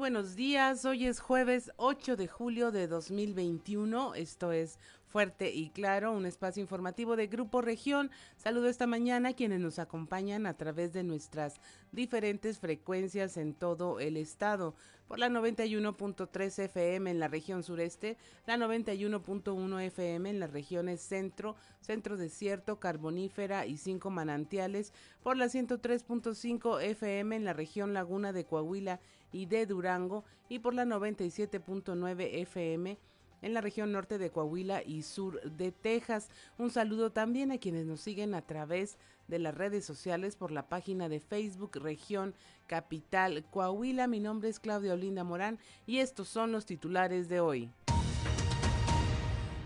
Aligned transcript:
buenos 0.00 0.34
días. 0.34 0.86
Hoy 0.86 1.04
es 1.04 1.20
jueves 1.20 1.70
8 1.76 2.16
de 2.16 2.26
julio 2.26 2.70
de 2.70 2.88
2021. 2.88 4.14
Esto 4.14 4.50
es 4.50 4.78
Fuerte 5.06 5.52
y 5.52 5.68
Claro, 5.68 6.12
un 6.12 6.24
espacio 6.24 6.62
informativo 6.62 7.16
de 7.16 7.26
Grupo 7.26 7.60
Región. 7.60 8.10
Saludo 8.38 8.68
esta 8.68 8.86
mañana 8.86 9.28
a 9.28 9.32
quienes 9.34 9.60
nos 9.60 9.78
acompañan 9.78 10.46
a 10.46 10.54
través 10.54 10.94
de 10.94 11.02
nuestras 11.02 11.60
diferentes 11.92 12.58
frecuencias 12.60 13.36
en 13.36 13.52
todo 13.52 14.00
el 14.00 14.16
estado. 14.16 14.74
Por 15.06 15.18
la 15.18 15.28
91.3 15.28 16.58
FM 16.60 17.10
en 17.10 17.18
la 17.18 17.28
región 17.28 17.62
sureste, 17.62 18.16
la 18.46 18.56
91.1 18.56 19.82
FM 19.82 20.30
en 20.30 20.40
las 20.40 20.50
regiones 20.50 21.02
centro, 21.02 21.56
centro 21.80 22.16
desierto, 22.16 22.80
carbonífera 22.80 23.66
y 23.66 23.76
cinco 23.76 24.08
manantiales. 24.08 24.94
Por 25.22 25.36
la 25.36 25.46
103.5 25.46 26.80
FM 26.80 27.36
en 27.36 27.44
la 27.44 27.52
región 27.52 27.92
laguna 27.92 28.32
de 28.32 28.46
Coahuila 28.46 29.00
y 29.32 29.46
de 29.46 29.66
Durango. 29.66 30.24
Y 30.48 30.58
por 30.60 30.74
la 30.74 30.84
97.9 30.84 32.28
FM 32.42 32.98
en 33.42 33.54
la 33.54 33.60
región 33.60 33.92
norte 33.92 34.18
de 34.18 34.30
Coahuila 34.30 34.82
y 34.82 35.02
sur 35.02 35.40
de 35.42 35.72
Texas. 35.72 36.28
Un 36.58 36.70
saludo 36.70 37.10
también 37.10 37.52
a 37.52 37.58
quienes 37.58 37.86
nos 37.86 38.00
siguen 38.00 38.34
a 38.34 38.42
través 38.42 38.98
de 39.28 39.38
las 39.38 39.54
redes 39.54 39.84
sociales 39.84 40.36
por 40.36 40.50
la 40.50 40.68
página 40.68 41.08
de 41.08 41.20
Facebook 41.20 41.76
Región 41.76 42.34
Capital 42.66 43.44
Coahuila. 43.50 44.06
Mi 44.06 44.20
nombre 44.20 44.48
es 44.48 44.60
Claudia 44.60 44.94
Olinda 44.94 45.24
Morán 45.24 45.58
y 45.86 45.98
estos 45.98 46.28
son 46.28 46.52
los 46.52 46.66
titulares 46.66 47.28
de 47.28 47.40
hoy. 47.40 47.70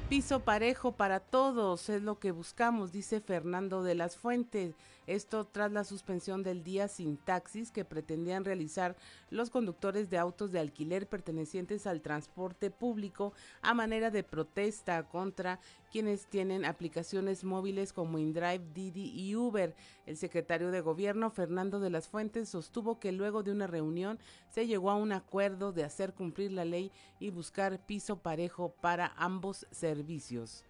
Piso 0.09 0.41
parejo 0.41 0.93
para 0.93 1.19
todos 1.19 1.89
es 1.89 2.03
lo 2.03 2.19
que 2.19 2.31
buscamos, 2.31 2.93
dice 2.93 3.21
Fernando 3.21 3.83
de 3.83 3.95
las 3.95 4.17
Fuentes. 4.17 4.77
Esto 5.07 5.45
tras 5.45 5.71
la 5.71 5.85
suspensión 5.85 6.43
del 6.43 6.65
día 6.65 6.89
sin 6.89 7.17
taxis 7.17 7.71
que 7.71 7.85
pretendían 7.85 8.45
realizar 8.45 8.97
los 9.31 9.51
conductores 9.51 10.09
de 10.09 10.19
autos 10.19 10.51
de 10.51 10.61
alquiler 10.61 11.07
pertenecientes 11.07 11.87
al 11.87 12.01
transporte 12.01 12.71
público 12.71 13.33
a 13.61 13.75
manera 13.75 14.11
de 14.11 14.23
protesta 14.23 15.03
contra 15.09 15.61
quienes 15.91 16.27
tienen 16.27 16.65
aplicaciones 16.65 17.45
móviles 17.45 17.93
como 17.93 18.19
InDrive, 18.19 18.65
Didi 18.75 19.13
y 19.15 19.37
Uber. 19.37 19.75
El 20.07 20.17
secretario 20.17 20.71
de 20.71 20.81
Gobierno, 20.81 21.31
Fernando 21.31 21.81
de 21.81 21.91
las 21.91 22.09
Fuentes, 22.09 22.49
sostuvo 22.49 22.99
que 22.99 23.13
luego 23.13 23.43
de 23.43 23.53
una 23.53 23.67
reunión 23.67 24.19
se 24.49 24.67
llegó 24.67 24.91
a 24.91 24.97
un 24.97 25.13
acuerdo 25.13 25.73
de 25.73 25.85
hacer 25.85 26.15
cumplir 26.15 26.51
la 26.53 26.65
ley 26.65 26.91
y 27.21 27.31
buscar 27.31 27.85
piso 27.85 28.17
parejo 28.19 28.75
para 28.81 29.13
ambos 29.17 29.67
servicios. 29.71 30.65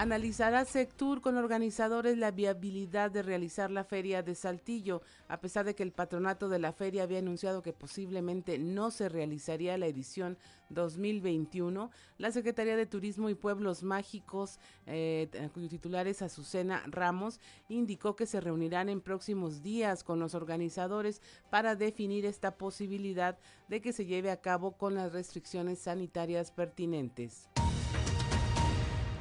Analizará 0.00 0.64
Sectur 0.64 1.20
con 1.20 1.36
organizadores 1.36 2.16
la 2.16 2.30
viabilidad 2.30 3.10
de 3.10 3.22
realizar 3.22 3.70
la 3.70 3.84
feria 3.84 4.22
de 4.22 4.34
Saltillo, 4.34 5.02
a 5.28 5.40
pesar 5.40 5.66
de 5.66 5.74
que 5.74 5.82
el 5.82 5.92
patronato 5.92 6.48
de 6.48 6.58
la 6.58 6.72
feria 6.72 7.02
había 7.02 7.18
anunciado 7.18 7.60
que 7.60 7.74
posiblemente 7.74 8.56
no 8.58 8.90
se 8.90 9.10
realizaría 9.10 9.76
la 9.76 9.88
edición 9.88 10.38
2021. 10.70 11.90
La 12.16 12.32
Secretaría 12.32 12.78
de 12.78 12.86
Turismo 12.86 13.28
y 13.28 13.34
Pueblos 13.34 13.82
Mágicos, 13.82 14.58
eh, 14.86 15.28
cuyo 15.52 15.68
titular 15.68 16.06
es 16.06 16.22
Azucena 16.22 16.82
Ramos, 16.86 17.38
indicó 17.68 18.16
que 18.16 18.24
se 18.24 18.40
reunirán 18.40 18.88
en 18.88 19.02
próximos 19.02 19.62
días 19.62 20.02
con 20.02 20.18
los 20.18 20.34
organizadores 20.34 21.20
para 21.50 21.76
definir 21.76 22.24
esta 22.24 22.56
posibilidad 22.56 23.38
de 23.68 23.82
que 23.82 23.92
se 23.92 24.06
lleve 24.06 24.30
a 24.30 24.40
cabo 24.40 24.78
con 24.78 24.94
las 24.94 25.12
restricciones 25.12 25.80
sanitarias 25.80 26.52
pertinentes. 26.52 27.50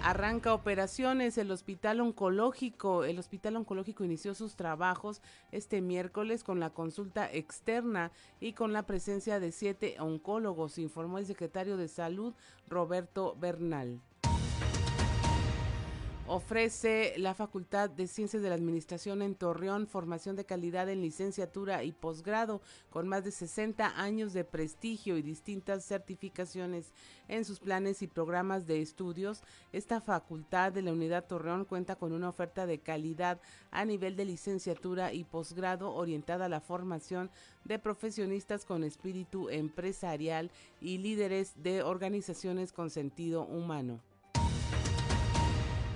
Arranca 0.02 0.53
operaciones 0.53 1.38
el 1.38 1.52
Hospital 1.52 2.00
Oncológico. 2.00 3.03
El 3.03 3.19
Hospital 3.19 3.58
Oncológico 3.58 4.05
inició 4.05 4.33
sus 4.33 4.55
trabajos 4.55 5.22
este 5.52 5.81
miércoles 5.81 6.45
con 6.45 6.61
la 6.61 6.69
consulta 6.69 7.30
externa 7.31 8.11
y 8.39 8.53
con 8.53 8.72
la 8.72 8.83
presencia 8.83 9.42
de 9.42 9.52
siete 9.52 9.97
oncólogos, 10.00 10.77
informó 10.77 11.17
el 11.17 11.26
secretario 11.26 11.76
de 11.76 11.89
Salud 11.89 12.33
Roberto 12.67 13.36
Bernal 13.39 13.99
ofrece 16.29 17.15
la 17.17 17.33
Facultad 17.33 17.89
de 17.89 18.05
Ciencias 18.05 18.43
de 18.43 18.49
la 18.49 18.55
Administración 18.55 19.23
en 19.23 19.33
Torreón 19.33 19.87
formación 19.87 20.35
de 20.35 20.45
calidad 20.45 20.87
en 20.87 21.01
licenciatura 21.01 21.83
y 21.83 21.91
posgrado 21.91 22.61
con 22.91 23.07
más 23.07 23.23
de 23.23 23.31
60 23.31 23.99
años 23.99 24.31
de 24.33 24.43
prestigio 24.43 25.17
y 25.17 25.23
distintas 25.23 25.85
certificaciones 25.85 26.93
en 27.27 27.45
sus 27.45 27.59
planes 27.59 28.03
y 28.03 28.07
programas 28.07 28.67
de 28.67 28.79
estudios. 28.79 29.41
Esta 29.73 30.01
facultad 30.01 30.71
de 30.71 30.83
la 30.83 30.93
Unidad 30.93 31.25
Torreón 31.25 31.65
cuenta 31.65 31.95
con 31.95 32.13
una 32.13 32.29
oferta 32.29 32.67
de 32.67 32.77
calidad 32.77 33.41
a 33.71 33.83
nivel 33.83 34.15
de 34.15 34.25
licenciatura 34.25 35.11
y 35.11 35.23
posgrado 35.23 35.95
orientada 35.95 36.45
a 36.45 36.49
la 36.49 36.61
formación 36.61 37.31
de 37.65 37.79
profesionistas 37.79 38.65
con 38.65 38.83
espíritu 38.83 39.49
empresarial 39.49 40.51
y 40.79 40.99
líderes 40.99 41.53
de 41.63 41.81
organizaciones 41.81 42.71
con 42.71 42.91
sentido 42.91 43.45
humano. 43.45 43.99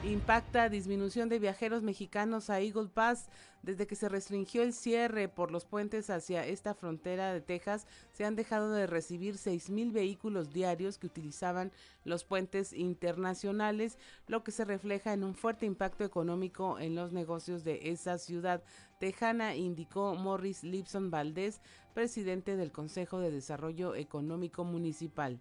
Impacta 0.06 0.68
disminución 0.68 1.30
de 1.30 1.40
viajeros 1.40 1.82
mexicanos 1.82 2.50
a 2.50 2.60
Eagle 2.60 2.90
Pass. 2.90 3.30
Desde 3.62 3.88
que 3.88 3.96
se 3.96 4.10
restringió 4.10 4.62
el 4.62 4.74
cierre 4.74 5.30
por 5.30 5.50
los 5.50 5.64
puentes 5.64 6.10
hacia 6.10 6.46
esta 6.46 6.74
frontera 6.74 7.32
de 7.32 7.40
Texas, 7.40 7.88
se 8.12 8.26
han 8.26 8.36
dejado 8.36 8.74
de 8.74 8.86
recibir 8.86 9.38
seis 9.38 9.70
mil 9.70 9.94
vehículos 9.94 10.52
diarios 10.52 10.98
que 10.98 11.08
utilizaban 11.08 11.72
los 12.04 12.26
puentes 12.26 12.74
internacionales, 12.74 13.98
lo 14.28 14.44
que 14.44 14.52
se 14.52 14.66
refleja 14.66 15.14
en 15.14 15.24
un 15.24 15.36
fuerte 15.36 15.66
impacto 15.66 16.04
económico 16.04 16.80
en 16.80 16.96
los 16.96 17.14
negocios 17.14 17.64
de 17.64 17.80
esa 17.90 18.18
ciudad 18.18 18.62
tejana, 19.00 19.56
indicó 19.56 20.16
Morris 20.16 20.66
Lipson 20.66 21.12
Valdés, 21.12 21.62
presidente 21.94 22.58
del 22.58 22.74
Consejo 22.74 23.20
de 23.20 23.32
Desarrollo 23.32 23.96
Económico 23.96 24.66
Municipal. 24.66 25.40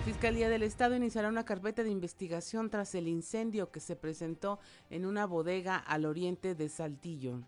La 0.00 0.06
Fiscalía 0.06 0.48
del 0.48 0.62
Estado 0.62 0.96
iniciará 0.96 1.28
una 1.28 1.44
carpeta 1.44 1.84
de 1.84 1.90
investigación 1.90 2.70
tras 2.70 2.94
el 2.94 3.06
incendio 3.06 3.70
que 3.70 3.80
se 3.80 3.96
presentó 3.96 4.58
en 4.88 5.04
una 5.04 5.26
bodega 5.26 5.76
al 5.76 6.06
oriente 6.06 6.54
de 6.54 6.70
Saltillo. 6.70 7.42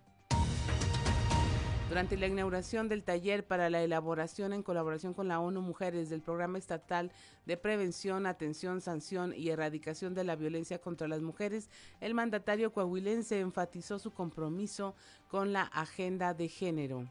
Durante 1.89 2.19
la 2.19 2.27
inauguración 2.27 2.91
del 2.91 3.05
taller 3.05 3.47
para 3.47 3.71
la 3.71 3.83
elaboración 3.83 4.53
en 4.53 4.63
colaboración 4.63 5.15
con 5.15 5.29
la 5.29 5.41
ONU 5.41 5.63
Mujeres 5.63 6.11
del 6.11 6.21
Programa 6.21 6.59
Estatal 6.59 7.11
de 7.47 7.57
Prevención, 7.57 8.27
Atención, 8.27 8.83
Sanción 8.83 9.33
y 9.35 9.49
Erradicación 9.49 10.13
de 10.13 10.25
la 10.25 10.37
Violencia 10.37 10.79
contra 10.79 11.09
las 11.09 11.23
Mujeres, 11.23 11.71
el 12.01 12.13
mandatario 12.13 12.71
coahuilense 12.71 13.41
enfatizó 13.41 13.99
su 13.99 14.11
compromiso 14.11 14.95
con 15.31 15.55
la 15.55 15.63
agenda 15.63 16.35
de 16.35 16.49
género. 16.49 17.09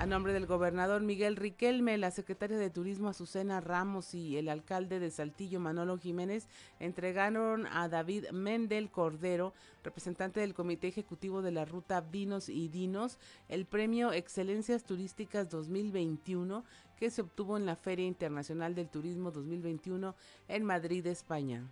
A 0.00 0.06
nombre 0.06 0.32
del 0.32 0.46
gobernador 0.46 1.02
Miguel 1.02 1.36
Riquelme, 1.36 1.98
la 1.98 2.10
secretaria 2.10 2.56
de 2.56 2.70
Turismo 2.70 3.10
Azucena 3.10 3.60
Ramos 3.60 4.14
y 4.14 4.38
el 4.38 4.48
alcalde 4.48 4.98
de 4.98 5.10
Saltillo 5.10 5.60
Manolo 5.60 5.98
Jiménez 5.98 6.48
entregaron 6.78 7.66
a 7.66 7.86
David 7.90 8.30
Mendel 8.30 8.90
Cordero, 8.90 9.52
representante 9.84 10.40
del 10.40 10.54
Comité 10.54 10.88
Ejecutivo 10.88 11.42
de 11.42 11.52
la 11.52 11.66
Ruta 11.66 12.00
Vinos 12.00 12.48
y 12.48 12.68
Dinos, 12.68 13.18
el 13.50 13.66
premio 13.66 14.10
Excelencias 14.14 14.84
Turísticas 14.84 15.50
2021 15.50 16.64
que 16.96 17.10
se 17.10 17.20
obtuvo 17.20 17.58
en 17.58 17.66
la 17.66 17.76
Feria 17.76 18.06
Internacional 18.06 18.74
del 18.74 18.88
Turismo 18.88 19.30
2021 19.30 20.16
en 20.48 20.64
Madrid, 20.64 21.06
España. 21.08 21.70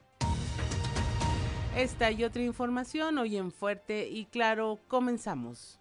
Esta 1.75 2.11
y 2.11 2.25
otra 2.25 2.43
información 2.43 3.17
hoy 3.17 3.39
en 3.39 3.53
Fuerte 3.53 4.07
y 4.07 4.27
Claro 4.27 4.81
comenzamos. 4.87 5.81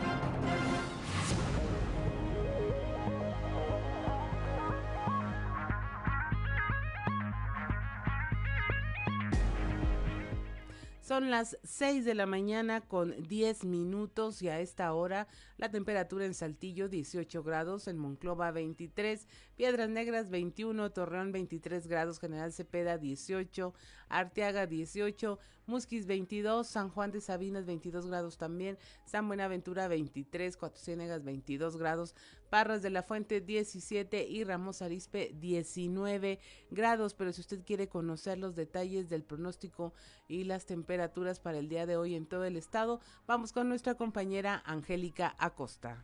Son 11.11 11.29
las 11.29 11.57
6 11.65 12.05
de 12.05 12.15
la 12.15 12.25
mañana 12.25 12.79
con 12.79 13.21
10 13.27 13.65
minutos 13.65 14.41
y 14.41 14.47
a 14.47 14.61
esta 14.61 14.93
hora 14.93 15.27
la 15.57 15.69
temperatura 15.69 16.23
en 16.23 16.33
Saltillo 16.33 16.87
18 16.87 17.43
grados, 17.43 17.89
en 17.89 17.97
Monclova 17.97 18.51
23, 18.51 19.27
Piedras 19.57 19.89
Negras 19.89 20.29
21, 20.29 20.89
Torreón 20.93 21.33
23 21.33 21.87
grados, 21.87 22.17
General 22.17 22.53
Cepeda 22.53 22.97
18, 22.97 23.73
Arteaga 24.11 24.67
18, 24.67 25.39
Musquis 25.67 26.05
22, 26.05 26.67
San 26.67 26.89
Juan 26.89 27.11
de 27.11 27.21
Sabinas 27.21 27.65
22 27.65 28.07
grados 28.07 28.37
también, 28.37 28.77
San 29.05 29.27
Buenaventura 29.27 29.87
23, 29.87 30.57
Cuatro 30.57 30.81
Ciénegas 30.81 31.23
22 31.23 31.77
grados, 31.77 32.15
Parras 32.49 32.81
de 32.81 32.89
la 32.89 33.03
Fuente 33.03 33.41
17 33.41 34.27
y 34.27 34.43
Ramos 34.43 34.81
Arispe 34.81 35.31
19 35.39 36.39
grados. 36.69 37.13
Pero 37.13 37.31
si 37.31 37.41
usted 37.41 37.63
quiere 37.63 37.87
conocer 37.87 38.37
los 38.37 38.55
detalles 38.55 39.09
del 39.09 39.23
pronóstico 39.23 39.93
y 40.27 40.43
las 40.43 40.65
temperaturas 40.65 41.39
para 41.39 41.59
el 41.59 41.69
día 41.69 41.85
de 41.85 41.95
hoy 41.95 42.15
en 42.15 42.25
todo 42.25 42.43
el 42.43 42.57
estado, 42.57 42.99
vamos 43.27 43.53
con 43.53 43.69
nuestra 43.69 43.95
compañera 43.95 44.61
Angélica 44.65 45.35
Acosta. 45.39 46.03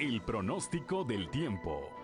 El 0.00 0.20
pronóstico 0.22 1.04
del 1.04 1.30
tiempo 1.30 2.03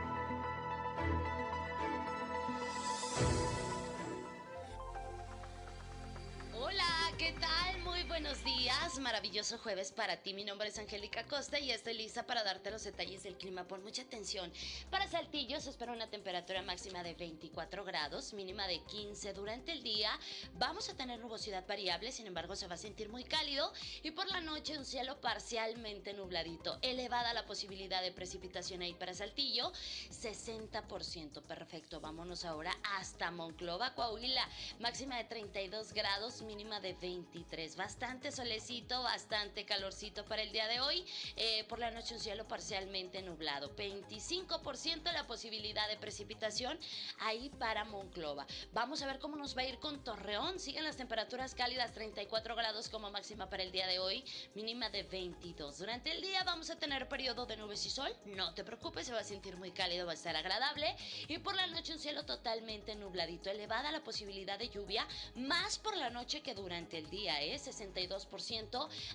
Maravilloso 9.01 9.57
jueves 9.57 9.91
para 9.91 10.17
ti. 10.17 10.33
Mi 10.33 10.43
nombre 10.43 10.67
es 10.67 10.77
Angélica 10.77 11.25
Costa 11.25 11.59
y 11.59 11.71
estoy 11.71 11.93
lista 11.95 12.25
para 12.25 12.43
darte 12.43 12.69
los 12.69 12.83
detalles 12.83 13.23
del 13.23 13.35
clima. 13.35 13.67
Por 13.67 13.81
mucha 13.81 14.03
atención. 14.03 14.51
Para 14.89 15.07
Saltillo 15.07 15.59
se 15.59 15.71
espera 15.71 15.91
una 15.91 16.09
temperatura 16.09 16.61
máxima 16.61 17.01
de 17.03 17.15
24 17.15 17.83
grados, 17.83 18.33
mínima 18.33 18.67
de 18.67 18.79
15 18.83 19.33
durante 19.33 19.71
el 19.71 19.81
día. 19.81 20.11
Vamos 20.53 20.89
a 20.89 20.95
tener 20.95 21.19
nubosidad 21.19 21.65
variable, 21.67 22.11
sin 22.11 22.27
embargo 22.27 22.55
se 22.55 22.67
va 22.67 22.75
a 22.75 22.77
sentir 22.77 23.09
muy 23.09 23.23
cálido 23.23 23.73
y 24.03 24.11
por 24.11 24.27
la 24.27 24.41
noche 24.41 24.77
un 24.77 24.85
cielo 24.85 25.19
parcialmente 25.19 26.13
nubladito. 26.13 26.77
Elevada 26.81 27.33
la 27.33 27.45
posibilidad 27.45 28.01
de 28.01 28.11
precipitación 28.11 28.81
ahí 28.81 28.93
para 28.93 29.13
Saltillo, 29.13 29.71
60%. 30.11 31.41
Perfecto, 31.41 32.01
vámonos 32.01 32.45
ahora 32.45 32.77
hasta 32.83 33.31
Monclova, 33.31 33.95
Coahuila. 33.95 34.47
Máxima 34.79 35.17
de 35.17 35.23
32 35.23 35.93
grados, 35.93 36.41
mínima 36.43 36.79
de 36.79 36.93
23. 36.93 37.75
Bastante 37.75 38.11
bastante 38.11 38.31
bastante 38.99 39.65
calorcito 39.65 40.25
para 40.25 40.41
el 40.41 40.51
día 40.51 40.67
de 40.67 40.81
hoy. 40.81 41.05
Eh, 41.37 41.63
por 41.69 41.79
la 41.79 41.91
noche 41.91 42.13
un 42.13 42.19
cielo 42.19 42.47
parcialmente 42.47 43.21
nublado. 43.21 43.73
25% 43.75 45.11
la 45.13 45.25
posibilidad 45.25 45.87
de 45.87 45.97
precipitación 45.97 46.77
ahí 47.19 47.49
para 47.57 47.85
Monclova. 47.85 48.45
Vamos 48.73 49.01
a 49.01 49.05
ver 49.05 49.19
cómo 49.19 49.37
nos 49.37 49.55
va 49.57 49.61
a 49.61 49.65
ir 49.65 49.79
con 49.79 50.03
Torreón. 50.03 50.59
Siguen 50.59 50.83
las 50.83 50.97
temperaturas 50.97 51.55
cálidas, 51.55 51.93
34 51.93 52.55
grados 52.55 52.89
como 52.89 53.09
máxima 53.11 53.49
para 53.49 53.63
el 53.63 53.71
día 53.71 53.87
de 53.87 53.99
hoy, 53.99 54.25
mínima 54.55 54.89
de 54.89 55.03
22. 55.03 55.77
Durante 55.77 56.11
el 56.11 56.21
día 56.21 56.43
vamos 56.43 56.69
a 56.69 56.77
tener 56.77 57.07
periodo 57.07 57.45
de 57.45 57.57
nubes 57.57 57.85
y 57.85 57.89
sol. 57.89 58.13
No 58.25 58.53
te 58.53 58.63
preocupes, 58.63 59.07
se 59.07 59.13
va 59.13 59.19
a 59.19 59.23
sentir 59.23 59.55
muy 59.55 59.71
cálido, 59.71 60.05
va 60.05 60.11
a 60.11 60.15
estar 60.15 60.35
agradable. 60.35 60.95
Y 61.27 61.37
por 61.37 61.55
la 61.55 61.67
noche 61.67 61.93
un 61.93 61.99
cielo 61.99 62.25
totalmente 62.25 62.95
nubladito, 62.95 63.49
elevada 63.49 63.91
la 63.91 64.03
posibilidad 64.03 64.59
de 64.59 64.69
lluvia, 64.69 65.07
más 65.35 65.79
por 65.79 65.95
la 65.95 66.09
noche 66.09 66.41
que 66.41 66.53
durante 66.53 66.97
el 66.97 67.09
día, 67.09 67.41
¿eh? 67.41 67.57
60 67.57 68.01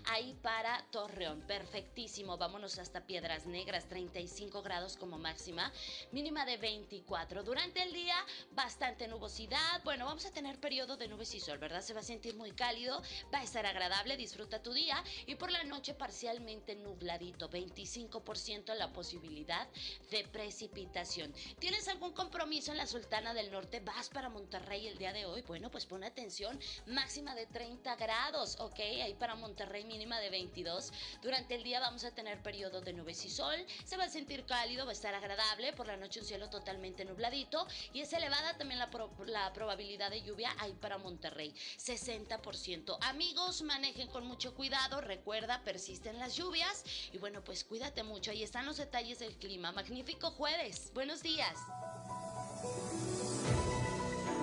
ahí 0.05 0.35
para 0.43 0.85
Torreón. 0.91 1.41
Perfectísimo. 1.43 2.37
Vámonos 2.37 2.79
hasta 2.79 3.07
Piedras 3.07 3.47
Negras, 3.47 3.89
35 3.89 4.63
grados 4.63 4.97
como 4.97 5.19
máxima, 5.19 5.73
mínima 6.13 6.45
de 6.45 6.57
24. 6.59 7.43
Durante 7.43 7.83
el 7.83 7.93
día, 7.93 8.17
bastante 8.53 9.09
nubosidad. 9.09 9.83
Bueno, 9.85 10.05
vamos 10.05 10.27
a 10.27 10.31
tener 10.31 10.61
periodo 10.61 10.97
de 10.97 11.09
nubes 11.09 11.35
y 11.35 11.41
sol, 11.41 11.59
¿verdad? 11.59 11.81
Se 11.81 11.95
va 11.95 12.01
a 12.01 12.05
sentir 12.05 12.35
muy 12.35 12.53
cálido, 12.53 13.03
va 13.33 13.39
a 13.39 13.45
estar 13.45 13.65
agradable, 13.65 14.17
disfruta 14.17 14.63
tu 14.63 14.73
día. 14.73 15.03
Y 15.27 15.37
por 15.37 15.51
la 15.51 15.65
noche, 15.65 15.95
parcialmente 15.95 16.75
nubladito, 16.75 17.49
25% 17.49 18.75
la 18.75 18.93
posibilidad 18.93 19.69
de 20.11 20.25
precipitación. 20.29 21.33
¿Tienes 21.59 21.89
algún 21.89 22.13
compromiso 22.13 22.73
en 22.73 22.79
la 22.79 22.87
Sultana 22.87 23.33
del 23.33 23.51
Norte? 23.51 23.81
¿Vas 23.81 24.09
para 24.11 24.29
Monterrey 24.29 24.87
el 24.87 24.99
día 24.99 25.13
de 25.13 25.25
hoy? 25.25 25.43
Bueno, 25.43 25.71
pues 25.71 25.87
pon 25.87 26.05
atención, 26.05 26.59
máxima 26.87 27.35
de 27.35 27.47
30 27.47 27.97
grados, 27.97 28.57
¿ok? 28.61 28.79
Ahí 28.79 29.15
para 29.15 29.35
Monterrey 29.35 29.46
mínima 29.85 30.19
de 30.21 30.31
22. 30.31 30.93
Durante 31.23 31.55
el 31.55 31.63
día 31.63 31.81
vamos 31.81 32.05
a 32.05 32.11
tener 32.11 32.43
periodo 32.43 32.81
de 32.81 32.93
nubes 32.93 33.25
y 33.25 33.31
sol. 33.31 33.57
Se 33.85 33.97
va 33.97 34.05
a 34.05 34.09
sentir 34.09 34.45
cálido, 34.45 34.85
va 34.85 34.91
a 34.91 34.95
estar 34.95 35.15
agradable. 35.15 35.73
Por 35.73 35.87
la 35.87 35.97
noche 35.97 36.21
un 36.21 36.27
cielo 36.27 36.49
totalmente 36.51 37.05
nubladito. 37.05 37.67
Y 37.93 38.01
es 38.01 38.13
elevada 38.13 38.57
también 38.57 38.79
la 38.79 39.53
probabilidad 39.53 40.11
de 40.11 40.23
lluvia 40.23 40.55
ahí 40.59 40.73
para 40.75 40.99
Monterrey. 40.99 41.53
60%. 41.79 42.99
Amigos, 43.03 43.63
manejen 43.63 44.09
con 44.09 44.27
mucho 44.27 44.55
cuidado. 44.55 45.01
Recuerda, 45.01 45.63
persisten 45.65 46.19
las 46.19 46.37
lluvias. 46.37 46.85
Y 47.13 47.19
bueno, 47.19 47.43
pues 47.45 47.65
cuídate 47.65 48.03
mucho. 48.03 48.31
Ahí 48.31 48.43
están 48.43 48.67
los 48.67 48.77
detalles 48.77 49.19
del 49.19 49.37
clima. 49.37 49.73
Magnífico 49.73 50.31
jueves. 50.31 50.91
Buenos 50.95 51.23
días. 51.23 51.57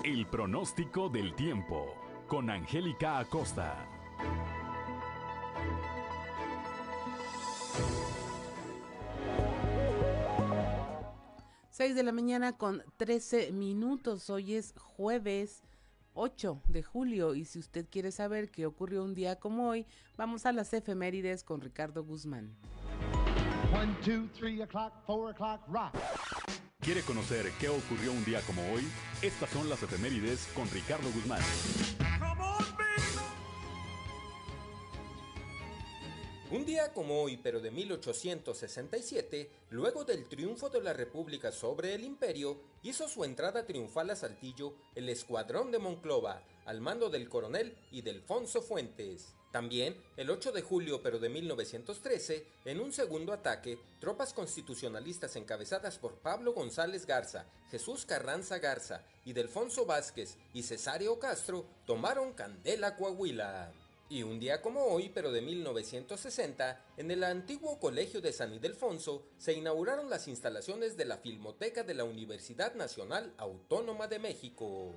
El 0.04 0.28
pronóstico 0.28 1.10
del 1.10 1.34
tiempo 1.36 1.96
con 2.28 2.50
Angélica 2.50 3.20
Acosta. 3.20 3.88
6 11.83 11.95
de 11.95 12.04
la 12.04 12.12
mañana 12.12 12.56
con 12.56 12.83
13 12.98 13.51
minutos. 13.51 14.30
Hoy 14.30 14.54
es 14.54 14.74
jueves 14.77 15.63
8 16.13 16.62
de 16.68 16.83
julio 16.83 17.36
y 17.36 17.45
si 17.45 17.60
usted 17.60 17.88
quiere 17.89 18.12
saber 18.12 18.51
qué 18.51 18.65
ocurrió 18.65 19.04
un 19.04 19.13
día 19.13 19.39
como 19.39 19.69
hoy, 19.69 19.86
vamos 20.15 20.45
a 20.45 20.54
las 20.54 20.71
efemérides 20.74 21.44
con 21.44 21.62
Ricardo 21.62 22.04
Guzmán. 22.04 22.56
¿Quiere 26.80 27.01
conocer 27.01 27.51
qué 27.59 27.69
ocurrió 27.69 28.12
un 28.12 28.24
día 28.24 28.39
como 28.42 28.62
hoy? 28.71 28.88
Estas 29.21 29.50
son 29.50 29.68
las 29.68 29.81
efemérides 29.81 30.48
con 30.54 30.69
Ricardo 30.69 31.09
Guzmán. 31.12 31.42
Un 36.54 36.68
día 36.68 36.94
como 36.94 37.20
hoy, 37.20 37.38
pero 37.38 37.60
de 37.62 37.72
1867, 37.72 39.50
luego 39.72 40.06
del 40.06 40.30
triunfo 40.30 40.70
de 40.70 40.84
la 40.84 40.94
República 40.94 41.52
sobre 41.52 41.96
el 41.96 42.04
Imperio, 42.04 42.62
hizo 42.84 43.10
su 43.10 43.24
entrada 43.24 43.66
triunfal 43.66 44.12
a 44.12 44.16
Saltillo 44.16 44.76
el 44.94 45.10
Escuadrón 45.10 45.72
de 45.72 45.80
Monclova, 45.80 46.44
al 46.66 46.80
mando 46.80 47.10
del 47.10 47.28
coronel 47.28 47.76
y 47.90 48.04
Delfonso 48.04 48.62
Fuentes. 48.62 49.34
También, 49.52 49.98
el 50.16 50.30
8 50.30 50.52
de 50.52 50.62
julio 50.62 51.02
pero 51.02 51.18
de 51.18 51.30
1913, 51.30 52.46
en 52.66 52.82
un 52.82 52.94
segundo 52.94 53.34
ataque, 53.34 53.80
tropas 54.00 54.32
constitucionalistas 54.32 55.36
encabezadas 55.36 55.98
por 55.98 56.20
Pablo 56.20 56.54
González 56.54 57.08
Garza, 57.08 57.48
Jesús 57.72 58.06
Carranza 58.06 58.60
Garza 58.60 59.04
y 59.26 59.34
Delfonso 59.34 59.88
Vázquez 59.88 60.38
y 60.54 60.62
Cesario 60.62 61.18
Castro 61.18 61.66
tomaron 61.88 62.33
Candela 62.33 62.95
Coahuila. 62.95 63.74
Y 64.10 64.24
un 64.24 64.40
día 64.40 64.62
como 64.62 64.86
hoy, 64.86 65.10
pero 65.10 65.31
de 65.31 65.42
1960, 65.42 66.86
en 66.98 67.10
el 67.10 67.24
antiguo 67.24 67.80
Colegio 67.80 68.22
de 68.22 68.33
San 68.33 68.54
Ildefonso 68.54 69.26
se 69.38 69.54
inauguraron 69.54 70.10
las 70.10 70.28
instalaciones 70.28 70.98
de 70.98 71.06
la 71.06 71.18
Filmoteca 71.18 71.83
de 71.83 71.94
la 71.94 72.04
Universidad 72.04 72.76
Nacional 72.76 73.33
Autónoma 73.38 74.07
de 74.07 74.19
México. 74.19 74.92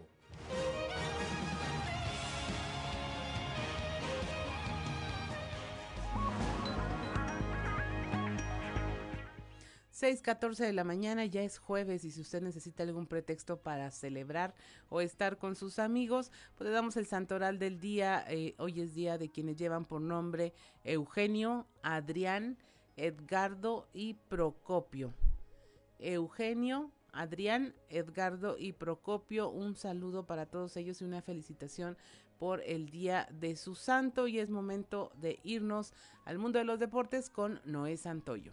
6:14 9.97 10.67
de 10.67 10.75
la 10.75 10.85
mañana, 10.85 11.25
ya 11.25 11.43
es 11.43 11.59
jueves 11.59 12.05
y 12.05 12.11
si 12.11 12.21
usted 12.21 12.43
necesita 12.43 12.83
algún 12.83 13.07
pretexto 13.07 13.57
para 13.63 13.91
celebrar 13.91 14.55
o 14.91 15.01
estar 15.01 15.39
con 15.39 15.57
sus 15.57 15.79
amigos, 15.79 16.31
pues 16.55 16.69
le 16.69 16.75
damos 16.75 16.99
el 16.99 17.07
santoral 17.07 17.59
del 17.59 17.81
día. 17.81 18.23
Eh, 18.29 18.55
hoy 18.59 18.83
es 18.83 18.95
día 18.95 19.17
de 19.17 19.31
quienes 19.31 19.57
llevan 19.57 19.87
por 19.87 20.03
nombre 20.03 20.53
Eugenio, 20.85 21.67
Adrián, 21.83 22.59
Edgardo 22.99 23.89
y 23.95 24.15
Procopio. 24.29 25.15
Eugenio, 25.99 26.91
Adrián, 27.13 27.75
Edgardo 27.89 28.57
y 28.59 28.73
Procopio, 28.73 29.49
un 29.49 29.77
saludo 29.77 30.27
para 30.27 30.45
todos 30.45 30.77
ellos 30.77 31.01
y 31.01 31.05
una 31.05 31.23
felicitación 31.23 31.97
por 32.39 32.61
el 32.67 32.91
día 32.91 33.29
de 33.31 33.57
su 33.57 33.75
santo 33.75 34.29
y 34.29 34.41
es 34.41 34.51
momento 34.51 35.11
de 35.15 35.41
irnos 35.43 35.95
al 36.27 36.37
mundo 36.37 36.59
de 36.59 36.67
los 36.67 36.79
deportes 36.79 37.31
con 37.31 37.63
Noé 37.65 37.97
Santoyo. 37.97 38.53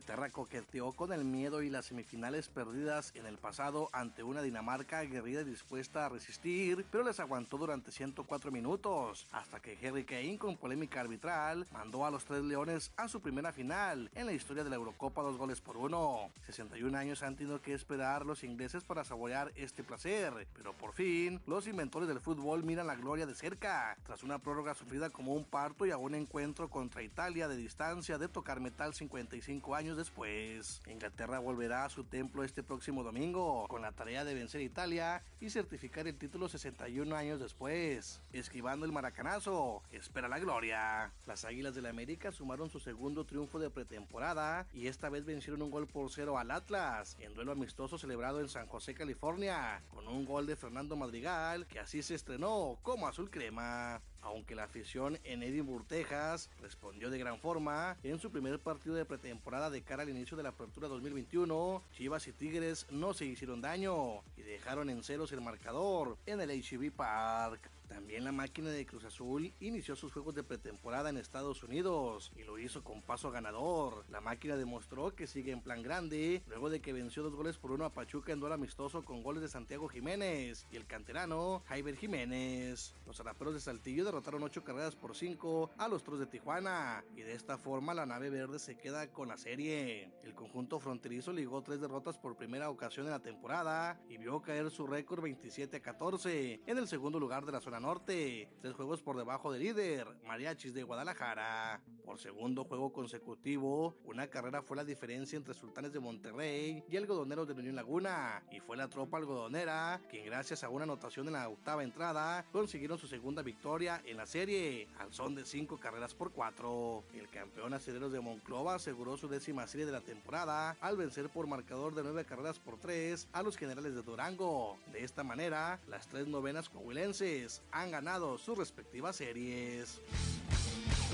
Inglaterra 0.00 0.30
coqueteó 0.30 0.92
con 0.92 1.12
el 1.12 1.26
miedo 1.26 1.60
y 1.60 1.68
las 1.68 1.84
semifinales 1.84 2.48
perdidas 2.48 3.12
en 3.16 3.26
el 3.26 3.36
pasado 3.36 3.90
ante 3.92 4.22
una 4.22 4.40
Dinamarca 4.40 5.00
aguerrida 5.00 5.42
y 5.42 5.44
dispuesta 5.44 6.06
a 6.06 6.08
resistir, 6.08 6.86
pero 6.90 7.04
les 7.04 7.20
aguantó 7.20 7.58
durante 7.58 7.92
104 7.92 8.50
minutos, 8.50 9.26
hasta 9.30 9.60
que 9.60 9.76
Harry 9.86 10.04
Kane 10.04 10.38
con 10.38 10.56
polémica 10.56 11.02
arbitral 11.02 11.66
mandó 11.70 12.06
a 12.06 12.10
los 12.10 12.24
tres 12.24 12.42
leones 12.44 12.92
a 12.96 13.08
su 13.08 13.20
primera 13.20 13.52
final 13.52 14.10
en 14.14 14.24
la 14.24 14.32
historia 14.32 14.64
de 14.64 14.70
la 14.70 14.76
Eurocopa 14.76 15.20
dos 15.20 15.36
goles 15.36 15.60
por 15.60 15.76
uno. 15.76 16.30
61 16.46 16.96
años 16.96 17.22
han 17.22 17.36
tenido 17.36 17.60
que 17.60 17.74
esperar 17.74 18.24
los 18.24 18.42
ingleses 18.42 18.82
para 18.84 19.04
saborear 19.04 19.52
este 19.54 19.84
placer, 19.84 20.48
pero 20.54 20.72
por 20.72 20.94
fin 20.94 21.42
los 21.46 21.66
inventores 21.66 22.08
del 22.08 22.20
fútbol 22.20 22.64
miran 22.64 22.86
la 22.86 22.96
gloria 22.96 23.26
de 23.26 23.34
cerca, 23.34 23.98
tras 24.06 24.22
una 24.22 24.38
prórroga 24.38 24.74
sufrida 24.74 25.10
como 25.10 25.34
un 25.34 25.44
parto 25.44 25.84
y 25.84 25.90
a 25.90 25.98
un 25.98 26.14
encuentro 26.14 26.70
contra 26.70 27.02
Italia 27.02 27.48
de 27.48 27.58
distancia 27.58 28.16
de 28.16 28.28
tocar 28.28 28.60
metal 28.60 28.94
55 28.94 29.74
años 29.74 29.89
después. 29.96 30.80
Inglaterra 30.86 31.38
volverá 31.38 31.84
a 31.84 31.90
su 31.90 32.04
templo 32.04 32.44
este 32.44 32.62
próximo 32.62 33.02
domingo 33.02 33.66
con 33.68 33.82
la 33.82 33.92
tarea 33.92 34.24
de 34.24 34.34
vencer 34.34 34.60
Italia 34.60 35.22
y 35.40 35.50
certificar 35.50 36.06
el 36.06 36.16
título 36.16 36.48
61 36.48 37.14
años 37.16 37.40
después. 37.40 38.20
Esquivando 38.32 38.86
el 38.86 38.92
maracanazo, 38.92 39.82
espera 39.90 40.28
la 40.28 40.38
gloria. 40.38 41.12
Las 41.26 41.44
Águilas 41.44 41.74
del 41.74 41.80
la 41.80 41.90
América 41.90 42.30
sumaron 42.30 42.70
su 42.70 42.78
segundo 42.78 43.24
triunfo 43.24 43.58
de 43.58 43.70
pretemporada 43.70 44.66
y 44.72 44.86
esta 44.86 45.08
vez 45.08 45.24
vencieron 45.24 45.62
un 45.62 45.70
gol 45.70 45.86
por 45.86 46.10
cero 46.10 46.38
al 46.38 46.50
Atlas 46.50 47.16
en 47.20 47.34
duelo 47.34 47.52
amistoso 47.52 47.98
celebrado 47.98 48.40
en 48.40 48.48
San 48.48 48.66
José, 48.66 48.94
California, 48.94 49.82
con 49.90 50.06
un 50.06 50.24
gol 50.24 50.46
de 50.46 50.56
Fernando 50.56 50.96
Madrigal 50.96 51.66
que 51.66 51.80
así 51.80 52.02
se 52.02 52.14
estrenó 52.14 52.78
como 52.82 53.08
azul 53.08 53.30
crema 53.30 54.02
aunque 54.22 54.54
la 54.54 54.64
afición 54.64 55.18
en 55.24 55.42
Edinburgh, 55.42 55.86
Texas, 55.86 56.50
respondió 56.60 57.10
de 57.10 57.18
gran 57.18 57.38
forma 57.38 57.96
en 58.02 58.18
su 58.18 58.30
primer 58.30 58.58
partido 58.58 58.94
de 58.94 59.04
pretemporada 59.04 59.70
de 59.70 59.82
cara 59.82 60.02
al 60.02 60.08
inicio 60.08 60.36
de 60.36 60.42
la 60.42 60.50
apertura 60.50 60.88
2021, 60.88 61.82
Chivas 61.92 62.26
y 62.28 62.32
Tigres 62.32 62.86
no 62.90 63.14
se 63.14 63.24
hicieron 63.24 63.60
daño 63.60 64.22
y 64.36 64.42
dejaron 64.42 64.90
en 64.90 65.02
ceros 65.02 65.32
el 65.32 65.40
marcador 65.40 66.16
en 66.26 66.40
el 66.40 66.50
HB 66.50 66.92
Park. 66.92 67.70
También 67.90 68.22
la 68.22 68.30
máquina 68.30 68.70
de 68.70 68.86
Cruz 68.86 69.04
Azul 69.04 69.52
inició 69.58 69.96
sus 69.96 70.12
juegos 70.12 70.36
de 70.36 70.44
pretemporada 70.44 71.10
en 71.10 71.16
Estados 71.16 71.64
Unidos 71.64 72.30
y 72.36 72.44
lo 72.44 72.56
hizo 72.56 72.84
con 72.84 73.02
paso 73.02 73.32
ganador. 73.32 74.04
La 74.08 74.20
máquina 74.20 74.56
demostró 74.56 75.12
que 75.16 75.26
sigue 75.26 75.50
en 75.50 75.60
plan 75.60 75.82
grande 75.82 76.40
luego 76.46 76.70
de 76.70 76.80
que 76.80 76.92
venció 76.92 77.24
dos 77.24 77.34
goles 77.34 77.58
por 77.58 77.72
uno 77.72 77.84
a 77.84 77.92
Pachuca 77.92 78.32
en 78.32 78.38
duelo 78.38 78.54
amistoso 78.54 79.02
con 79.02 79.24
goles 79.24 79.42
de 79.42 79.48
Santiago 79.48 79.88
Jiménez 79.88 80.68
y 80.70 80.76
el 80.76 80.86
canterano 80.86 81.64
Jaiber 81.66 81.96
Jiménez. 81.96 82.94
Los 83.06 83.18
araperos 83.18 83.54
de 83.54 83.60
Saltillo 83.60 84.04
derrotaron 84.04 84.44
ocho 84.44 84.62
carreras 84.62 84.94
por 84.94 85.16
cinco 85.16 85.72
a 85.76 85.88
los 85.88 86.04
Toros 86.04 86.20
de 86.20 86.26
Tijuana 86.26 87.04
y 87.16 87.22
de 87.22 87.32
esta 87.32 87.58
forma 87.58 87.92
la 87.92 88.06
nave 88.06 88.30
verde 88.30 88.60
se 88.60 88.76
queda 88.78 89.08
con 89.10 89.26
la 89.26 89.36
serie. 89.36 90.12
El 90.22 90.34
conjunto 90.34 90.78
fronterizo 90.78 91.32
ligó 91.32 91.60
tres 91.62 91.80
derrotas 91.80 92.18
por 92.18 92.36
primera 92.36 92.70
ocasión 92.70 93.06
en 93.06 93.12
la 93.12 93.20
temporada 93.20 94.00
y 94.08 94.16
vio 94.16 94.40
caer 94.42 94.70
su 94.70 94.86
récord 94.86 95.22
27 95.22 95.76
a 95.76 95.82
14 95.82 96.60
en 96.64 96.78
el 96.78 96.86
segundo 96.86 97.18
lugar 97.18 97.44
de 97.44 97.50
la 97.50 97.60
zona 97.60 97.79
norte, 97.80 98.48
tres 98.60 98.74
juegos 98.74 99.02
por 99.02 99.16
debajo 99.16 99.52
del 99.52 99.62
líder, 99.62 100.06
Mariachis 100.26 100.74
de 100.74 100.82
Guadalajara. 100.82 101.80
Por 102.04 102.18
segundo 102.18 102.64
juego 102.64 102.92
consecutivo, 102.92 103.94
una 104.04 104.26
carrera 104.26 104.62
fue 104.62 104.76
la 104.76 104.84
diferencia 104.84 105.36
entre 105.36 105.54
Sultanes 105.54 105.92
de 105.92 106.00
Monterrey 106.00 106.82
y 106.90 106.96
Algodoneros 106.96 107.46
de 107.46 107.54
Unión 107.54 107.76
Laguna, 107.76 108.42
y 108.50 108.58
fue 108.58 108.76
la 108.76 108.88
tropa 108.88 109.18
algodonera 109.18 110.00
quien 110.10 110.26
gracias 110.26 110.64
a 110.64 110.68
una 110.68 110.84
anotación 110.84 111.28
en 111.28 111.34
la 111.34 111.48
octava 111.48 111.84
entrada 111.84 112.44
consiguieron 112.50 112.98
su 112.98 113.06
segunda 113.06 113.42
victoria 113.42 114.02
en 114.04 114.16
la 114.16 114.26
serie, 114.26 114.88
al 114.98 115.12
son 115.12 115.34
de 115.34 115.44
cinco 115.44 115.78
carreras 115.78 116.14
por 116.14 116.32
cuatro. 116.32 117.04
El 117.14 117.28
campeón 117.28 117.74
aceleros 117.74 118.12
de 118.12 118.20
Monclova 118.20 118.74
aseguró 118.74 119.16
su 119.16 119.28
décima 119.28 119.66
serie 119.66 119.86
de 119.86 119.92
la 119.92 120.00
temporada 120.00 120.76
al 120.80 120.96
vencer 120.96 121.28
por 121.28 121.46
marcador 121.46 121.94
de 121.94 122.02
nueve 122.02 122.24
carreras 122.24 122.58
por 122.58 122.78
tres 122.78 123.28
a 123.32 123.42
los 123.42 123.56
generales 123.56 123.94
de 123.94 124.02
Durango. 124.02 124.78
De 124.92 125.04
esta 125.04 125.22
manera, 125.22 125.80
las 125.88 126.08
tres 126.08 126.26
novenas 126.26 126.68
coahuilenses 126.68 127.62
han 127.72 127.90
ganado 127.90 128.38
sus 128.38 128.58
respectivas 128.58 129.16
series. 129.16 130.00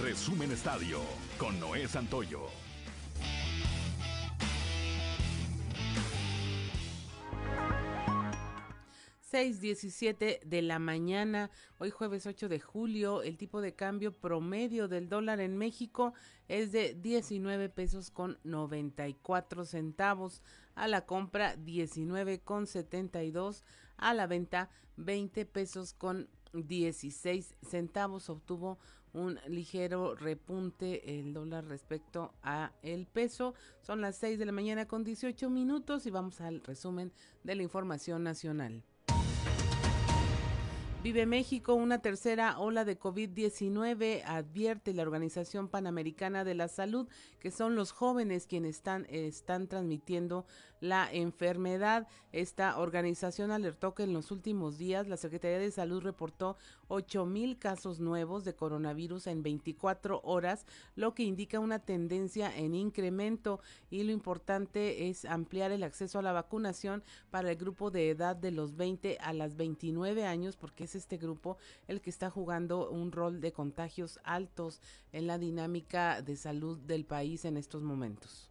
Resumen 0.03 0.51
Estadio 0.53 1.01
con 1.39 1.59
Noé 1.61 1.89
Santoyo. 1.89 2.49
6:17 9.33 10.41
de 10.45 10.63
la 10.63 10.79
mañana, 10.79 11.51
hoy 11.79 11.91
jueves 11.91 12.27
8 12.27 12.49
de 12.49 12.61
julio, 12.61 13.23
el 13.23 13.37
tipo 13.37 13.61
de 13.61 13.75
cambio 13.75 14.17
promedio 14.17 14.89
del 14.89 15.09
dólar 15.09 15.41
en 15.41 15.59
México 15.59 16.15
es 16.49 16.73
de 16.73 16.95
19 16.95 17.69
pesos 17.69 18.11
con 18.11 18.39
94 18.45 19.65
centavos, 19.65 20.43
a 20.75 20.87
la 20.87 21.07
compra 21.07 21.57
19 21.57 22.41
con 22.41 22.67
72, 22.67 23.65
a 23.97 24.15
la 24.15 24.27
venta 24.27 24.71
20 24.97 25.45
pesos 25.45 25.93
con 25.93 26.29
16 26.53 27.55
centavos, 27.63 28.31
obtuvo 28.31 28.79
un 29.13 29.39
ligero 29.49 30.15
repunte 30.15 31.19
el 31.19 31.33
dólar 31.33 31.65
respecto 31.65 32.35
a 32.43 32.73
el 32.83 33.07
peso. 33.07 33.55
Son 33.81 34.01
las 34.01 34.17
6 34.17 34.39
de 34.39 34.47
la 34.47 34.53
mañana 34.53 34.87
con 34.87 35.05
18 35.05 35.49
minutos 35.49 36.07
y 36.07 36.11
vamos 36.11 36.41
al 36.41 36.63
resumen 36.63 37.13
de 37.43 37.55
la 37.55 37.63
información 37.63 38.23
nacional. 38.23 38.85
Vive 41.07 41.25
México 41.25 41.75
una 41.75 42.01
tercera 42.01 42.59
ola 42.59 42.85
de 42.85 42.99
COVID-19, 42.99 44.25
advierte 44.27 44.93
la 44.93 45.03
Organización 45.03 45.69
Panamericana 45.69 46.43
de 46.43 46.57
la 46.57 46.67
Salud, 46.67 47.07
que 47.39 47.53
son 47.53 47.77
los 47.77 47.93
jóvenes 47.93 48.49
quienes 48.49 48.79
están, 48.79 49.07
están 49.09 49.69
transmitiendo 49.69 50.47
la 50.81 51.11
enfermedad. 51.13 52.07
Esta 52.33 52.79
organización 52.79 53.51
alertó 53.51 53.95
que 53.95 54.03
en 54.03 54.13
los 54.13 54.31
últimos 54.31 54.79
días 54.79 55.09
la 55.09 55.17
Secretaría 55.17 55.59
de 55.59 55.71
Salud 55.71 56.03
reportó 56.03 56.57
8 56.89 57.27
mil 57.27 57.59
casos 57.59 58.01
nuevos 58.01 58.45
de 58.45 58.55
coronavirus 58.55 59.27
en 59.27 59.43
24 59.43 60.21
horas, 60.23 60.67
lo 60.95 61.15
que 61.15 61.23
indica 61.23 61.61
una 61.61 61.79
tendencia 61.79 62.55
en 62.57 62.75
incremento 62.75 63.61
y 63.91 64.03
lo 64.05 64.13
importante 64.13 65.09
es 65.09 65.25
ampliar 65.25 65.73
el 65.73 65.83
acceso 65.83 66.19
a 66.19 66.23
la 66.23 66.33
vacunación 66.33 67.03
para 67.31 67.51
el 67.51 67.57
grupo 67.57 67.91
de 67.91 68.11
edad 68.11 68.37
de 68.37 68.51
los 68.51 68.77
20 68.77 69.19
a 69.21 69.33
las 69.33 69.57
29 69.57 70.27
años, 70.27 70.57
porque 70.57 70.85
es 70.85 70.95
este 70.95 71.17
grupo 71.17 71.57
el 71.89 72.01
que 72.01 72.11
está 72.11 72.31
jugando 72.31 72.91
un 72.91 73.13
rol 73.13 73.41
de 73.41 73.53
contagios 73.53 74.21
altos 74.25 74.81
en 75.13 75.27
la 75.27 75.39
dinámica 75.39 76.23
de 76.23 76.37
salud 76.37 76.79
del 76.79 77.05
país 77.05 77.45
en 77.45 77.57
estos 77.57 77.83
momentos. 77.83 78.51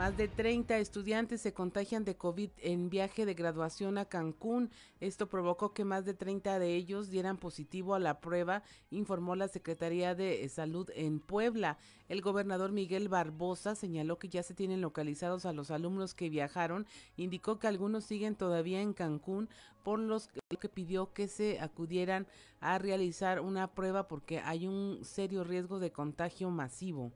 Más 0.00 0.16
de 0.16 0.28
30 0.28 0.78
estudiantes 0.78 1.42
se 1.42 1.52
contagian 1.52 2.06
de 2.06 2.16
COVID 2.16 2.48
en 2.62 2.88
viaje 2.88 3.26
de 3.26 3.34
graduación 3.34 3.98
a 3.98 4.06
Cancún. 4.06 4.70
Esto 4.98 5.28
provocó 5.28 5.74
que 5.74 5.84
más 5.84 6.06
de 6.06 6.14
30 6.14 6.58
de 6.58 6.74
ellos 6.74 7.10
dieran 7.10 7.36
positivo 7.36 7.94
a 7.94 7.98
la 7.98 8.18
prueba, 8.18 8.62
informó 8.90 9.36
la 9.36 9.46
Secretaría 9.46 10.14
de 10.14 10.48
Salud 10.48 10.88
en 10.94 11.20
Puebla. 11.20 11.76
El 12.08 12.22
gobernador 12.22 12.72
Miguel 12.72 13.10
Barbosa 13.10 13.74
señaló 13.74 14.18
que 14.18 14.30
ya 14.30 14.42
se 14.42 14.54
tienen 14.54 14.80
localizados 14.80 15.44
a 15.44 15.52
los 15.52 15.70
alumnos 15.70 16.14
que 16.14 16.30
viajaron. 16.30 16.86
Indicó 17.18 17.58
que 17.58 17.66
algunos 17.66 18.04
siguen 18.04 18.36
todavía 18.36 18.80
en 18.80 18.94
Cancún, 18.94 19.50
por 19.84 19.98
los 19.98 20.28
que 20.28 20.68
pidió 20.70 21.12
que 21.12 21.28
se 21.28 21.60
acudieran 21.60 22.26
a 22.60 22.78
realizar 22.78 23.40
una 23.40 23.74
prueba 23.74 24.08
porque 24.08 24.38
hay 24.38 24.66
un 24.66 25.00
serio 25.04 25.44
riesgo 25.44 25.78
de 25.78 25.92
contagio 25.92 26.48
masivo. 26.48 27.12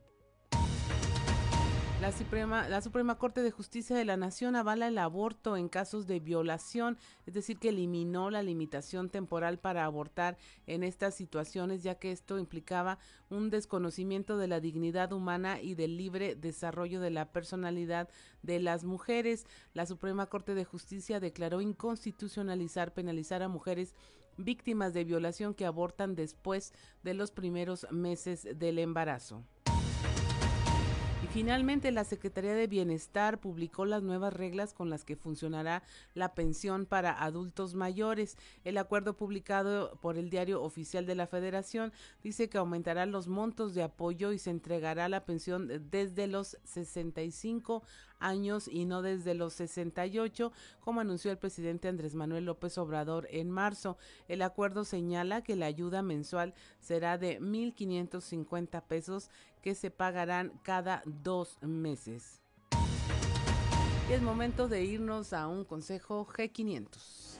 La 2.05 2.83
Suprema, 2.83 3.15
Corte 3.15 3.43
de 3.43 3.51
Justicia 3.51 3.97
de 3.97 4.05
la 4.05 4.19
Nación 4.19 4.57
avala 4.57 4.89
el 4.89 4.99
aborto 4.99 5.57
en 5.57 5.71
casos 5.71 6.07
de 6.07 6.21
violación, 6.21 6.99
es 7.25 7.33
decir, 7.33 7.59
que 7.59 7.71
eliminó 7.71 8.29
la 8.29 8.43
limitación 8.43 9.09
temporal 9.09 9.59
para 9.59 9.87
abortar 9.87 10.37
en 10.67 10.85
estas 10.85 11.15
situaciones, 11.15 11.83
ya 11.83 11.95
que 11.95 12.13
esto 12.13 12.39
implicaba 12.39 12.99
un 13.31 13.49
desconocimiento 13.49 14.37
de 14.37 14.49
la 14.49 14.61
dignidad 14.61 15.15
humana 15.15 15.63
y 15.63 15.77
del 15.77 15.97
libre 15.97 16.35
desarrollo 16.35 17.01
de 17.01 17.09
la 17.09 17.33
personalidad 17.33 18.11
de 18.43 18.61
las 18.61 18.85
mujeres. 18.85 19.47
La 19.73 19.87
Suprema 19.87 20.27
Corte 20.27 20.55
de 20.55 20.67
Justicia 20.67 21.21
declaró 21.21 21.63
inconstitucionalizar, 21.63 22.93
penalizar 22.93 23.43
a 23.43 23.49
mujeres 23.49 23.95
víctimas 24.37 24.93
de 24.93 25.05
violación 25.05 25.55
que 25.55 25.65
abortan 25.65 26.17
después 26.17 26.75
de 27.03 27.15
los 27.15 27.31
primeros 27.31 27.87
meses 27.91 28.47
del 28.59 28.79
embarazo. 28.79 29.43
Finalmente, 31.35 31.91
la 31.91 32.05
Secretaría 32.05 32.55
de 32.55 32.69
Bienestar 32.69 33.41
publicó 33.41 33.87
las 33.87 34.05
nuevas 34.05 34.33
reglas 34.33 34.73
con 34.73 34.88
las 34.88 35.05
que 35.05 35.17
funcionará 35.17 35.83
la 36.14 36.33
pensión 36.33 36.87
para 36.87 37.11
adultos 37.25 37.75
mayores. 37.75 38.38
El 38.62 38.79
acuerdo 38.79 39.17
publicado 39.17 39.99
por 40.00 40.17
el 40.17 40.31
Diario 40.31 40.62
Oficial 40.62 41.07
de 41.07 41.17
la 41.17 41.26
Federación 41.26 41.93
dice 42.23 42.49
que 42.49 42.59
aumentará 42.59 43.05
los 43.05 43.26
montos 43.26 43.75
de 43.75 43.83
apoyo 43.83 44.31
y 44.31 44.38
se 44.38 44.50
entregará 44.50 45.09
la 45.09 45.25
pensión 45.25 45.69
desde 45.91 46.29
los 46.29 46.57
65 46.62 47.83
años 48.25 48.69
y 48.69 48.85
no 48.85 49.02
desde 49.02 49.35
los 49.35 49.54
68, 49.54 50.52
como 50.81 51.00
anunció 51.00 51.31
el 51.31 51.38
presidente 51.38 51.88
Andrés 51.88 52.14
Manuel 52.14 52.47
López 52.47 52.78
Obrador 52.78 53.26
en 53.31 53.50
marzo. 53.50 53.97
El 54.28 54.43
acuerdo 54.43 54.85
señala 54.85 55.43
que 55.43 55.57
la 55.57 55.66
ayuda 55.66 56.02
mensual 56.02 56.54
será 56.81 57.19
de 57.19 57.40
1.550 57.40 58.83
pesos 58.83 59.31
que 59.62 59.75
se 59.75 59.90
pagarán 59.90 60.52
cada 60.62 61.02
dos 61.07 61.59
meses. 61.62 62.40
Y 64.09 64.12
es 64.12 64.21
momento 64.21 64.69
de 64.69 64.85
irnos 64.85 65.33
a 65.33 65.47
un 65.49 65.64
consejo 65.64 66.26
G500. 66.26 67.34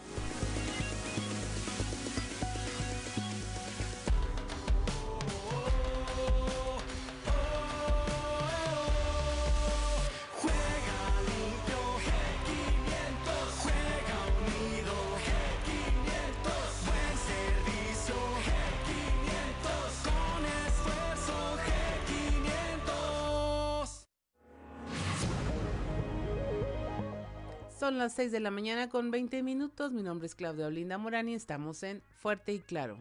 Son 27.85 27.99
las 27.99 28.15
6 28.15 28.33
de 28.33 28.41
la 28.41 28.51
mañana 28.51 28.89
con 28.89 29.11
20 29.11 29.43
minutos. 29.43 29.93
Mi 29.93 30.03
nombre 30.03 30.25
es 30.25 30.35
Claudia 30.35 30.69
Olinda 30.69 30.97
Morán 30.97 31.29
y 31.29 31.35
estamos 31.35 31.83
en 31.83 32.03
Fuerte 32.17 32.55
y 32.55 32.61
Claro. 32.61 32.97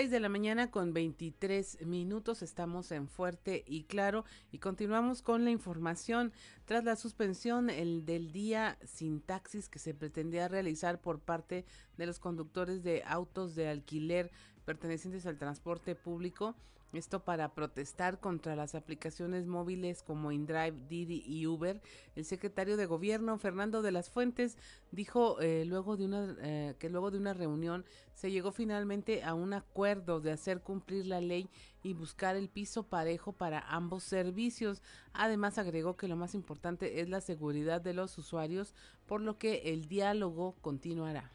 6 0.00 0.10
de 0.10 0.20
la 0.20 0.30
mañana 0.30 0.70
con 0.70 0.94
23 0.94 1.84
minutos. 1.84 2.40
Estamos 2.40 2.90
en 2.90 3.06
Fuerte 3.06 3.64
y 3.66 3.82
Claro 3.82 4.24
y 4.50 4.56
continuamos 4.56 5.20
con 5.20 5.44
la 5.44 5.50
información. 5.50 6.32
Tras 6.64 6.84
la 6.84 6.96
suspensión 6.96 7.68
el 7.68 8.06
del 8.06 8.32
día 8.32 8.78
sin 8.82 9.20
taxis 9.20 9.68
que 9.68 9.78
se 9.78 9.92
pretendía 9.92 10.48
realizar 10.48 11.02
por 11.02 11.20
parte 11.20 11.66
de 11.98 12.06
los 12.06 12.18
conductores 12.18 12.82
de 12.82 13.02
autos 13.04 13.54
de 13.54 13.68
alquiler 13.68 14.30
pertenecientes 14.64 15.26
al 15.26 15.36
transporte 15.36 15.94
público, 15.94 16.56
esto 16.92 17.24
para 17.24 17.54
protestar 17.54 18.18
contra 18.20 18.56
las 18.56 18.74
aplicaciones 18.74 19.46
móviles 19.46 20.02
como 20.02 20.32
InDrive, 20.32 20.74
Didi 20.88 21.22
y 21.26 21.46
Uber. 21.46 21.80
El 22.16 22.24
secretario 22.24 22.76
de 22.76 22.86
Gobierno, 22.86 23.38
Fernando 23.38 23.82
de 23.82 23.92
las 23.92 24.10
Fuentes, 24.10 24.58
dijo 24.90 25.40
eh, 25.40 25.64
luego 25.66 25.96
de 25.96 26.04
una, 26.04 26.36
eh, 26.40 26.74
que 26.78 26.90
luego 26.90 27.10
de 27.10 27.18
una 27.18 27.32
reunión 27.32 27.84
se 28.14 28.30
llegó 28.30 28.52
finalmente 28.52 29.22
a 29.22 29.34
un 29.34 29.52
acuerdo 29.52 30.20
de 30.20 30.32
hacer 30.32 30.60
cumplir 30.60 31.06
la 31.06 31.20
ley 31.20 31.48
y 31.82 31.94
buscar 31.94 32.36
el 32.36 32.48
piso 32.48 32.82
parejo 32.82 33.32
para 33.32 33.60
ambos 33.60 34.02
servicios. 34.04 34.82
Además, 35.12 35.58
agregó 35.58 35.96
que 35.96 36.08
lo 36.08 36.16
más 36.16 36.34
importante 36.34 37.00
es 37.00 37.08
la 37.08 37.20
seguridad 37.20 37.80
de 37.80 37.94
los 37.94 38.18
usuarios, 38.18 38.74
por 39.06 39.20
lo 39.20 39.38
que 39.38 39.72
el 39.72 39.86
diálogo 39.86 40.56
continuará. 40.60 41.32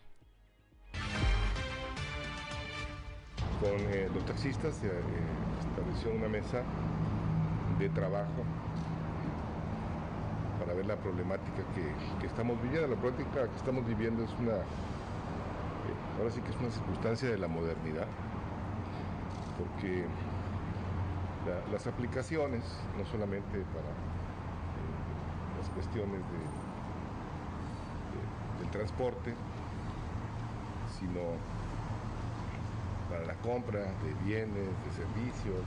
Con 3.65 3.79
eh, 3.79 4.07
los 4.13 4.24
taxistas 4.25 4.75
estableció 4.75 6.12
una 6.12 6.27
mesa 6.27 6.62
de 7.79 7.89
trabajo 7.89 8.43
para 10.60 10.75
ver 10.75 10.86
la 10.86 10.95
problemática 10.98 11.63
que, 11.74 12.27
estamos 12.27 12.62
viviendo. 12.62 12.88
La 12.89 12.95
problemática 12.95 13.48
que 13.48 13.55
estamos 13.55 13.84
viviendo 13.88 14.24
es 14.24 14.29
una, 14.39 14.53
eh, 14.53 14.62
ahora 16.19 16.29
sí 16.29 16.41
que 16.41 16.51
es 16.51 16.57
una 16.57 16.69
circunstancia 16.69 17.27
de 17.27 17.39
la 17.39 17.48
modernidad, 17.48 18.05
porque 19.57 20.05
las 21.72 21.88
aplicaciones, 21.88 22.62
no 23.00 23.05
solamente 23.07 23.65
para 23.74 23.89
eh, 23.89 25.57
las 25.57 25.69
cuestiones 25.72 26.22
del 28.60 28.69
transporte, 28.69 29.34
sino 31.00 31.22
para 33.15 33.27
la 33.27 33.36
compra 33.36 33.79
de 33.79 34.13
bienes, 34.25 34.67
de 34.84 34.91
servicios, 34.91 35.63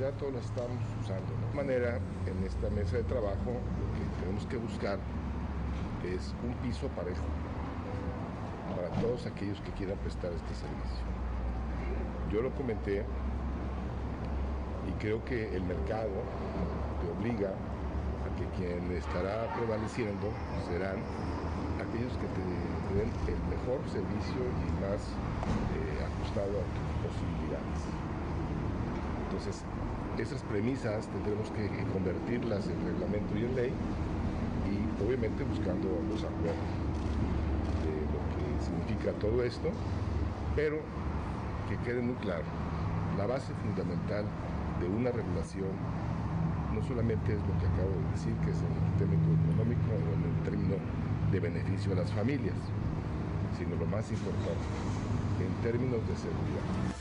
ya 0.00 0.10
todos 0.12 0.32
las 0.32 0.44
estamos 0.44 0.78
usando. 1.02 1.32
De 1.50 1.54
manera, 1.54 1.98
en 2.26 2.46
esta 2.46 2.70
mesa 2.70 2.96
de 2.96 3.02
trabajo 3.04 3.52
lo 3.52 3.86
que 3.92 4.20
tenemos 4.20 4.46
que 4.46 4.56
buscar 4.56 4.98
es 6.02 6.34
un 6.42 6.54
piso 6.66 6.88
parejo 6.88 7.24
para 8.74 8.88
todos 9.02 9.26
aquellos 9.26 9.60
que 9.60 9.70
quieran 9.72 9.98
prestar 9.98 10.32
este 10.32 10.54
servicio. 10.54 11.04
Yo 12.32 12.40
lo 12.40 12.50
comenté 12.54 13.04
y 14.88 14.92
creo 14.98 15.22
que 15.24 15.54
el 15.54 15.62
mercado 15.64 16.08
te 17.00 17.20
obliga 17.20 17.50
a 17.50 18.36
que 18.36 18.46
quien 18.56 18.90
estará 18.96 19.52
prevaleciendo 19.54 20.28
serán 20.68 20.96
aquellos 21.92 22.12
que 22.16 22.26
te 22.32 22.40
den 22.96 23.12
el 23.28 23.40
mejor 23.52 23.84
servicio 23.84 24.40
y 24.40 24.68
más 24.80 25.12
eh, 25.76 26.00
ajustado 26.00 26.48
a 26.48 26.64
tus 26.72 26.88
posibilidades. 27.04 27.80
Entonces, 29.28 29.64
esas 30.16 30.42
premisas 30.48 31.06
tendremos 31.08 31.50
que 31.50 31.68
convertirlas 31.92 32.68
en 32.68 32.80
reglamento 32.84 33.36
y 33.36 33.44
en 33.44 33.54
ley 33.54 33.72
y 34.64 35.04
obviamente 35.04 35.44
buscando 35.44 35.88
los 36.08 36.24
acuerdos 36.24 36.72
de 37.84 37.92
lo 38.08 38.20
que 38.32 38.44
significa 38.64 39.12
todo 39.20 39.44
esto, 39.44 39.68
pero 40.56 40.80
que 41.68 41.76
quede 41.84 42.00
muy 42.00 42.16
claro, 42.16 42.44
la 43.18 43.26
base 43.26 43.52
fundamental 43.60 44.24
de 44.80 44.88
una 44.88 45.10
regulación 45.10 45.68
no 46.72 46.82
solamente 46.88 47.34
es 47.34 47.40
lo 47.40 47.52
que 47.60 47.66
acabo 47.68 47.92
de 47.92 48.10
decir, 48.16 48.32
que 48.44 48.50
es 48.50 48.56
el 48.56 48.98
término 48.98 49.28
económico 49.44 49.92
o 49.92 50.08
en 50.16 50.24
el 50.24 50.36
término 50.44 50.76
de 51.32 51.40
beneficio 51.40 51.92
a 51.92 51.96
las 51.96 52.12
familias, 52.12 52.54
sino 53.58 53.74
lo 53.76 53.86
más 53.86 54.10
importante, 54.10 54.52
en 55.40 55.62
términos 55.62 56.06
de 56.06 56.16
seguridad. 56.16 56.92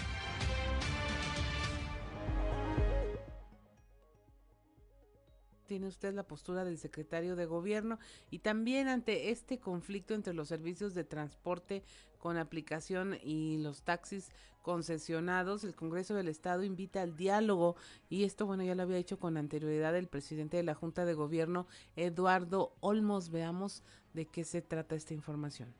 tiene 5.68 5.88
usted 5.88 6.14
la 6.14 6.28
postura 6.28 6.66
del 6.66 6.78
secretario 6.78 7.38
de 7.38 7.46
gobierno 7.46 7.98
y 8.30 8.40
también 8.40 8.90
ante 8.90 9.30
este 9.30 9.58
conflicto 9.58 10.14
entre 10.14 10.34
los 10.34 10.50
servicios 10.50 10.94
de 10.94 11.06
transporte 11.06 11.82
con 12.18 12.36
aplicación 12.36 13.18
y 13.24 13.58
los 13.60 13.82
taxis 13.84 14.32
concesionados, 14.62 15.64
el 15.64 15.76
Congreso 15.76 16.14
del 16.14 16.28
Estado 16.28 16.64
invita 16.64 17.02
al 17.02 17.16
diálogo 17.16 17.76
y 18.10 18.24
esto, 18.24 18.46
bueno, 18.46 18.64
ya 18.64 18.76
lo 18.76 18.84
había 18.84 18.98
hecho 18.98 19.20
con 19.20 19.38
anterioridad 19.38 19.96
el 19.96 20.08
presidente 20.08 20.58
de 20.58 20.64
la 20.64 20.76
Junta 20.76 21.06
de 21.06 21.14
Gobierno, 21.14 21.68
Eduardo 21.96 22.74
Olmos. 22.80 23.30
Veamos 23.30 23.84
de 24.14 24.26
qué 24.26 24.44
se 24.44 24.62
trata 24.62 24.96
esta 24.96 25.14
información. 25.14 25.74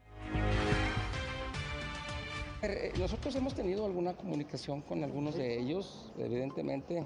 Eh, 2.64 2.94
nosotros 3.00 3.36
hemos 3.36 3.56
tenido 3.56 3.86
alguna 3.86 4.16
comunicación 4.16 4.82
con 4.82 5.04
algunos 5.04 5.36
de 5.36 5.60
ellos, 5.60 6.12
evidentemente. 6.18 7.04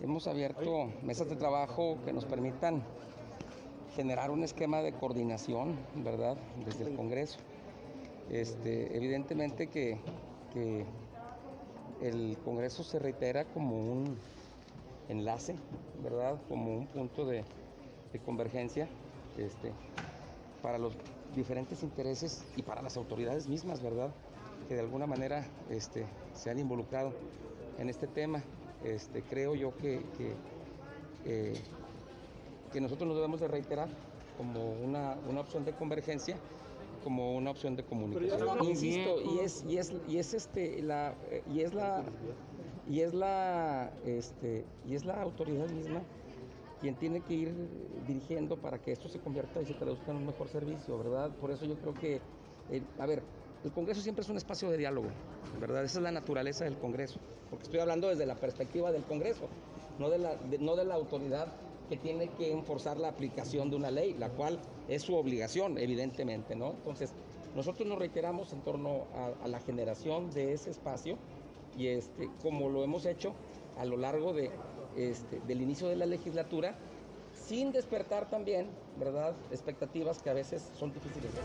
Hemos 0.00 0.26
abierto 0.26 0.90
mesas 1.02 1.28
de 1.28 1.36
trabajo 1.36 1.98
que 2.04 2.12
nos 2.14 2.24
permitan 2.24 2.82
generar 3.94 4.30
un 4.30 4.42
esquema 4.42 4.80
de 4.80 4.92
coordinación, 4.92 5.78
¿verdad?, 5.96 6.38
desde 6.64 6.88
el 6.88 6.96
Congreso. 6.96 7.38
Este, 8.30 8.96
evidentemente 8.96 9.66
que, 9.66 9.98
el 10.54 12.36
Congreso 12.44 12.82
se 12.82 12.98
reitera 12.98 13.44
como 13.44 13.76
un 13.76 14.16
enlace, 15.08 15.56
¿verdad?, 16.02 16.38
como 16.48 16.76
un 16.76 16.86
punto 16.86 17.26
de, 17.26 17.44
convergencia 18.24 18.88
este, 19.38 19.72
para 20.62 20.76
los 20.76 20.94
diferentes 21.34 21.84
intereses 21.84 22.44
y 22.56 22.62
para 22.62 22.82
las 22.82 22.96
autoridades 22.96 23.46
mismas, 23.48 23.82
¿verdad?, 23.82 24.10
que 24.68 24.74
de 24.74 24.80
alguna 24.80 25.06
manera 25.06 25.46
este, 25.68 26.06
se 26.34 26.50
han 26.50 26.58
involucrado 26.58 27.12
en 27.78 27.88
este 27.88 28.06
tema. 28.06 28.42
Este, 28.84 29.22
creo 29.22 29.54
yo 29.54 29.76
que, 29.76 30.02
que, 30.16 31.54
que, 32.72 32.80
nosotros 32.80 33.08
nos 33.08 33.16
debemos 33.16 33.40
de 33.40 33.48
reiterar 33.48 33.88
como 34.38 34.72
una, 34.72 35.16
una, 35.28 35.40
opción 35.40 35.64
de 35.64 35.72
convergencia, 35.72 36.36
como 37.02 37.36
una 37.36 37.50
opción 37.50 37.76
de 37.76 37.84
comunicación. 37.84 38.64
Insisto, 38.64 39.20
y 39.22 39.40
es, 39.40 39.64
y 39.68 39.78
es, 39.78 39.92
y 40.08 40.18
es 40.18 40.34
este 40.34 40.82
la 40.82 41.14
y 41.52 41.60
es 41.60 41.74
la 41.74 42.04
y 42.88 43.00
es 43.00 43.14
la 43.14 43.92
este 44.04 44.64
y 44.86 44.94
es 44.94 45.04
la 45.04 45.22
autoridad 45.22 45.68
misma 45.70 46.02
quien 46.80 46.94
tiene 46.94 47.20
que 47.20 47.34
ir 47.34 47.54
dirigiendo 48.06 48.56
para 48.56 48.78
que 48.78 48.92
esto 48.92 49.08
se 49.08 49.18
convierta 49.20 49.60
y 49.60 49.66
se 49.66 49.74
traduzca 49.74 50.10
en 50.10 50.18
un 50.18 50.26
mejor 50.26 50.48
servicio, 50.48 50.96
¿verdad? 50.96 51.30
Por 51.38 51.50
eso 51.50 51.66
yo 51.66 51.76
creo 51.76 51.94
que, 51.94 52.20
eh, 52.70 52.82
a 52.98 53.06
ver, 53.06 53.22
el 53.62 53.70
Congreso 53.70 54.00
siempre 54.00 54.22
es 54.22 54.30
un 54.30 54.38
espacio 54.38 54.70
de 54.70 54.78
diálogo, 54.78 55.08
¿verdad? 55.60 55.84
Esa 55.84 55.98
es 55.98 56.02
la 56.02 56.10
naturaleza 56.10 56.64
del 56.64 56.78
Congreso, 56.78 57.20
porque 57.50 57.64
estoy 57.64 57.80
hablando 57.80 58.08
desde 58.08 58.24
la 58.24 58.36
perspectiva 58.36 58.90
del 58.92 59.02
Congreso. 59.04 59.48
no 59.98 60.08
de 60.08 60.18
la, 60.18 60.36
no 60.58 60.76
de 60.76 60.86
la 60.86 60.94
autoridad 60.94 61.52
que 61.90 61.98
tiene 61.98 62.30
que 62.30 62.50
enforzar 62.52 62.96
la 62.96 63.08
aplicación 63.08 63.68
de 63.68 63.76
una 63.76 63.90
ley, 63.90 64.14
la 64.14 64.30
cual 64.30 64.58
es 64.90 65.02
su 65.02 65.14
obligación, 65.14 65.78
evidentemente, 65.78 66.56
¿no? 66.56 66.72
Entonces, 66.72 67.14
nosotros 67.54 67.88
nos 67.88 67.98
reiteramos 67.98 68.52
en 68.52 68.60
torno 68.62 69.06
a, 69.42 69.48
la 69.48 69.60
generación 69.60 70.30
de 70.30 70.52
ese 70.52 70.70
espacio 70.70 71.16
y 71.78 71.86
este, 71.86 72.28
como 72.42 72.68
lo 72.68 72.82
hemos 72.82 73.06
hecho 73.06 73.32
a 73.78 73.84
lo 73.84 73.96
largo 73.96 74.32
de, 74.32 74.50
este, 74.96 75.40
del 75.46 75.62
inicio 75.62 75.88
de 75.88 75.96
la 75.96 76.06
legislatura, 76.06 76.76
sin 77.32 77.72
despertar 77.72 78.28
también, 78.28 78.68
¿verdad?, 78.98 79.34
expectativas 79.50 80.20
que 80.22 80.30
a 80.30 80.34
veces 80.34 80.70
son 80.76 80.92
difíciles 80.92 81.32
de 81.34 81.40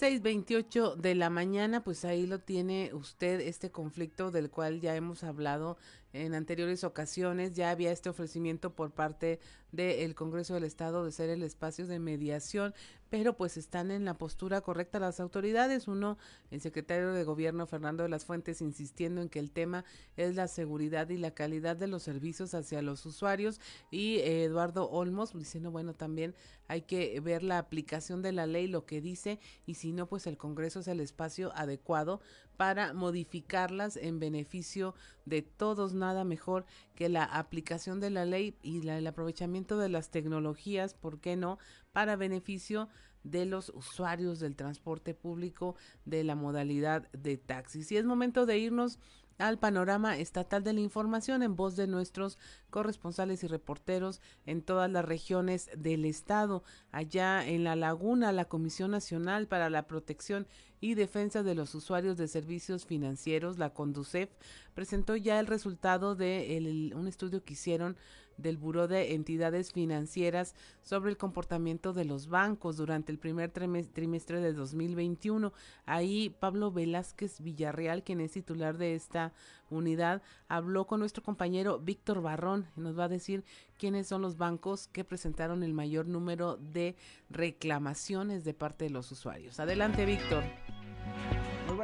6.28 0.00 0.96
de 0.96 1.14
la 1.14 1.30
mañana, 1.30 1.84
pues 1.84 2.04
ahí 2.04 2.26
lo 2.26 2.40
tiene 2.40 2.90
usted, 2.92 3.40
este 3.40 3.70
conflicto 3.70 4.32
del 4.32 4.50
cual 4.50 4.80
ya 4.80 4.96
hemos 4.96 5.22
hablado 5.22 5.78
en 6.14 6.34
anteriores 6.34 6.84
ocasiones. 6.84 7.52
Ya 7.52 7.70
había 7.70 7.92
este 7.92 8.08
ofrecimiento 8.08 8.74
por 8.74 8.92
parte 8.92 9.40
del 9.74 10.14
Congreso 10.14 10.54
del 10.54 10.64
Estado 10.64 11.04
de 11.04 11.12
ser 11.12 11.30
el 11.30 11.42
espacio 11.42 11.86
de 11.86 11.98
mediación, 11.98 12.74
pero 13.10 13.36
pues 13.36 13.56
están 13.56 13.90
en 13.90 14.04
la 14.04 14.14
postura 14.18 14.60
correcta 14.60 14.98
las 14.98 15.20
autoridades. 15.20 15.88
Uno, 15.88 16.18
el 16.50 16.60
secretario 16.60 17.12
de 17.12 17.24
Gobierno 17.24 17.66
Fernando 17.66 18.02
de 18.02 18.08
las 18.08 18.24
Fuentes 18.24 18.60
insistiendo 18.60 19.22
en 19.22 19.28
que 19.28 19.38
el 19.38 19.50
tema 19.50 19.84
es 20.16 20.34
la 20.34 20.48
seguridad 20.48 21.08
y 21.10 21.16
la 21.16 21.32
calidad 21.32 21.76
de 21.76 21.86
los 21.86 22.02
servicios 22.02 22.54
hacia 22.54 22.82
los 22.82 23.04
usuarios 23.06 23.60
y 23.90 24.16
eh, 24.16 24.44
Eduardo 24.44 24.90
Olmos 24.90 25.32
diciendo, 25.32 25.70
bueno, 25.70 25.94
también 25.94 26.34
hay 26.68 26.82
que 26.82 27.20
ver 27.20 27.42
la 27.42 27.58
aplicación 27.58 28.22
de 28.22 28.32
la 28.32 28.46
ley, 28.46 28.66
lo 28.66 28.86
que 28.86 29.00
dice, 29.00 29.38
y 29.66 29.74
si 29.74 29.92
no, 29.92 30.06
pues 30.06 30.26
el 30.26 30.36
Congreso 30.36 30.80
es 30.80 30.88
el 30.88 31.00
espacio 31.00 31.52
adecuado 31.54 32.20
para 32.56 32.92
modificarlas 32.92 33.96
en 33.96 34.18
beneficio 34.20 34.94
de 35.24 35.42
todos, 35.42 35.94
nada 35.94 36.24
mejor 36.24 36.64
que 36.94 37.08
la 37.08 37.24
aplicación 37.24 38.00
de 38.00 38.10
la 38.10 38.24
ley 38.24 38.56
y 38.62 38.86
el 38.88 39.06
aprovechamiento 39.06 39.63
de 39.66 39.88
las 39.88 40.10
tecnologías, 40.10 40.94
¿por 40.94 41.20
qué 41.20 41.36
no?, 41.36 41.58
para 41.92 42.16
beneficio 42.16 42.88
de 43.22 43.46
los 43.46 43.70
usuarios 43.70 44.38
del 44.38 44.54
transporte 44.54 45.14
público 45.14 45.76
de 46.04 46.24
la 46.24 46.34
modalidad 46.34 47.10
de 47.12 47.38
taxis. 47.38 47.90
Y 47.90 47.96
es 47.96 48.04
momento 48.04 48.46
de 48.46 48.58
irnos 48.58 48.98
al 49.38 49.58
panorama 49.58 50.16
estatal 50.16 50.62
de 50.62 50.72
la 50.72 50.80
información 50.80 51.42
en 51.42 51.56
voz 51.56 51.74
de 51.74 51.88
nuestros 51.88 52.38
corresponsales 52.70 53.42
y 53.42 53.48
reporteros 53.48 54.20
en 54.46 54.62
todas 54.62 54.90
las 54.90 55.04
regiones 55.04 55.70
del 55.76 56.04
estado. 56.04 56.62
Allá 56.92 57.44
en 57.44 57.64
La 57.64 57.74
Laguna, 57.74 58.30
la 58.30 58.44
Comisión 58.44 58.92
Nacional 58.92 59.48
para 59.48 59.70
la 59.70 59.88
Protección 59.88 60.46
y 60.80 60.94
Defensa 60.94 61.42
de 61.42 61.54
los 61.54 61.74
Usuarios 61.74 62.16
de 62.16 62.28
Servicios 62.28 62.84
Financieros, 62.84 63.58
la 63.58 63.70
CONDUCEF, 63.70 64.30
presentó 64.74 65.16
ya 65.16 65.40
el 65.40 65.46
resultado 65.46 66.14
de 66.14 66.92
un 66.94 67.08
estudio 67.08 67.42
que 67.42 67.54
hicieron 67.54 67.96
del 68.36 68.56
Buró 68.56 68.88
de 68.88 69.14
Entidades 69.14 69.72
Financieras 69.72 70.54
sobre 70.82 71.10
el 71.10 71.16
comportamiento 71.16 71.92
de 71.92 72.04
los 72.04 72.28
bancos 72.28 72.76
durante 72.76 73.12
el 73.12 73.18
primer 73.18 73.50
trimestre 73.50 74.40
de 74.40 74.52
2021. 74.52 75.52
Ahí 75.86 76.30
Pablo 76.30 76.70
Velázquez 76.72 77.40
Villarreal, 77.40 78.02
quien 78.02 78.20
es 78.20 78.32
titular 78.32 78.78
de 78.78 78.94
esta 78.94 79.32
unidad, 79.70 80.22
habló 80.48 80.86
con 80.86 81.00
nuestro 81.00 81.22
compañero 81.22 81.78
Víctor 81.78 82.22
Barrón 82.22 82.66
y 82.76 82.80
nos 82.80 82.98
va 82.98 83.04
a 83.04 83.08
decir 83.08 83.44
quiénes 83.78 84.06
son 84.06 84.22
los 84.22 84.36
bancos 84.36 84.88
que 84.88 85.04
presentaron 85.04 85.62
el 85.62 85.74
mayor 85.74 86.06
número 86.06 86.56
de 86.56 86.96
reclamaciones 87.30 88.44
de 88.44 88.54
parte 88.54 88.84
de 88.84 88.90
los 88.90 89.10
usuarios. 89.12 89.60
Adelante, 89.60 90.04
Víctor. 90.04 90.44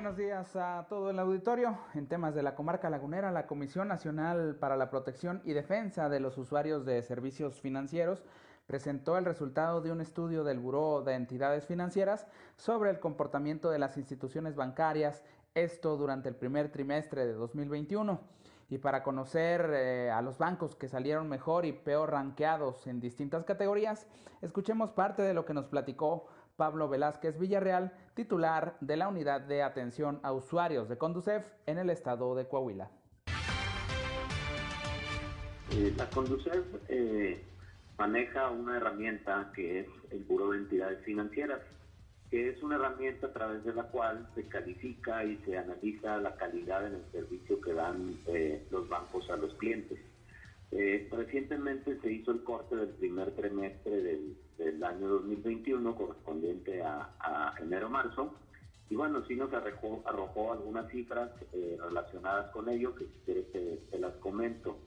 Buenos 0.01 0.17
días 0.17 0.57
a 0.57 0.87
todo 0.89 1.11
el 1.11 1.19
auditorio. 1.19 1.77
En 1.93 2.07
temas 2.07 2.35
de 2.35 2.43
la 2.43 2.55
comarca 2.55 2.89
lagunera, 2.89 3.31
la 3.31 3.47
Comisión 3.47 3.87
Nacional 3.87 4.57
para 4.59 4.75
la 4.75 4.89
Protección 4.89 5.43
y 5.45 5.53
Defensa 5.53 6.09
de 6.09 6.21
los 6.21 6.39
Usuarios 6.39 6.87
de 6.87 7.03
Servicios 7.03 7.61
Financieros 7.61 8.25
presentó 8.67 9.19
el 9.19 9.27
resultado 9.27 9.83
de 9.83 9.93
un 9.93 10.01
estudio 10.01 10.43
del 10.43 10.59
Buró 10.59 11.03
de 11.03 11.13
Entidades 11.13 11.67
Financieras 11.67 12.27
sobre 12.57 12.89
el 12.89 12.99
comportamiento 12.99 13.69
de 13.69 13.79
las 13.79 13.99
instituciones 13.99 14.57
bancarias, 14.57 15.23
esto 15.55 15.99
durante 15.99 16.31
el 16.31 16.35
primer 16.35 16.73
trimestre 16.73 17.27
de 17.27 17.35
2021. 17.35 18.23
Y 18.71 18.79
para 18.79 19.03
conocer 19.03 19.69
eh, 19.75 20.11
a 20.11 20.23
los 20.23 20.39
bancos 20.39 20.77
que 20.77 20.89
salieron 20.89 21.29
mejor 21.29 21.67
y 21.67 21.73
peor 21.73 22.13
ranqueados 22.13 22.87
en 22.87 23.01
distintas 23.01 23.45
categorías, 23.45 24.07
escuchemos 24.41 24.93
parte 24.93 25.21
de 25.21 25.35
lo 25.35 25.45
que 25.45 25.53
nos 25.53 25.67
platicó 25.67 26.27
Pablo 26.61 26.91
Velázquez 26.91 27.39
Villarreal, 27.39 27.91
titular 28.13 28.77
de 28.83 28.99
la 28.99 29.09
Unidad 29.09 29.41
de 29.41 29.63
Atención 29.63 30.21
a 30.23 30.35
Usuarios 30.35 30.91
de 30.91 30.99
Conducef 30.99 31.43
en 31.65 31.79
el 31.79 31.89
estado 31.89 32.35
de 32.35 32.47
Coahuila. 32.47 32.91
Eh, 35.73 35.95
la 35.97 36.05
Conducef 36.11 36.67
eh, 36.91 37.43
maneja 37.97 38.51
una 38.51 38.77
herramienta 38.77 39.51
que 39.55 39.81
es 39.81 39.87
el 40.11 40.23
Buró 40.25 40.51
de 40.51 40.59
Entidades 40.59 41.03
Financieras, 41.03 41.63
que 42.31 42.51
es 42.51 42.63
una 42.63 42.75
herramienta 42.75 43.29
a 43.29 43.33
través 43.33 43.65
de 43.65 43.73
la 43.73 43.85
cual 43.85 44.29
se 44.35 44.47
califica 44.47 45.25
y 45.25 45.39
se 45.47 45.57
analiza 45.57 46.19
la 46.19 46.37
calidad 46.37 46.87
en 46.87 46.97
el 46.97 47.05
servicio 47.11 47.59
que 47.63 47.73
dan 47.73 48.19
eh, 48.27 48.67
los 48.71 48.87
bancos 48.87 49.31
a 49.31 49.37
los 49.37 49.55
clientes. 49.55 49.99
Eh, 50.73 51.09
recientemente 51.11 51.99
se 52.01 52.13
hizo 52.13 52.31
el 52.31 52.45
corte 52.45 52.77
del 52.77 52.91
primer 52.91 53.33
trimestre 53.33 53.91
del, 54.57 54.85
año 54.85 55.09
2021 55.09 55.95
correspondiente 55.95 56.83
a, 56.83 57.55
enero-marzo 57.61 58.35
y 58.89 58.95
bueno, 58.95 59.25
sí 59.27 59.35
nos 59.35 59.53
arrojó, 59.53 60.03
arrojó 60.07 60.53
algunas 60.53 60.91
cifras 60.91 61.31
eh, 61.53 61.77
relacionadas 61.81 62.51
con 62.51 62.69
ello 62.69 62.95
que 62.95 63.05
si 63.05 63.13
quieres 63.25 63.53
te, 63.53 63.99
las 63.99 64.15
comento. 64.17 64.79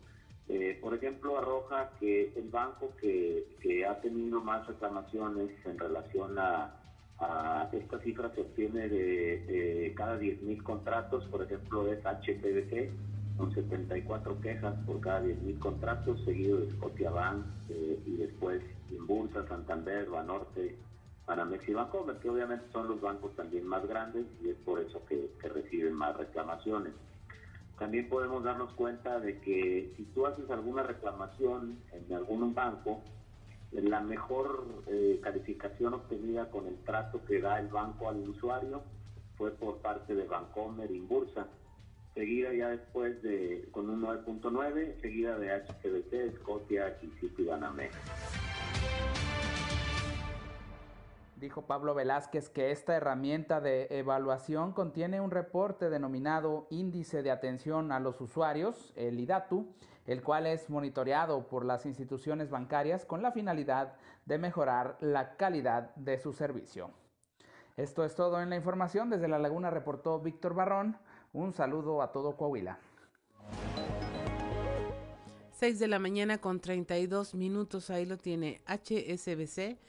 Eh, 0.47 0.77
por 0.81 0.93
ejemplo, 0.93 1.37
arroja 1.37 1.91
que 1.99 2.33
el 2.35 2.49
banco 2.49 2.93
que, 2.99 3.85
ha 3.85 3.99
tenido 4.01 4.41
más 4.41 4.65
reclamaciones 4.67 5.51
en 5.65 5.77
relación 5.77 6.37
a, 6.39 6.79
esta 7.71 7.99
cifra 7.99 8.33
se 8.35 8.41
obtiene 8.41 8.89
de, 8.89 9.39
de 9.45 9.93
cada 9.95 10.19
10.000 10.19 10.61
contratos, 10.63 11.25
por 11.27 11.43
ejemplo, 11.43 11.91
es 11.91 11.99
HPBC, 12.03 12.91
con 13.37 13.53
74 13.53 14.39
quejas 14.41 14.75
por 14.85 14.99
cada 15.01 15.23
10.000 15.23 15.59
contratos, 15.59 16.23
seguido 16.23 16.59
de 16.59 16.71
Scotiabank 16.71 17.45
eh, 17.69 17.99
y 18.05 18.17
después 18.17 18.61
Inbursa, 18.91 19.47
Santander, 19.47 20.09
Banorte, 20.09 20.77
Banamex 21.25 21.67
y 21.67 21.73
Bancomer, 21.73 22.17
que 22.17 22.29
obviamente 22.29 22.65
son 22.71 22.87
los 22.89 23.01
bancos 23.01 23.35
también 23.35 23.65
más 23.65 23.85
grandes 23.87 24.25
y 24.43 24.49
es 24.49 24.57
por 24.57 24.79
eso 24.79 25.03
que, 25.05 25.29
reciben 25.41 25.93
más 25.93 26.15
reclamaciones. 26.17 26.93
También 27.79 28.07
podemos 28.07 28.43
darnos 28.43 28.71
cuenta 28.73 29.19
de 29.19 29.39
que 29.39 29.93
si 29.97 30.03
tú 30.13 30.25
haces 30.25 30.49
alguna 30.49 30.83
reclamación 30.83 31.79
en 31.91 32.13
algún 32.13 32.53
banco, 32.53 33.01
la 33.71 34.01
mejor 34.01 34.65
eh, 34.87 35.19
calificación 35.23 35.95
obtenida 35.95 36.49
con 36.51 36.67
el 36.67 36.77
trato 36.83 37.25
que 37.25 37.41
da 37.41 37.59
el 37.59 37.67
banco 37.69 38.09
al 38.09 38.17
usuario 38.29 38.83
fue 39.37 39.51
por 39.51 39.77
parte 39.77 40.13
de 40.13 40.25
Bancomer 40.25 40.91
y 40.91 40.97
Inbursa 40.97 41.47
seguida 42.13 42.53
ya 42.53 42.69
después 42.69 43.21
de 43.23 43.67
con 43.71 43.89
un 43.89 44.01
9.9, 44.01 45.01
seguida 45.01 45.37
de 45.37 45.51
HCBC, 45.51 46.35
Scotia, 46.37 46.97
y 47.01 47.43
Banamex. 47.43 47.95
Dijo 51.37 51.63
Pablo 51.63 51.93
Velázquez 51.93 52.49
que 52.49 52.71
esta 52.71 52.95
herramienta 52.95 53.59
de 53.59 53.87
evaluación 53.89 54.71
contiene 54.71 55.19
un 55.19 55.29
reporte 55.29 55.89
denominado 55.89 56.67
Índice 56.69 57.21
de 57.21 57.31
Atención 57.31 57.91
a 57.91 57.99
los 57.99 58.21
Usuarios, 58.21 58.93
el 58.95 59.19
IDATU, 59.19 59.67
el 60.05 60.21
cual 60.21 60.47
es 60.47 60.69
monitoreado 60.69 61.47
por 61.47 61.65
las 61.65 61.85
instituciones 61.85 62.49
bancarias 62.49 63.05
con 63.05 63.21
la 63.21 63.33
finalidad 63.33 63.95
de 64.25 64.37
mejorar 64.37 64.97
la 65.01 65.35
calidad 65.35 65.93
de 65.95 66.17
su 66.17 66.31
servicio. 66.31 66.91
Esto 67.75 68.05
es 68.05 68.15
todo 68.15 68.39
en 68.41 68.49
la 68.49 68.55
información. 68.55 69.09
Desde 69.09 69.27
La 69.27 69.39
Laguna 69.39 69.69
reportó 69.71 70.19
Víctor 70.19 70.53
Barrón. 70.53 70.97
Un 71.33 71.51
saludo 71.51 72.03
a 72.03 72.11
todo 72.11 72.37
Coahuila. 72.37 72.77
6 75.53 75.79
de 75.79 75.87
la 75.87 75.97
mañana 75.97 76.37
con 76.37 76.59
32 76.59 77.33
minutos, 77.33 77.89
ahí 77.89 78.05
lo 78.05 78.17
tiene 78.17 78.61
HSBC, 78.67 79.79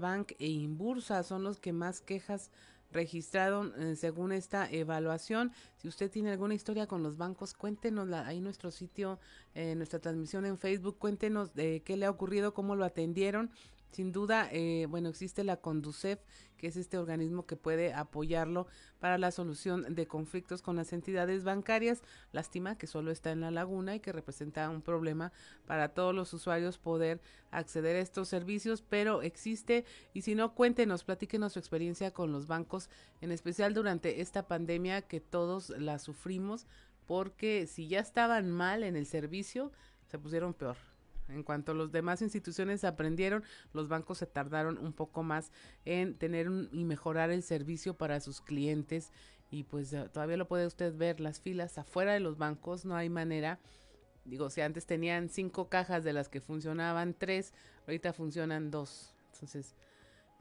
Bank 0.00 0.32
e 0.38 0.46
Inbursa 0.46 1.24
son 1.24 1.42
los 1.42 1.58
que 1.58 1.72
más 1.72 2.00
quejas 2.00 2.52
registraron 2.92 3.72
eh, 3.76 3.96
según 3.96 4.30
esta 4.30 4.70
evaluación. 4.70 5.50
Si 5.78 5.88
usted 5.88 6.12
tiene 6.12 6.30
alguna 6.30 6.54
historia 6.54 6.86
con 6.86 7.02
los 7.02 7.16
bancos, 7.16 7.52
cuéntenos 7.52 8.10
ahí 8.12 8.38
en 8.38 8.44
nuestro 8.44 8.70
sitio, 8.70 9.18
nuestra 9.54 9.98
transmisión 9.98 10.46
en 10.46 10.58
Facebook, 10.58 10.98
cuéntenos 10.98 11.54
de 11.54 11.82
qué 11.82 11.96
le 11.96 12.06
ha 12.06 12.10
ocurrido, 12.10 12.54
cómo 12.54 12.76
lo 12.76 12.84
atendieron 12.84 13.50
Sin 13.96 14.12
duda, 14.12 14.50
eh, 14.52 14.86
bueno, 14.90 15.08
existe 15.08 15.42
la 15.42 15.56
Conducef, 15.56 16.20
que 16.58 16.66
es 16.66 16.76
este 16.76 16.98
organismo 16.98 17.46
que 17.46 17.56
puede 17.56 17.94
apoyarlo 17.94 18.66
para 19.00 19.16
la 19.16 19.30
solución 19.30 19.94
de 19.94 20.06
conflictos 20.06 20.60
con 20.60 20.76
las 20.76 20.92
entidades 20.92 21.44
bancarias. 21.44 22.02
Lástima 22.30 22.76
que 22.76 22.86
solo 22.86 23.10
está 23.10 23.30
en 23.32 23.40
la 23.40 23.50
laguna 23.50 23.94
y 23.94 24.00
que 24.00 24.12
representa 24.12 24.68
un 24.68 24.82
problema 24.82 25.32
para 25.66 25.94
todos 25.94 26.14
los 26.14 26.34
usuarios 26.34 26.76
poder 26.76 27.22
acceder 27.50 27.96
a 27.96 28.00
estos 28.00 28.28
servicios, 28.28 28.82
pero 28.86 29.22
existe 29.22 29.86
y 30.12 30.20
si 30.20 30.34
no, 30.34 30.54
cuéntenos, 30.54 31.02
platíquenos 31.02 31.54
su 31.54 31.58
experiencia 31.58 32.10
con 32.10 32.32
los 32.32 32.46
bancos, 32.46 32.90
en 33.22 33.32
especial 33.32 33.72
durante 33.72 34.20
esta 34.20 34.46
pandemia 34.46 35.00
que 35.00 35.20
todos 35.22 35.70
la 35.70 35.98
sufrimos, 35.98 36.66
porque 37.06 37.66
si 37.66 37.88
ya 37.88 38.00
estaban 38.00 38.50
mal 38.50 38.82
en 38.82 38.94
el 38.94 39.06
servicio, 39.06 39.72
se 40.04 40.18
pusieron 40.18 40.52
peor. 40.52 40.76
En 41.28 41.42
cuanto 41.42 41.74
las 41.74 41.90
demás 41.90 42.22
instituciones 42.22 42.84
aprendieron, 42.84 43.42
los 43.72 43.88
bancos 43.88 44.18
se 44.18 44.26
tardaron 44.26 44.78
un 44.78 44.92
poco 44.92 45.22
más 45.22 45.50
en 45.84 46.14
tener 46.14 46.48
y 46.72 46.84
mejorar 46.84 47.30
el 47.30 47.42
servicio 47.42 47.94
para 47.94 48.20
sus 48.20 48.40
clientes. 48.40 49.12
Y 49.50 49.64
pues 49.64 49.92
eh, 49.92 50.08
todavía 50.12 50.36
lo 50.36 50.48
puede 50.48 50.66
usted 50.66 50.94
ver, 50.96 51.20
las 51.20 51.40
filas 51.40 51.78
afuera 51.78 52.12
de 52.12 52.20
los 52.20 52.38
bancos, 52.38 52.84
no 52.84 52.96
hay 52.96 53.08
manera. 53.08 53.58
Digo, 54.24 54.50
si 54.50 54.60
antes 54.60 54.86
tenían 54.86 55.28
cinco 55.28 55.68
cajas 55.68 56.04
de 56.04 56.12
las 56.12 56.28
que 56.28 56.40
funcionaban 56.40 57.14
tres, 57.14 57.52
ahorita 57.86 58.12
funcionan 58.12 58.70
dos. 58.70 59.14
Entonces, 59.32 59.74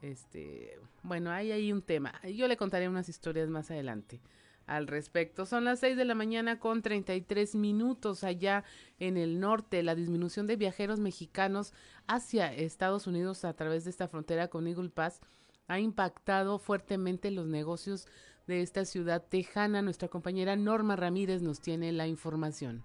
este, 0.01 0.79
bueno, 1.03 1.31
hay 1.31 1.51
ahí 1.51 1.71
un 1.71 1.81
tema. 1.81 2.19
Yo 2.23 2.47
le 2.47 2.57
contaré 2.57 2.89
unas 2.89 3.09
historias 3.09 3.49
más 3.49 3.69
adelante 3.71 4.21
al 4.67 4.87
respecto. 4.87 5.45
Son 5.45 5.63
las 5.63 5.79
6 5.79 5.97
de 5.97 6.05
la 6.05 6.15
mañana 6.15 6.59
con 6.59 6.81
33 6.81 7.55
minutos 7.55 8.23
allá 8.23 8.63
en 8.99 9.17
el 9.17 9.39
norte. 9.39 9.83
La 9.83 9.95
disminución 9.95 10.47
de 10.47 10.55
viajeros 10.55 10.99
mexicanos 10.99 11.73
hacia 12.07 12.53
Estados 12.53 13.07
Unidos 13.07 13.45
a 13.45 13.53
través 13.53 13.83
de 13.83 13.91
esta 13.91 14.07
frontera 14.07 14.47
con 14.47 14.67
Eagle 14.67 14.89
Pass 14.89 15.21
ha 15.67 15.79
impactado 15.79 16.59
fuertemente 16.59 17.31
los 17.31 17.47
negocios 17.47 18.07
de 18.47 18.61
esta 18.61 18.85
ciudad 18.85 19.23
tejana. 19.27 19.81
Nuestra 19.81 20.07
compañera 20.07 20.55
Norma 20.55 20.95
Ramírez 20.95 21.41
nos 21.41 21.59
tiene 21.61 21.91
la 21.91 22.07
información. 22.07 22.83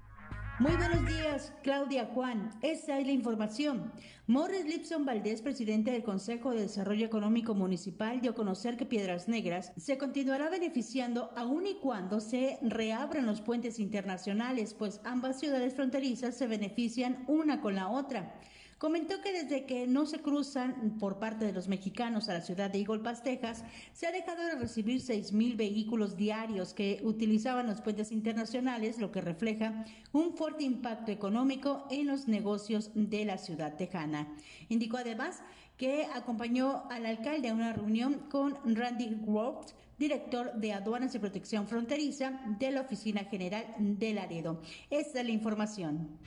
Muy 0.60 0.76
buenos 0.76 1.06
días, 1.06 1.54
Claudia 1.62 2.10
Juan. 2.12 2.50
Esta 2.60 2.98
es 2.98 3.06
la 3.06 3.12
información. 3.12 3.90
Morris 4.26 4.66
Lipson 4.66 5.06
Valdés, 5.06 5.40
presidente 5.40 5.90
del 5.90 6.02
Consejo 6.02 6.50
de 6.50 6.60
Desarrollo 6.60 7.06
Económico 7.06 7.54
Municipal, 7.54 8.20
dio 8.20 8.32
a 8.32 8.34
conocer 8.34 8.76
que 8.76 8.84
Piedras 8.84 9.26
Negras 9.26 9.72
se 9.78 9.96
continuará 9.96 10.50
beneficiando 10.50 11.30
aun 11.34 11.66
y 11.66 11.76
cuando 11.76 12.20
se 12.20 12.58
reabran 12.60 13.24
los 13.24 13.40
puentes 13.40 13.78
internacionales, 13.78 14.74
pues 14.74 15.00
ambas 15.02 15.40
ciudades 15.40 15.72
fronterizas 15.72 16.36
se 16.36 16.46
benefician 16.46 17.24
una 17.26 17.62
con 17.62 17.74
la 17.74 17.88
otra. 17.88 18.34
Comentó 18.80 19.20
que 19.20 19.34
desde 19.34 19.66
que 19.66 19.86
no 19.86 20.06
se 20.06 20.20
cruzan 20.20 20.96
por 20.98 21.18
parte 21.18 21.44
de 21.44 21.52
los 21.52 21.68
mexicanos 21.68 22.30
a 22.30 22.32
la 22.32 22.40
ciudad 22.40 22.70
de 22.70 22.82
Pass, 23.04 23.22
Texas, 23.22 23.62
se 23.92 24.06
ha 24.06 24.10
dejado 24.10 24.42
de 24.42 24.54
recibir 24.54 25.02
seis 25.02 25.34
mil 25.34 25.54
vehículos 25.54 26.16
diarios 26.16 26.72
que 26.72 26.98
utilizaban 27.02 27.66
los 27.66 27.82
puentes 27.82 28.10
internacionales, 28.10 28.98
lo 28.98 29.12
que 29.12 29.20
refleja 29.20 29.84
un 30.12 30.34
fuerte 30.34 30.64
impacto 30.64 31.12
económico 31.12 31.86
en 31.90 32.06
los 32.06 32.26
negocios 32.26 32.90
de 32.94 33.26
la 33.26 33.36
ciudad 33.36 33.76
tejana. 33.76 34.34
Indicó 34.70 34.96
además 34.96 35.42
que 35.76 36.06
acompañó 36.14 36.84
al 36.88 37.04
alcalde 37.04 37.50
a 37.50 37.54
una 37.54 37.74
reunión 37.74 38.30
con 38.30 38.56
Randy 38.64 39.14
Groves, 39.20 39.74
director 39.98 40.54
de 40.54 40.72
Aduanas 40.72 41.14
y 41.14 41.18
Protección 41.18 41.68
Fronteriza 41.68 42.40
de 42.58 42.70
la 42.70 42.80
Oficina 42.80 43.24
General 43.24 43.66
de 43.78 44.14
Laredo. 44.14 44.62
Esta 44.88 45.20
es 45.20 45.26
la 45.26 45.32
información 45.32 46.18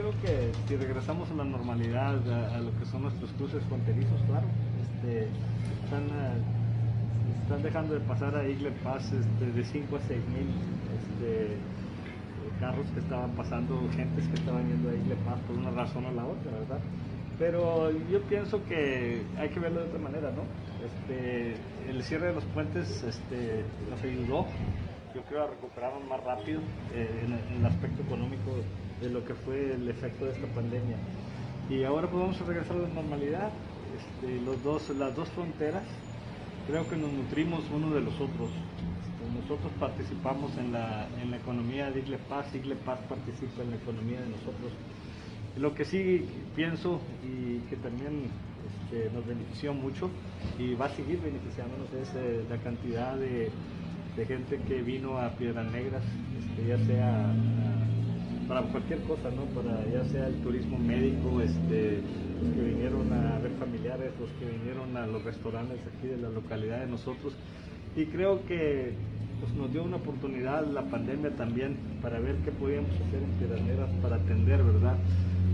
creo 0.00 0.12
que 0.22 0.52
si 0.66 0.76
regresamos 0.76 1.30
a 1.30 1.34
la 1.34 1.44
normalidad, 1.44 2.16
a, 2.32 2.58
lo 2.58 2.70
que 2.78 2.86
son 2.86 3.02
nuestros 3.02 3.30
cruces 3.32 3.62
fronterizos, 3.64 4.20
claro, 4.26 4.46
este, 4.82 5.28
están, 5.84 6.04
eh, 6.04 7.42
están 7.42 7.62
dejando 7.62 7.94
de 7.94 8.00
pasar 8.00 8.34
a 8.34 8.48
Igle 8.48 8.70
Pass 8.82 9.12
este, 9.12 9.52
de 9.52 9.64
5 9.64 9.96
a 9.96 10.00
6 10.00 10.20
mil 10.28 10.48
este, 10.96 11.56
carros 12.60 12.86
que 12.94 13.00
estaban 13.00 13.32
pasando, 13.32 13.78
gentes 13.94 14.26
que 14.28 14.34
estaban 14.34 14.66
yendo 14.68 14.88
a 14.88 14.94
Igle 14.94 15.16
Pass 15.26 15.38
por 15.46 15.56
una 15.56 15.70
razón 15.70 16.06
o 16.06 16.12
la 16.12 16.24
otra, 16.24 16.50
¿verdad? 16.50 16.80
Pero 17.38 17.90
yo 18.10 18.20
pienso 18.22 18.62
que 18.64 19.22
hay 19.38 19.48
que 19.48 19.60
verlo 19.60 19.80
de 19.80 19.86
otra 19.88 19.98
manera, 19.98 20.30
¿no? 20.30 20.44
Este, 20.84 21.56
el 21.88 22.02
cierre 22.04 22.28
de 22.28 22.34
los 22.34 22.44
puentes 22.44 23.02
este, 23.02 23.64
nos 23.90 24.02
ayudó, 24.02 24.46
yo 25.14 25.22
creo, 25.28 25.44
a 25.44 25.46
recuperarnos 25.48 26.04
más 26.08 26.22
rápido 26.24 26.60
eh, 26.94 27.26
en 27.26 27.58
el 27.58 27.66
aspecto 27.66 28.02
económico 28.02 28.52
de 29.00 29.10
lo 29.10 29.24
que 29.24 29.34
fue 29.34 29.74
el 29.74 29.88
efecto 29.88 30.26
de 30.26 30.32
esta 30.32 30.46
pandemia. 30.48 30.96
Y 31.68 31.84
ahora 31.84 32.10
podemos 32.10 32.38
regresar 32.46 32.76
a 32.76 32.80
la 32.80 32.88
normalidad. 32.88 33.50
Este, 33.96 34.40
los 34.42 34.62
dos, 34.62 34.88
las 34.90 35.14
dos 35.14 35.28
fronteras 35.30 35.84
creo 36.66 36.88
que 36.88 36.96
nos 36.96 37.12
nutrimos 37.12 37.64
uno 37.74 37.90
de 37.94 38.00
los 38.00 38.14
otros. 38.14 38.50
Este, 38.50 39.40
nosotros 39.40 39.72
participamos 39.78 40.56
en 40.58 40.72
la, 40.72 41.08
en 41.22 41.30
la 41.30 41.36
economía 41.36 41.90
de 41.90 42.00
Igle 42.00 42.18
Paz, 42.18 42.54
Igle 42.54 42.76
Paz 42.76 43.00
participa 43.08 43.62
en 43.62 43.70
la 43.70 43.76
economía 43.76 44.20
de 44.20 44.28
nosotros. 44.28 44.72
Lo 45.56 45.74
que 45.74 45.84
sí 45.84 46.26
pienso 46.54 47.00
y 47.24 47.58
que 47.68 47.76
también 47.76 48.30
este, 48.90 49.10
nos 49.10 49.26
benefició 49.26 49.74
mucho 49.74 50.10
y 50.58 50.74
va 50.74 50.86
a 50.86 50.90
seguir 50.90 51.20
beneficiándonos 51.20 51.92
es 51.92 52.12
eh, 52.14 52.44
la 52.48 52.58
cantidad 52.58 53.16
de, 53.16 53.50
de, 54.16 54.26
gente 54.26 54.60
que 54.66 54.82
vino 54.82 55.18
a 55.18 55.30
Piedras 55.30 55.70
Negras, 55.72 56.02
ya 56.66 56.78
sea 56.78 57.34
para 58.50 58.62
cualquier 58.62 58.98
cosa, 59.02 59.30
¿no? 59.30 59.44
Para 59.54 59.86
ya 59.86 60.04
sea 60.10 60.26
el 60.26 60.34
turismo 60.42 60.76
médico, 60.76 61.40
este, 61.40 62.02
los 62.42 62.52
que 62.52 62.60
vinieron 62.60 63.12
a 63.12 63.38
ver 63.38 63.52
familiares, 63.60 64.10
los 64.18 64.28
que 64.40 64.46
vinieron 64.46 64.96
a 64.96 65.06
los 65.06 65.22
restaurantes 65.22 65.78
aquí 65.86 66.08
de 66.08 66.16
la 66.16 66.30
localidad 66.30 66.80
de 66.80 66.88
nosotros. 66.88 67.32
Y 67.94 68.06
creo 68.06 68.44
que 68.46 68.94
pues, 69.38 69.52
nos 69.54 69.72
dio 69.72 69.84
una 69.84 69.98
oportunidad 69.98 70.66
la 70.66 70.82
pandemia 70.82 71.30
también 71.36 71.76
para 72.02 72.18
ver 72.18 72.38
qué 72.44 72.50
podíamos 72.50 72.90
hacer 72.90 73.22
en 73.22 73.30
Piedras 73.38 73.88
para 74.02 74.16
atender, 74.16 74.64
¿verdad?, 74.64 74.96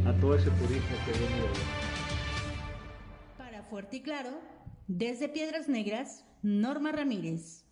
a 0.07 0.13
todo 0.15 0.35
ese 0.35 0.49
turismo 0.53 0.97
que 1.05 1.13
viene 1.19 1.53
Para 3.37 3.63
Fuerte 3.65 3.99
y 3.99 4.01
Claro, 4.01 4.31
desde 4.89 5.29
Piedras 5.29 5.69
Negras, 5.69 6.25
Norma 6.43 6.93
Ramírez. 6.93 7.66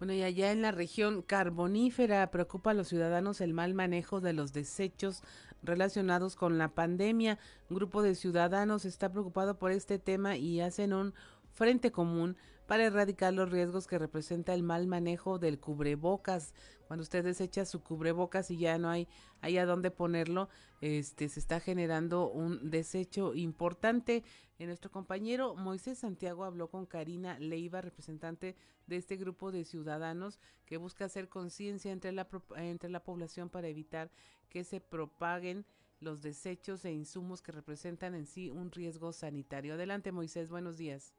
Bueno, 0.00 0.14
y 0.14 0.22
allá 0.22 0.50
en 0.50 0.62
la 0.62 0.72
región 0.72 1.20
carbonífera 1.20 2.30
preocupa 2.30 2.70
a 2.70 2.74
los 2.74 2.88
ciudadanos 2.88 3.42
el 3.42 3.52
mal 3.52 3.74
manejo 3.74 4.22
de 4.22 4.32
los 4.32 4.54
desechos 4.54 5.22
relacionados 5.62 6.36
con 6.36 6.56
la 6.56 6.68
pandemia. 6.68 7.38
Un 7.68 7.76
grupo 7.76 8.00
de 8.00 8.14
ciudadanos 8.14 8.86
está 8.86 9.12
preocupado 9.12 9.58
por 9.58 9.72
este 9.72 9.98
tema 9.98 10.38
y 10.38 10.62
hacen 10.62 10.94
un 10.94 11.12
frente 11.52 11.92
común 11.92 12.38
para 12.66 12.86
erradicar 12.86 13.34
los 13.34 13.50
riesgos 13.50 13.86
que 13.86 13.98
representa 13.98 14.54
el 14.54 14.62
mal 14.62 14.86
manejo 14.86 15.38
del 15.38 15.60
cubrebocas. 15.60 16.54
Cuando 16.88 17.02
usted 17.02 17.22
desecha 17.22 17.66
su 17.66 17.82
cubrebocas 17.82 18.50
y 18.50 18.56
ya 18.56 18.78
no 18.78 18.88
hay 18.88 19.06
ahí 19.42 19.58
a 19.58 19.66
dónde 19.66 19.90
ponerlo, 19.90 20.48
este 20.80 21.28
se 21.28 21.40
está 21.40 21.60
generando 21.60 22.30
un 22.30 22.70
desecho 22.70 23.34
importante. 23.34 24.24
En 24.60 24.66
nuestro 24.66 24.90
compañero 24.90 25.54
Moisés 25.54 25.96
Santiago 26.00 26.44
habló 26.44 26.68
con 26.68 26.84
Karina 26.84 27.38
Leiva, 27.38 27.80
representante 27.80 28.56
de 28.86 28.96
este 28.96 29.16
grupo 29.16 29.52
de 29.52 29.64
ciudadanos 29.64 30.38
que 30.66 30.76
busca 30.76 31.06
hacer 31.06 31.30
conciencia 31.30 31.90
entre 31.90 32.12
la 32.12 32.28
entre 32.56 32.90
la 32.90 33.02
población 33.02 33.48
para 33.48 33.68
evitar 33.68 34.10
que 34.50 34.62
se 34.64 34.82
propaguen 34.82 35.64
los 35.98 36.20
desechos 36.20 36.84
e 36.84 36.92
insumos 36.92 37.40
que 37.40 37.52
representan 37.52 38.14
en 38.14 38.26
sí 38.26 38.50
un 38.50 38.70
riesgo 38.70 39.14
sanitario. 39.14 39.72
Adelante, 39.72 40.12
Moisés, 40.12 40.50
buenos 40.50 40.76
días. 40.76 41.14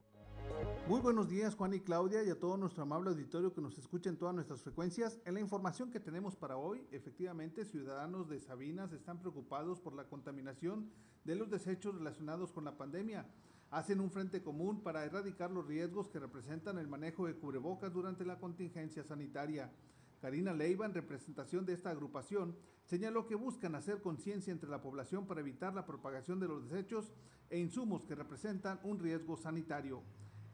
Muy 0.88 1.00
buenos 1.00 1.30
días 1.30 1.54
Juan 1.54 1.72
y 1.74 1.80
Claudia 1.80 2.22
y 2.22 2.28
a 2.28 2.38
todo 2.38 2.56
nuestro 2.56 2.82
amable 2.82 3.10
auditorio 3.10 3.54
que 3.54 3.60
nos 3.60 3.78
escucha 3.78 4.10
en 4.10 4.18
todas 4.18 4.34
nuestras 4.34 4.62
frecuencias. 4.62 5.18
En 5.24 5.34
la 5.34 5.40
información 5.40 5.90
que 5.90 6.00
tenemos 6.00 6.36
para 6.36 6.56
hoy, 6.56 6.86
efectivamente, 6.90 7.64
ciudadanos 7.64 8.28
de 8.28 8.40
Sabinas 8.40 8.92
están 8.92 9.18
preocupados 9.18 9.80
por 9.80 9.94
la 9.94 10.08
contaminación 10.08 10.90
de 11.24 11.36
los 11.36 11.48
desechos 11.48 11.94
relacionados 11.94 12.52
con 12.52 12.64
la 12.64 12.76
pandemia. 12.76 13.26
Hacen 13.70 14.00
un 14.00 14.10
frente 14.10 14.42
común 14.42 14.82
para 14.82 15.04
erradicar 15.04 15.50
los 15.50 15.66
riesgos 15.66 16.08
que 16.10 16.18
representan 16.18 16.76
el 16.78 16.88
manejo 16.88 17.26
de 17.26 17.36
cubrebocas 17.36 17.92
durante 17.92 18.24
la 18.24 18.38
contingencia 18.38 19.02
sanitaria. 19.02 19.72
Karina 20.20 20.52
Leiva, 20.52 20.84
en 20.84 20.94
representación 20.94 21.64
de 21.64 21.72
esta 21.72 21.90
agrupación, 21.90 22.54
señaló 22.84 23.26
que 23.26 23.34
buscan 23.34 23.74
hacer 23.76 24.02
conciencia 24.02 24.52
entre 24.52 24.68
la 24.68 24.82
población 24.82 25.26
para 25.26 25.40
evitar 25.40 25.74
la 25.74 25.86
propagación 25.86 26.38
de 26.38 26.48
los 26.48 26.68
desechos 26.68 27.12
e 27.48 27.58
insumos 27.58 28.04
que 28.04 28.14
representan 28.14 28.78
un 28.82 28.98
riesgo 28.98 29.36
sanitario. 29.36 30.02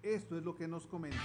Esto 0.03 0.39
es 0.39 0.45
lo 0.45 0.55
que 0.55 0.69
nos 0.69 0.87
comenta. 0.87 1.19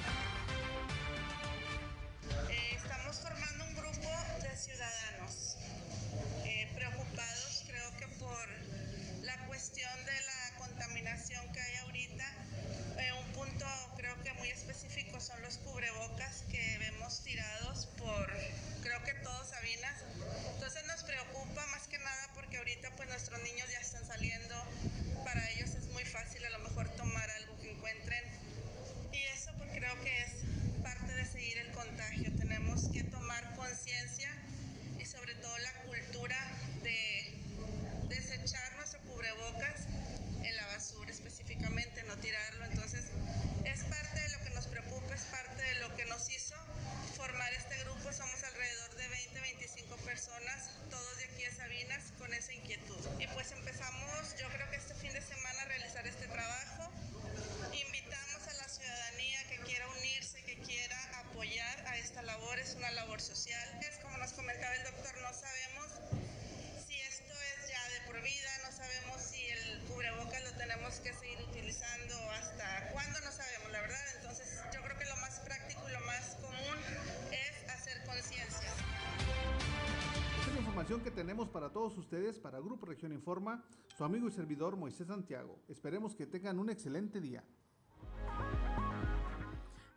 Que 81.02 81.12
tenemos 81.12 81.50
para 81.50 81.72
todos 81.72 81.98
ustedes, 81.98 82.38
para 82.38 82.60
Grupo 82.60 82.86
Región 82.86 83.14
Informa, 83.14 83.64
su 83.98 84.04
amigo 84.04 84.28
y 84.28 84.32
servidor 84.32 84.76
Moisés 84.76 85.08
Santiago. 85.08 85.58
Esperemos 85.68 86.14
que 86.14 86.28
tengan 86.28 86.60
un 86.60 86.70
excelente 86.70 87.20
día. 87.20 87.44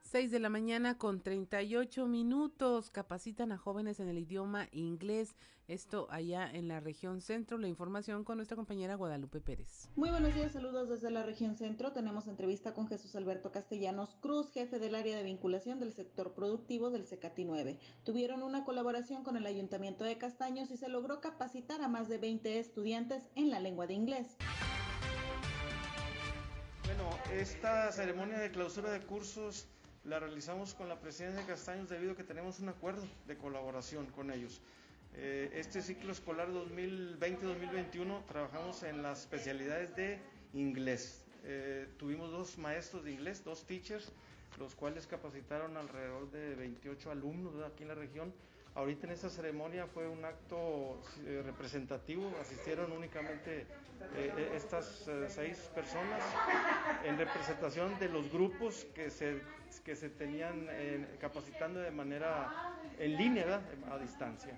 6 0.06 0.30
de 0.30 0.38
la 0.38 0.48
mañana 0.48 0.98
con 0.98 1.20
38 1.20 2.06
minutos. 2.06 2.90
Capacitan 2.90 3.50
a 3.50 3.58
jóvenes 3.58 3.98
en 3.98 4.08
el 4.08 4.18
idioma 4.18 4.68
inglés. 4.70 5.34
Esto 5.66 6.06
allá 6.10 6.48
en 6.48 6.68
la 6.68 6.78
región 6.78 7.20
centro. 7.20 7.58
La 7.58 7.66
información 7.66 8.22
con 8.22 8.36
nuestra 8.36 8.56
compañera 8.56 8.94
Guadalupe 8.94 9.40
Pérez. 9.40 9.88
Muy 9.96 10.10
buenos 10.10 10.32
días, 10.32 10.52
saludos 10.52 10.88
desde 10.88 11.10
la 11.10 11.24
región 11.24 11.56
centro. 11.56 11.90
Tenemos 11.90 12.28
entrevista 12.28 12.72
con 12.72 12.86
Jesús 12.86 13.16
Alberto 13.16 13.50
Castellanos 13.50 14.14
Cruz, 14.20 14.52
jefe 14.52 14.78
del 14.78 14.94
área 14.94 15.16
de 15.16 15.24
vinculación 15.24 15.80
del 15.80 15.92
sector 15.92 16.34
productivo 16.34 16.90
del 16.90 17.04
CECATI 17.04 17.44
9. 17.44 17.80
Tuvieron 18.04 18.44
una 18.44 18.64
colaboración 18.64 19.24
con 19.24 19.36
el 19.36 19.44
Ayuntamiento 19.44 20.04
de 20.04 20.18
Castaños 20.18 20.70
y 20.70 20.76
se 20.76 20.88
logró 20.88 21.20
capacitar 21.20 21.82
a 21.82 21.88
más 21.88 22.08
de 22.08 22.18
20 22.18 22.60
estudiantes 22.60 23.28
en 23.34 23.50
la 23.50 23.58
lengua 23.58 23.88
de 23.88 23.94
inglés. 23.94 24.36
Bueno, 26.84 27.10
esta 27.32 27.90
ceremonia 27.90 28.38
de 28.38 28.52
clausura 28.52 28.92
de 28.92 29.00
cursos 29.00 29.66
la 30.06 30.20
realizamos 30.20 30.74
con 30.74 30.88
la 30.88 31.00
presidencia 31.00 31.40
de 31.40 31.46
Castaños 31.46 31.88
debido 31.88 32.12
a 32.12 32.16
que 32.16 32.22
tenemos 32.22 32.60
un 32.60 32.68
acuerdo 32.68 33.06
de 33.26 33.36
colaboración 33.36 34.06
con 34.06 34.30
ellos. 34.30 34.60
Eh, 35.14 35.50
este 35.54 35.82
ciclo 35.82 36.12
escolar 36.12 36.48
2020-2021 36.50 38.24
trabajamos 38.26 38.82
en 38.84 39.02
las 39.02 39.22
especialidades 39.22 39.96
de 39.96 40.20
inglés. 40.54 41.24
Eh, 41.44 41.88
tuvimos 41.98 42.30
dos 42.30 42.56
maestros 42.58 43.04
de 43.04 43.12
inglés, 43.12 43.42
dos 43.42 43.66
teachers, 43.66 44.12
los 44.58 44.74
cuales 44.76 45.06
capacitaron 45.06 45.76
alrededor 45.76 46.30
de 46.30 46.54
28 46.54 47.10
alumnos 47.10 47.54
aquí 47.64 47.82
en 47.82 47.88
la 47.88 47.94
región 47.94 48.32
Ahorita 48.76 49.06
en 49.06 49.14
esta 49.14 49.30
ceremonia 49.30 49.86
fue 49.86 50.06
un 50.06 50.22
acto 50.22 51.00
eh, 51.24 51.42
representativo, 51.42 52.30
asistieron 52.38 52.92
únicamente 52.92 53.60
eh, 53.60 53.66
eh, 54.14 54.52
estas 54.54 55.08
seis 55.28 55.56
personas 55.74 56.22
en 57.02 57.16
representación 57.16 57.98
de 57.98 58.10
los 58.10 58.30
grupos 58.30 58.86
que 58.94 59.10
se, 59.10 59.40
que 59.82 59.96
se 59.96 60.10
tenían 60.10 60.68
capacitando 61.18 61.80
de 61.80 61.90
manera 61.90 62.52
en 62.98 63.16
línea, 63.16 63.62
a 63.90 63.96
distancia. 63.96 64.52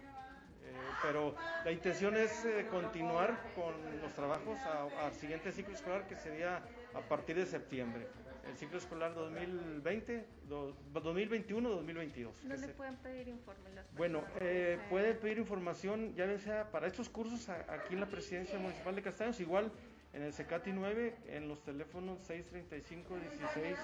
pero 1.01 1.37
la 1.65 1.71
intención 1.71 2.17
es 2.17 2.45
continuar 2.73 3.39
con 3.55 3.73
los 4.03 4.13
trabajos 4.15 4.59
al 5.01 5.15
siguiente 5.15 5.53
ciclo 5.53 5.75
escolar 5.75 6.09
que 6.09 6.17
sería 6.17 6.57
a 6.93 7.01
partir 7.09 7.37
de 7.37 7.47
septiembre 7.47 8.09
el 8.49 8.57
ciclo 8.57 8.79
escolar 8.79 9.15
2020, 9.15 10.25
2021-2022. 10.49 12.31
¿Dónde 12.43 12.69
pueden 12.69 12.97
pedir 12.97 13.29
información? 13.29 13.85
Bueno, 13.97 14.25
eh, 14.41 14.79
pueden 14.89 15.17
pedir 15.19 15.39
información, 15.39 16.15
ya 16.15 16.39
sea 16.39 16.71
para 16.71 16.87
estos 16.87 17.09
cursos 17.09 17.49
aquí 17.49 17.95
en 17.95 18.01
la 18.01 18.07
Presidencia 18.07 18.59
Municipal 18.59 18.95
de 18.95 19.03
Castaños, 19.03 19.41
igual 19.41 19.71
en 20.15 20.23
el 20.23 20.33
CECATI 20.33 20.73
9, 20.73 21.17
en 21.29 21.49
los 21.49 21.63
teléfonos 21.63 22.21
635 22.23 23.19
16, 23.19 23.79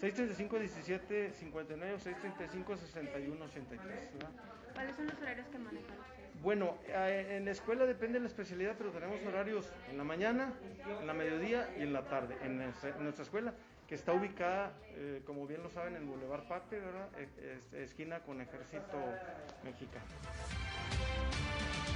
635 0.00 0.58
17 0.58 1.32
59 1.32 1.94
o 1.94 1.98
635 1.98 2.76
61 2.76 3.44
83. 3.44 4.10
¿Cuáles 4.72 4.96
son 4.96 5.06
los 5.06 5.20
horarios 5.20 5.46
que 5.48 5.58
manejan 5.58 5.96
Bueno, 6.42 6.78
en 6.88 7.44
la 7.44 7.50
escuela 7.50 7.84
depende 7.84 8.14
de 8.14 8.20
la 8.20 8.28
especialidad, 8.28 8.74
pero 8.78 8.90
tenemos 8.90 9.20
horarios 9.26 9.70
en 9.90 9.98
la 9.98 10.04
mañana, 10.04 10.52
en 11.00 11.06
la 11.06 11.14
mediodía 11.14 11.68
y 11.78 11.82
en 11.82 11.92
la 11.92 12.02
tarde 12.08 12.36
en 12.42 12.56
nuestra 12.58 13.22
escuela 13.22 13.54
que 13.88 13.94
está 13.94 14.12
ubicada, 14.12 14.74
eh, 14.94 15.22
como 15.24 15.46
bien 15.46 15.62
lo 15.62 15.70
saben, 15.70 15.96
en 15.96 16.08
Boulevard 16.08 16.48
Pape, 16.48 16.80
¿verdad? 16.80 17.08
E, 17.18 17.82
esquina 17.84 18.20
con 18.20 18.40
Ejército 18.40 18.98
Mexicano. 19.64 20.04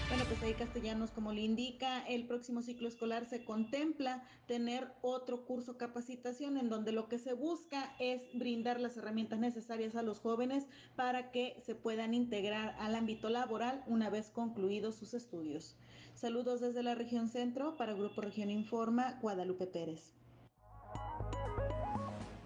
Bueno, 0.08 0.24
pues 0.24 0.42
ahí 0.42 0.54
Castellanos, 0.54 1.12
como 1.12 1.32
le 1.32 1.42
indica, 1.42 2.04
el 2.06 2.26
próximo 2.26 2.62
ciclo 2.62 2.88
escolar 2.88 3.26
se 3.26 3.44
contempla 3.44 4.24
tener 4.46 4.88
otro 5.02 5.46
curso 5.46 5.76
capacitación 5.76 6.56
en 6.56 6.68
donde 6.68 6.90
lo 6.90 7.08
que 7.08 7.18
se 7.18 7.32
busca 7.32 7.94
es 8.00 8.22
brindar 8.34 8.80
las 8.80 8.96
herramientas 8.96 9.38
necesarias 9.38 9.94
a 9.94 10.02
los 10.02 10.18
jóvenes 10.18 10.66
para 10.96 11.30
que 11.30 11.60
se 11.64 11.76
puedan 11.76 12.12
integrar 12.12 12.74
al 12.80 12.96
ámbito 12.96 13.30
laboral 13.30 13.84
una 13.86 14.10
vez 14.10 14.30
concluidos 14.30 14.96
sus 14.96 15.14
estudios. 15.14 15.76
Saludos 16.14 16.60
desde 16.60 16.82
la 16.82 16.96
región 16.96 17.28
centro 17.28 17.76
para 17.76 17.94
Grupo 17.94 18.20
Región 18.20 18.50
Informa, 18.50 19.16
Guadalupe 19.22 19.68
Pérez. 19.68 20.19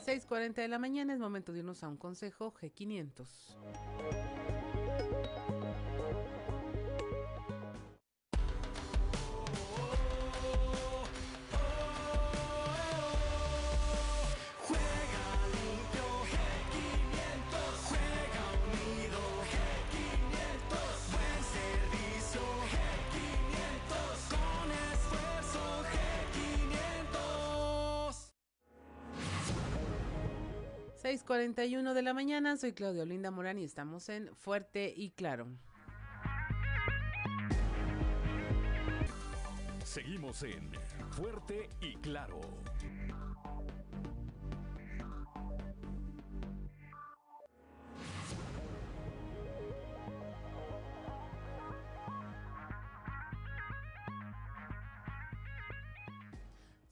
6.40 0.04 0.54
de 0.56 0.68
la 0.68 0.78
mañana 0.78 1.14
es 1.14 1.18
momento 1.18 1.52
de 1.52 1.60
irnos 1.60 1.82
a 1.82 1.88
un 1.88 1.96
consejo 1.96 2.52
G500. 2.52 4.23
Uno 31.78 31.94
de 31.94 32.02
la 32.02 32.12
mañana, 32.12 32.56
soy 32.58 32.72
Claudio 32.74 33.06
Linda 33.06 33.30
Morán 33.30 33.58
y 33.58 33.64
estamos 33.64 34.08
en 34.10 34.34
Fuerte 34.36 34.92
y 34.94 35.10
Claro. 35.10 35.46
Seguimos 39.84 40.42
en 40.42 40.70
Fuerte 41.12 41.70
y 41.80 41.94
Claro. 41.96 42.40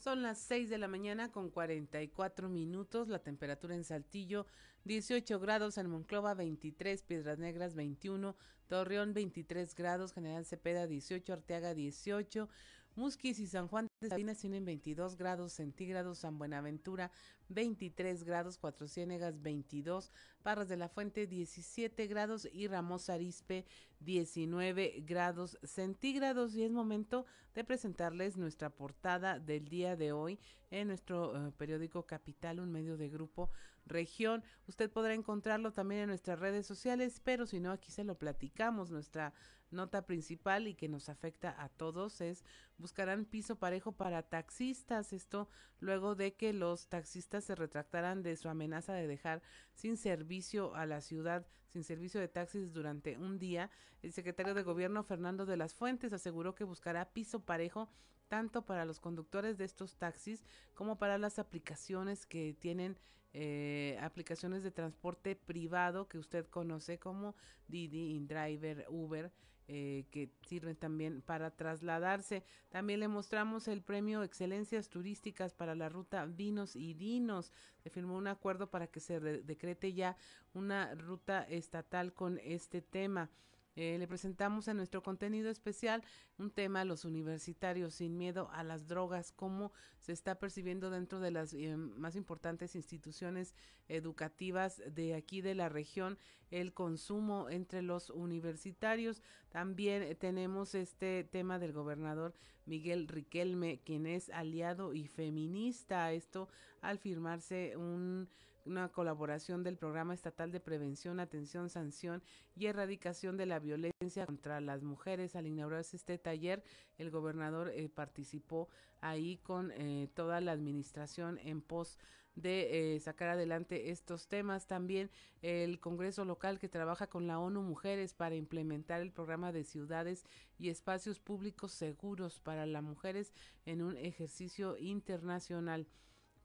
Son 0.02 0.20
las 0.20 0.38
6 0.38 0.68
de 0.68 0.78
la 0.78 0.88
mañana 0.88 1.30
con 1.30 1.48
44 1.48 2.48
minutos. 2.48 3.06
La 3.06 3.20
temperatura 3.20 3.76
en 3.76 3.84
Saltillo 3.84 4.46
18 4.82 5.38
grados, 5.38 5.78
en 5.78 5.86
Monclova 5.86 6.34
23, 6.34 7.04
Piedras 7.04 7.38
Negras 7.38 7.76
21, 7.76 8.34
Torreón 8.66 9.14
23 9.14 9.72
grados, 9.76 10.12
General 10.12 10.44
Cepeda 10.44 10.88
18, 10.88 11.32
Arteaga 11.32 11.74
18, 11.74 12.48
Musquis 12.94 13.38
y 13.38 13.46
San 13.46 13.68
Juan 13.68 13.88
de 14.00 14.08
Sabinas 14.08 14.38
tienen 14.38 14.64
22 14.64 15.16
grados 15.16 15.52
centígrados, 15.52 16.18
San 16.18 16.38
Buenaventura 16.38 17.10
23 17.48 18.24
grados, 18.24 18.58
Cuatro 18.58 18.88
Ciénegas 18.88 19.42
22, 19.42 20.12
Parras 20.42 20.68
de 20.68 20.76
la 20.76 20.88
Fuente 20.88 21.26
17 21.26 22.06
grados 22.06 22.48
y 22.52 22.66
Ramos 22.66 23.10
Arispe 23.10 23.66
19 24.00 25.02
grados 25.06 25.58
centígrados. 25.62 26.54
Y 26.54 26.64
es 26.64 26.70
momento 26.70 27.26
de 27.54 27.64
presentarles 27.64 28.36
nuestra 28.36 28.70
portada 28.70 29.38
del 29.38 29.68
día 29.68 29.96
de 29.96 30.12
hoy 30.12 30.38
en 30.70 30.88
nuestro 30.88 31.36
eh, 31.36 31.52
periódico 31.52 32.06
Capital, 32.06 32.60
un 32.60 32.72
medio 32.72 32.96
de 32.96 33.08
grupo 33.08 33.50
región. 33.86 34.42
Usted 34.66 34.90
podrá 34.90 35.14
encontrarlo 35.14 35.72
también 35.72 36.02
en 36.02 36.08
nuestras 36.08 36.38
redes 36.38 36.66
sociales, 36.66 37.20
pero 37.22 37.46
si 37.46 37.60
no, 37.60 37.72
aquí 37.72 37.90
se 37.90 38.04
lo 38.04 38.16
platicamos. 38.18 38.90
Nuestra 38.90 39.32
nota 39.72 40.06
principal 40.06 40.68
y 40.68 40.74
que 40.74 40.88
nos 40.88 41.08
afecta 41.08 41.54
a 41.62 41.68
todos 41.68 42.20
es 42.20 42.44
buscarán 42.78 43.24
piso 43.24 43.56
parejo 43.56 43.92
para 43.92 44.22
taxistas. 44.22 45.12
Esto 45.12 45.48
luego 45.80 46.14
de 46.14 46.34
que 46.34 46.52
los 46.52 46.88
taxistas 46.88 47.44
se 47.44 47.54
retractaran 47.54 48.22
de 48.22 48.36
su 48.36 48.48
amenaza 48.48 48.92
de 48.92 49.06
dejar 49.06 49.42
sin 49.72 49.96
servicio 49.96 50.74
a 50.74 50.86
la 50.86 51.00
ciudad, 51.00 51.46
sin 51.68 51.84
servicio 51.84 52.20
de 52.20 52.28
taxis 52.28 52.72
durante 52.72 53.16
un 53.16 53.38
día. 53.38 53.70
El 54.02 54.12
secretario 54.12 54.54
de 54.54 54.62
Gobierno 54.62 55.02
Fernando 55.02 55.46
de 55.46 55.56
las 55.56 55.74
Fuentes 55.74 56.12
aseguró 56.12 56.54
que 56.54 56.64
buscará 56.64 57.12
piso 57.12 57.40
parejo 57.40 57.88
tanto 58.32 58.62
para 58.62 58.86
los 58.86 58.98
conductores 58.98 59.58
de 59.58 59.66
estos 59.66 59.98
taxis 59.98 60.42
como 60.72 60.96
para 60.96 61.18
las 61.18 61.38
aplicaciones 61.38 62.24
que 62.24 62.56
tienen 62.58 62.96
eh, 63.34 63.98
aplicaciones 64.00 64.62
de 64.62 64.70
transporte 64.70 65.36
privado 65.36 66.08
que 66.08 66.16
usted 66.16 66.46
conoce 66.48 66.98
como 66.98 67.34
Didi, 67.68 68.14
InDriver, 68.14 68.86
Uber, 68.88 69.30
eh, 69.68 70.06
que 70.10 70.30
sirven 70.46 70.76
también 70.76 71.20
para 71.20 71.50
trasladarse. 71.50 72.42
También 72.70 73.00
le 73.00 73.08
mostramos 73.08 73.68
el 73.68 73.82
premio 73.82 74.22
Excelencias 74.22 74.88
Turísticas 74.88 75.52
para 75.52 75.74
la 75.74 75.90
ruta 75.90 76.24
Vinos 76.24 76.74
y 76.74 76.94
Dinos. 76.94 77.52
Se 77.82 77.90
firmó 77.90 78.16
un 78.16 78.28
acuerdo 78.28 78.70
para 78.70 78.86
que 78.86 79.00
se 79.00 79.20
decrete 79.20 79.92
ya 79.92 80.16
una 80.54 80.94
ruta 80.94 81.42
estatal 81.42 82.14
con 82.14 82.38
este 82.38 82.80
tema. 82.80 83.28
Eh, 83.74 83.96
le 83.98 84.06
presentamos 84.06 84.68
en 84.68 84.76
nuestro 84.76 85.02
contenido 85.02 85.48
especial 85.50 86.02
un 86.38 86.50
tema, 86.50 86.84
los 86.84 87.06
universitarios 87.06 87.94
sin 87.94 88.18
miedo 88.18 88.50
a 88.52 88.64
las 88.64 88.86
drogas, 88.86 89.32
cómo 89.32 89.72
se 89.98 90.12
está 90.12 90.38
percibiendo 90.38 90.90
dentro 90.90 91.20
de 91.20 91.30
las 91.30 91.54
eh, 91.54 91.76
más 91.76 92.14
importantes 92.14 92.74
instituciones 92.74 93.54
educativas 93.88 94.82
de 94.86 95.14
aquí 95.14 95.40
de 95.40 95.54
la 95.54 95.70
región 95.70 96.18
el 96.50 96.74
consumo 96.74 97.48
entre 97.48 97.80
los 97.80 98.10
universitarios. 98.10 99.22
También 99.48 100.02
eh, 100.02 100.14
tenemos 100.14 100.74
este 100.74 101.24
tema 101.24 101.58
del 101.58 101.72
gobernador 101.72 102.34
Miguel 102.66 103.08
Riquelme, 103.08 103.80
quien 103.84 104.06
es 104.06 104.28
aliado 104.30 104.92
y 104.92 105.06
feminista. 105.06 106.12
Esto 106.12 106.48
al 106.82 106.98
firmarse 106.98 107.76
un 107.76 108.28
una 108.64 108.90
colaboración 108.90 109.62
del 109.62 109.76
Programa 109.76 110.14
Estatal 110.14 110.52
de 110.52 110.60
Prevención, 110.60 111.20
Atención, 111.20 111.68
Sanción 111.70 112.22
y 112.54 112.66
Erradicación 112.66 113.36
de 113.36 113.46
la 113.46 113.58
Violencia 113.58 114.26
contra 114.26 114.60
las 114.60 114.82
Mujeres. 114.82 115.36
Al 115.36 115.46
inaugurarse 115.46 115.96
este 115.96 116.18
taller, 116.18 116.62
el 116.98 117.10
gobernador 117.10 117.70
eh, 117.70 117.88
participó 117.88 118.68
ahí 119.00 119.38
con 119.38 119.72
eh, 119.72 120.08
toda 120.14 120.40
la 120.40 120.52
administración 120.52 121.38
en 121.38 121.60
pos 121.60 121.98
de 122.34 122.94
eh, 122.94 123.00
sacar 123.00 123.28
adelante 123.28 123.90
estos 123.90 124.28
temas. 124.28 124.66
También 124.66 125.10
el 125.42 125.80
Congreso 125.80 126.24
local 126.24 126.58
que 126.58 126.68
trabaja 126.68 127.06
con 127.06 127.26
la 127.26 127.38
ONU 127.38 127.62
Mujeres 127.62 128.14
para 128.14 128.36
implementar 128.36 129.00
el 129.00 129.12
programa 129.12 129.52
de 129.52 129.64
ciudades 129.64 130.24
y 130.58 130.70
espacios 130.70 131.20
públicos 131.20 131.72
seguros 131.72 132.40
para 132.40 132.64
las 132.66 132.82
mujeres 132.82 133.32
en 133.66 133.82
un 133.82 133.96
ejercicio 133.96 134.78
internacional 134.78 135.86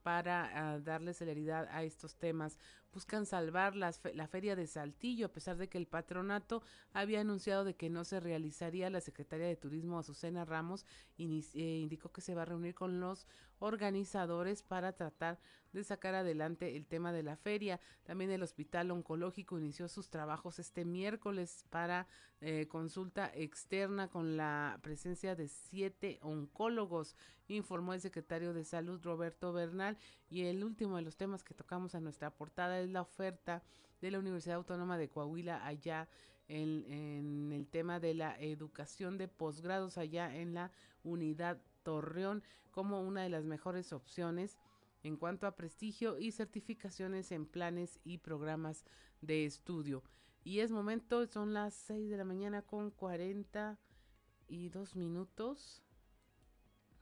para 0.07 0.49
ah, 0.55 0.79
darle 0.79 1.13
celeridad 1.13 1.67
a 1.69 1.83
estos 1.83 2.15
temas. 2.15 2.57
Buscan 2.93 3.25
salvar 3.25 3.75
la 3.75 3.91
feria 3.91 4.55
de 4.55 4.65
Saltillo, 4.65 5.25
a 5.25 5.33
pesar 5.33 5.57
de 5.57 5.67
que 5.67 5.77
el 5.77 5.85
patronato 5.85 6.63
había 6.93 7.19
anunciado 7.19 7.65
de 7.65 7.75
que 7.75 7.89
no 7.89 8.05
se 8.05 8.21
realizaría. 8.21 8.89
La 8.89 9.01
secretaria 9.01 9.47
de 9.47 9.57
Turismo, 9.57 9.99
Azucena 9.99 10.45
Ramos, 10.45 10.85
eh, 11.17 11.79
indicó 11.81 12.09
que 12.13 12.21
se 12.21 12.35
va 12.35 12.43
a 12.43 12.45
reunir 12.45 12.73
con 12.73 13.01
los 13.01 13.27
organizadores 13.59 14.63
para 14.63 14.93
tratar 14.93 15.39
de 15.73 15.83
sacar 15.83 16.15
adelante 16.15 16.75
el 16.75 16.85
tema 16.85 17.11
de 17.11 17.23
la 17.23 17.35
feria. 17.35 17.79
También 18.03 18.31
el 18.31 18.43
Hospital 18.43 18.91
Oncológico 18.91 19.57
inició 19.57 19.87
sus 19.87 20.09
trabajos 20.09 20.59
este 20.59 20.85
miércoles 20.85 21.65
para 21.69 22.07
eh, 22.41 22.67
consulta 22.67 23.31
externa 23.33 24.09
con 24.09 24.37
la 24.37 24.79
presencia 24.81 25.35
de 25.35 25.47
siete 25.47 26.19
oncólogos, 26.21 27.15
informó 27.47 27.93
el 27.93 28.01
secretario 28.01 28.53
de 28.53 28.63
Salud 28.63 29.01
Roberto 29.03 29.53
Bernal. 29.53 29.97
Y 30.29 30.45
el 30.45 30.63
último 30.63 30.97
de 30.97 31.03
los 31.03 31.17
temas 31.17 31.43
que 31.43 31.53
tocamos 31.53 31.95
en 31.95 32.03
nuestra 32.03 32.31
portada 32.31 32.79
es 32.79 32.89
la 32.89 33.01
oferta 33.01 33.63
de 34.01 34.11
la 34.11 34.19
Universidad 34.19 34.57
Autónoma 34.57 34.97
de 34.97 35.09
Coahuila 35.09 35.65
allá 35.65 36.07
en 36.49 37.51
el 37.51 37.67
tema 37.67 37.99
de 37.99 38.13
la 38.13 38.39
educación 38.39 39.17
de 39.17 39.27
posgrados 39.27 39.97
allá 39.97 40.33
en 40.33 40.53
la 40.53 40.71
unidad 41.03 41.59
Torreón 41.87 42.43
como 42.71 43.01
una 43.01 43.23
de 43.23 43.29
las 43.29 43.45
mejores 43.45 43.93
opciones 43.93 44.57
en 45.03 45.15
cuanto 45.15 45.47
a 45.47 45.55
prestigio 45.55 46.19
y 46.19 46.33
certificaciones 46.33 47.31
en 47.31 47.45
planes 47.45 48.01
y 48.03 48.17
programas 48.17 48.83
de 49.21 49.45
estudio. 49.45 50.03
Y 50.43 50.59
es 50.59 50.69
momento, 50.69 51.25
son 51.27 51.53
las 51.53 51.73
6 51.75 52.09
de 52.09 52.17
la 52.17 52.25
mañana 52.25 52.61
con 52.61 52.91
42 52.91 54.97
minutos. 54.97 55.81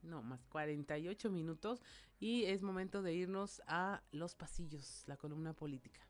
No, 0.03 0.21
más 0.21 0.45
48 0.45 1.31
minutos. 1.31 1.81
Y 2.19 2.43
es 2.43 2.61
momento 2.61 3.01
de 3.01 3.15
irnos 3.15 3.63
a 3.65 4.03
los 4.11 4.35
pasillos, 4.35 5.03
la 5.07 5.17
columna 5.17 5.53
política. 5.53 6.07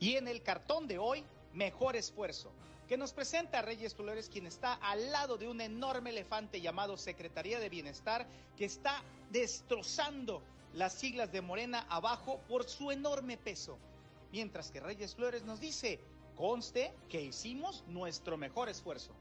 Y 0.00 0.16
en 0.16 0.26
el 0.26 0.42
cartón 0.42 0.88
de 0.88 0.98
hoy, 0.98 1.22
mejor 1.52 1.94
esfuerzo, 1.94 2.50
que 2.88 2.96
nos 2.96 3.12
presenta 3.12 3.62
Reyes 3.62 3.94
Flores, 3.94 4.28
quien 4.28 4.46
está 4.46 4.72
al 4.74 5.12
lado 5.12 5.36
de 5.36 5.46
un 5.46 5.60
enorme 5.60 6.10
elefante 6.10 6.60
llamado 6.60 6.96
Secretaría 6.96 7.60
de 7.60 7.68
Bienestar, 7.68 8.26
que 8.56 8.64
está 8.64 9.04
destrozando 9.30 10.42
las 10.72 10.94
siglas 10.94 11.30
de 11.30 11.42
Morena 11.42 11.86
abajo 11.88 12.40
por 12.48 12.64
su 12.64 12.90
enorme 12.90 13.36
peso. 13.36 13.78
Mientras 14.32 14.70
que 14.70 14.80
Reyes 14.80 15.14
Flores 15.14 15.44
nos 15.44 15.60
dice, 15.60 16.00
conste 16.34 16.92
que 17.08 17.20
hicimos 17.20 17.84
nuestro 17.86 18.36
mejor 18.38 18.68
esfuerzo. 18.68 19.12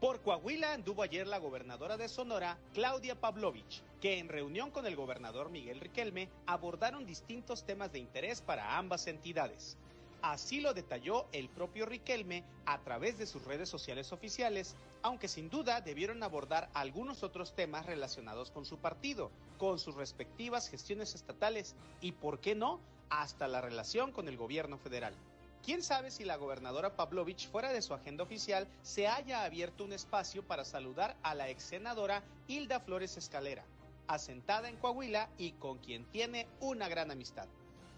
Por 0.00 0.22
Coahuila 0.22 0.72
anduvo 0.72 1.02
ayer 1.02 1.26
la 1.26 1.38
gobernadora 1.38 1.96
de 1.96 2.08
Sonora, 2.08 2.56
Claudia 2.72 3.20
Pavlovich, 3.20 3.82
que 4.00 4.18
en 4.18 4.28
reunión 4.28 4.70
con 4.70 4.86
el 4.86 4.94
gobernador 4.96 5.50
Miguel 5.50 5.80
Riquelme 5.80 6.28
abordaron 6.46 7.04
distintos 7.04 7.66
temas 7.66 7.92
de 7.92 7.98
interés 7.98 8.40
para 8.40 8.78
ambas 8.78 9.08
entidades. 9.08 9.76
Así 10.22 10.60
lo 10.60 10.74
detalló 10.74 11.26
el 11.32 11.48
propio 11.48 11.86
Riquelme 11.86 12.42
a 12.66 12.78
través 12.78 13.18
de 13.18 13.26
sus 13.26 13.44
redes 13.44 13.68
sociales 13.68 14.12
oficiales, 14.12 14.74
aunque 15.02 15.28
sin 15.28 15.48
duda 15.48 15.80
debieron 15.80 16.22
abordar 16.22 16.68
algunos 16.74 17.22
otros 17.22 17.54
temas 17.54 17.86
relacionados 17.86 18.50
con 18.50 18.64
su 18.64 18.78
partido, 18.78 19.30
con 19.58 19.78
sus 19.78 19.94
respectivas 19.94 20.68
gestiones 20.68 21.14
estatales 21.14 21.76
y, 22.00 22.12
por 22.12 22.40
qué 22.40 22.56
no, 22.56 22.80
hasta 23.10 23.46
la 23.46 23.60
relación 23.60 24.10
con 24.10 24.28
el 24.28 24.36
gobierno 24.36 24.76
federal. 24.76 25.14
Quién 25.64 25.82
sabe 25.82 26.10
si 26.10 26.24
la 26.24 26.36
gobernadora 26.36 26.96
Pavlovich, 26.96 27.48
fuera 27.48 27.72
de 27.72 27.82
su 27.82 27.94
agenda 27.94 28.24
oficial, 28.24 28.66
se 28.82 29.06
haya 29.06 29.44
abierto 29.44 29.84
un 29.84 29.92
espacio 29.92 30.42
para 30.42 30.64
saludar 30.64 31.16
a 31.22 31.34
la 31.34 31.48
ex 31.48 31.62
senadora 31.62 32.22
Hilda 32.48 32.80
Flores 32.80 33.16
Escalera, 33.16 33.64
asentada 34.08 34.68
en 34.68 34.76
Coahuila 34.76 35.28
y 35.38 35.52
con 35.52 35.78
quien 35.78 36.04
tiene 36.06 36.48
una 36.60 36.88
gran 36.88 37.10
amistad. 37.10 37.46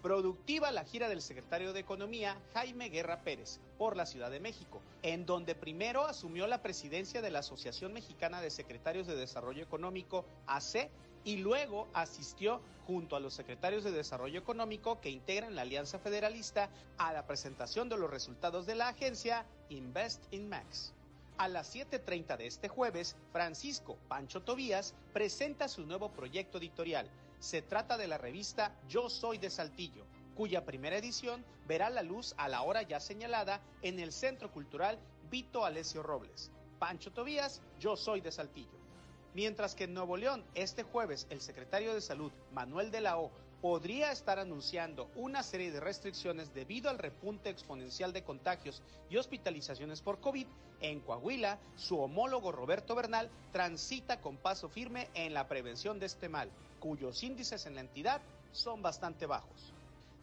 Productiva 0.01 0.71
la 0.71 0.83
gira 0.83 1.09
del 1.09 1.21
secretario 1.21 1.73
de 1.73 1.79
Economía, 1.79 2.35
Jaime 2.55 2.89
Guerra 2.89 3.21
Pérez, 3.21 3.59
por 3.77 3.95
la 3.95 4.07
Ciudad 4.07 4.31
de 4.31 4.39
México, 4.39 4.81
en 5.03 5.27
donde 5.27 5.53
primero 5.53 6.07
asumió 6.07 6.47
la 6.47 6.63
presidencia 6.63 7.21
de 7.21 7.29
la 7.29 7.39
Asociación 7.39 7.93
Mexicana 7.93 8.41
de 8.41 8.49
Secretarios 8.49 9.05
de 9.05 9.15
Desarrollo 9.15 9.61
Económico, 9.61 10.25
AC, 10.47 10.89
y 11.23 11.37
luego 11.37 11.87
asistió 11.93 12.61
junto 12.87 13.15
a 13.15 13.19
los 13.19 13.35
secretarios 13.35 13.83
de 13.83 13.91
Desarrollo 13.91 14.39
Económico 14.39 14.99
que 14.99 15.11
integran 15.11 15.55
la 15.55 15.61
Alianza 15.61 15.99
Federalista 15.99 16.69
a 16.97 17.13
la 17.13 17.27
presentación 17.27 17.87
de 17.87 17.97
los 17.97 18.09
resultados 18.09 18.65
de 18.65 18.73
la 18.73 18.87
agencia 18.87 19.45
Invest 19.69 20.23
in 20.33 20.49
Max. 20.49 20.93
A 21.37 21.47
las 21.47 21.75
7.30 21.75 22.37
de 22.37 22.47
este 22.47 22.69
jueves, 22.69 23.15
Francisco 23.31 23.99
Pancho 24.07 24.41
Tobías 24.41 24.95
presenta 25.13 25.67
su 25.67 25.85
nuevo 25.85 26.09
proyecto 26.09 26.57
editorial, 26.57 27.07
se 27.41 27.63
trata 27.63 27.97
de 27.97 28.07
la 28.07 28.19
revista 28.19 28.71
Yo 28.87 29.09
Soy 29.09 29.39
de 29.39 29.49
Saltillo, 29.49 30.05
cuya 30.35 30.63
primera 30.63 30.95
edición 30.95 31.43
verá 31.67 31.89
la 31.89 32.03
luz 32.03 32.35
a 32.37 32.47
la 32.47 32.61
hora 32.61 32.83
ya 32.83 32.99
señalada 32.99 33.59
en 33.81 33.99
el 33.99 34.13
Centro 34.13 34.51
Cultural 34.51 34.99
Vito 35.31 35.65
Alessio 35.65 36.03
Robles. 36.03 36.51
Pancho 36.77 37.11
Tobías, 37.11 37.61
Yo 37.79 37.97
Soy 37.97 38.21
de 38.21 38.31
Saltillo. 38.31 38.79
Mientras 39.33 39.73
que 39.73 39.85
en 39.85 39.95
Nuevo 39.95 40.17
León, 40.17 40.43
este 40.53 40.83
jueves, 40.83 41.25
el 41.31 41.41
secretario 41.41 41.95
de 41.95 42.01
Salud, 42.01 42.31
Manuel 42.51 42.91
de 42.91 43.01
la 43.01 43.17
O, 43.17 43.31
podría 43.59 44.11
estar 44.11 44.37
anunciando 44.37 45.09
una 45.15 45.41
serie 45.41 45.71
de 45.71 45.79
restricciones 45.79 46.53
debido 46.53 46.91
al 46.91 46.99
repunte 46.99 47.49
exponencial 47.49 48.13
de 48.13 48.23
contagios 48.23 48.83
y 49.09 49.17
hospitalizaciones 49.17 50.01
por 50.01 50.19
COVID, 50.19 50.45
en 50.81 50.99
Coahuila, 50.99 51.59
su 51.75 51.99
homólogo 51.99 52.51
Roberto 52.51 52.93
Bernal 52.93 53.29
transita 53.51 54.19
con 54.19 54.37
paso 54.37 54.69
firme 54.69 55.09
en 55.13 55.33
la 55.33 55.47
prevención 55.47 55.99
de 55.99 56.07
este 56.07 56.27
mal, 56.27 56.51
cuyos 56.81 57.23
índices 57.23 57.65
en 57.67 57.75
la 57.75 57.81
entidad 57.81 58.21
son 58.51 58.81
bastante 58.81 59.27
bajos. 59.27 59.71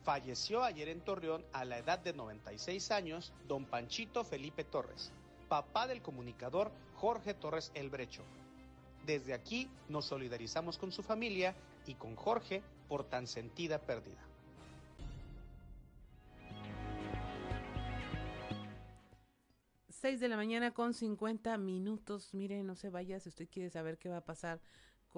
Falleció 0.02 0.64
ayer 0.64 0.88
en 0.88 1.00
Torreón 1.00 1.44
a 1.52 1.64
la 1.64 1.78
edad 1.78 2.00
de 2.00 2.12
96 2.12 2.90
años 2.90 3.32
don 3.46 3.64
Panchito 3.64 4.24
Felipe 4.24 4.64
Torres, 4.64 5.12
papá 5.48 5.86
del 5.86 6.02
comunicador 6.02 6.70
Jorge 6.96 7.32
Torres 7.32 7.70
El 7.74 7.90
Brecho. 7.90 8.22
Desde 9.06 9.32
aquí 9.34 9.70
nos 9.88 10.06
solidarizamos 10.06 10.78
con 10.78 10.90
su 10.90 11.02
familia 11.02 11.54
y 11.86 11.94
con 11.94 12.16
Jorge 12.16 12.62
por 12.88 13.04
tan 13.04 13.26
sentida 13.26 13.78
pérdida. 13.78 14.18
Seis 19.88 20.20
de 20.20 20.28
la 20.28 20.36
mañana 20.36 20.72
con 20.72 20.92
50 20.92 21.56
minutos. 21.59 22.32
Mire, 22.32 22.62
no 22.62 22.74
se 22.74 22.88
vaya 22.90 23.20
si 23.20 23.28
usted 23.28 23.48
quiere 23.48 23.70
saber 23.70 23.98
qué 23.98 24.09
va 24.09 24.18
a 24.18 24.24
pasar 24.24 24.61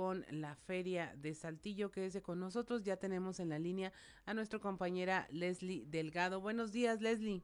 con 0.00 0.24
la 0.30 0.54
feria 0.54 1.12
de 1.18 1.34
Saltillo. 1.34 1.90
Quédese 1.90 2.22
con 2.22 2.40
nosotros. 2.40 2.84
Ya 2.84 2.96
tenemos 2.96 3.38
en 3.38 3.50
la 3.50 3.58
línea 3.58 3.92
a 4.24 4.32
nuestra 4.32 4.58
compañera 4.58 5.26
Leslie 5.30 5.84
Delgado. 5.84 6.40
Buenos 6.40 6.72
días, 6.72 7.02
Leslie. 7.02 7.42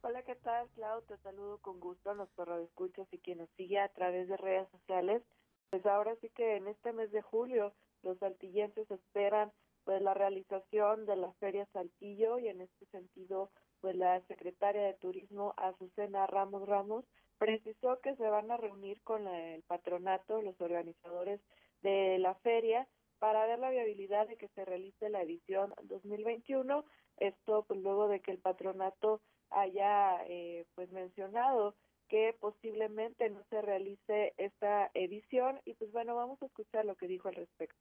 Hola, 0.00 0.22
¿qué 0.22 0.34
tal, 0.34 0.66
Clau? 0.70 1.02
Te 1.02 1.18
saludo 1.18 1.58
con 1.58 1.80
gusto 1.80 2.08
a 2.08 2.14
los 2.14 2.30
escuchas 2.64 3.06
y 3.12 3.18
quien 3.18 3.36
nos 3.36 3.50
sigue 3.58 3.78
a 3.78 3.90
través 3.90 4.28
de 4.28 4.38
redes 4.38 4.66
sociales. 4.70 5.22
Pues 5.68 5.84
ahora 5.84 6.16
sí 6.22 6.30
que 6.30 6.56
en 6.56 6.68
este 6.68 6.94
mes 6.94 7.12
de 7.12 7.20
julio 7.20 7.74
los 8.02 8.16
saltillenses 8.16 8.90
esperan 8.90 9.52
pues 9.84 10.00
la 10.00 10.14
realización 10.14 11.04
de 11.04 11.16
la 11.16 11.34
Feria 11.34 11.68
Saltillo 11.74 12.38
y 12.38 12.48
en 12.48 12.62
este 12.62 12.86
sentido 12.86 13.50
pues 13.82 13.94
la 13.94 14.22
secretaria 14.22 14.84
de 14.84 14.94
Turismo 14.94 15.52
Azucena 15.58 16.26
Ramos 16.26 16.66
Ramos 16.66 17.04
precisó 17.36 18.00
que 18.00 18.16
se 18.16 18.26
van 18.26 18.50
a 18.50 18.56
reunir 18.56 19.02
con 19.02 19.28
el 19.28 19.62
patronato, 19.64 20.40
los 20.40 20.58
organizadores 20.62 21.42
de 21.84 22.18
la 22.18 22.34
feria 22.36 22.88
para 23.20 23.46
ver 23.46 23.58
la 23.60 23.70
viabilidad 23.70 24.26
de 24.26 24.36
que 24.36 24.48
se 24.48 24.64
realice 24.64 25.08
la 25.10 25.22
edición 25.22 25.72
2021. 25.84 26.84
Esto 27.18 27.64
pues 27.68 27.80
luego 27.80 28.08
de 28.08 28.20
que 28.20 28.32
el 28.32 28.38
patronato 28.38 29.20
haya 29.50 30.24
eh, 30.26 30.66
pues 30.74 30.90
mencionado 30.90 31.76
que 32.08 32.34
posiblemente 32.40 33.30
no 33.30 33.42
se 33.50 33.62
realice 33.62 34.34
esta 34.36 34.90
edición 34.94 35.60
y 35.64 35.74
pues 35.74 35.92
bueno, 35.92 36.16
vamos 36.16 36.42
a 36.42 36.46
escuchar 36.46 36.84
lo 36.84 36.96
que 36.96 37.06
dijo 37.06 37.28
al 37.28 37.34
respecto. 37.34 37.78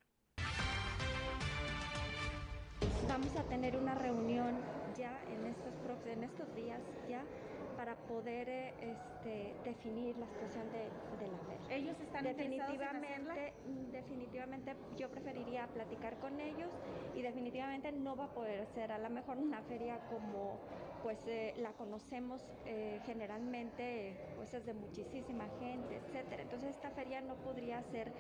Vamos 3.07 3.35
a 3.35 3.43
tener 3.43 3.75
una 3.77 3.95
reunión 3.95 4.57
ya 4.97 5.19
en 5.29 5.45
estos, 5.47 5.73
en 6.07 6.23
estos 6.23 6.55
días 6.55 6.81
ya 7.09 7.23
para 7.75 7.95
poder 7.95 8.49
eh, 8.49 8.73
este, 8.81 9.55
definir 9.63 10.17
la 10.17 10.27
situación 10.27 10.71
de, 10.71 10.83
la 10.83 11.37
feria. 11.37 11.75
¿Ellos 11.75 11.99
están 11.99 12.23
definitivamente, 12.23 13.53
definitivamente 13.91 14.75
yo 14.97 15.09
preferiría 15.09 15.67
platicar 15.67 16.17
con 16.17 16.39
ellos 16.39 16.69
y 17.15 17.21
definitivamente 17.21 17.91
no 17.91 18.15
va 18.15 18.25
a 18.25 18.33
poder 18.33 18.65
ser 18.73 18.91
a 18.91 18.97
lo 18.97 19.09
mejor 19.09 19.37
una 19.37 19.61
feria 19.61 19.99
como 20.09 20.57
pues 21.01 21.17
eh, 21.27 21.53
la 21.57 21.71
conocemos 21.73 22.41
eh, 22.65 22.99
generalmente 23.05 24.15
pues 24.35 24.53
es 24.53 24.65
de 24.65 24.73
muchísima 24.73 25.47
gente, 25.59 25.97
etcétera. 25.97 26.43
Entonces 26.43 26.71
esta 26.71 26.91
feria 26.91 27.21
no 27.21 27.35
podría 27.35 27.81
ser 27.83 28.11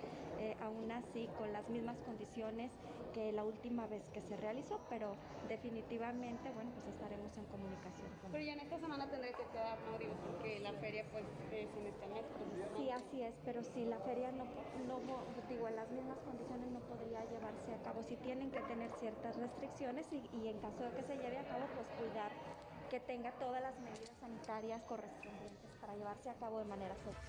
aún 0.61 0.91
así 0.91 1.29
con 1.37 1.53
las 1.53 1.67
mismas 1.69 1.97
condiciones 1.99 2.71
que 3.13 3.31
la 3.31 3.43
última 3.43 3.87
vez 3.87 4.03
que 4.09 4.21
se 4.21 4.35
realizó, 4.35 4.79
pero 4.89 5.15
definitivamente 5.47 6.49
bueno 6.51 6.71
pues 6.71 6.87
estaremos 6.87 7.37
en 7.37 7.45
comunicación 7.45 8.09
con 8.21 8.31
Pero 8.31 8.43
ya 8.43 8.53
en 8.53 8.59
esta 8.59 8.79
semana 8.79 9.09
tendré 9.09 9.31
que 9.31 9.42
¿no? 9.89 9.97
Digo, 9.97 10.13
porque 10.25 10.59
la 10.59 10.73
feria 10.73 11.05
pues 11.11 11.25
es 11.51 11.69
en 11.75 11.87
este 11.87 12.07
mes. 12.07 12.25
sí, 12.77 12.89
así 12.89 13.21
es, 13.21 13.33
pero 13.45 13.63
si 13.63 13.85
la 13.85 13.99
feria 13.99 14.31
no, 14.31 14.45
no, 14.87 15.19
digo, 15.49 15.67
en 15.67 15.75
las 15.75 15.89
mismas 15.91 16.17
condiciones 16.19 16.71
no 16.71 16.79
podría 16.81 17.23
llevarse 17.25 17.73
a 17.73 17.81
cabo. 17.83 18.03
Si 18.03 18.15
tienen 18.17 18.51
que 18.51 18.61
tener 18.61 18.91
ciertas 18.99 19.35
restricciones 19.37 20.07
y, 20.11 20.23
y 20.37 20.47
en 20.47 20.59
caso 20.59 20.83
de 20.83 20.91
que 20.91 21.03
se 21.03 21.15
lleve 21.17 21.37
a 21.37 21.47
cabo, 21.47 21.65
pues 21.75 21.87
cuidar 21.99 22.31
que 22.89 22.99
tenga 22.99 23.31
todas 23.39 23.61
las 23.61 23.79
medidas 23.79 24.15
sanitarias 24.19 24.81
correspondientes 24.83 25.71
para 25.81 25.95
llevarse 25.95 26.29
a 26.29 26.35
cabo 26.35 26.59
de 26.59 26.65
manera 26.65 26.95
segura. 26.97 27.19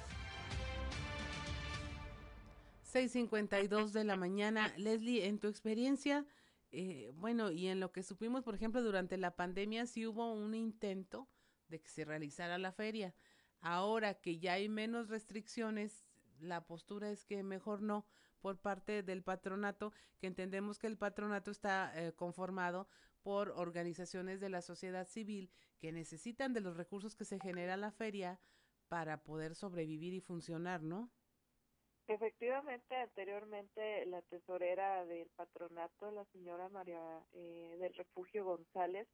6.52 2.93 3.91
de 3.91 4.05
la 4.05 4.17
mañana. 4.17 4.73
Leslie, 4.77 5.27
en 5.27 5.39
tu 5.41 5.49
experiencia, 5.49 6.25
eh, 6.71 7.13
bueno, 7.17 7.51
y 7.51 7.67
en 7.69 7.81
lo 7.81 7.93
que 7.93 8.03
supimos, 8.03 8.45
por 8.45 8.55
ejemplo, 8.55 8.83
durante 8.83 9.17
la 9.17 9.35
pandemia, 9.35 9.87
sí 9.87 10.07
hubo 10.07 10.33
un 10.33 10.55
intento 10.55 11.29
de 11.69 11.81
que 11.81 11.89
se 11.89 12.05
realizara 12.05 12.59
la 12.59 12.73
feria. 12.73 13.15
Ahora 13.61 14.15
que 14.15 14.39
ya 14.39 14.55
hay 14.55 14.69
menos 14.69 15.09
restricciones, 15.09 16.05
la 16.39 16.67
postura 16.67 17.11
es 17.11 17.25
que 17.25 17.43
mejor 17.43 17.83
no 17.83 18.07
por 18.41 18.59
parte 18.59 19.03
del 19.03 19.23
patronato, 19.23 19.93
que 20.19 20.27
entendemos 20.27 20.79
que 20.79 20.87
el 20.87 20.99
patronato 20.99 21.51
está 21.51 21.93
eh, 21.95 22.13
conformado 22.13 22.89
por 23.23 23.49
organizaciones 23.53 24.39
de 24.39 24.51
la 24.51 24.61
sociedad 24.61 25.09
civil 25.09 25.51
que 25.79 25.93
necesitan 25.93 26.53
de 26.53 26.61
los 26.61 26.77
recursos 26.77 27.17
que 27.17 27.25
se 27.25 27.41
genera 27.41 27.79
la 27.79 27.91
feria 27.91 28.39
para 28.89 29.25
poder 29.25 29.55
sobrevivir 29.55 30.13
y 30.13 30.21
funcionar, 30.21 30.83
¿no? 30.83 31.11
Efectivamente, 32.07 32.95
anteriormente 32.97 34.05
la 34.05 34.21
tesorera 34.21 35.07
del 35.07 35.31
patronato, 35.31 36.11
la 36.11 36.27
señora 36.27 36.69
María 36.69 37.25
eh, 37.33 37.79
del 37.81 37.95
Refugio 37.95 38.45
González, 38.45 39.09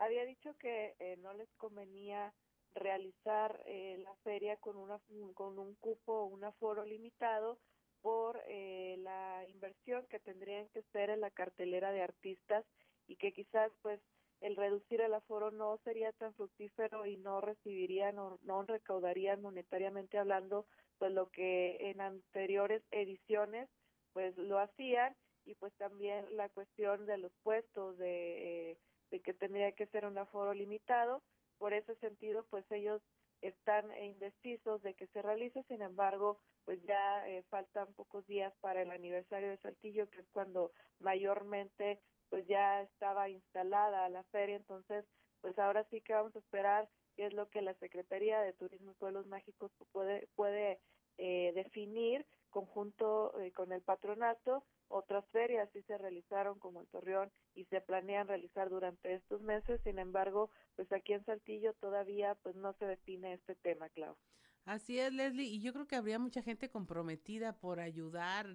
había 0.00 0.24
dicho 0.24 0.54
que 0.58 0.94
eh, 0.98 1.16
no 1.18 1.34
les 1.34 1.48
convenía 1.56 2.32
realizar 2.74 3.60
eh, 3.66 3.98
la 4.02 4.14
feria 4.22 4.56
con 4.56 4.76
una 4.76 4.98
con 5.34 5.58
un 5.58 5.74
cupo 5.76 6.12
o 6.12 6.24
un 6.26 6.44
aforo 6.44 6.84
limitado 6.84 7.58
por 8.00 8.40
eh, 8.48 8.96
la 8.98 9.44
inversión 9.48 10.06
que 10.08 10.18
tendrían 10.20 10.68
que 10.68 10.80
hacer 10.80 11.10
en 11.10 11.20
la 11.20 11.30
cartelera 11.30 11.92
de 11.92 12.02
artistas 12.02 12.64
y 13.08 13.16
que 13.16 13.32
quizás 13.32 13.70
pues 13.82 14.00
el 14.40 14.56
reducir 14.56 15.02
el 15.02 15.12
aforo 15.12 15.50
no 15.50 15.78
sería 15.84 16.12
tan 16.12 16.32
fructífero 16.34 17.04
y 17.04 17.18
no 17.18 17.42
recibirían 17.42 18.18
o 18.18 18.38
no 18.42 18.62
recaudarían 18.62 19.42
monetariamente 19.42 20.16
hablando 20.16 20.64
pues 20.98 21.12
lo 21.12 21.28
que 21.28 21.90
en 21.90 22.00
anteriores 22.00 22.82
ediciones 22.90 23.68
pues 24.14 24.36
lo 24.38 24.58
hacían. 24.58 25.14
Y 25.46 25.54
pues 25.54 25.72
también 25.78 26.24
la 26.36 26.48
cuestión 26.50 27.06
de 27.06 27.16
los 27.16 27.32
puestos 27.42 27.96
de, 27.96 28.76
de 29.10 29.20
que 29.20 29.34
tendría 29.34 29.72
que 29.72 29.86
ser 29.86 30.06
un 30.06 30.18
aforo 30.18 30.54
limitado 30.54 31.22
por 31.58 31.72
ese 31.72 31.94
sentido 31.96 32.46
pues 32.50 32.64
ellos 32.70 33.02
están 33.40 33.94
indecisos 33.96 34.82
de 34.82 34.94
que 34.94 35.06
se 35.08 35.22
realice 35.22 35.62
sin 35.64 35.82
embargo 35.82 36.38
pues 36.64 36.82
ya 36.84 37.28
eh, 37.28 37.42
faltan 37.48 37.92
pocos 37.94 38.26
días 38.26 38.52
para 38.60 38.82
el 38.82 38.90
aniversario 38.90 39.48
de 39.48 39.58
Saltillo 39.58 40.08
que 40.10 40.20
es 40.20 40.28
cuando 40.32 40.72
mayormente 40.98 42.00
pues 42.30 42.46
ya 42.46 42.80
estaba 42.82 43.28
instalada 43.28 44.08
la 44.08 44.22
feria, 44.24 44.56
entonces 44.56 45.04
pues 45.42 45.58
ahora 45.58 45.84
sí 45.90 46.00
que 46.00 46.14
vamos 46.14 46.34
a 46.36 46.38
esperar 46.38 46.88
qué 47.16 47.26
es 47.26 47.34
lo 47.34 47.48
que 47.50 47.60
la 47.60 47.74
Secretaría 47.74 48.40
de 48.40 48.52
Turismo 48.52 48.92
y 48.92 48.94
Pueblos 48.94 49.26
Mágicos 49.26 49.72
puede 49.92 50.28
puede 50.36 50.80
eh, 51.18 51.52
definir 51.54 52.24
conjunto 52.50 53.38
eh, 53.40 53.52
con 53.52 53.72
el 53.72 53.82
patronato. 53.82 54.64
Otras 54.92 55.24
ferias 55.30 55.70
sí 55.72 55.82
se 55.82 55.96
realizaron 55.96 56.58
como 56.58 56.80
el 56.80 56.88
Torreón 56.88 57.30
y 57.54 57.64
se 57.66 57.80
planean 57.80 58.26
realizar 58.26 58.68
durante 58.68 59.14
estos 59.14 59.40
meses. 59.40 59.80
Sin 59.84 60.00
embargo, 60.00 60.50
pues 60.74 60.90
aquí 60.90 61.12
en 61.12 61.24
Saltillo 61.24 61.74
todavía 61.74 62.34
pues 62.42 62.56
no 62.56 62.72
se 62.74 62.86
define 62.86 63.34
este 63.34 63.54
tema, 63.54 63.88
Clau. 63.90 64.16
Así 64.64 64.98
es, 64.98 65.12
Leslie, 65.12 65.46
y 65.46 65.60
yo 65.60 65.72
creo 65.72 65.86
que 65.86 65.94
habría 65.94 66.18
mucha 66.18 66.42
gente 66.42 66.70
comprometida 66.70 67.56
por 67.56 67.78
ayudar. 67.78 68.48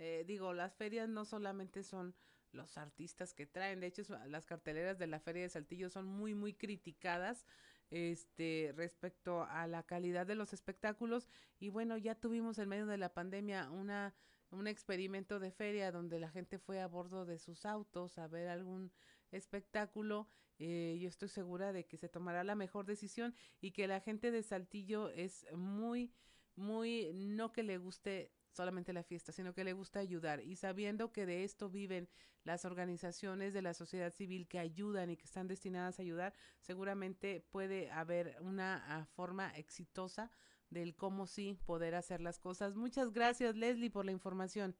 Eh, 0.00 0.24
digo, 0.26 0.52
las 0.52 0.74
ferias 0.74 1.08
no 1.08 1.24
solamente 1.24 1.84
son 1.84 2.16
los 2.50 2.76
artistas 2.78 3.32
que 3.32 3.46
traen. 3.46 3.78
De 3.78 3.86
hecho, 3.86 4.02
las 4.26 4.44
carteleras 4.44 4.98
de 4.98 5.06
la 5.06 5.20
Feria 5.20 5.42
de 5.42 5.48
Saltillo 5.50 5.88
son 5.88 6.06
muy, 6.06 6.34
muy 6.34 6.52
criticadas 6.52 7.46
este 7.90 8.74
respecto 8.76 9.44
a 9.44 9.68
la 9.68 9.84
calidad 9.84 10.26
de 10.26 10.34
los 10.34 10.52
espectáculos. 10.52 11.28
Y 11.60 11.68
bueno, 11.68 11.96
ya 11.96 12.16
tuvimos 12.16 12.58
en 12.58 12.68
medio 12.68 12.86
de 12.86 12.98
la 12.98 13.14
pandemia 13.14 13.70
una 13.70 14.14
un 14.50 14.66
experimento 14.66 15.40
de 15.40 15.50
feria 15.50 15.92
donde 15.92 16.20
la 16.20 16.30
gente 16.30 16.58
fue 16.58 16.80
a 16.80 16.86
bordo 16.86 17.24
de 17.26 17.38
sus 17.38 17.66
autos 17.66 18.18
a 18.18 18.28
ver 18.28 18.48
algún 18.48 18.92
espectáculo. 19.30 20.28
Eh, 20.58 20.98
yo 21.00 21.08
estoy 21.08 21.28
segura 21.28 21.72
de 21.72 21.84
que 21.84 21.96
se 21.96 22.08
tomará 22.08 22.44
la 22.44 22.54
mejor 22.54 22.86
decisión 22.86 23.34
y 23.60 23.72
que 23.72 23.86
la 23.86 24.00
gente 24.00 24.30
de 24.30 24.42
Saltillo 24.42 25.10
es 25.10 25.46
muy, 25.52 26.12
muy, 26.54 27.10
no 27.14 27.52
que 27.52 27.62
le 27.62 27.78
guste 27.78 28.32
solamente 28.56 28.94
la 28.94 29.02
fiesta, 29.02 29.32
sino 29.32 29.52
que 29.52 29.64
le 29.64 29.74
gusta 29.74 29.98
ayudar 29.98 30.40
y 30.40 30.56
sabiendo 30.56 31.12
que 31.12 31.26
de 31.26 31.44
esto 31.44 31.68
viven 31.68 32.08
las 32.42 32.64
organizaciones 32.64 33.52
de 33.52 33.60
la 33.60 33.74
sociedad 33.74 34.12
civil 34.12 34.48
que 34.48 34.58
ayudan 34.58 35.10
y 35.10 35.16
que 35.16 35.24
están 35.24 35.46
destinadas 35.46 35.98
a 35.98 36.02
ayudar, 36.02 36.32
seguramente 36.60 37.44
puede 37.50 37.90
haber 37.90 38.36
una 38.40 38.82
ah, 38.86 39.04
forma 39.04 39.50
exitosa 39.56 40.30
del 40.70 40.94
cómo 40.94 41.26
sí 41.26 41.58
poder 41.66 41.94
hacer 41.94 42.20
las 42.20 42.38
cosas. 42.38 42.74
Muchas 42.74 43.12
gracias, 43.12 43.56
Leslie, 43.56 43.90
por 43.90 44.04
la 44.04 44.12
información. 44.12 44.76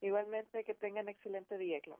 Igualmente, 0.00 0.64
que 0.64 0.74
tengan 0.74 1.08
excelente 1.08 1.56
día, 1.58 1.80
Clau. 1.80 1.98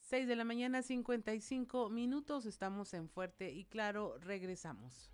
6 0.00 0.26
de 0.26 0.36
la 0.36 0.44
mañana, 0.44 0.82
55 0.82 1.88
minutos. 1.88 2.46
Estamos 2.46 2.94
en 2.94 3.08
Fuerte 3.08 3.50
y 3.52 3.64
Claro. 3.66 4.18
Regresamos. 4.18 5.12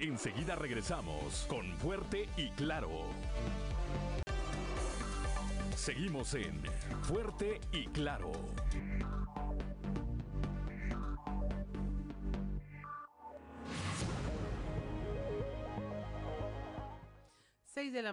Enseguida 0.00 0.56
regresamos 0.56 1.46
con 1.48 1.64
Fuerte 1.76 2.28
y 2.36 2.50
Claro. 2.50 3.04
Seguimos 5.76 6.34
en 6.34 6.60
Fuerte 7.02 7.60
y 7.72 7.86
Claro. 7.86 8.32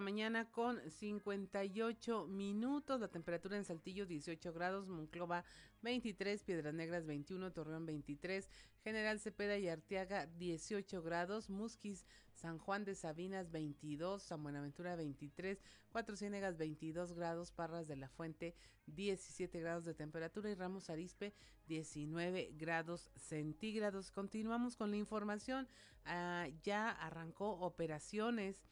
Mañana 0.00 0.50
con 0.50 0.80
58 0.90 2.26
minutos. 2.26 3.00
La 3.00 3.08
temperatura 3.08 3.56
en 3.56 3.64
Saltillo 3.64 4.06
18 4.06 4.52
grados, 4.52 4.88
Monclova 4.88 5.44
23, 5.82 6.42
Piedras 6.44 6.74
Negras 6.74 7.06
21, 7.06 7.52
Torreón 7.52 7.86
23, 7.86 8.48
General 8.82 9.20
Cepeda 9.20 9.58
y 9.58 9.68
Arteaga 9.68 10.26
18 10.26 11.02
grados, 11.02 11.50
Musquis, 11.50 12.06
San 12.32 12.58
Juan 12.58 12.84
de 12.84 12.94
Sabinas 12.94 13.50
22, 13.50 14.22
San 14.22 14.42
Buenaventura 14.42 14.96
23, 14.96 15.62
Cuatro 15.90 16.16
Ciénegas 16.16 16.56
22 16.56 17.12
grados, 17.12 17.52
Parras 17.52 17.86
de 17.86 17.96
la 17.96 18.08
Fuente 18.08 18.54
17 18.86 19.60
grados 19.60 19.84
de 19.84 19.94
temperatura 19.94 20.50
y 20.50 20.54
Ramos 20.54 20.90
Arispe 20.90 21.34
19 21.66 22.54
grados 22.56 23.10
centígrados. 23.14 24.10
Continuamos 24.10 24.76
con 24.76 24.90
la 24.90 24.96
información. 24.96 25.68
Ah, 26.04 26.48
ya 26.62 26.90
arrancó 26.90 27.50
operaciones 27.60 28.62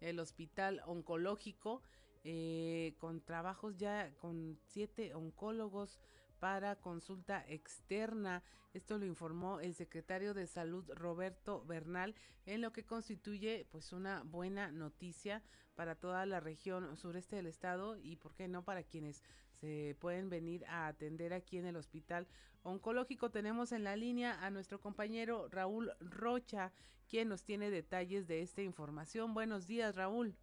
el 0.00 0.20
hospital 0.20 0.82
oncológico, 0.86 1.82
eh, 2.24 2.94
con 2.98 3.20
trabajos 3.20 3.76
ya 3.76 4.12
con 4.16 4.58
siete 4.66 5.14
oncólogos 5.14 5.98
para 6.38 6.76
consulta 6.76 7.44
externa. 7.48 8.42
Esto 8.74 8.98
lo 8.98 9.06
informó 9.06 9.60
el 9.60 9.74
secretario 9.74 10.34
de 10.34 10.46
Salud 10.46 10.88
Roberto 10.94 11.64
Bernal, 11.64 12.14
en 12.46 12.60
lo 12.60 12.72
que 12.72 12.84
constituye 12.84 13.66
pues 13.70 13.92
una 13.92 14.22
buena 14.24 14.70
noticia 14.70 15.42
para 15.74 15.94
toda 15.94 16.26
la 16.26 16.40
región 16.40 16.96
sureste 16.96 17.36
del 17.36 17.46
estado 17.46 17.96
y 17.96 18.16
por 18.16 18.34
qué 18.34 18.48
no 18.48 18.64
para 18.64 18.82
quienes 18.82 19.22
se 19.60 19.96
pueden 20.00 20.30
venir 20.30 20.64
a 20.66 20.86
atender 20.86 21.32
aquí 21.32 21.58
en 21.58 21.66
el 21.66 21.76
hospital 21.76 22.26
oncológico. 22.62 23.30
Tenemos 23.30 23.72
en 23.72 23.84
la 23.84 23.96
línea 23.96 24.44
a 24.44 24.50
nuestro 24.50 24.80
compañero 24.80 25.48
Raúl 25.50 25.92
Rocha, 26.00 26.72
quien 27.08 27.28
nos 27.28 27.44
tiene 27.44 27.70
detalles 27.70 28.26
de 28.26 28.42
esta 28.42 28.62
información. 28.62 29.34
Buenos 29.34 29.66
días, 29.66 29.96
Raúl. 29.96 30.34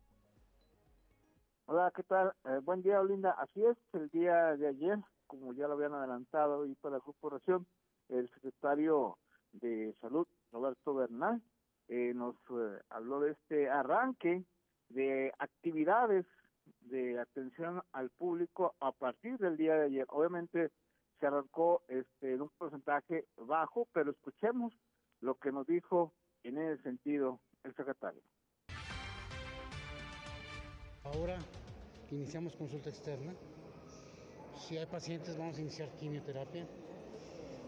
Hola, 1.67 1.91
¿qué 1.95 2.03
tal? 2.03 2.31
Eh, 2.45 2.59
buen 2.63 2.83
día, 2.83 2.99
Olinda. 2.99 3.31
Así 3.31 3.63
es, 3.63 3.77
el 3.93 4.09
día 4.09 4.55
de 4.55 4.67
ayer, 4.67 4.99
como 5.27 5.53
ya 5.53 5.67
lo 5.67 5.73
habían 5.73 5.93
adelantado 5.93 6.65
y 6.65 6.75
para 6.75 6.97
la 6.97 7.01
corporación, 7.01 7.65
el 8.09 8.29
secretario 8.29 9.17
de 9.53 9.95
Salud, 9.99 10.27
Roberto 10.51 10.93
Bernal, 10.93 11.41
eh, 11.87 12.13
nos 12.13 12.35
eh, 12.51 12.81
habló 12.89 13.19
de 13.19 13.31
este 13.31 13.69
arranque 13.69 14.43
de 14.89 15.31
actividades 15.39 16.25
de 16.85 17.19
atención 17.19 17.81
al 17.91 18.09
público 18.09 18.75
a 18.79 18.91
partir 18.91 19.37
del 19.37 19.57
día 19.57 19.75
de 19.75 19.85
ayer. 19.85 20.05
Obviamente 20.09 20.71
se 21.19 21.27
arrancó 21.27 21.83
este 21.87 22.33
en 22.33 22.43
un 22.43 22.49
porcentaje 22.57 23.25
bajo, 23.37 23.87
pero 23.93 24.11
escuchemos 24.11 24.73
lo 25.21 25.35
que 25.35 25.51
nos 25.51 25.65
dijo 25.67 26.13
en 26.43 26.57
ese 26.57 26.83
sentido 26.83 27.39
el 27.63 27.75
secretario. 27.75 28.21
Ahora 31.03 31.37
iniciamos 32.11 32.55
consulta 32.55 32.89
externa. 32.89 33.33
Si 34.55 34.77
hay 34.77 34.85
pacientes 34.85 35.37
vamos 35.37 35.57
a 35.57 35.61
iniciar 35.61 35.89
quimioterapia 35.97 36.67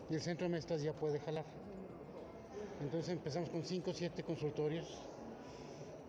y 0.10 0.14
el 0.14 0.22
centro 0.22 0.46
de 0.46 0.54
mestas 0.54 0.82
ya 0.82 0.94
puede 0.94 1.20
jalar. 1.20 1.46
Entonces 2.82 3.10
empezamos 3.10 3.50
con 3.50 3.64
5 3.64 3.90
o 3.90 3.94
7 3.94 4.24
consultorios 4.24 5.02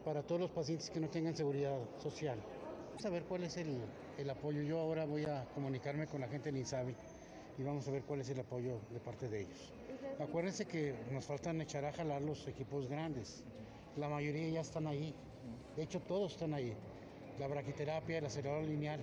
para 0.04 0.22
todos 0.22 0.40
los 0.40 0.50
pacientes 0.50 0.90
que 0.90 1.00
no 1.00 1.08
tengan 1.08 1.34
seguridad 1.34 1.78
social. 1.98 2.38
Vamos 2.98 3.12
a 3.12 3.14
ver 3.14 3.26
cuál 3.28 3.44
es 3.44 3.56
el, 3.56 3.78
el 4.18 4.28
apoyo. 4.28 4.60
Yo 4.60 4.80
ahora 4.80 5.04
voy 5.04 5.24
a 5.24 5.44
comunicarme 5.54 6.08
con 6.08 6.20
la 6.20 6.26
gente 6.26 6.50
del 6.50 6.56
INSABI 6.56 6.96
y 7.56 7.62
vamos 7.62 7.86
a 7.86 7.92
ver 7.92 8.02
cuál 8.02 8.22
es 8.22 8.28
el 8.30 8.40
apoyo 8.40 8.80
de 8.90 8.98
parte 8.98 9.28
de 9.28 9.42
ellos. 9.42 9.72
Acuérdense 10.18 10.66
que 10.66 10.96
nos 11.12 11.24
faltan 11.24 11.60
echar 11.60 11.84
a 11.84 11.92
jalar 11.92 12.20
los 12.22 12.48
equipos 12.48 12.88
grandes. 12.88 13.44
La 13.96 14.08
mayoría 14.08 14.48
ya 14.48 14.62
están 14.62 14.88
ahí. 14.88 15.14
De 15.76 15.84
hecho, 15.84 16.00
todos 16.00 16.32
están 16.32 16.54
ahí. 16.54 16.74
La 17.38 17.46
braquiterapia, 17.46 18.18
el 18.18 18.26
acelerador 18.26 18.64
lineal, 18.64 18.98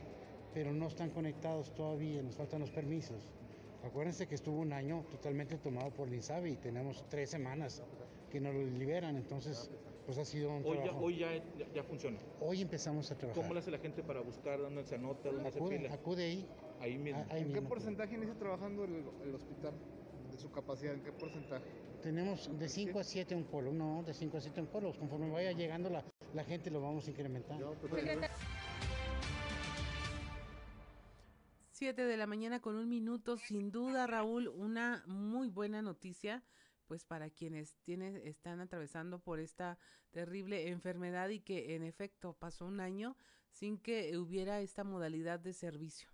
pero 0.54 0.74
no 0.74 0.88
están 0.88 1.10
conectados 1.12 1.74
todavía, 1.74 2.22
nos 2.22 2.36
faltan 2.36 2.60
los 2.60 2.72
permisos. 2.72 3.30
Acuérdense 3.86 4.28
que 4.28 4.36
estuvo 4.36 4.60
un 4.60 4.74
año 4.74 5.06
totalmente 5.10 5.56
tomado 5.56 5.92
por 5.92 6.10
el 6.10 6.16
INSABI 6.16 6.52
y 6.52 6.56
tenemos 6.58 7.06
tres 7.08 7.30
semanas 7.30 7.82
que 8.30 8.42
nos 8.42 8.56
liberan, 8.56 9.16
entonces 9.16 9.70
pues 10.06 10.18
ha 10.18 10.26
sido 10.26 10.52
un 10.52 10.64
hoy 10.66 10.78
trabajo. 10.78 11.00
Ya, 11.00 11.06
hoy 11.06 11.18
ya, 11.18 11.34
ya, 11.58 11.74
ya, 11.74 11.84
funciona. 11.84 12.18
Hoy 12.40 12.62
empezamos 12.62 13.10
a 13.12 13.18
trabajar. 13.18 13.42
¿Cómo 13.42 13.54
le 13.54 13.60
hace 13.60 13.72
la 13.72 13.80
gente 13.80 14.04
para 14.04 14.22
buscar 14.22 14.60
dónde 14.60 14.84
se 14.84 14.96
anota, 14.96 15.32
dónde 15.32 15.50
acude, 15.50 15.78
se 15.78 15.84
pila? 15.84 15.94
Acude 15.94 16.24
ahí. 16.24 16.48
Ahí 16.80 16.98
mismo. 16.98 17.26
Ahí 17.30 17.42
¿En 17.42 17.48
mismo 17.48 17.62
qué 17.62 17.68
porcentaje 17.68 18.16
inicia 18.16 18.36
trabajando 18.36 18.84
el, 18.84 19.04
el, 19.24 19.36
hospital? 19.36 19.74
De 20.32 20.38
su 20.38 20.52
capacidad, 20.52 20.94
¿en 20.94 21.02
qué 21.02 21.12
porcentaje? 21.12 21.66
Tenemos 22.04 22.50
de 22.60 22.70
5 22.70 23.00
a 23.00 23.04
7 23.04 23.36
oncólogos, 23.36 23.78
no, 23.78 24.04
de 24.04 24.14
5 24.14 24.38
a 24.38 24.42
7 24.42 24.62
oncólogos. 24.62 24.98
Conforme 24.98 25.32
vaya 25.32 25.52
llegando 25.54 25.90
la, 25.90 26.04
la 26.34 26.44
gente 26.44 26.70
lo 26.70 26.82
vamos 26.82 27.08
incrementando. 27.08 27.76
pues, 27.90 28.06
7 31.72 32.06
de 32.06 32.18
la 32.18 32.28
mañana 32.28 32.62
con 32.62 32.76
un 32.76 32.88
minuto, 32.88 33.38
sin 33.38 33.72
duda 33.72 34.08
Raúl, 34.08 34.48
una 34.48 35.04
muy 35.08 35.50
buena 35.50 35.82
noticia 35.82 36.44
pues 36.88 37.06
para 37.06 37.30
quienes 37.30 37.78
tienen, 37.84 38.18
están 38.18 38.60
atravesando 38.60 39.20
por 39.20 39.40
esta 39.40 39.78
terrible 40.12 40.70
enfermedad 40.70 41.30
y 41.30 41.40
que 41.40 41.76
en 41.76 41.84
efecto 41.84 42.38
pasó 42.40 42.66
un 42.66 42.80
año 42.80 43.16
sin 43.50 43.82
que 43.82 44.18
hubiera 44.18 44.62
esta 44.62 44.84
modalidad 44.84 45.40
de 45.40 45.54
servicio. 45.54 46.10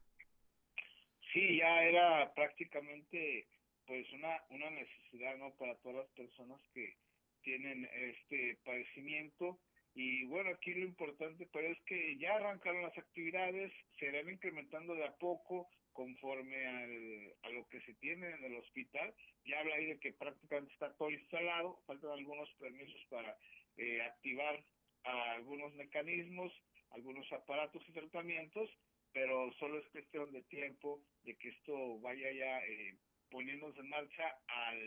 Sí, 1.33 1.57
ya 1.57 1.83
era 1.83 2.33
prácticamente 2.33 3.47
pues 3.85 4.11
una, 4.13 4.43
una 4.49 4.69
necesidad 4.69 5.37
no 5.37 5.53
para 5.55 5.75
todas 5.77 6.05
las 6.05 6.09
personas 6.09 6.61
que 6.73 6.95
tienen 7.41 7.89
este 7.93 8.57
padecimiento 8.63 9.59
y 9.95 10.23
bueno 10.25 10.51
aquí 10.51 10.73
lo 10.73 10.85
importante 10.85 11.47
pero 11.51 11.67
es 11.67 11.79
que 11.81 12.17
ya 12.17 12.35
arrancaron 12.35 12.83
las 12.83 12.97
actividades 12.97 13.73
se 13.99 14.05
irán 14.05 14.29
incrementando 14.29 14.93
de 14.93 15.05
a 15.05 15.15
poco 15.15 15.67
conforme 15.93 16.67
al, 16.67 17.33
a 17.43 17.49
lo 17.49 17.67
que 17.69 17.81
se 17.81 17.93
tiene 17.95 18.29
en 18.29 18.43
el 18.43 18.55
hospital. 18.55 19.13
Ya 19.45 19.59
habla 19.59 19.75
ahí 19.75 19.85
de 19.87 19.99
que 19.99 20.13
prácticamente 20.13 20.73
está 20.73 20.93
todo 20.95 21.09
instalado, 21.09 21.81
faltan 21.85 22.11
algunos 22.11 22.49
permisos 22.59 23.01
para 23.09 23.37
eh, 23.77 24.01
activar 24.01 24.63
algunos 25.03 25.73
mecanismos, 25.73 26.53
algunos 26.91 27.31
aparatos 27.31 27.81
y 27.87 27.93
tratamientos, 27.93 28.69
pero 29.13 29.51
solo 29.53 29.79
es 29.79 29.89
cuestión 29.89 30.31
de 30.31 30.43
tiempo 30.43 31.01
de 31.23 31.35
que 31.37 31.49
esto 31.49 31.99
vaya 31.99 32.31
ya 32.31 32.59
eh, 32.65 32.95
poniéndose 33.29 33.79
en 33.79 33.89
marcha 33.89 34.37
al 34.47 34.79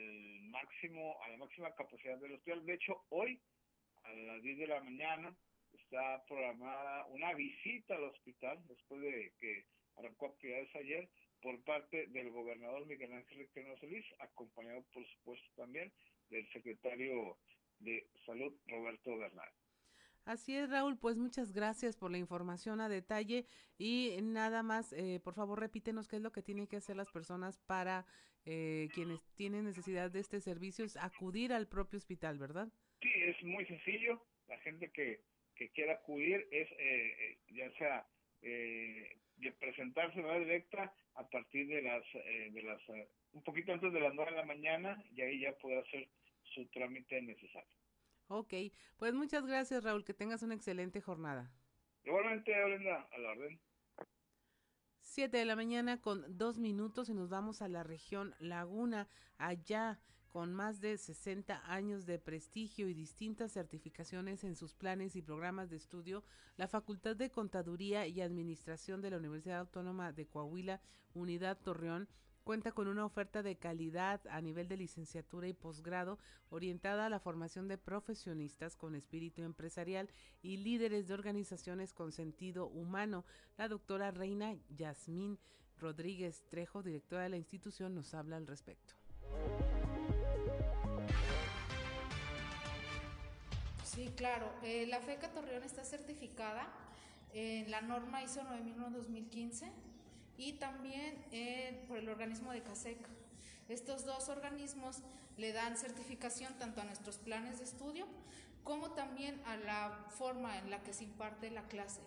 máximo, 0.50 1.16
a 1.22 1.28
la 1.30 1.36
máxima 1.38 1.74
capacidad 1.74 2.18
del 2.18 2.34
hospital. 2.34 2.64
De 2.64 2.74
hecho, 2.74 3.05
hoy 3.09 3.40
a 4.05 4.12
las 4.12 4.42
10 4.42 4.59
de 4.59 4.66
la 4.66 4.80
mañana 4.82 5.36
está 5.72 6.24
programada 6.26 7.07
una 7.07 7.32
visita 7.34 7.96
al 7.96 8.05
hospital 8.05 8.62
después 8.68 9.00
de 9.00 9.32
que 9.40 9.64
arrancó 9.97 10.26
actividades 10.26 10.74
ayer 10.76 11.09
por 11.42 11.62
parte 11.64 12.07
del 12.09 12.30
gobernador 12.30 12.86
Miguel 12.86 13.12
Ángel 13.12 13.38
Riquelme 13.38 13.76
Solís, 13.78 14.07
acompañado 14.20 14.82
por 14.92 15.07
supuesto 15.07 15.47
también 15.57 15.92
del 16.30 16.49
secretario 16.53 17.36
de 17.80 18.07
Salud 18.24 18.53
Roberto 18.66 19.16
Bernal. 19.16 19.49
Así 20.24 20.57
es, 20.57 20.70
Raúl, 20.70 20.99
pues 20.99 21.18
muchas 21.18 21.53
gracias 21.53 21.99
por 21.99 22.11
la 22.11 22.16
información 22.16 22.80
a 22.80 22.88
detalle 22.88 23.45
y 23.76 24.16
nada 24.22 24.62
más, 24.62 24.95
eh, 24.95 25.20
por 25.22 25.34
favor, 25.34 25.61
repítenos 25.61 26.09
qué 26.09 26.16
es 26.16 26.22
lo 26.22 26.32
que 26.32 26.42
tienen 26.42 26.66
que 26.66 26.76
hacer 26.76 26.97
las 26.97 27.11
personas 27.11 27.59
para 27.59 28.07
eh, 28.47 28.88
quienes 28.95 29.20
tienen 29.34 29.64
necesidad 29.64 30.11
de 30.11 30.20
este 30.20 30.40
servicio, 30.40 30.84
es 30.84 30.97
acudir 30.97 31.53
al 31.53 31.68
propio 31.68 31.99
hospital, 31.99 32.38
¿verdad? 32.38 32.68
Sí, 33.03 33.11
es 33.14 33.42
muy 33.42 33.66
sencillo, 33.66 34.22
la 34.49 34.59
gente 34.61 34.90
que, 34.92 35.20
que 35.57 35.68
quiera 35.70 35.95
acudir 35.95 36.49
es 36.51 36.68
eh, 36.78 37.38
ya 37.49 37.70
sea 37.72 38.07
eh, 38.40 39.16
de 39.37 39.53
presentarse 39.53 40.16
de 40.16 40.22
manera 40.22 40.45
directa 40.45 40.95
a 41.14 41.28
partir 41.28 41.66
de 41.68 41.82
las 41.82 42.05
eh, 42.14 42.51
de 42.53 42.62
las 42.62 42.80
eh, 42.89 43.09
un 43.32 43.43
poquito 43.43 43.72
antes 43.72 43.93
de 43.93 44.01
las 44.01 44.14
nueve 44.14 44.30
de 44.30 44.37
la 44.39 44.45
mañana 44.45 45.03
y 45.14 45.22
ahí 45.22 45.41
ya 45.41 45.53
puede 45.59 45.80
hacer 45.80 46.09
su 46.55 46.66
trámite 46.66 47.20
necesario. 47.22 47.76
Ok, 48.28 48.55
pues 48.97 49.12
muchas 49.12 49.47
gracias 49.47 49.85
Raúl, 49.85 50.05
que 50.05 50.14
tengas 50.14 50.43
una 50.43 50.55
excelente 50.55 51.01
jornada. 51.01 51.51
Igualmente, 52.05 52.53
Brenda, 52.64 53.09
a 53.11 53.18
la 53.18 53.30
orden. 53.30 53.61
Siete 55.01 55.37
de 55.37 55.45
la 55.45 55.57
mañana 55.57 56.01
con 56.01 56.24
dos 56.37 56.59
minutos 56.59 57.09
y 57.09 57.14
nos 57.14 57.28
vamos 57.28 57.62
a 57.62 57.68
la 57.68 57.82
región 57.82 58.35
Laguna, 58.41 59.09
allá 59.39 60.01
con 60.35 60.53
más 60.53 60.80
de 60.80 60.99
60 60.99 61.62
años 61.72 62.07
de 62.07 62.18
prestigio 62.18 62.89
y 62.89 62.93
distintas 62.93 63.53
certificaciones 63.53 64.43
en 64.43 64.57
sus 64.57 64.74
planes 64.74 65.14
y 65.14 65.22
programas 65.22 65.70
de 65.70 65.76
estudio, 65.76 66.24
la 66.57 66.66
Facultad 66.66 67.14
de 67.14 67.30
Contaduría 67.30 68.09
y 68.09 68.20
Administración 68.20 69.01
de 69.01 69.11
la 69.11 69.18
Universidad 69.18 69.61
Autónoma 69.61 70.11
de 70.11 70.26
Coahuila, 70.26 70.80
Unidad 71.14 71.57
Torreón, 71.59 72.09
cuenta 72.43 72.72
con 72.72 72.89
una 72.89 73.05
oferta 73.05 73.45
de 73.45 73.55
calidad 73.55 74.26
a 74.26 74.41
nivel 74.41 74.66
de 74.66 74.76
licenciatura 74.76 75.47
y 75.47 75.53
posgrado 75.53 76.18
orientada 76.49 77.07
a 77.07 77.11
la 77.11 77.20
formación 77.20 77.68
de 77.68 77.78
profesionistas 77.78 78.74
con 78.74 78.97
espíritu 78.97 79.43
empresarial 79.43 80.11
y 80.43 80.57
líderes 80.57 81.07
de 81.07 81.14
organizaciones 81.14 81.93
con 81.93 82.11
sentido 82.11 82.66
humano. 82.66 83.24
La 83.57 83.68
doctora 83.68 84.11
Reina 84.11 84.57
Yasmín 84.68 85.39
Rodríguez 85.78 86.45
Trejo, 86.51 86.82
directora 86.82 87.22
de 87.22 87.28
la 87.28 87.37
institución, 87.37 87.95
nos 87.95 88.14
habla 88.14 88.37
al 88.37 88.49
respecto. 88.49 88.95
Sí, 93.95 94.12
claro. 94.16 94.51
Eh, 94.64 94.86
la 94.88 95.01
FECA 95.01 95.28
Torreón 95.28 95.62
está 95.62 95.84
certificada 95.84 96.66
en 97.32 97.70
la 97.70 97.80
norma 97.80 98.22
ISO 98.22 98.42
9001-2015 98.42 99.70
y 100.36 100.55
también 100.55 101.16
eh, 101.30 101.84
por 101.86 101.99
el 101.99 102.09
organismo 102.09 102.51
de 102.51 102.62
CASEC. 102.62 102.99
Estos 103.68 104.05
dos 104.05 104.28
organismos 104.28 104.99
le 105.36 105.53
dan 105.53 105.76
certificación 105.76 106.55
tanto 106.59 106.80
a 106.80 106.84
nuestros 106.84 107.18
planes 107.18 107.59
de 107.59 107.64
estudio 107.64 108.07
como 108.64 108.90
también 108.92 109.40
a 109.47 109.57
la 109.59 110.07
forma 110.09 110.59
en 110.59 110.70
la 110.70 110.82
que 110.82 110.92
se 110.92 111.05
imparte 111.05 111.51
la 111.51 111.62
clase. 111.68 112.01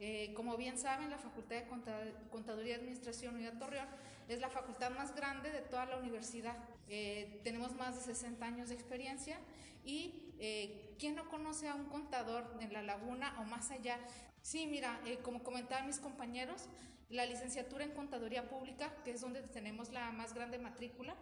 Eh, 0.00 0.32
como 0.34 0.56
bien 0.56 0.76
saben, 0.76 1.08
la 1.08 1.18
Facultad 1.18 1.56
de 1.56 2.12
Contaduría 2.30 2.72
y 2.72 2.78
Administración 2.80 3.36
Unidad 3.36 3.58
Torreón 3.58 3.88
es 4.28 4.40
la 4.40 4.50
facultad 4.50 4.90
más 4.90 5.14
grande 5.14 5.50
de 5.50 5.60
toda 5.60 5.86
la 5.86 5.96
universidad. 5.96 6.56
Eh, 6.88 7.40
tenemos 7.44 7.74
más 7.76 7.94
de 7.94 8.02
60 8.02 8.44
años 8.44 8.68
de 8.68 8.74
experiencia 8.74 9.38
y 9.84 10.32
eh, 10.38 10.83
¿quién 10.98 11.14
no 11.14 11.28
conoce 11.28 11.68
a 11.68 11.74
un 11.74 11.86
contador 11.86 12.56
en 12.60 12.72
la 12.72 12.82
laguna 12.82 13.36
o 13.40 13.44
más 13.44 13.70
allá? 13.70 13.98
Sí, 14.42 14.66
mira, 14.66 15.00
eh, 15.06 15.18
como 15.18 15.42
comentaban 15.42 15.86
mis 15.86 15.98
compañeros, 15.98 16.68
la 17.08 17.26
licenciatura 17.26 17.84
en 17.84 17.92
Contaduría 17.92 18.48
Pública, 18.48 18.92
que 19.04 19.12
es 19.12 19.20
donde 19.20 19.42
tenemos 19.42 19.90
la 19.90 20.10
más 20.10 20.34
grande 20.34 20.58
matrícula, 20.58 21.14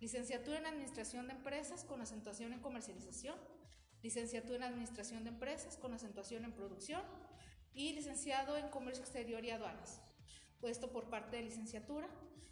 licenciatura 0.00 0.58
en 0.58 0.66
Administración 0.66 1.26
de 1.26 1.34
Empresas 1.34 1.84
con 1.84 2.00
acentuación 2.00 2.52
en 2.52 2.60
comercialización, 2.60 3.36
licenciatura 4.02 4.56
en 4.56 4.72
Administración 4.72 5.24
de 5.24 5.30
Empresas 5.30 5.76
con 5.76 5.92
acentuación 5.92 6.44
en 6.44 6.52
producción 6.52 7.02
y 7.74 7.92
licenciado 7.92 8.56
en 8.56 8.68
Comercio 8.68 9.02
Exterior 9.02 9.44
y 9.44 9.50
Aduanas. 9.50 10.00
Esto 10.62 10.90
por 10.90 11.08
parte 11.08 11.36
de 11.36 11.42
licenciatura. 11.42 12.08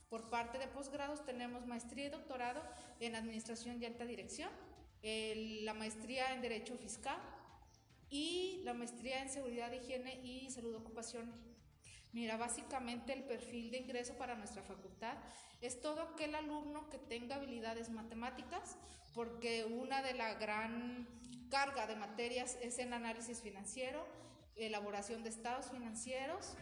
Por 0.09 0.31
parte 0.31 0.59
de 0.59 0.69
posgrados 0.69 1.25
tenemos 1.25 1.67
maestría 1.67 2.07
y 2.07 2.11
doctorado 2.11 2.63
en 3.01 3.17
Administración 3.17 3.83
y 3.83 3.87
Alta 3.87 4.05
Dirección, 4.05 4.51
la 5.63 5.75
maestría 5.75 6.33
en 6.35 6.41
Derecho 6.41 6.77
Fiscal 6.77 7.19
y 8.11 8.61
la 8.65 8.75
maestría 8.75 9.23
en 9.23 9.29
Seguridad, 9.29 9.73
Higiene 9.73 10.21
y 10.25 10.51
Salud 10.51 10.75
Ocupacional. 10.75 11.33
Mira, 12.13 12.37
básicamente 12.37 13.13
el 13.13 13.25
perfil 13.25 13.71
de 13.71 13.79
ingreso 13.79 14.15
para 14.15 14.35
nuestra 14.35 14.63
facultad 14.63 15.17
es 15.61 15.81
todo 15.81 16.03
aquel 16.03 16.35
alumno 16.35 16.89
que 16.91 16.99
tenga 16.99 17.37
habilidades 17.37 17.91
matemáticas, 17.91 18.77
porque 19.15 19.65
una 19.65 20.03
de 20.03 20.15
la 20.15 20.35
gran 20.35 21.07
carga 21.51 21.87
de 21.87 21.95
materias 21.95 22.59
es 22.61 22.79
en 22.79 22.93
análisis 22.93 23.41
financiero, 23.41 24.05
elaboración 24.57 25.23
de 25.23 25.29
estados 25.29 25.71
financieros. 25.71 26.57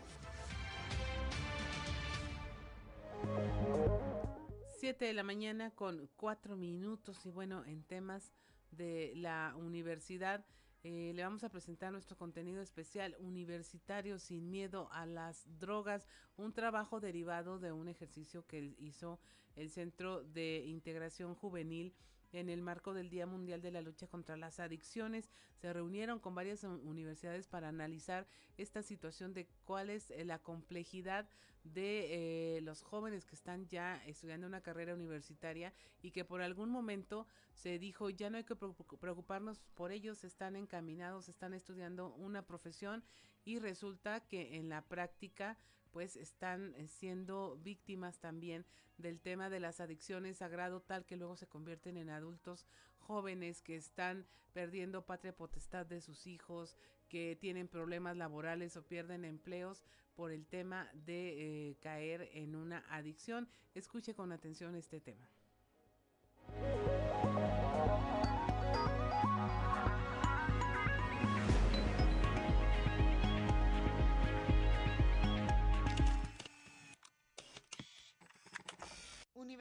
7 4.85 5.07
de 5.07 5.14
la 5.14 5.22
mañana 5.22 5.70
con 5.70 6.11
cuatro 6.14 6.57
minutos 6.57 7.24
y 7.24 7.30
bueno, 7.30 7.64
en 7.64 7.85
temas 7.85 8.35
de 8.70 9.14
la 9.16 9.55
universidad. 9.57 10.45
Eh, 10.82 11.12
le 11.14 11.22
vamos 11.22 11.43
a 11.43 11.49
presentar 11.49 11.91
nuestro 11.91 12.18
contenido 12.18 12.61
especial 12.61 13.16
Universitario 13.18 14.18
sin 14.18 14.51
miedo 14.51 14.91
a 14.93 15.07
las 15.07 15.47
drogas, 15.59 16.07
un 16.37 16.53
trabajo 16.53 17.01
derivado 17.01 17.59
de 17.59 17.72
un 17.72 17.89
ejercicio 17.89 18.47
que 18.47 18.74
hizo 18.78 19.18
el 19.57 19.70
Centro 19.70 20.22
de 20.22 20.64
Integración 20.66 21.35
Juvenil 21.35 21.95
en 22.35 22.49
el 22.49 22.62
marco 22.62 22.95
del 22.95 23.11
Día 23.11 23.26
Mundial 23.26 23.62
de 23.62 23.70
la 23.70 23.80
Lucha 23.80 24.09
contra 24.09 24.37
las 24.37 24.59
Adicciones. 24.61 25.30
Se 25.57 25.72
reunieron 25.72 26.18
con 26.18 26.35
varias 26.35 26.64
universidades 26.64 27.47
para 27.47 27.68
analizar 27.68 28.26
esta 28.57 28.82
situación 28.82 29.32
de 29.32 29.47
cuál 29.64 29.89
es 29.91 30.11
eh, 30.11 30.24
la 30.24 30.39
complejidad 30.39 31.28
de 31.62 32.57
eh, 32.57 32.61
los 32.61 32.82
jóvenes 32.82 33.24
que 33.24 33.35
están 33.35 33.66
ya 33.68 34.03
estudiando 34.05 34.47
una 34.47 34.61
carrera 34.61 34.95
universitaria 34.95 35.72
y 36.03 36.11
que 36.11 36.24
por 36.24 36.43
algún 36.43 36.68
momento 36.68 37.26
se 37.55 37.78
dijo 37.78 38.11
ya 38.11 38.28
no 38.28 38.37
hay 38.37 38.45
que 38.45 38.57
preocuparnos 38.57 39.61
por 39.74 39.91
ellos, 39.91 40.24
están 40.24 40.57
encaminados, 40.57 41.28
están 41.28 41.55
estudiando 41.55 42.12
una 42.14 42.43
profesión 42.43 43.03
y 43.45 43.59
resulta 43.61 44.20
que 44.20 44.57
en 44.57 44.68
la 44.68 44.82
práctica 44.82 45.57
pues 45.95 46.16
están 46.16 46.74
eh, 46.74 46.88
siendo 46.88 47.57
víctimas 47.62 48.18
también 48.18 48.66
del 48.99 49.20
tema 49.20 49.49
de 49.49 49.61
las 49.61 49.78
adicciones 49.78 50.42
a 50.42 50.49
grado 50.49 50.82
tal 50.82 51.07
que 51.07 51.16
luego 51.16 51.36
se 51.36 51.47
convierten 51.47 51.97
en 51.97 52.11
adultos 52.11 52.66
jóvenes 52.99 53.62
que 53.62 53.76
están 53.76 54.26
perdiendo 54.53 55.07
patria 55.07 55.36
potestad 55.36 55.86
de 55.86 56.01
sus 56.01 56.26
hijos, 56.26 56.76
que 57.09 57.36
tienen 57.40 57.68
problemas 57.68 58.16
laborales 58.16 58.76
o 58.76 58.82
pierden 58.82 59.24
empleos 59.24 59.84
por 60.16 60.32
el 60.32 60.47
tema 60.47 60.90
de 60.95 61.70
eh, 61.70 61.76
caer 61.80 62.28
en 62.32 62.57
una 62.57 62.84
adicción. 62.88 63.49
Escuche 63.74 64.14
con 64.14 64.32
atención 64.32 64.74
este 64.74 65.01
tema. 65.01 65.28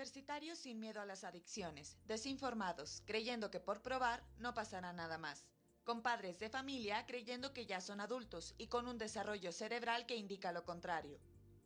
Universitarios 0.03 0.59
sin 0.59 0.81
miedo 0.81 0.99
a 0.99 1.05
las 1.05 1.23
adicciones, 1.23 1.97
desinformados, 2.07 3.03
creyendo 3.05 3.49
que 3.49 3.61
por 3.61 3.81
probar 3.81 4.21
no 4.37 4.53
pasará 4.53 4.91
nada 4.91 5.17
más. 5.17 5.45
Compadres 5.85 6.39
de 6.39 6.49
familia 6.49 7.05
creyendo 7.05 7.53
que 7.53 7.65
ya 7.65 7.79
son 7.79 8.01
adultos 8.01 8.53
y 8.57 8.67
con 8.67 8.89
un 8.89 8.97
desarrollo 8.97 9.53
cerebral 9.53 10.05
que 10.05 10.17
indica 10.17 10.51
lo 10.51 10.65
contrario. 10.65 11.21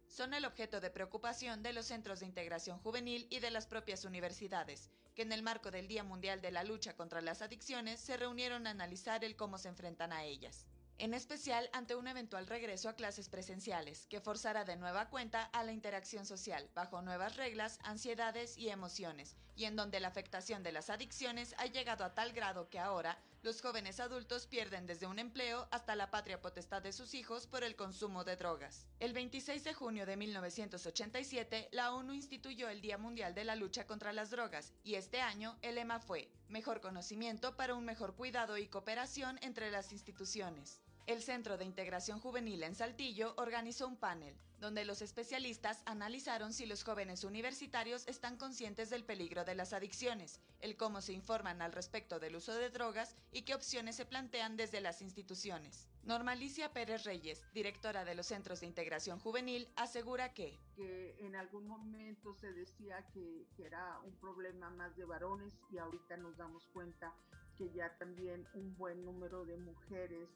Son 0.07 0.35
el 0.35 0.45
objeto 0.45 0.79
de 0.79 0.91
preocupación 0.91 1.63
de 1.63 1.73
los 1.73 1.87
centros 1.87 2.19
de 2.19 2.27
integración 2.27 2.77
juvenil 2.77 3.25
y 3.31 3.39
de 3.39 3.49
las 3.49 3.65
propias 3.65 4.05
universidades, 4.05 4.91
que 5.15 5.23
en 5.23 5.31
el 5.31 5.41
marco 5.41 5.71
del 5.71 5.87
Día 5.87 6.03
Mundial 6.03 6.39
de 6.39 6.51
la 6.51 6.63
Lucha 6.63 6.95
contra 6.95 7.21
las 7.21 7.41
Adicciones 7.41 7.99
se 7.99 8.17
reunieron 8.17 8.67
a 8.67 8.69
analizar 8.69 9.25
el 9.25 9.35
cómo 9.35 9.57
se 9.57 9.69
enfrentan 9.69 10.13
a 10.13 10.25
ellas 10.25 10.67
en 10.99 11.13
especial 11.13 11.69
ante 11.73 11.95
un 11.95 12.07
eventual 12.07 12.47
regreso 12.47 12.89
a 12.89 12.95
clases 12.95 13.29
presenciales, 13.29 14.07
que 14.07 14.21
forzará 14.21 14.65
de 14.65 14.77
nueva 14.77 15.09
cuenta 15.09 15.43
a 15.43 15.63
la 15.63 15.71
interacción 15.71 16.25
social, 16.25 16.69
bajo 16.73 17.01
nuevas 17.01 17.35
reglas, 17.35 17.79
ansiedades 17.83 18.57
y 18.57 18.69
emociones, 18.69 19.35
y 19.55 19.65
en 19.65 19.75
donde 19.75 19.99
la 19.99 20.07
afectación 20.07 20.63
de 20.63 20.71
las 20.71 20.89
adicciones 20.89 21.55
ha 21.57 21.67
llegado 21.67 22.03
a 22.03 22.13
tal 22.13 22.33
grado 22.33 22.69
que 22.69 22.79
ahora 22.79 23.17
los 23.43 23.61
jóvenes 23.61 23.99
adultos 23.99 24.47
pierden 24.47 24.87
desde 24.87 25.05
un 25.05 25.19
empleo 25.19 25.67
hasta 25.71 25.95
la 25.95 26.09
patria 26.09 26.41
potestad 26.41 26.81
de 26.81 26.91
sus 26.91 27.13
hijos 27.13 27.47
por 27.47 27.63
el 27.63 27.75
consumo 27.75 28.23
de 28.23 28.35
drogas. 28.35 28.87
El 28.99 29.13
26 29.13 29.63
de 29.63 29.73
junio 29.73 30.05
de 30.05 30.17
1987, 30.17 31.69
la 31.71 31.93
ONU 31.93 32.13
instituyó 32.13 32.67
el 32.69 32.81
Día 32.81 32.97
Mundial 32.97 33.35
de 33.35 33.45
la 33.45 33.55
Lucha 33.55 33.85
contra 33.85 34.11
las 34.11 34.31
Drogas, 34.31 34.73
y 34.83 34.95
este 34.95 35.21
año 35.21 35.57
el 35.61 35.75
lema 35.75 35.99
fue 35.99 36.29
Mejor 36.49 36.81
conocimiento 36.81 37.55
para 37.55 37.75
un 37.75 37.83
mejor 37.83 38.15
cuidado 38.15 38.57
y 38.57 38.67
cooperación 38.67 39.37
entre 39.41 39.69
las 39.69 39.91
instituciones. 39.91 40.81
El 41.07 41.23
Centro 41.23 41.57
de 41.57 41.63
Integración 41.63 42.19
Juvenil 42.19 42.63
en 42.63 42.75
Saltillo 42.75 43.33
organizó 43.37 43.87
un 43.87 43.95
panel, 43.95 44.35
donde 44.59 44.83
los 44.83 45.01
especialistas 45.01 45.81
analizaron 45.85 46.51
si 46.51 46.65
los 46.65 46.83
jóvenes 46.83 47.23
universitarios 47.23 48.05
están 48.09 48.35
conscientes 48.35 48.89
del 48.89 49.05
peligro 49.05 49.45
de 49.45 49.55
las 49.55 49.71
adicciones, 49.71 50.41
el 50.59 50.75
cómo 50.75 50.99
se 50.99 51.13
informan 51.13 51.61
al 51.61 51.71
respecto 51.71 52.19
del 52.19 52.35
uso 52.35 52.53
de 52.55 52.69
drogas 52.69 53.15
y 53.31 53.43
qué 53.43 53.55
opciones 53.55 53.95
se 53.95 54.05
plantean 54.05 54.57
desde 54.57 54.81
las 54.81 55.01
instituciones. 55.01 55.87
Normalicia 56.03 56.73
Pérez 56.73 57.05
Reyes, 57.05 57.41
directora 57.53 58.03
de 58.03 58.13
los 58.13 58.27
Centros 58.27 58.59
de 58.59 58.65
Integración 58.65 59.17
Juvenil, 59.17 59.69
asegura 59.77 60.33
que... 60.33 60.59
En 60.75 61.37
algún 61.37 61.67
momento 61.67 62.33
se 62.33 62.51
decía 62.51 63.01
que, 63.13 63.47
que 63.55 63.65
era 63.65 63.97
un 64.03 64.13
problema 64.19 64.69
más 64.71 64.93
de 64.97 65.05
varones 65.05 65.53
y 65.71 65.77
ahorita 65.77 66.17
nos 66.17 66.35
damos 66.35 66.67
cuenta 66.73 67.13
que 67.57 67.71
ya 67.71 67.97
también 67.97 68.45
un 68.55 68.75
buen 68.75 69.05
número 69.05 69.45
de 69.45 69.55
mujeres 69.55 70.27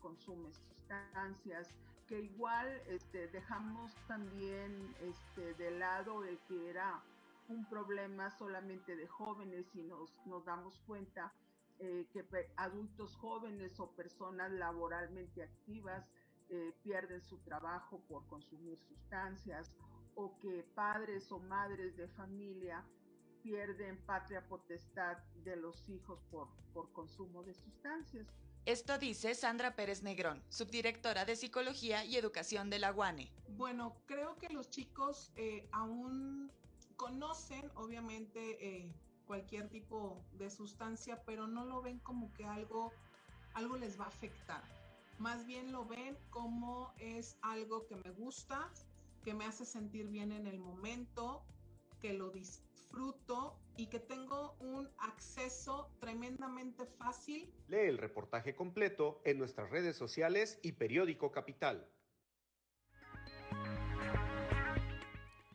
consume 0.00 0.52
sustancias, 0.52 1.68
que 2.06 2.20
igual 2.20 2.68
este, 2.88 3.28
dejamos 3.28 3.92
también 4.06 4.94
este, 5.00 5.54
de 5.54 5.72
lado 5.72 6.24
el 6.24 6.38
que 6.48 6.70
era 6.70 7.02
un 7.48 7.68
problema 7.68 8.30
solamente 8.30 8.96
de 8.96 9.06
jóvenes 9.06 9.66
y 9.74 9.82
nos, 9.82 10.12
nos 10.26 10.44
damos 10.44 10.80
cuenta 10.86 11.32
eh, 11.78 12.06
que 12.12 12.24
adultos 12.56 13.16
jóvenes 13.16 13.78
o 13.80 13.90
personas 13.90 14.50
laboralmente 14.52 15.42
activas 15.42 16.08
eh, 16.48 16.72
pierden 16.82 17.20
su 17.20 17.38
trabajo 17.38 18.00
por 18.08 18.26
consumir 18.28 18.78
sustancias 18.78 19.74
o 20.14 20.38
que 20.38 20.64
padres 20.74 21.30
o 21.30 21.38
madres 21.38 21.96
de 21.96 22.08
familia 22.08 22.84
pierden 23.42 23.98
patria 24.06 24.46
potestad 24.48 25.18
de 25.44 25.56
los 25.56 25.88
hijos 25.88 26.20
por, 26.30 26.48
por 26.72 26.90
consumo 26.92 27.42
de 27.44 27.54
sustancias. 27.54 28.26
Esto 28.66 28.98
dice 28.98 29.36
Sandra 29.36 29.76
Pérez 29.76 30.02
Negrón, 30.02 30.42
subdirectora 30.48 31.24
de 31.24 31.36
Psicología 31.36 32.04
y 32.04 32.16
Educación 32.16 32.68
de 32.68 32.80
la 32.80 32.92
UANE. 32.92 33.30
Bueno, 33.50 33.94
creo 34.06 34.36
que 34.38 34.48
los 34.48 34.70
chicos 34.70 35.30
eh, 35.36 35.68
aún 35.70 36.50
conocen, 36.96 37.70
obviamente, 37.76 38.58
eh, 38.60 38.92
cualquier 39.24 39.68
tipo 39.68 40.20
de 40.32 40.50
sustancia, 40.50 41.22
pero 41.24 41.46
no 41.46 41.64
lo 41.64 41.80
ven 41.80 42.00
como 42.00 42.32
que 42.32 42.44
algo, 42.44 42.92
algo 43.54 43.76
les 43.76 44.00
va 44.00 44.06
a 44.06 44.08
afectar. 44.08 44.64
Más 45.20 45.46
bien 45.46 45.70
lo 45.70 45.84
ven 45.84 46.18
como 46.30 46.92
es 46.98 47.38
algo 47.42 47.86
que 47.86 47.94
me 47.94 48.10
gusta, 48.10 48.72
que 49.22 49.32
me 49.32 49.44
hace 49.44 49.64
sentir 49.64 50.08
bien 50.08 50.32
en 50.32 50.48
el 50.48 50.58
momento, 50.58 51.44
que 52.00 52.14
lo 52.14 52.30
disfruto 52.30 53.60
y 53.76 53.86
que 53.86 54.00
tengo 54.00 54.56
un 54.60 54.88
acceso 54.98 55.90
tremendamente 56.00 56.86
fácil. 56.86 57.52
Lee 57.68 57.88
el 57.88 57.98
reportaje 57.98 58.54
completo 58.54 59.20
en 59.24 59.38
nuestras 59.38 59.70
redes 59.70 59.96
sociales 59.96 60.58
y 60.62 60.72
periódico 60.72 61.30
Capital. 61.30 61.86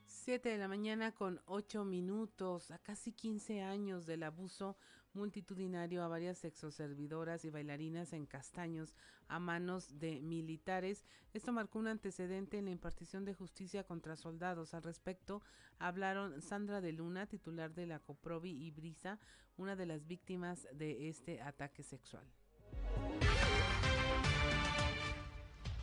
7 0.06 0.50
de 0.50 0.58
la 0.58 0.68
mañana 0.68 1.14
con 1.14 1.42
8 1.46 1.84
minutos, 1.84 2.70
a 2.70 2.78
casi 2.78 3.12
15 3.12 3.64
años 3.64 4.06
del 4.06 4.24
abuso 4.24 4.78
multitudinario 5.14 6.04
a 6.04 6.08
varias 6.08 6.38
sexoservidoras 6.38 7.46
y 7.46 7.50
bailarinas 7.50 8.14
en 8.14 8.26
Castaños 8.26 8.96
a 9.28 9.40
manos 9.40 10.00
de 10.00 10.22
militares. 10.22 11.06
Esto 11.34 11.52
marcó 11.52 11.80
un 11.80 11.88
antecedente 11.88 12.58
en 12.58 12.66
la 12.66 12.72
impartición 12.72 13.26
de 13.26 13.34
justicia 13.34 13.84
contra 13.84 14.16
soldados. 14.16 14.74
Al 14.74 14.84
respecto, 14.84 15.42
hablaron 15.80 16.42
Sandra 16.42 16.82
de 16.82 16.92
Luna, 16.92 17.28
titular 17.28 17.74
de 17.74 17.88
la 17.88 18.00
Coprovi 18.00 18.52
y 18.52 18.72
Brisa, 18.72 19.20
una 19.58 19.76
de 19.76 19.86
las 19.86 20.08
víctimas 20.08 20.68
de 20.74 21.10
este 21.10 21.42
ataque 21.42 21.84
sexual. 21.84 22.26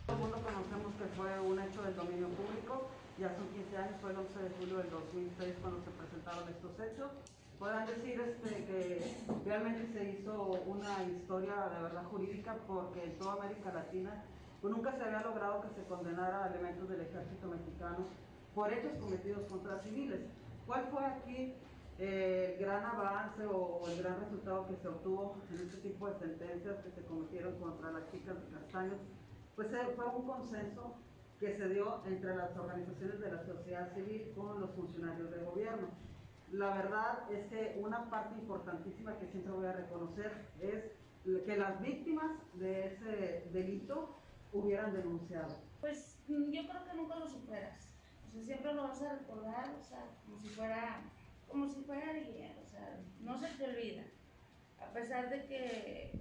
Todo 0.06 0.16
el 0.16 0.22
mundo 0.22 0.42
conocemos 0.42 0.94
que 0.94 1.04
fue 1.16 1.40
un 1.40 1.60
hecho 1.60 1.82
del 1.82 1.94
dominio 1.94 2.28
público, 2.28 2.88
ya 3.18 3.34
son 3.36 3.48
15 3.48 3.76
años, 3.76 4.00
fue 4.00 4.10
el 4.10 4.16
11 4.16 4.38
de 4.38 4.50
julio 4.58 4.78
del 4.78 4.90
2006 4.90 5.54
cuando 5.60 5.84
se 5.84 5.90
presentaron 5.90 6.48
estos 6.48 6.80
hechos. 6.80 7.10
Podrán 7.58 7.86
decir 7.86 8.20
este, 8.20 8.64
que 8.66 9.16
realmente 9.44 9.92
se 9.92 10.10
hizo 10.10 10.50
una 10.66 11.02
historia 11.02 11.68
de 11.74 11.82
verdad 11.82 12.04
jurídica 12.04 12.56
porque 12.68 13.02
en 13.02 13.18
toda 13.18 13.32
América 13.32 13.72
Latina 13.72 14.22
pues 14.60 14.74
nunca 14.74 14.92
se 14.92 15.02
había 15.02 15.22
logrado 15.22 15.62
que 15.62 15.68
se 15.70 15.86
condenara 15.88 16.44
a 16.44 16.48
elementos 16.48 16.88
del 16.88 17.00
ejército 17.00 17.48
mexicano 17.48 18.06
por 18.54 18.72
hechos 18.72 18.92
cometidos 19.00 19.44
contra 19.50 19.80
civiles. 19.82 20.20
¿Cuál 20.66 20.86
fue 20.90 21.04
aquí 21.04 21.54
eh, 21.98 22.54
el 22.58 22.64
gran 22.64 22.84
avance 22.84 23.44
o, 23.46 23.82
el 23.88 24.02
gran 24.02 24.20
resultado 24.20 24.68
que 24.68 24.76
se 24.76 24.88
obtuvo 24.88 25.36
en 25.50 25.60
este 25.60 25.78
tipo 25.78 26.08
de 26.08 26.18
sentencias 26.18 26.76
que 26.84 26.90
se 26.92 27.04
cometieron 27.06 27.58
contra 27.58 27.90
las 27.90 28.10
chicas 28.12 28.36
de 28.36 28.56
Castaños? 28.56 28.98
Pues 29.56 29.72
eh, 29.72 29.94
fue 29.96 30.06
un 30.06 30.26
consenso 30.26 30.94
que 31.40 31.56
se 31.56 31.68
dio 31.68 32.02
entre 32.06 32.36
las 32.36 32.56
organizaciones 32.56 33.18
de 33.20 33.32
la 33.32 33.44
sociedad 33.44 33.92
civil 33.94 34.32
con 34.36 34.60
los 34.60 34.70
funcionarios 34.70 35.30
de 35.30 35.38
gobierno. 35.38 35.88
La 36.52 36.70
verdad 36.70 37.30
es 37.30 37.46
que 37.46 37.78
una 37.78 38.08
parte 38.08 38.34
importantísima 38.40 39.18
que 39.18 39.26
siempre 39.26 39.52
voy 39.52 39.66
a 39.66 39.72
reconocer 39.72 40.46
es 40.60 40.84
que 41.44 41.56
las 41.56 41.80
víctimas 41.82 42.30
de 42.54 42.86
ese 42.86 43.48
delito 43.52 44.16
hubieran 44.52 44.94
denunciado. 44.94 45.54
Pues 45.80 46.18
mm, 46.28 46.50
yo 46.50 46.66
creo 46.68 46.84
que 46.84 46.94
nunca 46.94 47.16
lo 47.16 47.28
superas. 47.28 47.94
O 48.26 48.30
sea, 48.30 48.42
siempre 48.42 48.72
lo 48.72 48.84
vas 48.84 49.02
a 49.02 49.16
recordar, 49.16 49.74
o 49.78 49.84
sea, 49.84 50.04
como 50.24 50.38
si 50.38 50.48
fuera, 50.48 51.02
como 51.48 51.68
si 51.68 51.82
fuera 51.82 52.10
ayer, 52.10 52.56
o 52.62 52.66
sea, 52.66 53.00
no 53.20 53.38
se 53.38 53.48
te 53.48 53.64
olvida. 53.64 54.04
A 54.80 54.92
pesar 54.92 55.28
de 55.28 55.46
que 55.46 56.20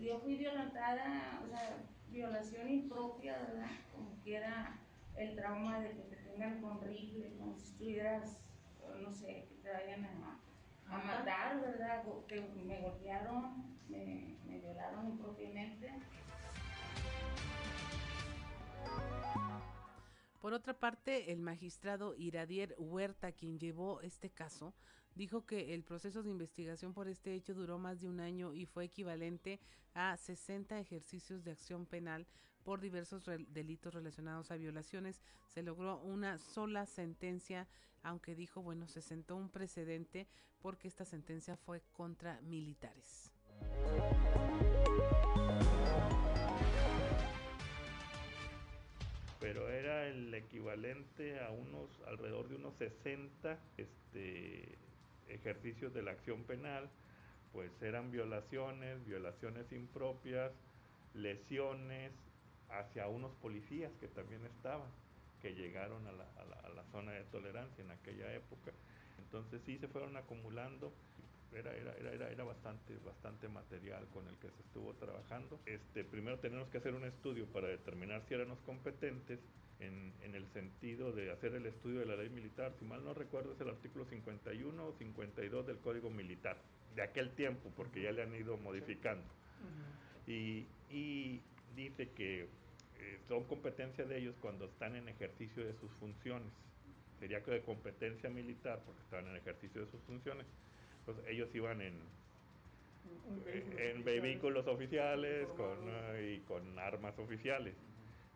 yo 0.00 0.18
fui 0.18 0.36
violentada, 0.36 1.40
o 1.44 1.48
sea, 1.48 1.76
violación 2.10 2.68
impropia, 2.68 3.38
¿verdad? 3.38 3.70
Como 3.94 4.10
quiera 4.22 4.78
el 5.16 5.36
trauma 5.36 5.80
de 5.80 5.90
que 5.90 6.02
te 6.02 6.16
tengan 6.16 6.60
con 6.60 6.80
rifle, 6.80 7.34
como 7.38 7.54
si 7.54 7.64
estuvieras, 7.64 8.42
no 9.00 9.10
sé, 9.10 9.48
que 9.70 9.76
te 9.76 9.84
vayan 9.84 10.04
a, 10.04 10.40
a 10.94 10.98
matar, 10.98 11.60
¿verdad? 11.60 12.04
Que 12.26 12.40
me 12.40 12.80
golpearon, 12.80 13.78
me, 13.88 14.36
me 14.46 14.58
violaron 14.58 15.08
impropiamente. 15.10 15.92
Por 20.40 20.54
otra 20.54 20.74
parte, 20.74 21.32
el 21.32 21.40
magistrado 21.40 22.14
Iradier 22.16 22.74
Huerta, 22.78 23.32
quien 23.32 23.58
llevó 23.58 24.00
este 24.00 24.30
caso, 24.30 24.74
dijo 25.14 25.44
que 25.44 25.74
el 25.74 25.84
proceso 25.84 26.22
de 26.22 26.30
investigación 26.30 26.94
por 26.94 27.08
este 27.08 27.34
hecho 27.34 27.52
duró 27.54 27.78
más 27.78 28.00
de 28.00 28.08
un 28.08 28.20
año 28.20 28.54
y 28.54 28.64
fue 28.64 28.84
equivalente 28.84 29.60
a 29.92 30.16
60 30.16 30.78
ejercicios 30.80 31.44
de 31.44 31.50
acción 31.50 31.84
penal 31.84 32.26
por 32.64 32.80
diversos 32.80 33.24
delitos 33.48 33.94
relacionados 33.94 34.50
a 34.50 34.56
violaciones. 34.56 35.20
Se 35.48 35.62
logró 35.62 35.98
una 35.98 36.38
sola 36.38 36.86
sentencia, 36.86 37.66
aunque 38.02 38.34
dijo, 38.34 38.62
bueno, 38.62 38.88
se 38.88 39.02
sentó 39.02 39.36
un 39.36 39.50
precedente 39.50 40.26
porque 40.60 40.88
esta 40.88 41.04
sentencia 41.04 41.56
fue 41.56 41.82
contra 41.92 42.40
militares. 42.42 43.32
pero 49.40 49.70
era 49.70 50.06
el 50.06 50.32
equivalente 50.34 51.40
a 51.40 51.50
unos 51.50 51.88
alrededor 52.06 52.48
de 52.48 52.56
unos 52.56 52.74
60 52.76 53.58
este, 53.78 54.78
ejercicios 55.28 55.94
de 55.94 56.02
la 56.02 56.12
acción 56.12 56.44
penal, 56.44 56.90
pues 57.52 57.70
eran 57.82 58.10
violaciones, 58.10 59.04
violaciones 59.06 59.72
impropias, 59.72 60.52
lesiones 61.14 62.12
hacia 62.72 63.08
unos 63.08 63.32
policías 63.42 63.92
que 64.00 64.08
también 64.08 64.44
estaban, 64.46 64.88
que 65.40 65.54
llegaron 65.54 66.06
a 66.06 66.12
la, 66.12 66.24
a 66.64 66.68
la 66.68 66.84
zona 66.92 67.12
de 67.12 67.24
tolerancia 67.24 67.82
en 67.82 67.90
aquella 67.90 68.32
época. 68.34 68.72
Entonces 69.18 69.60
sí 69.64 69.78
se 69.78 69.88
fueron 69.88 70.16
acumulando 70.16 70.92
era, 71.52 71.74
era, 71.74 71.92
era, 71.96 72.30
era, 72.30 72.44
bastante, 72.44 72.96
bastante 73.04 73.48
material 73.48 74.06
con 74.12 74.26
el 74.28 74.36
que 74.36 74.50
se 74.50 74.62
estuvo 74.62 74.94
trabajando. 74.94 75.58
Este, 75.66 76.04
primero 76.04 76.38
tenemos 76.38 76.68
que 76.68 76.78
hacer 76.78 76.94
un 76.94 77.04
estudio 77.04 77.46
para 77.46 77.68
determinar 77.68 78.22
si 78.28 78.34
éramos 78.34 78.58
competentes 78.60 79.40
en, 79.80 80.12
en, 80.22 80.34
el 80.34 80.46
sentido 80.52 81.12
de 81.12 81.32
hacer 81.32 81.54
el 81.54 81.66
estudio 81.66 82.00
de 82.00 82.06
la 82.06 82.16
ley 82.16 82.28
militar. 82.28 82.72
Si 82.78 82.84
mal 82.84 83.04
no 83.04 83.14
recuerdo 83.14 83.52
es 83.52 83.60
el 83.60 83.68
artículo 83.68 84.04
51 84.04 84.86
o 84.86 84.92
52 84.92 85.66
del 85.66 85.78
Código 85.78 86.10
Militar, 86.10 86.56
de 86.94 87.02
aquel 87.02 87.30
tiempo, 87.30 87.70
porque 87.76 88.02
ya 88.02 88.12
le 88.12 88.22
han 88.22 88.34
ido 88.34 88.56
modificando. 88.56 89.24
y, 90.26 90.66
y, 90.90 91.42
dice 91.74 92.10
que 92.10 92.48
eh, 93.00 93.18
son 93.28 93.44
competencia 93.44 94.04
de 94.04 94.18
ellos 94.18 94.34
cuando 94.40 94.66
están 94.66 94.96
en 94.96 95.08
ejercicio 95.08 95.64
de 95.64 95.74
sus 95.74 95.90
funciones. 95.92 96.52
Sería 97.18 97.42
que 97.42 97.50
de 97.50 97.62
competencia 97.62 98.30
militar, 98.30 98.80
porque 98.84 99.02
estaban 99.02 99.26
en 99.28 99.36
ejercicio 99.36 99.84
de 99.84 99.90
sus 99.90 100.00
funciones 100.02 100.46
pues 101.04 101.16
ellos 101.28 101.48
iban 101.54 101.80
en, 101.80 101.98
en 103.78 104.04
vehículos 104.04 104.66
oficiales 104.66 105.48
con, 105.56 105.78
y 106.22 106.40
con 106.40 106.78
armas 106.78 107.18
oficiales. 107.18 107.74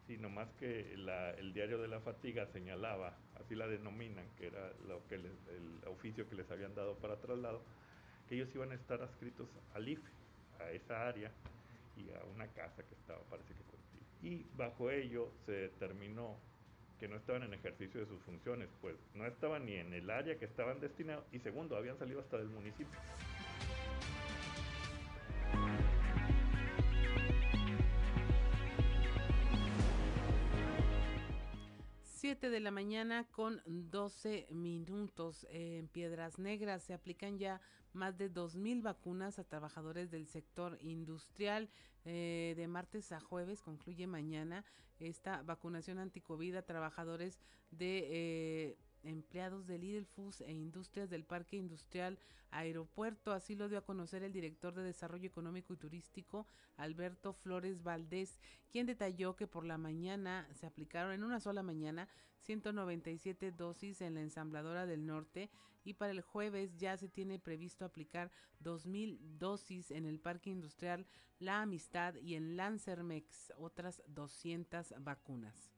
sino 0.06 0.28
más 0.28 0.48
que 0.58 0.92
el 0.92 1.54
diario 1.54 1.78
de 1.78 1.88
la 1.88 2.00
fatiga 2.00 2.46
señalaba, 2.52 3.16
así 3.40 3.54
la 3.54 3.66
denominan, 3.66 4.26
que 4.36 4.48
era 4.48 4.72
lo 4.86 5.06
que 5.08 5.14
el 5.14 5.32
oficio 5.86 6.28
que 6.28 6.34
les 6.34 6.50
habían 6.50 6.74
dado 6.74 6.96
para 6.98 7.16
traslado, 7.16 7.62
que 8.28 8.34
ellos 8.34 8.54
iban 8.54 8.70
a 8.72 8.74
estar 8.74 9.00
adscritos 9.00 9.48
al 9.74 9.88
IFE, 9.88 10.10
a 10.60 10.70
esa 10.72 11.08
área 11.08 11.30
y 11.96 12.10
a 12.14 12.24
una 12.34 12.46
casa 12.48 12.82
que 12.82 12.94
estaba, 12.94 13.20
parece 13.30 13.54
que. 13.54 13.73
Y 14.24 14.46
bajo 14.56 14.90
ello 14.90 15.30
se 15.44 15.52
determinó 15.52 16.36
que 16.98 17.08
no 17.08 17.16
estaban 17.16 17.42
en 17.42 17.52
ejercicio 17.52 18.00
de 18.00 18.06
sus 18.06 18.20
funciones, 18.22 18.70
pues 18.80 18.96
no 19.14 19.26
estaban 19.26 19.66
ni 19.66 19.74
en 19.74 19.92
el 19.92 20.08
área 20.08 20.38
que 20.38 20.46
estaban 20.46 20.80
destinados 20.80 21.26
y 21.30 21.40
segundo, 21.40 21.76
habían 21.76 21.98
salido 21.98 22.20
hasta 22.20 22.38
del 22.38 22.48
municipio. 22.48 22.98
7 32.24 32.48
de 32.48 32.60
la 32.60 32.70
mañana 32.70 33.26
con 33.32 33.60
12 33.66 34.46
minutos. 34.50 35.46
en 35.50 35.88
Piedras 35.88 36.38
Negras 36.38 36.82
se 36.82 36.94
aplican 36.94 37.38
ya 37.38 37.60
más 37.92 38.16
de 38.16 38.32
2.000 38.32 38.80
vacunas 38.80 39.38
a 39.38 39.44
trabajadores 39.44 40.10
del 40.10 40.26
sector 40.26 40.78
industrial. 40.80 41.68
Eh, 42.04 42.54
de 42.56 42.68
martes 42.68 43.12
a 43.12 43.20
jueves 43.20 43.62
concluye 43.62 44.06
mañana 44.06 44.64
esta 44.98 45.42
vacunación 45.42 45.98
anticovid 45.98 46.56
trabajadores 46.62 47.40
de... 47.70 48.06
Eh, 48.10 48.78
empleados 49.04 49.66
del 49.66 49.82
Lidl 49.82 50.06
Foods 50.06 50.40
e 50.40 50.52
Industrias 50.52 51.10
del 51.10 51.24
Parque 51.24 51.56
Industrial 51.56 52.18
Aeropuerto. 52.50 53.32
Así 53.32 53.54
lo 53.54 53.68
dio 53.68 53.78
a 53.78 53.84
conocer 53.84 54.22
el 54.22 54.32
director 54.32 54.74
de 54.74 54.82
Desarrollo 54.82 55.26
Económico 55.26 55.72
y 55.72 55.76
Turístico, 55.76 56.46
Alberto 56.76 57.32
Flores 57.32 57.82
Valdés, 57.82 58.40
quien 58.70 58.86
detalló 58.86 59.36
que 59.36 59.46
por 59.46 59.64
la 59.64 59.78
mañana 59.78 60.48
se 60.54 60.66
aplicaron 60.66 61.12
en 61.12 61.24
una 61.24 61.40
sola 61.40 61.62
mañana 61.62 62.08
197 62.38 63.52
dosis 63.52 64.00
en 64.00 64.14
la 64.14 64.20
ensambladora 64.20 64.86
del 64.86 65.06
norte 65.06 65.50
y 65.84 65.94
para 65.94 66.12
el 66.12 66.22
jueves 66.22 66.76
ya 66.76 66.96
se 66.96 67.08
tiene 67.08 67.38
previsto 67.38 67.84
aplicar 67.84 68.30
2.000 68.62 69.18
dosis 69.38 69.90
en 69.90 70.06
el 70.06 70.18
Parque 70.18 70.50
Industrial 70.50 71.06
La 71.38 71.62
Amistad 71.62 72.14
y 72.16 72.34
en 72.34 72.56
Lancermex 72.56 73.52
otras 73.58 74.02
200 74.08 74.94
vacunas. 74.98 75.73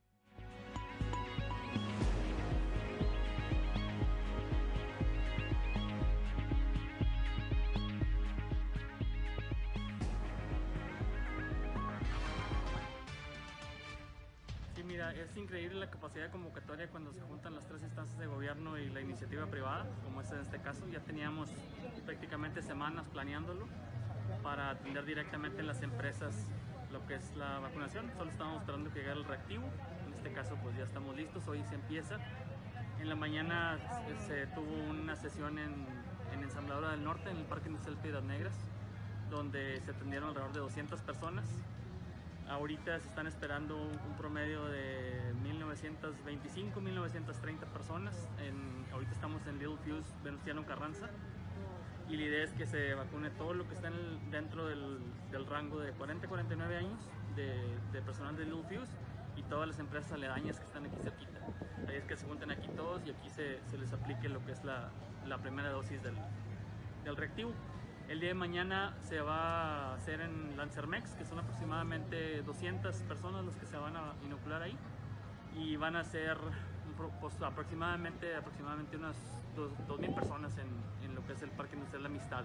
Increíble 15.46 15.78
la 15.78 15.88
capacidad 15.88 16.28
convocatoria 16.28 16.88
cuando 16.88 17.12
se 17.12 17.20
juntan 17.20 17.54
las 17.54 17.64
tres 17.68 17.80
instancias 17.80 18.18
de 18.18 18.26
gobierno 18.26 18.76
y 18.78 18.90
la 18.90 19.00
iniciativa 19.00 19.46
privada, 19.46 19.86
como 20.02 20.20
es 20.20 20.32
en 20.32 20.40
este 20.40 20.58
caso. 20.58 20.80
Ya 20.90 20.98
teníamos 20.98 21.50
prácticamente 22.04 22.62
semanas 22.62 23.06
planeándolo 23.12 23.68
para 24.42 24.70
atender 24.70 25.04
directamente 25.04 25.60
en 25.60 25.68
las 25.68 25.80
empresas 25.82 26.34
lo 26.90 27.06
que 27.06 27.14
es 27.14 27.36
la 27.36 27.60
vacunación. 27.60 28.10
Solo 28.16 28.32
estábamos 28.32 28.62
esperando 28.62 28.92
que 28.92 28.98
llegara 28.98 29.20
el 29.20 29.24
reactivo. 29.24 29.68
En 30.08 30.14
este 30.14 30.32
caso, 30.32 30.58
pues 30.64 30.76
ya 30.76 30.82
estamos 30.82 31.14
listos. 31.14 31.46
Hoy 31.46 31.62
se 31.68 31.76
empieza. 31.76 32.16
En 32.98 33.08
la 33.08 33.14
mañana 33.14 33.78
se, 34.26 34.48
tuvo 34.48 34.74
una 34.90 35.14
sesión 35.14 35.60
en, 35.60 35.86
en 36.34 36.42
Ensambladora 36.42 36.90
del 36.90 37.04
Norte, 37.04 37.30
en 37.30 37.36
el 37.36 37.44
Parque 37.44 37.68
Industrial 37.68 37.96
Piedras 38.02 38.24
Negras, 38.24 38.54
donde 39.30 39.80
se 39.82 39.92
atendieron 39.92 40.30
alrededor 40.30 40.52
de 40.54 40.58
200 40.58 41.00
personas 41.02 41.44
Ahorita 42.48 42.98
se 43.00 43.08
están 43.08 43.26
esperando 43.26 43.76
un, 43.76 44.16
promedio 44.16 44.64
de 44.66 45.34
1925, 45.42 46.80
1930 46.80 47.66
personas. 47.66 48.28
ahorita 48.92 49.12
estamos 49.12 49.44
en 49.46 49.58
Little 49.58 49.76
Fuse, 49.78 50.14
Venustiano 50.22 50.64
Carranza. 50.64 51.08
Y 52.08 52.16
la 52.16 52.22
idea 52.22 52.44
es 52.44 52.52
que 52.52 52.66
se 52.66 52.94
vacune 52.94 53.30
todo 53.30 53.52
lo 53.52 53.66
que 53.66 53.74
está 53.74 53.90
dentro 54.30 54.66
del, 54.68 55.00
rango 55.48 55.80
de 55.80 55.90
40 55.92 56.28
49 56.28 56.76
años 56.76 57.00
de, 57.34 58.00
personal 58.02 58.36
de 58.36 58.44
Little 58.44 58.62
Fuse 58.62 58.92
y 59.36 59.42
todas 59.42 59.66
las 59.66 59.78
empresas 59.80 60.12
aledañas 60.12 60.58
que 60.60 60.66
están 60.66 60.86
aquí 60.86 60.96
cerquita. 61.02 61.40
Ahí 61.88 61.96
es 61.96 62.04
que 62.04 62.16
se 62.16 62.26
junten 62.26 62.52
aquí 62.52 62.68
todos 62.76 63.02
y 63.06 63.10
aquí 63.10 63.28
se, 63.28 63.58
les 63.76 63.92
aplique 63.92 64.28
lo 64.28 64.44
que 64.46 64.52
es 64.52 64.64
la, 64.64 64.90
primera 65.42 65.70
dosis 65.70 66.00
del 66.02 67.16
reactivo. 67.16 67.52
El 68.08 68.20
día 68.20 68.28
de 68.28 68.34
mañana 68.34 68.94
se 69.02 69.20
va 69.20 69.90
a 69.90 69.94
hacer 69.94 70.20
en 70.20 70.56
Lancermex, 70.56 71.10
que 71.16 71.24
son 71.24 71.40
aproximadamente 71.40 72.40
200 72.42 72.94
personas 73.02 73.44
los 73.44 73.56
que 73.56 73.66
se 73.66 73.76
van 73.76 73.96
a 73.96 74.14
inocular 74.24 74.62
ahí. 74.62 74.76
Y 75.56 75.76
van 75.76 75.96
a 75.96 76.04
ser 76.04 76.36
pues, 77.20 77.42
aproximadamente, 77.42 78.36
aproximadamente 78.36 78.96
unas 78.96 79.16
2.000 79.56 80.14
personas 80.14 80.56
en, 80.58 80.68
en 81.04 81.16
lo 81.16 81.26
que 81.26 81.32
es 81.32 81.42
el 81.42 81.50
Parque 81.50 81.74
Industrial 81.74 82.02
La 82.04 82.08
Amistad. 82.08 82.44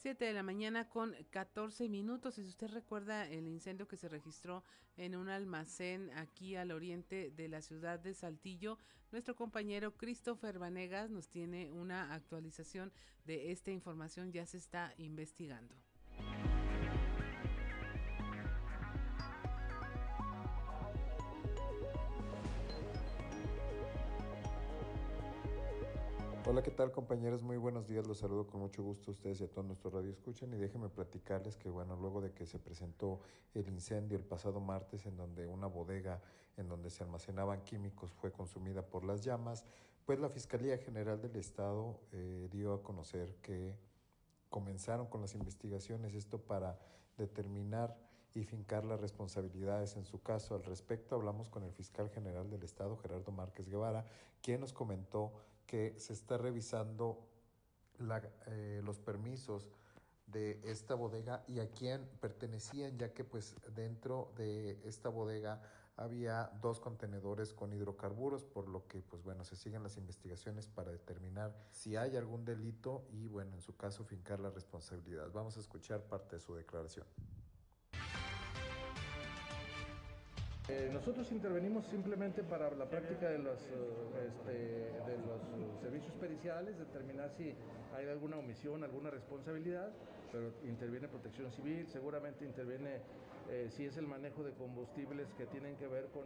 7 0.00 0.24
de 0.24 0.32
la 0.32 0.42
mañana 0.42 0.88
con 0.88 1.14
14 1.28 1.90
minutos. 1.90 2.38
Y 2.38 2.42
si 2.42 2.48
usted 2.48 2.68
recuerda 2.68 3.28
el 3.28 3.46
incendio 3.46 3.86
que 3.86 3.98
se 3.98 4.08
registró 4.08 4.64
en 4.96 5.14
un 5.14 5.28
almacén 5.28 6.10
aquí 6.16 6.56
al 6.56 6.70
oriente 6.70 7.30
de 7.30 7.48
la 7.48 7.60
ciudad 7.60 8.00
de 8.00 8.14
Saltillo, 8.14 8.78
nuestro 9.12 9.36
compañero 9.36 9.98
Christopher 9.98 10.58
Vanegas 10.58 11.10
nos 11.10 11.28
tiene 11.28 11.70
una 11.70 12.14
actualización 12.14 12.92
de 13.26 13.52
esta 13.52 13.72
información. 13.72 14.32
Ya 14.32 14.46
se 14.46 14.56
está 14.56 14.94
investigando. 14.96 15.74
Hola, 26.50 26.64
¿qué 26.64 26.72
tal 26.72 26.90
compañeros? 26.90 27.44
Muy 27.44 27.58
buenos 27.58 27.86
días, 27.86 28.08
los 28.08 28.18
saludo 28.18 28.44
con 28.44 28.58
mucho 28.58 28.82
gusto 28.82 29.12
a 29.12 29.14
ustedes 29.14 29.40
y 29.40 29.44
a 29.44 29.46
todos 29.46 29.64
nuestros 29.64 29.94
radio 29.94 30.10
escuchan 30.10 30.52
y 30.52 30.56
déjenme 30.56 30.88
platicarles 30.88 31.56
que 31.56 31.70
bueno, 31.70 31.94
luego 31.94 32.20
de 32.20 32.32
que 32.32 32.44
se 32.44 32.58
presentó 32.58 33.20
el 33.54 33.68
incendio 33.68 34.18
el 34.18 34.24
pasado 34.24 34.58
martes 34.58 35.06
en 35.06 35.16
donde 35.16 35.46
una 35.46 35.68
bodega 35.68 36.20
en 36.56 36.66
donde 36.66 36.90
se 36.90 37.04
almacenaban 37.04 37.62
químicos 37.62 38.10
fue 38.10 38.32
consumida 38.32 38.82
por 38.82 39.04
las 39.04 39.22
llamas, 39.22 39.64
pues 40.04 40.18
la 40.18 40.28
Fiscalía 40.28 40.76
General 40.76 41.22
del 41.22 41.36
Estado 41.36 42.00
eh, 42.10 42.48
dio 42.50 42.74
a 42.74 42.82
conocer 42.82 43.36
que 43.36 43.78
comenzaron 44.48 45.06
con 45.06 45.20
las 45.20 45.36
investigaciones, 45.36 46.14
esto 46.14 46.40
para 46.40 46.80
determinar 47.16 47.96
y 48.34 48.42
fincar 48.42 48.84
las 48.84 49.00
responsabilidades 49.00 49.94
en 49.94 50.04
su 50.04 50.20
caso. 50.20 50.56
Al 50.56 50.64
respecto 50.64 51.14
hablamos 51.14 51.48
con 51.48 51.62
el 51.62 51.70
fiscal 51.70 52.10
general 52.10 52.50
del 52.50 52.64
Estado, 52.64 52.96
Gerardo 52.96 53.30
Márquez 53.30 53.68
Guevara, 53.68 54.04
quien 54.42 54.60
nos 54.60 54.72
comentó 54.72 55.32
que 55.70 55.94
se 56.00 56.14
está 56.14 56.36
revisando 56.36 57.28
eh, 58.48 58.80
los 58.82 58.98
permisos 58.98 59.68
de 60.26 60.60
esta 60.64 60.96
bodega 60.96 61.44
y 61.46 61.60
a 61.60 61.70
quién 61.70 62.04
pertenecían, 62.20 62.98
ya 62.98 63.12
que 63.12 63.22
pues 63.22 63.54
dentro 63.72 64.32
de 64.36 64.80
esta 64.84 65.10
bodega 65.10 65.62
había 65.96 66.50
dos 66.60 66.80
contenedores 66.80 67.54
con 67.54 67.72
hidrocarburos, 67.72 68.42
por 68.42 68.68
lo 68.68 68.88
que 68.88 69.00
pues 69.00 69.22
bueno, 69.22 69.44
se 69.44 69.54
siguen 69.54 69.84
las 69.84 69.96
investigaciones 69.96 70.66
para 70.66 70.90
determinar 70.90 71.56
si 71.70 71.94
hay 71.94 72.16
algún 72.16 72.44
delito 72.44 73.06
y 73.12 73.28
bueno, 73.28 73.54
en 73.54 73.60
su 73.60 73.76
caso 73.76 74.02
fincar 74.02 74.40
la 74.40 74.50
responsabilidad. 74.50 75.30
Vamos 75.32 75.56
a 75.56 75.60
escuchar 75.60 76.02
parte 76.02 76.34
de 76.34 76.40
su 76.40 76.52
declaración. 76.52 77.06
Eh, 80.70 80.88
nosotros 80.92 81.32
intervenimos 81.32 81.84
simplemente 81.86 82.44
para 82.44 82.70
la 82.70 82.84
práctica 82.84 83.28
de 83.28 83.38
los, 83.38 83.58
eh, 83.58 84.28
este, 84.28 84.52
de 84.52 85.18
los 85.26 85.80
servicios 85.80 86.14
periciales, 86.14 86.78
determinar 86.78 87.32
si 87.36 87.52
hay 87.92 88.06
alguna 88.06 88.36
omisión, 88.36 88.84
alguna 88.84 89.10
responsabilidad, 89.10 89.90
pero 90.30 90.52
interviene 90.62 91.08
protección 91.08 91.50
civil, 91.50 91.88
seguramente 91.88 92.44
interviene 92.44 93.00
eh, 93.50 93.68
si 93.72 93.86
es 93.86 93.96
el 93.96 94.06
manejo 94.06 94.44
de 94.44 94.52
combustibles 94.52 95.26
que 95.36 95.46
tienen 95.46 95.74
que 95.74 95.88
ver 95.88 96.06
con 96.14 96.24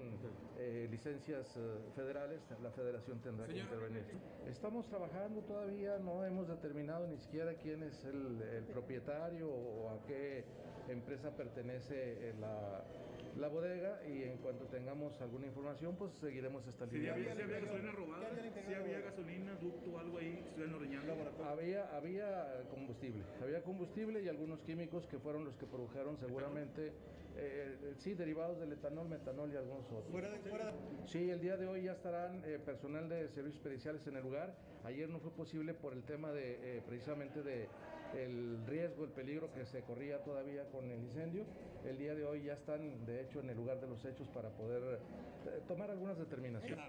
licencias 0.91 1.59
federales, 1.97 2.41
la 2.63 2.71
federación 2.71 3.21
tendrá 3.21 3.47
que 3.47 3.59
intervenir. 3.59 4.05
Estamos 4.47 4.87
trabajando 4.89 5.41
todavía, 5.41 5.99
no 6.01 6.23
hemos 6.23 6.49
determinado 6.49 7.07
ni 7.07 7.17
siquiera 7.17 7.55
quién 7.55 7.83
es 7.83 8.05
el, 8.05 8.43
el 8.43 8.65
propietario 8.65 9.49
o 9.49 9.89
a 9.89 10.05
qué 10.07 10.45
empresa 10.89 11.31
pertenece 11.31 12.35
la 12.41 12.85
la 13.39 13.49
bodega 13.49 14.01
y 14.07 14.23
en 14.23 14.39
cuanto 14.39 14.65
tengamos 14.67 15.21
alguna 15.21 15.47
información, 15.47 15.97
pues 15.97 16.13
seguiremos 16.15 16.67
esta 16.67 16.87
línea. 16.87 17.15
¿Si 17.15 17.21
había, 17.21 17.47
gasolina 17.47 17.93
robada? 17.93 18.29
¿Si 18.67 18.75
había 18.75 19.01
gasolina, 19.01 19.55
ducto, 19.57 19.99
algo 19.99 20.19
ahí 20.19 20.43
estuvieran 20.47 20.75
ordeñando? 20.75 21.15
Había, 21.45 21.97
había 21.97 22.65
combustible, 22.71 23.25
había 23.43 23.63
combustible 23.63 24.23
y 24.23 24.29
algunos 24.29 24.61
químicos 24.61 25.07
que 25.07 25.19
fueron 25.19 25.45
los 25.45 25.57
que 25.57 25.67
produjeron 25.67 26.17
seguramente, 26.19 26.93
eh, 27.37 27.95
sí, 27.99 28.15
derivados 28.15 28.61
del 28.61 28.73
etanol, 28.73 29.09
metanol 29.09 29.53
y 29.53 29.57
algunos 29.57 29.87
otros. 29.87 30.11
¿Fuera 30.11 30.31
de, 30.31 30.39
fuera 30.39 30.73
Sí, 31.07 31.31
el 31.31 31.41
día 31.41 31.57
de 31.57 31.67
hoy 31.67 31.83
ya 31.85 31.93
estarán 31.93 32.43
eh, 32.45 32.59
personal 32.65 33.09
de 33.09 33.29
servicios 33.31 33.63
periciales 33.63 34.07
en 34.07 34.17
el 34.17 34.23
lugar. 34.23 34.55
Ayer 34.85 35.09
no 35.09 35.19
fue 35.19 35.33
posible 35.33 35.75
por 35.75 35.93
el 35.93 36.05
tema 36.05 36.33
de, 36.33 36.77
eh, 36.77 36.83
precisamente 36.87 37.43
de 37.43 37.69
el 38.17 38.65
riesgo, 38.67 39.05
el 39.05 39.11
peligro 39.11 39.53
que 39.53 39.65
se 39.67 39.83
corría 39.83 40.23
todavía 40.23 40.65
con 40.71 40.91
el 40.91 41.01
incendio. 41.01 41.45
El 41.85 41.99
día 41.99 42.15
de 42.15 42.25
hoy 42.25 42.45
ya 42.45 42.55
están, 42.55 43.05
de 43.05 43.21
hecho, 43.23 43.41
en 43.41 43.51
el 43.51 43.57
lugar 43.57 43.81
de 43.81 43.87
los 43.87 44.05
hechos 44.05 44.29
para 44.29 44.51
poder 44.51 45.01
eh, 45.47 45.61
tomar 45.69 45.91
algunas 45.91 46.19
determinaciones. 46.19 46.85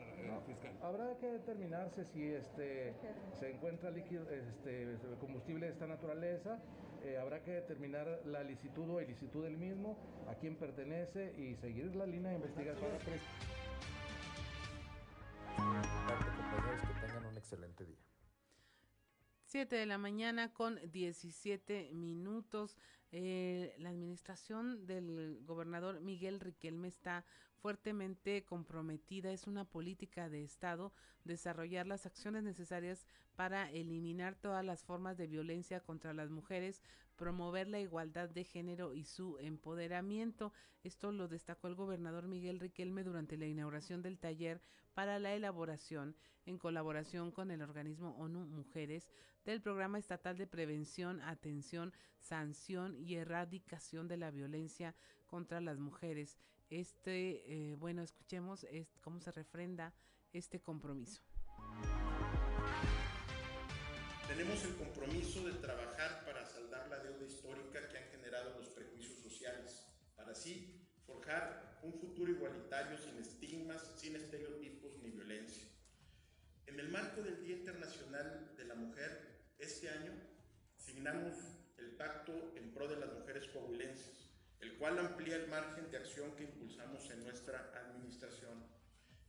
habrá 0.81 1.17
que 1.17 1.27
determinarse 1.27 2.05
si 2.05 2.23
este, 2.31 2.93
se 3.39 3.51
encuentra 3.51 3.91
líquido, 3.91 4.29
este, 4.29 4.97
combustible 5.19 5.67
de 5.67 5.71
esta 5.73 5.87
naturaleza. 5.87 6.59
Eh, 7.03 7.17
habrá 7.17 7.43
que 7.43 7.51
determinar 7.51 8.21
la 8.25 8.43
licitud 8.43 8.89
o 8.89 9.01
ilicitud 9.01 9.43
del 9.43 9.57
mismo, 9.57 9.95
a 10.27 10.35
quién 10.35 10.55
pertenece 10.55 11.33
y 11.37 11.55
seguir 11.55 11.95
la 11.95 12.05
línea 12.07 12.31
de 12.31 12.37
investigación. 12.37 12.89
que 16.81 17.07
tengan 17.07 17.25
un 17.25 17.37
excelente 17.37 17.85
día. 17.85 18.14
7 19.55 19.73
de 19.73 19.85
la 19.85 19.97
mañana 19.97 20.51
con 20.51 20.77
17 20.91 21.91
minutos. 21.93 22.75
Eh, 23.13 23.73
la 23.77 23.87
administración 23.87 24.85
del 24.85 25.39
gobernador 25.45 26.01
Miguel 26.01 26.41
Riquelme 26.41 26.89
está 26.89 27.23
fuertemente 27.61 28.43
comprometida. 28.43 29.31
Es 29.31 29.47
una 29.47 29.63
política 29.63 30.27
de 30.27 30.43
Estado 30.43 30.91
desarrollar 31.23 31.87
las 31.87 32.05
acciones 32.05 32.43
necesarias 32.43 33.07
para 33.37 33.71
eliminar 33.71 34.35
todas 34.35 34.65
las 34.65 34.83
formas 34.83 35.15
de 35.15 35.27
violencia 35.27 35.79
contra 35.79 36.13
las 36.13 36.29
mujeres, 36.29 36.81
promover 37.15 37.69
la 37.69 37.79
igualdad 37.79 38.29
de 38.29 38.43
género 38.43 38.93
y 38.93 39.05
su 39.05 39.37
empoderamiento. 39.39 40.51
Esto 40.83 41.13
lo 41.13 41.29
destacó 41.29 41.69
el 41.69 41.75
gobernador 41.75 42.27
Miguel 42.27 42.59
Riquelme 42.59 43.05
durante 43.05 43.37
la 43.37 43.45
inauguración 43.45 44.01
del 44.01 44.19
taller 44.19 44.59
para 44.95 45.19
la 45.19 45.35
elaboración, 45.35 46.15
en 46.45 46.57
colaboración 46.57 47.31
con 47.31 47.51
el 47.51 47.61
organismo 47.61 48.15
ONU 48.17 48.45
Mujeres, 48.45 49.07
del 49.43 49.61
Programa 49.61 49.99
Estatal 49.99 50.37
de 50.37 50.47
Prevención, 50.47 51.21
Atención, 51.21 51.93
Sanción 52.17 52.95
y 52.97 53.15
Erradicación 53.15 54.07
de 54.07 54.17
la 54.17 54.31
Violencia 54.31 54.95
contra 55.27 55.61
las 55.61 55.77
Mujeres. 55.77 56.39
Este, 56.69 57.43
eh, 57.45 57.75
bueno, 57.75 58.01
escuchemos 58.01 58.65
cómo 59.01 59.19
se 59.19 59.31
refrenda 59.31 59.93
este 60.33 60.61
compromiso. 60.61 61.21
Tenemos 64.27 64.63
el 64.63 64.75
compromiso 64.75 65.45
de 65.45 65.53
trabajar 65.53 66.25
para 66.25 66.45
saldar 66.45 66.87
la 66.87 66.99
deuda 66.99 67.25
histórica 67.25 67.87
que 67.89 67.97
han 67.97 68.09
generado 68.09 68.57
los 68.57 68.69
prejuicios 68.69 69.19
sociales, 69.19 69.85
para 70.15 70.31
así 70.31 70.81
forjar 71.05 71.79
un 71.83 71.93
futuro 71.93 72.31
igualitario 72.31 72.97
sin 72.97 73.17
estigmas, 73.19 73.93
sin 73.97 74.15
estereotipos 74.15 74.84
violencia. 75.25 75.67
En 76.67 76.79
el 76.79 76.89
marco 76.89 77.23
del 77.23 77.43
Día 77.43 77.57
Internacional 77.57 78.53
de 78.55 78.65
la 78.65 78.75
Mujer, 78.75 79.41
este 79.57 79.89
año 79.89 80.11
signamos 80.77 81.33
el 81.77 81.95
Pacto 81.95 82.53
en 82.55 82.71
Pro 82.71 82.87
de 82.87 82.97
las 82.97 83.11
Mujeres 83.11 83.47
Coahuilenses, 83.47 84.29
el 84.59 84.77
cual 84.77 84.99
amplía 84.99 85.37
el 85.37 85.47
margen 85.47 85.89
de 85.89 85.97
acción 85.97 86.35
que 86.35 86.43
impulsamos 86.43 87.09
en 87.09 87.23
nuestra 87.23 87.71
administración. 87.73 88.67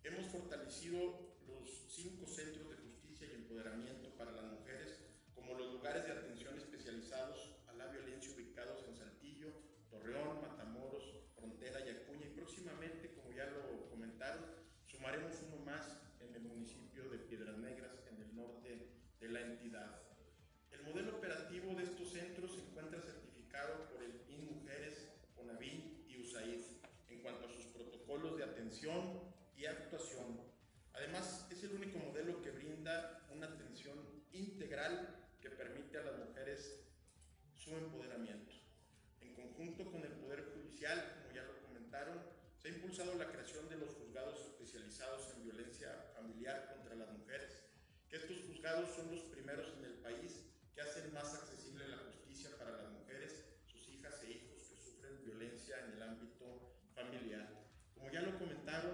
Hemos 0.05 0.27
fortalecido 0.27 1.37
los 1.47 1.87
cinco 1.89 2.27
centros 2.27 2.69
de 2.69 2.77
justicia 2.77 3.29
y 3.29 3.35
empoderamiento 3.37 4.11
para 4.19 4.33
las 4.33 4.45
mujeres 4.45 4.99
como 5.35 5.55
los 5.55 5.73
lugares 5.73 6.05
de 6.05 6.13
atención 6.13 6.59
especializados 6.59 7.57
a 7.69 7.73
la 7.73 7.87
violencia 7.87 8.35
ubicados 8.35 8.85
en 8.87 8.97
Saltillo, 8.97 9.49
Torreón, 9.89 10.43
Matamoros, 10.43 11.05
Frontera 11.35 11.81
y 11.81 11.89
Acuña 11.89 12.27
y 12.27 12.35
próximamente, 12.35 13.15
como 13.15 13.33
ya 13.33 13.47
lo 13.47 13.89
comentaron, 13.89 14.45
sumaremos 14.97 15.37
uno 15.47 15.65
más 15.65 15.99
en 16.21 16.35
el 16.35 16.43
municipio 16.43 17.09
de 17.11 17.19
Piedras 17.19 17.59
Negras, 17.59 17.93
en 18.11 18.23
el 18.23 18.35
norte 18.35 18.89
de 19.21 19.29
la 19.29 19.41
entidad. 19.41 20.03
El 20.71 20.83
modelo 20.83 21.17
operativo 21.17 21.75
de 21.75 21.85
estos 21.85 22.13
centros 22.13 22.55
se 22.55 22.61
encuentra 22.61 23.01
certificado 23.01 23.89
por 23.89 24.03
el 24.03 24.21
INMujeres, 24.29 25.09
ONAVI 25.37 26.05
y 26.09 26.21
USAID 26.21 26.61
en 27.09 27.23
cuanto 27.23 27.47
a 27.47 27.53
sus 27.53 27.65
protocolos 27.67 28.37
de 28.37 28.45
atención 28.45 29.21
y 29.57 29.67
actuación. 29.67 30.41
Además, 30.93 31.47
es 31.51 31.63
el 31.65 31.73
único 31.73 31.99
modelo 31.99 32.43
que 32.43 32.51
brinda 32.51 33.17
juzgados 48.67 48.97
son 48.97 49.11
los 49.13 49.21
primeros 49.27 49.73
en 49.79 49.85
el 49.85 49.93
país 50.03 50.43
que 50.75 50.81
hacen 50.81 51.15
más 51.15 51.33
accesible 51.35 51.87
la 51.87 51.99
justicia 51.99 52.51
para 52.59 52.73
las 52.73 52.91
mujeres, 52.91 53.45
sus 53.65 53.89
hijas 53.91 54.21
e 54.25 54.33
hijos 54.33 54.61
que 54.69 54.77
sufren 54.77 55.23
violencia 55.23 55.77
en 55.85 55.93
el 55.93 56.03
ámbito 56.03 56.75
familiar. 56.93 57.47
Como 57.95 58.11
ya 58.11 58.23
lo 58.23 58.37
comentaron, 58.37 58.91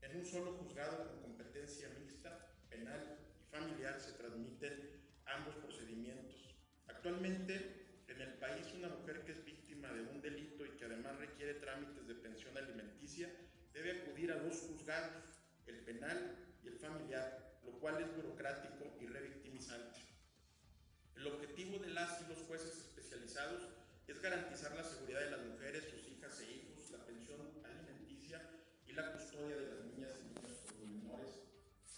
en 0.00 0.16
un 0.16 0.26
solo 0.26 0.54
juzgado 0.54 1.06
con 1.06 1.22
competencia 1.22 1.88
mixta, 2.00 2.50
penal 2.68 3.16
y 3.38 3.48
familiar 3.48 4.00
se 4.00 4.14
transmiten 4.14 5.06
ambos 5.26 5.54
procedimientos. 5.54 6.56
Actualmente, 6.88 8.02
en 8.08 8.20
el 8.20 8.34
país, 8.38 8.66
una 8.74 8.88
mujer 8.88 9.22
que 9.24 9.32
es 9.32 9.44
víctima 9.44 9.92
de 9.92 10.02
un 10.02 10.20
delito 10.20 10.66
y 10.66 10.70
que 10.70 10.86
además 10.86 11.16
requiere 11.18 11.54
trámites 11.54 12.08
de 12.08 12.16
pensión 12.16 12.58
alimenticia 12.58 13.30
debe 13.72 14.02
acudir 14.02 14.32
a 14.32 14.38
dos 14.38 14.62
juzgados, 14.62 15.46
el 15.66 15.78
penal 15.84 16.34
y 16.64 16.66
el 16.66 16.74
familiar, 16.74 17.60
lo 17.62 17.78
cual 17.78 18.02
es 18.02 18.16
burocrático. 18.16 18.82
El 21.22 21.28
objetivo 21.28 21.78
de 21.78 21.90
las 21.90 22.20
y 22.20 22.28
los 22.28 22.38
jueces 22.48 22.78
especializados 22.78 23.62
es 24.08 24.20
garantizar 24.20 24.74
la 24.74 24.82
seguridad 24.82 25.20
de 25.20 25.30
las 25.30 25.40
mujeres, 25.46 25.84
sus 25.84 26.08
hijas 26.08 26.40
e 26.40 26.52
hijos, 26.52 26.90
la 26.90 26.98
pensión 27.06 27.38
alimenticia 27.62 28.42
y 28.88 28.92
la 28.92 29.12
custodia 29.12 29.54
de 29.54 29.66
las 29.68 29.84
niñas 29.84 30.10
y 30.18 30.24
niños 30.34 30.58
por 30.66 30.84
menores 30.84 31.30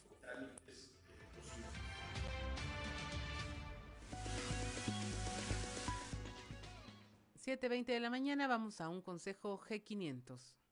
por 0.06 0.18
trámites 0.18 0.90
posibles. 1.34 1.72
7.20 7.62 7.86
de 7.86 8.00
la 8.00 8.10
mañana 8.10 8.46
vamos 8.46 8.82
a 8.82 8.90
un 8.90 9.00
consejo 9.00 9.58
G500. 9.58 10.63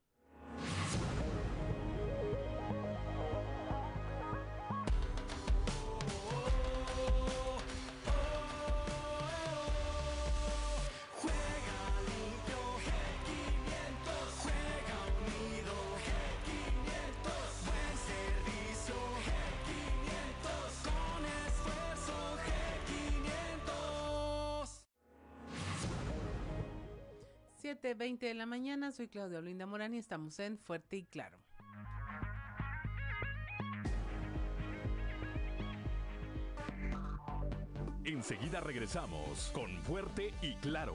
Veinte 27.95 28.27
de 28.27 28.35
la 28.35 28.47
mañana, 28.47 28.93
soy 28.93 29.09
Claudia 29.09 29.39
Olinda 29.39 29.67
Morán 29.67 29.95
y 29.95 29.99
estamos 29.99 30.39
en 30.39 30.59
Fuerte 30.59 30.97
y 30.97 31.05
Claro. 31.05 31.39
Enseguida 38.05 38.61
regresamos 38.61 39.51
con 39.55 39.71
Fuerte 39.83 40.35
y 40.43 40.55
Claro. 40.57 40.95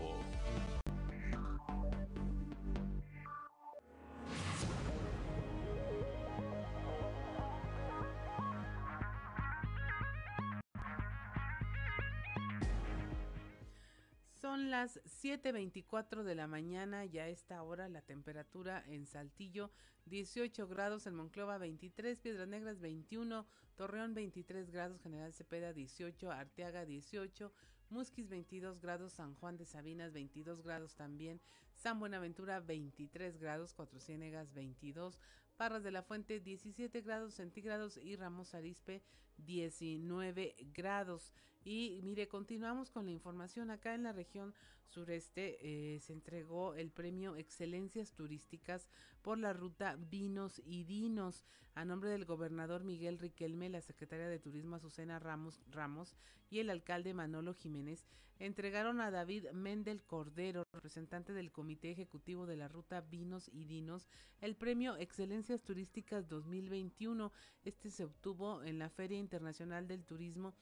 Son 14.58 14.72
las 14.72 15.00
7.24 15.06 16.24
de 16.24 16.34
la 16.34 16.48
mañana, 16.48 17.06
ya 17.06 17.26
a 17.26 17.28
esta 17.28 17.62
hora 17.62 17.90
la 17.90 18.02
temperatura 18.02 18.84
en 18.88 19.06
Saltillo 19.06 19.70
18 20.06 20.68
grados, 20.68 21.06
en 21.06 21.14
Monclova 21.14 21.60
23, 21.60 22.20
Piedras 22.20 22.48
Negras 22.48 22.80
21, 22.80 23.46
Torreón 23.76 24.16
23 24.16 24.72
grados, 24.72 25.00
General 25.00 25.32
Cepeda 25.32 25.74
18, 25.74 26.32
Arteaga 26.32 26.86
18, 26.88 27.54
Musquis 27.92 28.30
22 28.30 28.82
grados, 28.82 29.14
San 29.14 29.36
Juan 29.36 29.58
de 29.58 29.66
Sabinas 29.66 30.12
22 30.12 30.64
grados 30.64 30.96
también, 30.96 31.40
San 31.76 32.00
Buenaventura 32.00 32.60
23 32.60 33.38
grados, 33.38 33.76
Cuatro 33.76 34.00
Ciénegas 34.00 34.56
22, 34.56 35.20
Parras 35.56 35.84
de 35.84 35.92
la 35.92 36.02
Fuente 36.02 36.40
17 36.40 37.02
grados 37.02 37.36
centígrados 37.36 37.98
y 37.98 38.16
Ramos 38.16 38.56
Arispe 38.56 39.04
19 39.38 40.56
grados. 40.74 41.34
Y 41.64 42.00
mire, 42.04 42.28
continuamos 42.28 42.92
con 42.92 43.06
la 43.06 43.12
información. 43.12 43.72
Acá 43.72 43.94
en 43.94 44.04
la 44.04 44.14
región 44.14 44.54
sureste 44.86 45.58
eh, 45.62 46.00
se 46.00 46.14
entregó 46.14 46.76
el 46.76 46.92
premio 46.92 47.36
Excelencias 47.36 48.14
Turísticas 48.14 48.88
por 49.22 49.38
la 49.38 49.54
ruta 49.54 49.98
Vinos 49.98 50.62
y 50.66 50.84
Dinos 50.86 51.44
a 51.76 51.86
nombre 51.86 52.10
del 52.10 52.26
gobernador 52.26 52.84
Miguel 52.84 53.20
Riquelme, 53.20 53.70
la 53.70 53.82
secretaria 53.82 54.28
de 54.28 54.40
Turismo 54.40 54.78
Azucena 54.78 55.20
Ramos, 55.20 55.62
Ramos 55.70 56.16
y 56.50 56.60
el 56.60 56.70
alcalde 56.70 57.14
Manolo 57.14 57.54
Jiménez 57.54 58.08
entregaron 58.40 59.02
a 59.02 59.12
David 59.12 59.46
Mendel 59.52 60.04
Cordero, 60.04 60.64
representante 60.72 61.34
del 61.34 61.52
Comité 61.52 61.92
Ejecutivo 61.92 62.46
de 62.46 62.58
la 62.58 62.68
Ruta 62.68 63.02
Vinos 63.02 63.50
y 63.52 63.66
Dinos, 63.66 64.08
el 64.42 64.56
premio 64.56 64.96
Excelencias 64.98 65.64
Turísticas 65.64 66.28
2021. 66.28 67.32
Este 67.64 67.90
se 67.90 68.06
obtuvo 68.06 68.64
en 68.64 68.80
la 68.80 68.90
Feria 68.90 69.18
Internacional 69.28 69.90
del 69.90 70.06
Turismo 70.06 70.54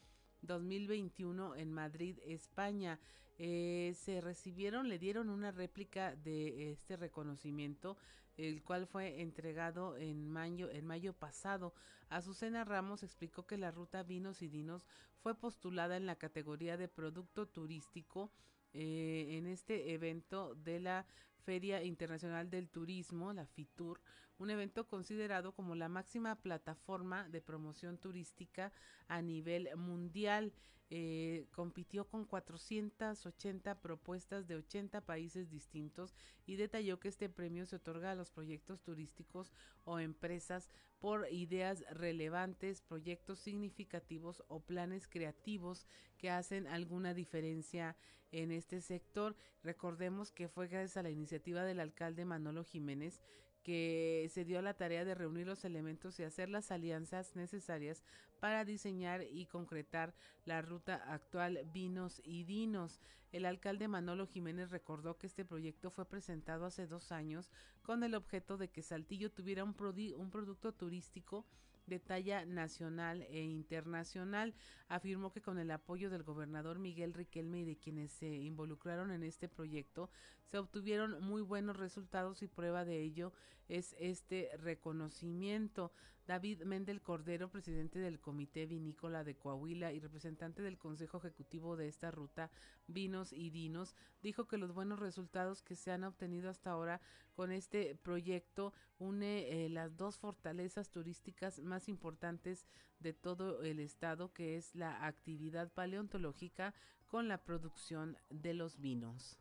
2021 0.41 1.55
en 1.55 1.71
Madrid, 1.71 2.17
España. 2.25 2.99
Eh, 3.37 3.93
se 3.95 4.21
recibieron, 4.21 4.89
le 4.89 4.97
dieron 4.97 5.29
una 5.29 5.51
réplica 5.51 6.15
de 6.15 6.71
este 6.71 6.97
reconocimiento, 6.97 7.95
el 8.37 8.63
cual 8.63 8.87
fue 8.87 9.21
entregado 9.21 9.97
en 9.97 10.27
mayo, 10.27 10.71
en 10.71 10.83
mayo 10.83 11.13
pasado. 11.13 11.75
Azucena 12.09 12.63
Ramos 12.63 13.03
explicó 13.03 13.45
que 13.45 13.59
la 13.59 13.69
ruta 13.69 14.01
Vinos 14.01 14.41
y 14.41 14.47
Dinos 14.47 14.87
fue 15.21 15.35
postulada 15.35 15.95
en 15.95 16.07
la 16.07 16.15
categoría 16.15 16.75
de 16.75 16.87
producto 16.87 17.47
turístico 17.47 18.31
eh, 18.73 19.37
en 19.37 19.45
este 19.45 19.93
evento 19.93 20.55
de 20.55 20.79
la 20.79 21.05
Feria 21.45 21.83
Internacional 21.83 22.49
del 22.49 22.69
Turismo, 22.69 23.31
la 23.31 23.45
FITUR, 23.45 24.01
un 24.39 24.49
evento 24.49 24.87
considerado 24.87 25.53
como 25.53 25.75
la 25.75 25.87
máxima 25.87 26.35
plataforma 26.35 27.29
de 27.29 27.39
promoción 27.39 27.97
turística 27.99 28.73
a 29.07 29.21
nivel 29.21 29.69
mundial. 29.77 30.51
Eh, 30.91 31.47
compitió 31.51 32.07
con 32.07 32.25
480 32.25 33.81
propuestas 33.81 34.47
de 34.47 34.55
80 34.55 35.01
países 35.01 35.49
distintos 35.49 36.13
y 36.45 36.57
detalló 36.57 36.99
que 36.99 37.07
este 37.07 37.27
premio 37.27 37.65
se 37.65 37.77
otorga 37.77 38.11
a 38.11 38.15
los 38.15 38.29
proyectos 38.29 38.83
turísticos 38.83 39.51
o 39.83 39.97
empresas 39.97 40.69
por 40.99 41.27
ideas 41.31 41.83
relevantes, 41.89 42.81
proyectos 42.81 43.39
significativos 43.39 44.43
o 44.47 44.59
planes 44.59 45.07
creativos 45.07 45.87
que 46.19 46.29
hacen 46.29 46.67
alguna 46.67 47.15
diferencia 47.15 47.97
en 48.31 48.51
este 48.51 48.79
sector. 48.79 49.35
Recordemos 49.63 50.31
que 50.31 50.49
fue 50.49 50.67
gracias 50.67 50.97
a 50.97 51.03
la 51.03 51.09
iniciativa 51.09 51.63
del 51.63 51.79
alcalde 51.79 52.25
Manolo 52.25 52.63
Jiménez 52.63 53.23
que 53.65 54.29
se 54.31 54.45
dio 54.45 54.61
la 54.61 54.75
tarea 54.75 55.03
de 55.05 55.15
reunir 55.15 55.47
los 55.47 55.65
elementos 55.65 56.19
y 56.19 56.23
hacer 56.23 56.49
las 56.49 56.69
alianzas 56.69 57.35
necesarias 57.35 58.03
para 58.39 58.65
diseñar 58.65 59.23
y 59.23 59.45
concretar 59.45 60.13
la 60.45 60.61
ruta 60.61 60.95
actual 61.11 61.59
Vinos 61.73 62.21
y 62.23 62.43
Dinos. 62.43 62.99
El 63.31 63.45
alcalde 63.45 63.87
Manolo 63.87 64.27
Jiménez 64.27 64.71
recordó 64.71 65.17
que 65.17 65.27
este 65.27 65.45
proyecto 65.45 65.91
fue 65.91 66.05
presentado 66.05 66.65
hace 66.65 66.87
dos 66.87 67.11
años 67.11 67.51
con 67.81 68.03
el 68.03 68.15
objeto 68.15 68.57
de 68.57 68.69
que 68.69 68.81
Saltillo 68.81 69.31
tuviera 69.31 69.63
un, 69.63 69.75
un 70.17 70.29
producto 70.31 70.73
turístico 70.73 71.45
de 71.87 71.99
talla 71.99 72.45
nacional 72.45 73.23
e 73.23 73.41
internacional. 73.41 74.53
Afirmó 74.87 75.31
que 75.31 75.41
con 75.41 75.59
el 75.59 75.71
apoyo 75.71 76.09
del 76.09 76.23
gobernador 76.23 76.79
Miguel 76.79 77.13
Riquelme 77.13 77.59
y 77.59 77.65
de 77.65 77.77
quienes 77.77 78.11
se 78.11 78.27
involucraron 78.27 79.11
en 79.11 79.23
este 79.23 79.47
proyecto, 79.47 80.09
se 80.45 80.57
obtuvieron 80.57 81.21
muy 81.21 81.41
buenos 81.41 81.77
resultados 81.77 82.41
y 82.41 82.47
prueba 82.47 82.85
de 82.85 83.01
ello 83.01 83.33
es 83.67 83.95
este 83.99 84.49
reconocimiento. 84.57 85.91
David 86.27 86.63
Mendel 86.63 87.01
Cordero, 87.01 87.49
presidente 87.49 87.99
del 87.99 88.19
Comité 88.19 88.65
Vinícola 88.65 89.23
de 89.23 89.35
Coahuila 89.35 89.93
y 89.93 89.99
representante 89.99 90.63
del 90.63 90.77
Consejo 90.77 91.19
Ejecutivo 91.19 91.77
de 91.77 91.87
esta 91.87 92.09
ruta 92.09 92.49
Vinos 92.87 93.31
y 93.31 93.51
Dinos, 93.51 93.95
dijo 94.23 94.47
que 94.47 94.57
los 94.57 94.73
buenos 94.73 94.99
resultados 94.99 95.61
que 95.61 95.75
se 95.75 95.91
han 95.91 96.03
obtenido 96.03 96.49
hasta 96.49 96.71
ahora 96.71 96.99
con 97.35 97.51
este 97.51 97.95
proyecto 97.95 98.73
une 98.97 99.65
eh, 99.65 99.69
las 99.69 99.97
dos 99.97 100.17
fortalezas 100.17 100.89
turísticas 100.89 101.59
más 101.59 101.87
importantes 101.89 102.65
de 102.99 103.13
todo 103.13 103.61
el 103.61 103.79
estado, 103.79 104.33
que 104.33 104.57
es 104.57 104.73
la 104.73 105.05
actividad 105.05 105.71
paleontológica 105.71 106.73
con 107.07 107.27
la 107.27 107.37
producción 107.37 108.17
de 108.29 108.53
los 108.53 108.79
vinos. 108.79 109.37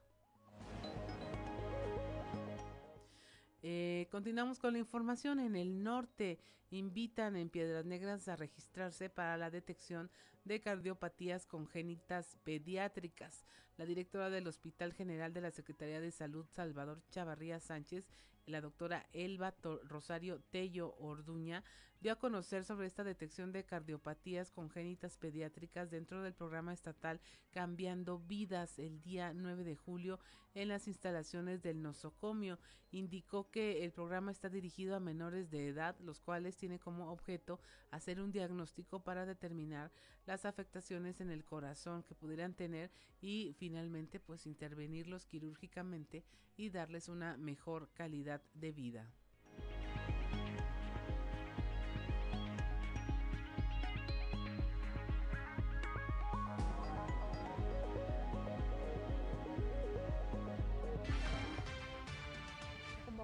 Eh, 3.67 4.09
continuamos 4.11 4.59
con 4.59 4.75
la 4.75 4.79
información. 4.79 5.41
En 5.41 5.57
el 5.57 5.83
norte 5.83 6.39
invitan 6.71 7.35
en 7.35 7.49
Piedras 7.49 7.87
Negras 7.87 8.29
a 8.29 8.37
registrarse 8.37 9.09
para 9.09 9.39
la 9.39 9.51
detección 9.51 10.11
de 10.45 10.61
cardiopatías 10.61 11.47
congénitas 11.47 12.37
pediátricas. 12.45 13.47
la 13.79 13.87
directora 13.87 14.29
del 14.31 14.47
Hospital 14.47 14.93
General 14.93 15.33
de 15.33 15.41
la 15.41 15.51
Secretaría 15.51 16.01
de 16.01 16.13
Salud, 16.13 16.47
Salvador 16.51 17.03
Chavarría 17.11 17.59
Sánchez, 17.59 18.05
la 18.47 18.61
doctora 18.61 19.07
Elba 19.13 19.55
Rosario 19.85 20.41
Tello 20.51 20.95
Orduña 20.99 21.65
dio 22.01 22.13
a 22.13 22.19
conocer 22.19 22.65
sobre 22.65 22.87
esta 22.87 23.03
detección 23.03 23.51
de 23.53 23.65
cardiopatías 23.65 24.51
congénitas 24.51 25.17
pediátricas 25.17 25.91
dentro 25.91 26.23
del 26.23 26.35
programa 26.35 26.75
estatal 26.75 27.19
Cambiando 27.51 28.19
Vidas 28.19 28.79
el 28.79 29.01
día 29.01 29.33
9 29.33 29.65
de 29.65 29.77
julio 29.77 30.21
en 30.55 30.69
las 30.69 30.87
instalaciones 30.87 31.63
del 31.63 31.81
nosocomio. 31.81 32.59
Indicó 32.91 33.51
que 33.51 33.85
el 33.85 33.93
programa 33.93 34.31
está 34.31 34.51
dirigido 34.51 34.95
a 34.95 35.01
menores 35.01 35.51
de 35.51 35.69
edad, 35.69 35.99
los 36.01 36.21
cuales 36.21 36.57
tiene 36.57 36.79
como 36.79 37.11
objeto 37.11 37.59
hacer 37.91 38.21
un 38.21 38.33
diagnóstico 38.33 39.03
para 39.03 39.25
determinar 39.25 39.91
las 40.27 40.45
afectaciones 40.45 41.21
en 41.21 41.31
el 41.31 41.45
corazón 41.45 42.03
que 42.03 42.15
pudieran 42.15 42.55
tener 42.55 42.91
y 43.21 43.55
finalmente 43.59 44.21
pues 44.21 44.47
intervenirlos 44.47 45.27
quirúrgicamente 45.27 46.23
y 46.57 46.71
darles 46.71 47.09
una 47.09 47.37
mejor 47.37 47.91
calidad 47.95 48.34
de 48.55 48.73
vida. 48.73 49.11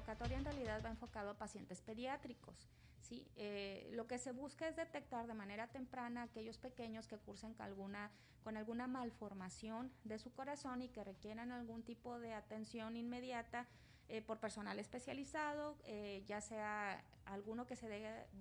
convocatoria 0.00 0.38
en 0.38 0.44
realidad 0.44 0.82
va 0.84 0.90
enfocado 0.90 1.30
a 1.30 1.34
pacientes 1.34 1.80
pediátricos. 1.82 2.70
¿sí? 3.02 3.26
Eh, 3.36 3.90
lo 3.92 4.06
que 4.06 4.18
se 4.18 4.32
busca 4.32 4.68
es 4.68 4.76
detectar 4.76 5.26
de 5.26 5.34
manera 5.34 5.66
temprana 5.66 6.22
aquellos 6.22 6.58
pequeños 6.58 7.06
que 7.06 7.18
cursen 7.18 7.54
con 7.54 7.66
alguna, 7.66 8.10
con 8.42 8.56
alguna 8.56 8.86
malformación 8.86 9.92
de 10.04 10.18
su 10.18 10.32
corazón 10.32 10.82
y 10.82 10.88
que 10.88 11.04
requieran 11.04 11.52
algún 11.52 11.82
tipo 11.82 12.18
de 12.18 12.32
atención 12.32 12.96
inmediata 12.96 13.66
eh, 14.10 14.22
por 14.22 14.40
personal 14.40 14.76
especializado, 14.80 15.76
eh, 15.84 16.24
ya 16.26 16.40
sea 16.40 17.04
alguno 17.26 17.68
que 17.68 17.76
se 17.76 17.86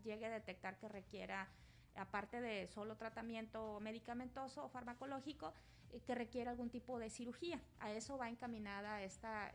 llegue 0.03 0.25
a 0.25 0.31
detectar 0.31 0.79
que 0.79 0.89
requiera, 0.89 1.47
aparte 1.93 2.41
de 2.41 2.65
solo 2.65 2.95
tratamiento 2.97 3.79
medicamentoso 3.79 4.65
o 4.65 4.69
farmacológico, 4.69 5.53
eh, 5.91 6.01
que 6.07 6.15
requiera 6.15 6.49
algún 6.49 6.71
tipo 6.71 6.97
de 6.97 7.11
cirugía. 7.11 7.61
A 7.81 7.91
eso 7.91 8.17
va 8.17 8.29
encaminada 8.29 9.03
esta 9.03 9.53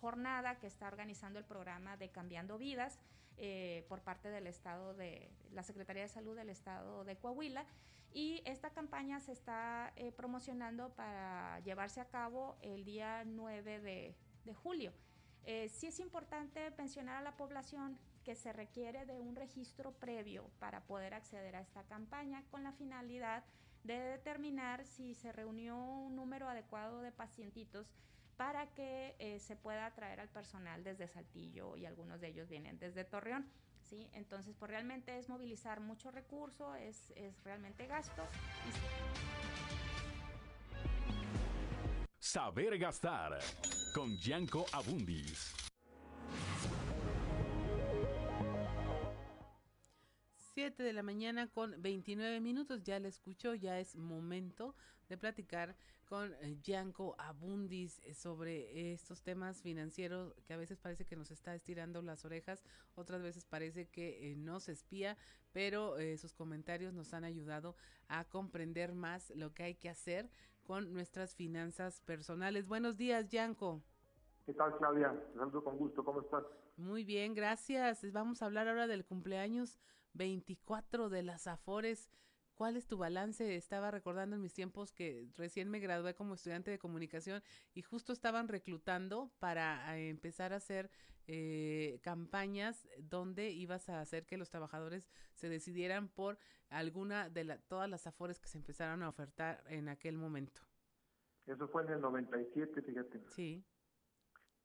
jornada 0.00 0.58
que 0.58 0.66
está 0.66 0.88
organizando 0.88 1.38
el 1.38 1.44
programa 1.44 1.96
de 1.96 2.08
Cambiando 2.08 2.58
Vidas 2.58 2.98
por 3.88 4.00
parte 4.00 4.30
del 4.30 4.48
Estado 4.48 4.94
de 4.94 5.30
la 5.52 5.62
Secretaría 5.62 6.02
de 6.02 6.08
Salud 6.08 6.34
del 6.34 6.50
Estado 6.50 7.04
de 7.04 7.16
Coahuila. 7.16 7.64
Y 8.12 8.42
esta 8.44 8.70
campaña 8.70 9.20
se 9.20 9.30
está 9.30 9.92
promocionando 10.16 10.90
para 10.96 11.60
llevarse 11.60 12.00
a 12.00 12.08
cabo 12.08 12.56
el 12.60 12.84
día 12.84 13.22
9 13.24 13.80
de 14.44 14.54
julio. 14.54 14.92
Eh, 15.46 15.68
sí 15.68 15.88
es 15.88 16.00
importante 16.00 16.70
mencionar 16.78 17.16
a 17.16 17.22
la 17.22 17.36
población 17.36 17.98
que 18.24 18.34
se 18.34 18.52
requiere 18.52 19.04
de 19.04 19.20
un 19.20 19.36
registro 19.36 19.92
previo 19.92 20.50
para 20.58 20.80
poder 20.86 21.12
acceder 21.12 21.54
a 21.56 21.60
esta 21.60 21.82
campaña 21.84 22.42
con 22.50 22.64
la 22.64 22.72
finalidad 22.72 23.44
de 23.82 23.98
determinar 23.98 24.86
si 24.86 25.14
se 25.14 25.32
reunió 25.32 25.76
un 25.76 26.16
número 26.16 26.48
adecuado 26.48 27.02
de 27.02 27.12
pacientitos 27.12 27.86
para 28.36 28.66
que 28.74 29.14
eh, 29.18 29.38
se 29.38 29.56
pueda 29.56 29.86
atraer 29.86 30.20
al 30.20 30.28
personal 30.28 30.82
desde 30.82 31.06
Saltillo 31.06 31.76
y 31.76 31.84
algunos 31.84 32.20
de 32.20 32.28
ellos 32.28 32.48
vienen 32.48 32.78
desde 32.78 33.04
Torreón. 33.04 33.46
¿sí? 33.82 34.08
Entonces, 34.14 34.56
pues 34.58 34.70
realmente 34.70 35.18
es 35.18 35.28
movilizar 35.28 35.80
mucho 35.80 36.10
recurso, 36.10 36.74
es, 36.74 37.12
es 37.16 37.44
realmente 37.44 37.86
gasto. 37.86 38.22
Saber 42.34 42.76
gastar 42.78 43.38
con 43.94 44.16
Gianco 44.16 44.66
Abundis. 44.72 45.54
7 50.54 50.82
de 50.82 50.92
la 50.92 51.04
mañana 51.04 51.46
con 51.46 51.80
29 51.80 52.40
minutos, 52.40 52.82
ya 52.82 52.98
le 52.98 53.06
escucho, 53.06 53.54
ya 53.54 53.78
es 53.78 53.94
momento 53.94 54.74
de 55.08 55.16
platicar 55.16 55.76
con 56.06 56.34
eh, 56.40 56.58
Gianco 56.60 57.14
Abundis 57.18 58.00
eh, 58.02 58.14
sobre 58.14 58.92
estos 58.92 59.22
temas 59.22 59.62
financieros 59.62 60.34
que 60.44 60.54
a 60.54 60.56
veces 60.56 60.78
parece 60.78 61.04
que 61.04 61.14
nos 61.14 61.30
está 61.30 61.54
estirando 61.54 62.02
las 62.02 62.24
orejas, 62.24 62.64
otras 62.96 63.22
veces 63.22 63.44
parece 63.44 63.86
que 63.86 64.32
eh, 64.32 64.36
nos 64.36 64.68
espía, 64.68 65.16
pero 65.52 65.96
sus 66.18 66.34
comentarios 66.34 66.92
nos 66.92 67.14
han 67.14 67.22
ayudado 67.22 67.76
a 68.08 68.24
comprender 68.24 68.92
más 68.92 69.30
lo 69.36 69.54
que 69.54 69.62
hay 69.62 69.74
que 69.76 69.88
hacer 69.88 70.28
con 70.64 70.92
nuestras 70.92 71.34
finanzas 71.34 72.00
personales. 72.00 72.66
Buenos 72.66 72.96
días, 72.96 73.28
Yanko. 73.28 73.82
¿Qué 74.46 74.54
tal, 74.54 74.76
Claudia? 74.76 75.12
Te 75.32 75.38
saludo 75.38 75.62
con 75.62 75.78
gusto. 75.78 76.04
¿Cómo 76.04 76.20
estás? 76.20 76.44
Muy 76.76 77.04
bien, 77.04 77.34
gracias. 77.34 78.10
Vamos 78.12 78.42
a 78.42 78.46
hablar 78.46 78.68
ahora 78.68 78.86
del 78.86 79.04
cumpleaños 79.04 79.78
24 80.14 81.08
de 81.08 81.22
las 81.22 81.46
Afores. 81.46 82.10
¿Cuál 82.54 82.76
es 82.76 82.86
tu 82.86 82.96
balance? 82.98 83.56
Estaba 83.56 83.90
recordando 83.90 84.36
en 84.36 84.42
mis 84.42 84.54
tiempos 84.54 84.92
que 84.92 85.28
recién 85.36 85.70
me 85.70 85.80
gradué 85.80 86.14
como 86.14 86.34
estudiante 86.34 86.70
de 86.70 86.78
comunicación 86.78 87.42
y 87.74 87.82
justo 87.82 88.12
estaban 88.12 88.48
reclutando 88.48 89.30
para 89.40 89.98
eh, 89.98 90.08
empezar 90.08 90.52
a 90.52 90.56
hacer 90.56 90.90
eh, 91.26 92.00
campañas 92.02 92.86
donde 92.98 93.50
ibas 93.50 93.88
a 93.88 94.00
hacer 94.00 94.26
que 94.26 94.36
los 94.36 94.50
trabajadores 94.50 95.10
se 95.34 95.48
decidieran 95.48 96.08
por 96.08 96.38
alguna 96.68 97.30
de 97.30 97.44
la, 97.44 97.58
todas 97.58 97.88
las 97.88 98.06
afores 98.06 98.40
que 98.40 98.48
se 98.48 98.58
empezaron 98.58 99.02
a 99.02 99.08
ofertar 99.08 99.62
en 99.68 99.88
aquel 99.88 100.18
momento. 100.18 100.62
Eso 101.46 101.68
fue 101.68 101.82
en 101.82 101.90
el 101.90 102.00
97, 102.00 102.82
fíjate. 102.82 103.22
Sí. 103.28 103.64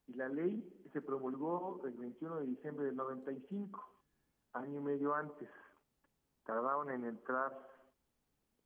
Y 0.08 0.14
la 0.14 0.30
ley 0.30 0.64
se 0.92 1.02
promulgó 1.02 1.86
el 1.86 1.94
21 1.94 2.40
de 2.40 2.48
diciembre 2.48 2.86
del 2.88 2.96
95, 2.96 3.98
año 4.54 4.80
y 4.80 4.84
medio 4.84 5.14
antes. 5.14 5.50
Tardaron 6.46 6.90
en 6.90 7.06
entrar 7.06 7.54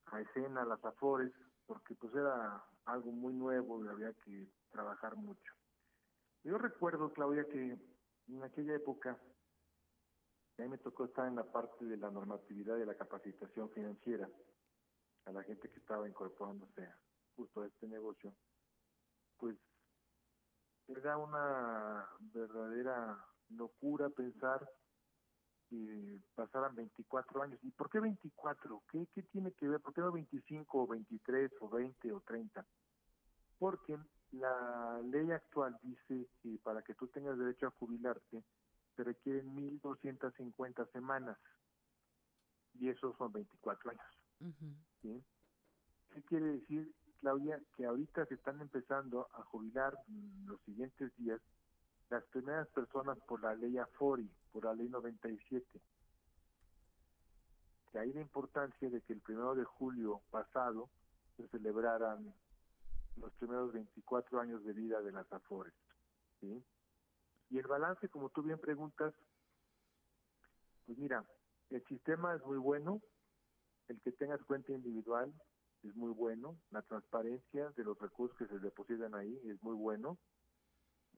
a 0.06 0.22
escena 0.22 0.64
las 0.66 0.84
afores 0.86 1.32
porque 1.66 1.96
pues 1.96 2.14
era 2.14 2.64
algo 2.86 3.12
muy 3.12 3.34
nuevo 3.34 3.84
y 3.84 3.88
había 3.88 4.14
que 4.26 4.48
trabajar 4.72 5.16
mucho. 5.16 5.54
Yo 6.44 6.58
recuerdo, 6.58 7.14
Claudia, 7.14 7.46
que 7.46 7.78
en 8.28 8.44
aquella 8.44 8.76
época 8.76 9.18
a 10.58 10.62
mí 10.62 10.68
me 10.68 10.78
tocó 10.78 11.06
estar 11.06 11.28
en 11.28 11.36
la 11.36 11.46
parte 11.46 11.86
de 11.86 11.98
la 11.98 12.12
normatividad 12.12 12.78
de 12.78 12.86
la 12.86 12.96
capacitación 12.96 13.70
financiera 13.72 14.30
a 15.26 15.32
la 15.32 15.42
gente 15.44 15.70
que 15.70 15.80
estaba 15.80 16.08
incorporándose 16.08 16.88
justo 17.36 17.62
a 17.62 17.68
este 17.68 17.88
negocio, 17.88 18.36
pues 19.38 19.58
era 20.88 21.18
una 21.18 22.08
verdadera 22.20 23.26
locura 23.50 24.10
pensar 24.10 24.70
que 25.70 26.20
pasaran 26.36 26.76
24 26.76 27.42
años. 27.42 27.60
¿Y 27.64 27.72
por 27.72 27.90
qué 27.90 28.02
24? 28.02 28.84
¿Qué, 28.92 29.08
¿Qué 29.14 29.24
tiene 29.24 29.54
que 29.54 29.68
ver? 29.68 29.80
¿Por 29.80 29.94
qué 29.94 30.02
no 30.02 30.12
25 30.12 30.84
o 30.84 30.88
23 30.88 31.52
o 31.62 31.70
20 31.70 32.12
o 32.12 32.20
30? 32.20 32.68
Porque 33.58 33.98
la 34.34 35.00
ley 35.04 35.32
actual 35.32 35.78
dice 35.84 36.28
que 36.42 36.58
para 36.64 36.82
que 36.82 36.96
tú 36.96 37.08
tengas 37.08 37.38
derecho 37.38 37.68
a 37.68 37.72
jubilarte 37.72 38.44
se 38.96 39.04
requieren 39.04 39.56
1.250 39.56 40.92
semanas 40.92 41.38
y 42.80 42.90
eso 42.90 43.16
son 43.18 43.32
24 43.32 43.92
años. 43.92 44.56
¿Qué 45.02 46.22
quiere 46.24 46.46
decir, 46.46 46.94
Claudia? 47.22 47.62
Que 47.76 47.86
ahorita 47.86 48.26
se 48.26 48.36
están 48.36 48.60
empezando 48.62 49.28
a 49.34 49.44
jubilar 49.44 49.98
los 50.46 50.60
siguientes 50.62 51.16
días 51.18 51.40
las 52.10 52.24
primeras 52.26 52.68
personas 52.70 53.18
por 53.22 53.42
la 53.42 53.56
ley 53.56 53.78
AFORI, 53.78 54.30
por 54.52 54.66
la 54.66 54.74
ley 54.74 54.90
97. 54.90 55.82
De 57.92 58.00
ahí 58.00 58.14
la 58.14 58.22
importancia 58.22 58.90
de 58.90 59.02
que 59.02 59.14
el 59.14 59.22
primero 59.22 59.56
de 59.56 59.64
julio 59.64 60.22
pasado 60.30 60.90
se 61.38 61.48
celebraran 61.48 62.34
los 63.18 63.34
primeros 63.34 63.74
24 63.74 64.40
años 64.40 64.64
de 64.64 64.74
vida 64.74 65.02
de 65.02 65.12
las 65.12 65.32
AFORES. 65.32 65.74
¿sí? 66.40 66.64
Y 67.50 67.60
el 67.60 67.68
balance, 67.68 68.10
como 68.10 68.30
tú 68.30 68.42
bien 68.42 68.60
preguntas, 68.60 69.14
pues 70.86 70.98
mira, 70.98 71.24
el 71.70 71.84
sistema 71.86 72.36
es 72.36 72.44
muy 72.46 72.58
bueno, 72.58 73.02
el 73.88 74.02
que 74.02 74.12
tengas 74.12 74.44
cuenta 74.44 74.72
individual 74.72 75.34
es 75.84 75.96
muy 75.96 76.12
bueno, 76.12 76.58
la 76.72 76.82
transparencia 76.82 77.70
de 77.72 77.84
los 77.84 78.00
recursos 78.00 78.38
que 78.38 78.48
se 78.48 78.60
depositan 78.60 79.14
ahí 79.16 79.40
es 79.46 79.62
muy 79.62 79.76
bueno, 79.76 80.18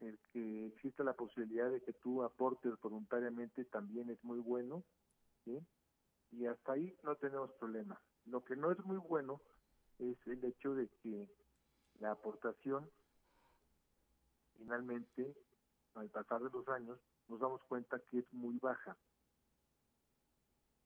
el 0.02 0.20
que 0.34 0.68
exista 0.68 1.04
la 1.04 1.14
posibilidad 1.14 1.70
de 1.70 1.82
que 1.82 1.94
tú 1.94 2.24
aportes 2.24 2.74
voluntariamente 2.82 3.66
también 3.66 4.10
es 4.10 4.22
muy 4.24 4.40
bueno, 4.40 4.84
¿sí? 5.46 5.58
Y 6.32 6.46
hasta 6.48 6.74
ahí 6.74 6.94
no 7.04 7.16
tenemos 7.16 7.52
problema. 7.54 8.00
Lo 8.26 8.44
que 8.44 8.56
no 8.56 8.72
es 8.72 8.80
muy 8.86 8.98
bueno 8.98 9.42
es 10.00 10.18
el 10.28 10.44
hecho 10.44 10.76
de 10.76 10.90
que 11.02 11.30
la 12.00 12.12
aportación 12.12 12.90
finalmente 14.58 15.36
al 15.96 16.10
pasar 16.10 16.42
de 16.42 16.50
los 16.50 16.68
años 16.70 17.00
nos 17.28 17.40
damos 17.40 17.64
cuenta 17.64 18.00
que 18.10 18.20
es 18.20 18.34
muy 18.34 18.58
baja 18.60 18.98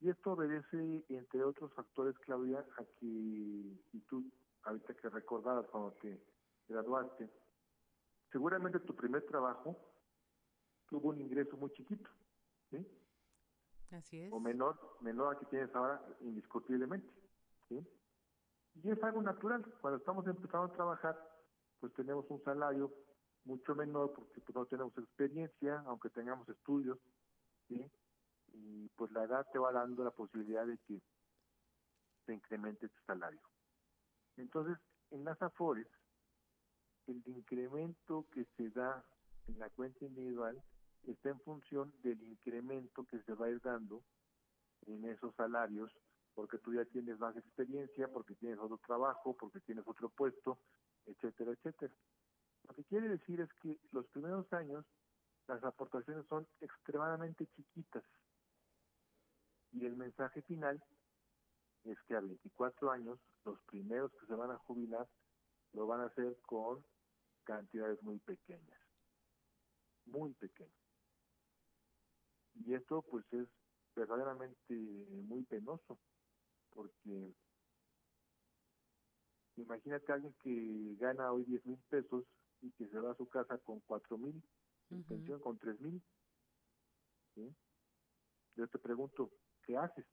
y 0.01 0.09
esto 0.09 0.31
obedece 0.31 1.03
entre 1.09 1.43
otros 1.43 1.73
factores 1.73 2.17
Claudia 2.19 2.65
a 2.77 2.83
que 2.83 3.05
y 3.05 3.99
tú 4.07 4.23
ahorita 4.63 4.93
que 4.95 5.09
recordabas 5.09 5.65
cuando 5.67 5.91
te 5.93 6.21
graduaste, 6.67 7.29
seguramente 8.31 8.79
tu 8.79 8.95
primer 8.95 9.25
trabajo 9.25 9.77
tuvo 10.87 11.09
un 11.09 11.21
ingreso 11.21 11.57
muy 11.57 11.71
chiquito, 11.71 12.09
¿sí? 12.69 12.85
Así 13.91 14.21
es. 14.21 14.31
O 14.31 14.39
menor, 14.39 14.97
menor 15.01 15.33
al 15.33 15.39
que 15.39 15.45
tienes 15.47 15.73
ahora, 15.75 16.01
indiscutiblemente, 16.21 17.09
¿sí? 17.67 17.85
Y 18.75 18.89
es 18.89 19.03
algo 19.03 19.21
natural. 19.21 19.65
Cuando 19.81 19.99
estamos 19.99 20.25
empezando 20.27 20.65
a 20.65 20.73
trabajar, 20.73 21.19
pues 21.79 21.93
tenemos 21.93 22.25
un 22.29 22.41
salario 22.43 22.93
mucho 23.45 23.75
menor 23.75 24.13
porque 24.13 24.41
pues, 24.41 24.55
no 24.55 24.65
tenemos 24.65 24.97
experiencia, 24.97 25.83
aunque 25.87 26.09
tengamos 26.09 26.47
estudios. 26.49 26.97
Y 27.69 28.89
pues 28.95 29.11
la 29.11 29.23
edad 29.23 29.45
te 29.51 29.59
va 29.59 29.71
dando 29.71 30.03
la 30.03 30.11
posibilidad 30.11 30.65
de 30.65 30.77
que 30.79 31.01
se 32.25 32.33
incremente 32.33 32.89
tu 32.89 33.01
salario. 33.05 33.41
Entonces, 34.37 34.77
en 35.11 35.23
las 35.23 35.41
AFORES, 35.41 35.87
el 37.07 37.23
incremento 37.27 38.25
que 38.31 38.45
se 38.55 38.69
da 38.69 39.03
en 39.47 39.59
la 39.59 39.69
cuenta 39.69 40.05
individual 40.05 40.61
está 41.07 41.29
en 41.29 41.39
función 41.41 41.93
del 42.03 42.21
incremento 42.23 43.05
que 43.05 43.21
se 43.23 43.33
va 43.33 43.47
a 43.47 43.49
ir 43.49 43.61
dando 43.61 44.03
en 44.85 45.05
esos 45.05 45.33
salarios, 45.35 45.91
porque 46.39 46.57
tú 46.59 46.73
ya 46.73 46.85
tienes 46.85 47.19
más 47.19 47.35
experiencia, 47.35 48.07
porque 48.07 48.33
tienes 48.35 48.57
otro 48.59 48.77
trabajo, 48.77 49.35
porque 49.35 49.59
tienes 49.59 49.85
otro 49.85 50.07
puesto, 50.07 50.57
etcétera, 51.05 51.51
etcétera. 51.51 51.93
Lo 52.63 52.75
que 52.75 52.85
quiere 52.85 53.09
decir 53.09 53.41
es 53.41 53.49
que 53.61 53.77
los 53.91 54.07
primeros 54.07 54.51
años 54.53 54.85
las 55.47 55.61
aportaciones 55.65 56.25
son 56.27 56.47
extremadamente 56.61 57.45
chiquitas 57.47 58.05
y 59.73 59.85
el 59.85 59.97
mensaje 59.97 60.41
final 60.43 60.81
es 61.83 62.01
que 62.07 62.15
a 62.15 62.21
24 62.21 62.89
años 62.89 63.19
los 63.43 63.59
primeros 63.63 64.09
que 64.13 64.25
se 64.25 64.33
van 64.33 64.51
a 64.51 64.57
jubilar 64.59 65.09
lo 65.73 65.87
van 65.87 65.99
a 65.99 66.05
hacer 66.05 66.37
con 66.43 66.81
cantidades 67.43 68.01
muy 68.01 68.17
pequeñas, 68.19 68.79
muy 70.05 70.33
pequeñas. 70.35 70.71
Y 72.65 72.75
esto 72.75 73.01
pues 73.01 73.25
es 73.33 73.49
verdaderamente 73.93 74.73
muy 75.27 75.43
penoso, 75.43 75.99
porque 76.69 77.33
imagínate 79.79 80.11
a 80.11 80.15
alguien 80.15 80.33
que 80.43 80.95
gana 80.99 81.31
hoy 81.31 81.43
10 81.45 81.65
mil 81.65 81.79
pesos 81.89 82.25
y 82.61 82.71
que 82.71 82.87
se 82.87 82.99
va 82.99 83.11
a 83.11 83.15
su 83.15 83.27
casa 83.27 83.57
con 83.59 83.79
4 83.81 84.17
mil, 84.17 84.41
en 84.89 85.03
pensión 85.03 85.39
con 85.39 85.57
3 85.57 85.79
mil. 85.79 86.01
Yo 88.55 88.67
te 88.67 88.77
pregunto, 88.79 89.31
¿qué 89.65 89.77
haces? 89.77 90.05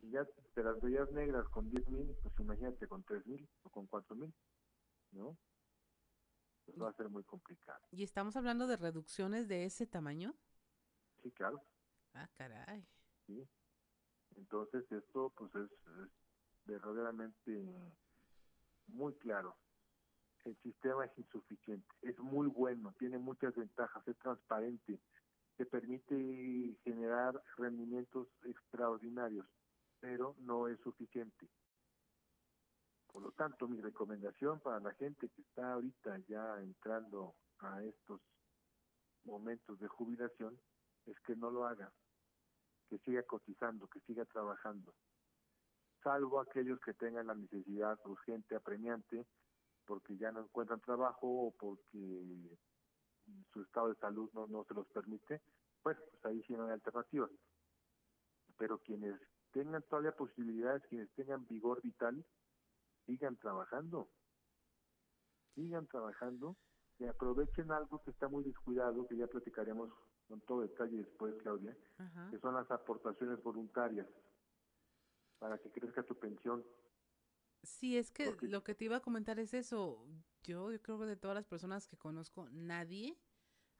Si 0.00 0.10
ya 0.10 0.24
te 0.54 0.62
las 0.62 0.80
veías 0.80 1.10
negras 1.12 1.46
con 1.48 1.68
10 1.68 1.86
mil, 1.88 2.16
pues 2.22 2.34
imagínate 2.38 2.86
con 2.86 3.02
3 3.04 3.26
mil 3.26 3.46
o 3.64 3.70
con 3.70 3.86
4 3.86 4.16
mil, 4.16 4.32
¿no? 5.12 5.36
Pues 6.64 6.80
va 6.80 6.88
a 6.88 6.94
ser 6.94 7.10
muy 7.10 7.24
complicado. 7.24 7.80
¿Y 7.90 8.02
estamos 8.02 8.36
hablando 8.36 8.66
de 8.66 8.76
reducciones 8.76 9.48
de 9.48 9.64
ese 9.64 9.86
tamaño? 9.86 10.34
Sí, 11.22 11.30
claro. 11.32 11.62
Ah, 12.14 12.28
caray. 12.34 12.86
Sí. 13.26 13.46
Entonces 14.36 14.90
esto 14.90 15.32
pues 15.36 15.54
es, 15.54 15.70
es 15.70 16.27
verdaderamente 16.68 17.64
muy 18.88 19.14
claro. 19.14 19.56
El 20.44 20.56
sistema 20.62 21.04
es 21.04 21.18
insuficiente, 21.18 21.88
es 22.02 22.18
muy 22.18 22.46
bueno, 22.46 22.94
tiene 22.98 23.18
muchas 23.18 23.54
ventajas, 23.56 24.06
es 24.06 24.16
transparente, 24.18 25.00
te 25.56 25.66
permite 25.66 26.76
generar 26.84 27.42
rendimientos 27.56 28.28
extraordinarios, 28.44 29.46
pero 30.00 30.36
no 30.38 30.68
es 30.68 30.78
suficiente. 30.80 31.48
Por 33.12 33.22
lo 33.22 33.32
tanto, 33.32 33.66
mi 33.66 33.80
recomendación 33.80 34.60
para 34.60 34.78
la 34.80 34.94
gente 34.94 35.28
que 35.30 35.42
está 35.42 35.72
ahorita 35.72 36.18
ya 36.28 36.60
entrando 36.60 37.34
a 37.58 37.82
estos 37.82 38.20
momentos 39.24 39.78
de 39.80 39.88
jubilación 39.88 40.58
es 41.06 41.18
que 41.20 41.34
no 41.34 41.50
lo 41.50 41.66
haga, 41.66 41.92
que 42.88 42.98
siga 42.98 43.22
cotizando, 43.24 43.88
que 43.88 44.00
siga 44.00 44.24
trabajando, 44.24 44.94
salvo 46.02 46.40
aquellos 46.40 46.80
que 46.80 46.94
tengan 46.94 47.26
la 47.26 47.34
necesidad 47.34 47.98
urgente, 48.04 48.54
apremiante, 48.54 49.26
porque 49.86 50.16
ya 50.16 50.30
no 50.32 50.40
encuentran 50.40 50.80
trabajo 50.80 51.26
o 51.26 51.50
porque 51.52 52.58
su 53.52 53.62
estado 53.62 53.88
de 53.88 53.94
salud 53.96 54.30
no, 54.32 54.46
no 54.46 54.64
se 54.64 54.74
los 54.74 54.86
permite, 54.88 55.40
pues, 55.82 55.96
pues 56.10 56.24
ahí 56.24 56.42
sí 56.42 56.54
no 56.54 56.66
hay 56.66 56.72
alternativa. 56.72 57.28
Pero 58.56 58.78
quienes 58.78 59.18
tengan 59.52 59.82
todavía 59.82 60.12
posibilidades, 60.12 60.82
quienes 60.88 61.10
tengan 61.12 61.46
vigor 61.46 61.80
vital, 61.82 62.24
sigan 63.06 63.36
trabajando, 63.36 64.08
sigan 65.54 65.86
trabajando 65.86 66.56
y 66.98 67.06
aprovechen 67.06 67.70
algo 67.70 68.02
que 68.02 68.10
está 68.10 68.28
muy 68.28 68.44
descuidado, 68.44 69.06
que 69.06 69.16
ya 69.16 69.26
platicaremos 69.26 69.90
con 70.28 70.40
todo 70.42 70.60
detalle 70.60 70.98
después, 70.98 71.34
Claudia, 71.42 71.74
que 72.30 72.38
son 72.38 72.54
las 72.54 72.70
aportaciones 72.70 73.42
voluntarias 73.42 74.06
para 75.38 75.58
que 75.58 75.70
crezca 75.70 76.02
tu 76.02 76.18
pensión. 76.18 76.64
Sí, 77.62 77.96
es 77.96 78.10
que 78.10 78.34
lo 78.42 78.62
que 78.62 78.74
te 78.74 78.84
iba 78.84 78.96
a 78.96 79.02
comentar 79.02 79.38
es 79.38 79.54
eso. 79.54 80.06
Yo, 80.42 80.70
yo 80.70 80.80
creo 80.82 80.98
que 80.98 81.06
de 81.06 81.16
todas 81.16 81.34
las 81.34 81.46
personas 81.46 81.86
que 81.86 81.96
conozco, 81.96 82.48
nadie 82.50 83.18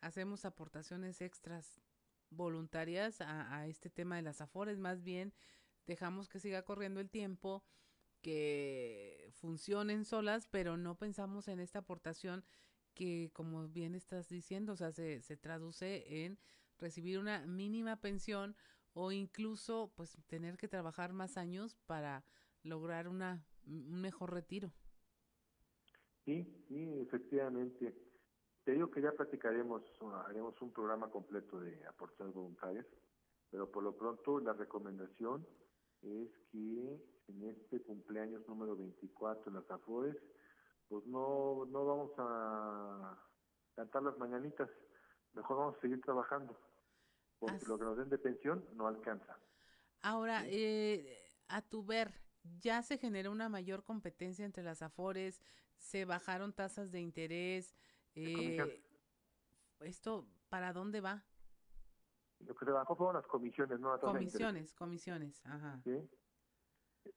hacemos 0.01 0.45
aportaciones 0.45 1.21
extras 1.21 1.81
voluntarias 2.31 3.21
a, 3.21 3.55
a 3.57 3.67
este 3.67 3.91
tema 3.91 4.17
de 4.17 4.23
las 4.23 4.41
afores. 4.41 4.79
Más 4.79 5.03
bien, 5.03 5.33
dejamos 5.87 6.29
que 6.29 6.41
siga 6.41 6.63
corriendo 6.63 7.01
el 7.01 7.11
tiempo, 7.11 7.65
que 8.21 9.31
funcionen 9.33 10.05
solas, 10.05 10.49
pero 10.49 10.77
no 10.77 10.97
pensamos 10.97 11.49
en 11.49 11.61
esta 11.61 11.81
aportación 11.81 12.45
que, 12.95 13.31
como 13.33 13.69
bien 13.69 13.95
estás 13.95 14.29
diciendo, 14.29 14.73
o 14.73 14.77
sea, 14.77 14.91
se, 14.93 15.23
se 15.23 15.37
traduce 15.37 16.25
en 16.25 16.39
recibir 16.79 17.19
una 17.19 17.47
mínima 17.47 18.01
pensión 18.01 18.57
o 19.01 19.13
incluso 19.13 19.93
pues 19.95 20.19
tener 20.27 20.57
que 20.57 20.67
trabajar 20.67 21.13
más 21.13 21.37
años 21.37 21.77
para 21.87 22.25
lograr 22.65 23.07
una 23.07 23.45
un 23.65 24.01
mejor 24.01 24.33
retiro. 24.33 24.73
Sí, 26.25 26.45
sí, 26.67 27.01
efectivamente. 27.03 27.95
Te 28.65 28.73
digo 28.73 28.91
que 28.91 29.01
ya 29.01 29.13
platicaremos, 29.13 29.83
haremos 30.27 30.61
un 30.61 30.73
programa 30.73 31.09
completo 31.11 31.61
de 31.61 31.87
aportaciones 31.87 32.35
voluntarias, 32.35 32.87
pero 33.51 33.71
por 33.71 33.85
lo 33.85 33.97
pronto 33.97 34.41
la 34.41 34.53
recomendación 34.53 35.47
es 36.03 36.29
que 36.51 37.01
en 37.29 37.43
este 37.45 37.81
cumpleaños 37.83 38.47
número 38.49 38.77
24 38.77 39.49
en 39.49 39.55
las 39.55 39.71
Afores, 39.71 40.17
pues 40.89 41.07
no, 41.07 41.67
no 41.67 41.87
vamos 41.87 42.11
a 42.19 43.17
cantar 43.77 44.03
las 44.03 44.19
mañanitas, 44.19 44.69
mejor 45.35 45.59
vamos 45.59 45.77
a 45.77 45.81
seguir 45.83 46.01
trabajando, 46.03 46.59
porque 47.39 47.67
lo 47.67 47.79
que 47.79 47.85
nos 47.85 47.97
den 47.97 48.09
de 48.09 48.19
pensión 48.19 48.65
no 48.75 48.87
alcanza. 48.87 49.39
Ahora, 50.03 50.43
eh, 50.47 51.33
a 51.49 51.63
tu 51.63 51.85
ver, 51.85 52.13
ya 52.61 52.83
se 52.83 52.99
generó 52.99 53.31
una 53.33 53.49
mayor 53.49 53.85
competencia 53.85 54.45
entre 54.45 54.63
las 54.63 54.83
Afores, 54.83 55.43
se 55.77 56.05
bajaron 56.05 56.53
tasas 56.53 56.91
de 56.91 57.01
interés. 57.01 57.77
Eh, 58.15 58.83
¿Esto 59.81 60.27
para 60.49 60.73
dónde 60.73 61.01
va? 61.01 61.25
Lo 62.41 62.55
que 62.55 62.65
se 62.65 62.71
bajó 62.71 62.97
fueron 62.97 63.17
las 63.17 63.27
comisiones, 63.27 63.81
no 63.81 63.91
las 63.91 64.01
tasas 64.01 64.15
Comisiones, 64.17 64.75
comisiones, 64.75 65.45
ajá. 65.47 65.81
¿Sí? 65.85 66.09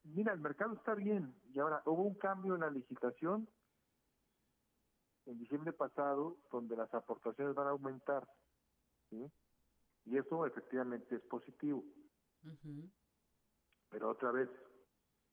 Mira, 0.04 0.34
el 0.34 0.40
mercado 0.40 0.74
está 0.74 0.96
bien 0.96 1.36
y 1.54 1.60
ahora 1.60 1.82
hubo 1.86 2.04
un 2.04 2.16
cambio 2.16 2.56
en 2.56 2.62
la 2.62 2.70
licitación 2.70 3.48
en 5.26 5.38
diciembre 5.38 5.74
pasado 5.74 6.38
donde 6.52 6.76
las 6.76 6.92
aportaciones 6.94 7.54
van 7.54 7.68
a 7.68 7.72
aumentar 7.72 8.28
¿sí? 9.10 9.30
Y 10.06 10.18
eso 10.18 10.46
efectivamente 10.46 11.16
es 11.16 11.22
positivo. 11.24 11.84
Pero 13.90 14.10
otra 14.10 14.32
vez, 14.32 14.50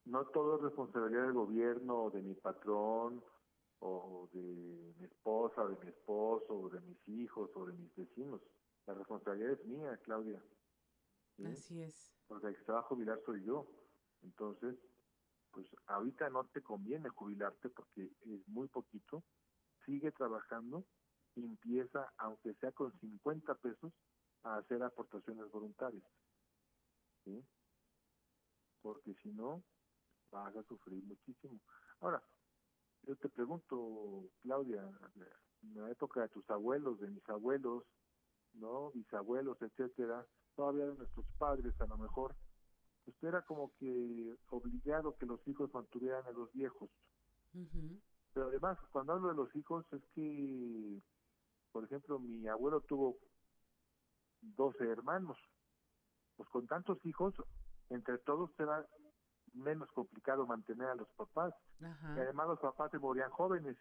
no 0.04 0.26
todo 0.26 0.56
es 0.56 0.62
responsabilidad 0.62 1.22
del 1.22 1.32
gobierno 1.32 2.04
o 2.04 2.10
de 2.10 2.22
mi 2.22 2.34
patrón 2.34 3.22
o 3.80 4.28
de 4.32 4.42
mi 4.98 5.04
esposa, 5.04 5.62
o 5.62 5.68
de 5.68 5.76
mi 5.84 5.88
esposo, 5.88 6.52
o 6.52 6.68
de 6.68 6.80
mis 6.80 7.08
hijos, 7.08 7.48
o 7.54 7.66
de 7.66 7.72
mis 7.74 7.94
vecinos. 7.94 8.42
La 8.86 8.94
responsabilidad 8.94 9.52
es 9.52 9.64
mía, 9.66 9.96
Claudia. 10.02 10.42
Así 11.44 11.80
es. 11.80 12.12
Porque 12.26 12.48
el 12.48 12.56
que 12.56 12.64
se 12.64 12.72
va 12.72 12.80
a 12.80 12.82
jubilar 12.82 13.20
soy 13.24 13.44
yo. 13.44 13.68
Entonces, 14.22 14.74
pues 15.52 15.68
ahorita 15.86 16.28
no 16.30 16.44
te 16.46 16.60
conviene 16.60 17.08
jubilarte 17.10 17.68
porque 17.70 18.10
es 18.22 18.48
muy 18.48 18.66
poquito. 18.66 19.22
Sigue 19.84 20.10
trabajando 20.10 20.84
empieza, 21.44 22.12
aunque 22.18 22.54
sea 22.54 22.72
con 22.72 22.92
50 22.98 23.54
pesos, 23.56 23.92
a 24.44 24.56
hacer 24.56 24.82
aportaciones 24.82 25.50
voluntarias. 25.50 26.04
¿Sí? 27.24 27.44
Porque 28.82 29.14
si 29.22 29.30
no, 29.30 29.62
vas 30.30 30.54
a 30.56 30.62
sufrir 30.64 31.02
muchísimo. 31.04 31.58
Ahora, 32.00 32.22
yo 33.02 33.16
te 33.16 33.28
pregunto, 33.28 34.30
Claudia, 34.42 34.82
en 35.62 35.74
la 35.82 35.90
época 35.90 36.22
de 36.22 36.28
tus 36.28 36.48
abuelos, 36.50 37.00
de 37.00 37.08
mis 37.08 37.28
abuelos, 37.28 37.84
¿no? 38.54 38.90
Bisabuelos, 38.92 39.60
etcétera, 39.60 40.26
todavía 40.54 40.86
de 40.86 40.94
nuestros 40.94 41.26
padres 41.38 41.78
a 41.80 41.86
lo 41.86 41.98
mejor, 41.98 42.34
usted 43.06 43.28
era 43.28 43.42
como 43.42 43.72
que 43.78 44.36
obligado 44.50 45.16
que 45.16 45.26
los 45.26 45.46
hijos 45.48 45.72
mantuvieran 45.72 46.24
a 46.26 46.32
los 46.32 46.52
viejos. 46.52 46.90
Pero 48.34 48.48
además, 48.48 48.78
cuando 48.92 49.14
hablo 49.14 49.28
de 49.28 49.34
los 49.34 49.54
hijos, 49.56 49.86
es 49.92 50.02
que, 50.14 51.00
por 51.72 51.84
ejemplo, 51.84 52.18
mi 52.18 52.46
abuelo 52.46 52.80
tuvo 52.82 53.18
12 54.40 54.84
hermanos. 54.84 55.38
Pues 56.36 56.48
con 56.50 56.66
tantos 56.66 57.04
hijos, 57.04 57.34
entre 57.90 58.18
todos 58.18 58.50
será 58.56 58.86
menos 59.54 59.90
complicado 59.92 60.46
mantener 60.46 60.88
a 60.88 60.94
los 60.94 61.08
papás. 61.16 61.54
Y 61.80 62.20
además 62.20 62.48
los 62.48 62.60
papás 62.60 62.90
se 62.90 62.98
morían 62.98 63.30
jóvenes, 63.30 63.76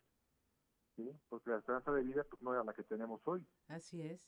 ¿sí? 0.96 1.12
porque 1.30 1.50
la 1.50 1.58
esperanza 1.58 1.92
de 1.92 2.04
vida 2.04 2.24
pues, 2.30 2.42
no 2.42 2.54
era 2.54 2.64
la 2.64 2.74
que 2.74 2.84
tenemos 2.84 3.22
hoy. 3.26 3.46
Así 3.68 4.02
es. 4.02 4.22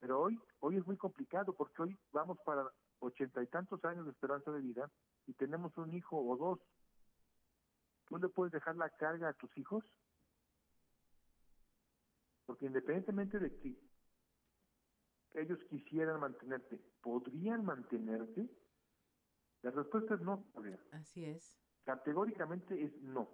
Pero 0.00 0.20
hoy, 0.20 0.38
hoy 0.60 0.76
es 0.76 0.86
muy 0.86 0.96
complicado 0.96 1.54
porque 1.54 1.82
hoy 1.82 1.98
vamos 2.12 2.38
para 2.44 2.70
ochenta 2.98 3.42
y 3.42 3.46
tantos 3.46 3.84
años 3.84 4.04
de 4.04 4.12
esperanza 4.12 4.50
de 4.50 4.60
vida 4.60 4.90
y 5.26 5.34
tenemos 5.34 5.76
un 5.78 5.94
hijo 5.94 6.18
o 6.18 6.36
dos. 6.36 6.60
¿Tú 8.06 8.18
le 8.18 8.28
puedes 8.28 8.52
dejar 8.52 8.76
la 8.76 8.90
carga 8.90 9.28
a 9.28 9.32
tus 9.34 9.56
hijos? 9.56 9.84
Porque 12.46 12.66
independientemente 12.66 13.38
de 13.38 13.56
que 13.56 13.78
ellos 15.34 15.58
quisieran 15.68 16.20
mantenerte, 16.20 16.78
¿podrían 17.02 17.64
mantenerte? 17.64 18.48
La 19.62 19.70
respuesta 19.70 20.14
es 20.14 20.20
no. 20.20 20.44
Así 20.92 21.24
es. 21.24 21.58
Categóricamente 21.84 22.82
es 22.82 22.96
no. 23.02 23.28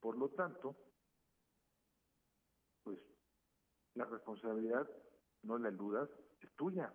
Por 0.00 0.16
lo 0.16 0.30
tanto, 0.30 0.76
pues 2.82 2.98
la 3.94 4.04
responsabilidad, 4.06 4.88
no 5.42 5.58
la 5.58 5.70
dudas, 5.70 6.08
es 6.40 6.52
tuya. 6.56 6.92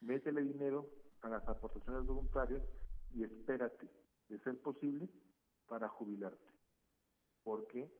Métele 0.00 0.42
dinero 0.42 0.88
a 1.22 1.28
las 1.28 1.46
aportaciones 1.48 2.06
voluntarias 2.06 2.62
y 3.12 3.24
espérate, 3.24 3.90
de 4.28 4.38
ser 4.38 4.60
posible, 4.60 5.08
para 5.66 5.88
jubilarte. 5.88 6.52
Porque 7.42 7.90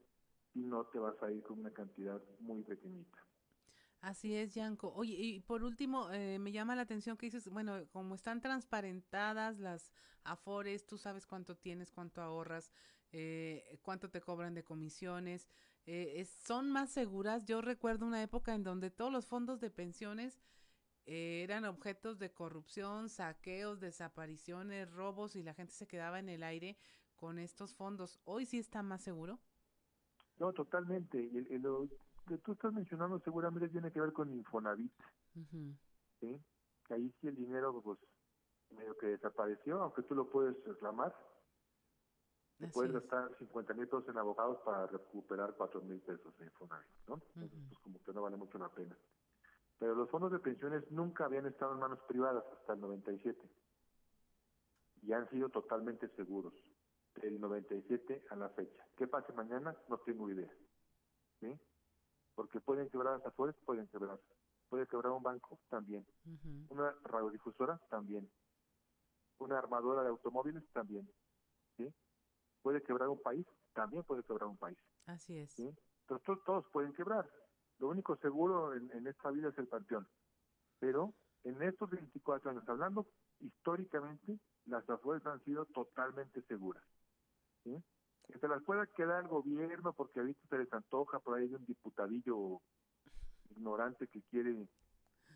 si 0.52 0.60
no 0.60 0.86
te 0.86 0.98
vas 0.98 1.20
a 1.22 1.30
ir 1.30 1.42
con 1.42 1.60
una 1.60 1.72
cantidad 1.72 2.20
muy 2.40 2.62
pequeñita. 2.62 3.29
Así 4.00 4.34
es, 4.34 4.54
Yanko. 4.54 4.92
Oye, 4.94 5.12
y 5.12 5.40
por 5.40 5.62
último, 5.62 6.10
eh, 6.10 6.38
me 6.38 6.52
llama 6.52 6.74
la 6.74 6.82
atención 6.82 7.18
que 7.18 7.26
dices, 7.26 7.48
bueno, 7.50 7.86
como 7.90 8.14
están 8.14 8.40
transparentadas 8.40 9.58
las 9.58 9.92
afores, 10.24 10.86
tú 10.86 10.96
sabes 10.96 11.26
cuánto 11.26 11.54
tienes, 11.54 11.90
cuánto 11.90 12.22
ahorras, 12.22 12.72
eh, 13.12 13.78
cuánto 13.82 14.08
te 14.08 14.22
cobran 14.22 14.54
de 14.54 14.64
comisiones, 14.64 15.48
eh, 15.84 16.24
son 16.24 16.70
más 16.70 16.90
seguras. 16.90 17.44
Yo 17.44 17.60
recuerdo 17.60 18.06
una 18.06 18.22
época 18.22 18.54
en 18.54 18.62
donde 18.62 18.90
todos 18.90 19.12
los 19.12 19.26
fondos 19.26 19.60
de 19.60 19.70
pensiones 19.70 20.40
eran 21.06 21.64
objetos 21.64 22.18
de 22.18 22.30
corrupción, 22.30 23.08
saqueos, 23.08 23.80
desapariciones, 23.80 24.90
robos 24.92 25.34
y 25.34 25.42
la 25.42 25.54
gente 25.54 25.72
se 25.72 25.88
quedaba 25.88 26.20
en 26.20 26.28
el 26.28 26.44
aire 26.44 26.76
con 27.16 27.38
estos 27.38 27.74
fondos. 27.74 28.20
¿Hoy 28.24 28.46
sí 28.46 28.58
está 28.58 28.82
más 28.82 29.02
seguro? 29.02 29.40
No, 30.38 30.52
totalmente. 30.52 31.30
Que 32.30 32.38
tú 32.38 32.52
estás 32.52 32.72
mencionando 32.72 33.18
seguramente 33.20 33.68
tiene 33.68 33.90
que 33.90 34.00
ver 34.00 34.12
con 34.12 34.32
Infonavit. 34.32 34.92
¿sí? 36.20 36.40
Ahí 36.90 37.12
sí 37.20 37.26
el 37.26 37.34
dinero, 37.34 37.80
pues, 37.82 37.98
medio 38.70 38.96
que 38.98 39.08
desapareció, 39.08 39.82
aunque 39.82 40.02
tú 40.02 40.14
lo 40.14 40.30
puedes 40.30 40.54
reclamar. 40.64 41.12
puedes 42.72 42.92
gastar 42.92 43.36
50 43.38 43.74
mil 43.74 43.88
pesos 43.88 44.08
en 44.08 44.18
abogados 44.18 44.58
para 44.64 44.86
recuperar 44.86 45.54
4 45.56 45.80
mil 45.82 46.00
pesos 46.00 46.32
en 46.38 46.46
Infonavit, 46.46 46.86
¿no? 47.08 47.16
pues 47.34 47.78
como 47.82 47.98
que 47.98 48.12
no 48.12 48.22
vale 48.22 48.36
mucho 48.36 48.58
la 48.58 48.68
pena. 48.68 48.96
Pero 49.80 49.96
los 49.96 50.08
fondos 50.08 50.30
de 50.30 50.38
pensiones 50.38 50.88
nunca 50.92 51.24
habían 51.24 51.46
estado 51.46 51.72
en 51.72 51.80
manos 51.80 51.98
privadas 52.06 52.44
hasta 52.52 52.74
el 52.74 52.80
97 52.80 53.40
y 55.02 55.12
han 55.12 55.28
sido 55.30 55.48
totalmente 55.48 56.06
seguros 56.10 56.52
del 57.16 57.40
97 57.40 58.26
a 58.30 58.36
la 58.36 58.50
fecha. 58.50 58.86
¿Qué 58.96 59.08
pase 59.08 59.32
mañana? 59.32 59.74
No 59.88 59.98
tengo 59.98 60.30
idea. 60.30 60.52
¿Sí? 61.40 61.58
Porque 62.34 62.60
pueden 62.60 62.88
quebrar 62.88 63.18
las 63.18 63.26
afores, 63.26 63.54
pueden 63.64 63.86
quebrar. 63.88 64.18
Puede 64.68 64.86
quebrar 64.86 65.12
un 65.12 65.22
banco, 65.22 65.58
también. 65.68 66.06
Una 66.68 66.94
radiodifusora, 67.04 67.78
también. 67.90 68.30
Una 69.38 69.58
armadora 69.58 70.02
de 70.02 70.08
automóviles, 70.10 70.62
también. 70.72 71.10
¿Sí? 71.76 71.92
Puede 72.62 72.82
quebrar 72.82 73.08
un 73.08 73.20
país, 73.20 73.46
también 73.72 74.04
puede 74.04 74.22
quebrar 74.22 74.48
un 74.48 74.58
país. 74.58 74.78
Así 75.06 75.36
es. 75.36 75.50
¿Sí? 75.52 75.74
Entonces 76.02 76.44
todos, 76.44 76.66
pueden 76.72 76.92
quebrar. 76.92 77.28
Lo 77.78 77.88
único 77.88 78.16
seguro 78.16 78.74
en, 78.74 79.06
esta 79.06 79.30
vida 79.30 79.48
es 79.48 79.58
el 79.58 79.66
panteón. 79.66 80.06
Pero 80.78 81.14
en 81.44 81.62
estos 81.62 81.90
24 81.90 82.50
años, 82.50 82.68
hablando 82.68 83.06
históricamente, 83.40 84.38
las 84.66 84.88
afores 84.88 85.24
han 85.26 85.42
sido 85.44 85.64
totalmente 85.66 86.42
seguras. 86.42 86.84
¿sí? 87.64 87.82
Que 88.30 88.38
se 88.38 88.48
las 88.48 88.62
pueda 88.62 88.86
quedar 88.86 89.22
el 89.22 89.28
gobierno 89.28 89.92
porque 89.92 90.20
ahorita 90.20 90.40
se 90.48 90.58
les 90.58 90.72
antoja, 90.72 91.18
por 91.20 91.38
ahí 91.38 91.44
hay 91.44 91.54
un 91.54 91.64
diputadillo 91.66 92.60
ignorante 93.50 94.06
que 94.08 94.22
quiere 94.22 94.68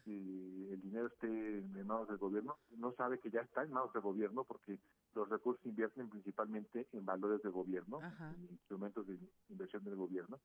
que 0.04 0.10
el 0.10 0.80
dinero 0.82 1.06
esté 1.06 1.26
en 1.26 1.86
manos 1.86 2.08
del 2.08 2.18
gobierno, 2.18 2.58
no 2.76 2.92
sabe 2.92 3.18
que 3.18 3.30
ya 3.30 3.40
está 3.40 3.62
en 3.62 3.72
manos 3.72 3.92
del 3.92 4.02
gobierno 4.02 4.44
porque 4.44 4.78
los 5.14 5.28
recursos 5.28 5.64
invierten 5.64 6.10
principalmente 6.10 6.86
en 6.92 7.04
valores 7.06 7.42
de 7.42 7.48
gobierno, 7.48 8.00
en 8.02 8.48
instrumentos 8.50 9.06
de 9.06 9.18
inversión 9.48 9.82
del 9.84 9.96
gobierno. 9.96 10.38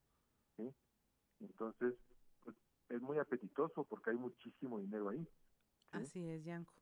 Entonces, 1.40 1.96
pues, 2.44 2.56
es 2.90 3.02
muy 3.02 3.18
apetitoso 3.18 3.84
porque 3.84 4.12
hay 4.12 4.18
muchísimo 4.18 4.80
dinero 4.80 5.10
ahí. 5.10 5.28
Así 5.92 6.26
es, 6.28 6.44
Yanko 6.46 6.79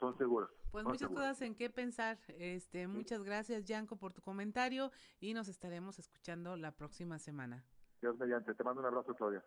son 0.00 0.16
seguros. 0.16 0.50
Pues 0.70 0.84
muchas 0.84 1.08
cosas 1.08 1.40
en 1.42 1.54
qué 1.54 1.70
pensar. 1.70 2.18
Este, 2.28 2.86
muchas 2.86 3.22
gracias, 3.22 3.64
Yanko, 3.64 3.96
por 3.96 4.12
tu 4.12 4.20
comentario 4.20 4.90
y 5.20 5.34
nos 5.34 5.48
estaremos 5.48 5.98
escuchando 5.98 6.56
la 6.56 6.72
próxima 6.72 7.18
semana. 7.18 7.64
Dios 8.00 8.16
mediante. 8.18 8.54
Te 8.54 8.64
mando 8.64 8.80
un 8.80 8.86
abrazo, 8.86 9.14
Claudia. 9.14 9.42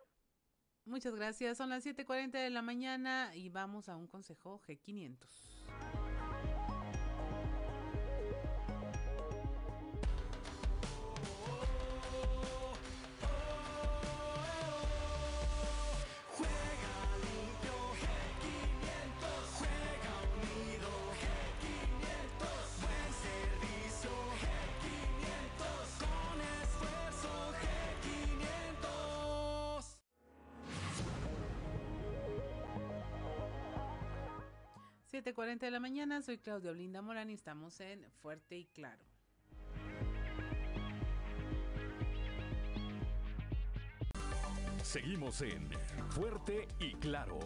Muchas 0.84 1.14
gracias. 1.14 1.58
Son 1.58 1.70
las 1.70 1.84
7:40 1.86 2.32
de 2.32 2.50
la 2.50 2.62
mañana 2.62 3.34
y 3.36 3.48
vamos 3.50 3.88
a 3.88 3.96
un 3.96 4.08
consejo 4.08 4.60
G500. 4.66 5.51
7.40 35.52 35.60
de 35.60 35.70
la 35.70 35.80
mañana, 35.80 36.22
soy 36.22 36.38
Claudia 36.38 36.70
Olinda 36.70 37.02
Morán 37.02 37.28
y 37.28 37.34
estamos 37.34 37.78
en 37.80 38.04
Fuerte 38.22 38.56
y 38.56 38.64
Claro. 38.66 39.04
Seguimos 44.82 45.42
en 45.42 45.68
Fuerte 46.10 46.68
y 46.80 46.94
Claro. 46.94 47.38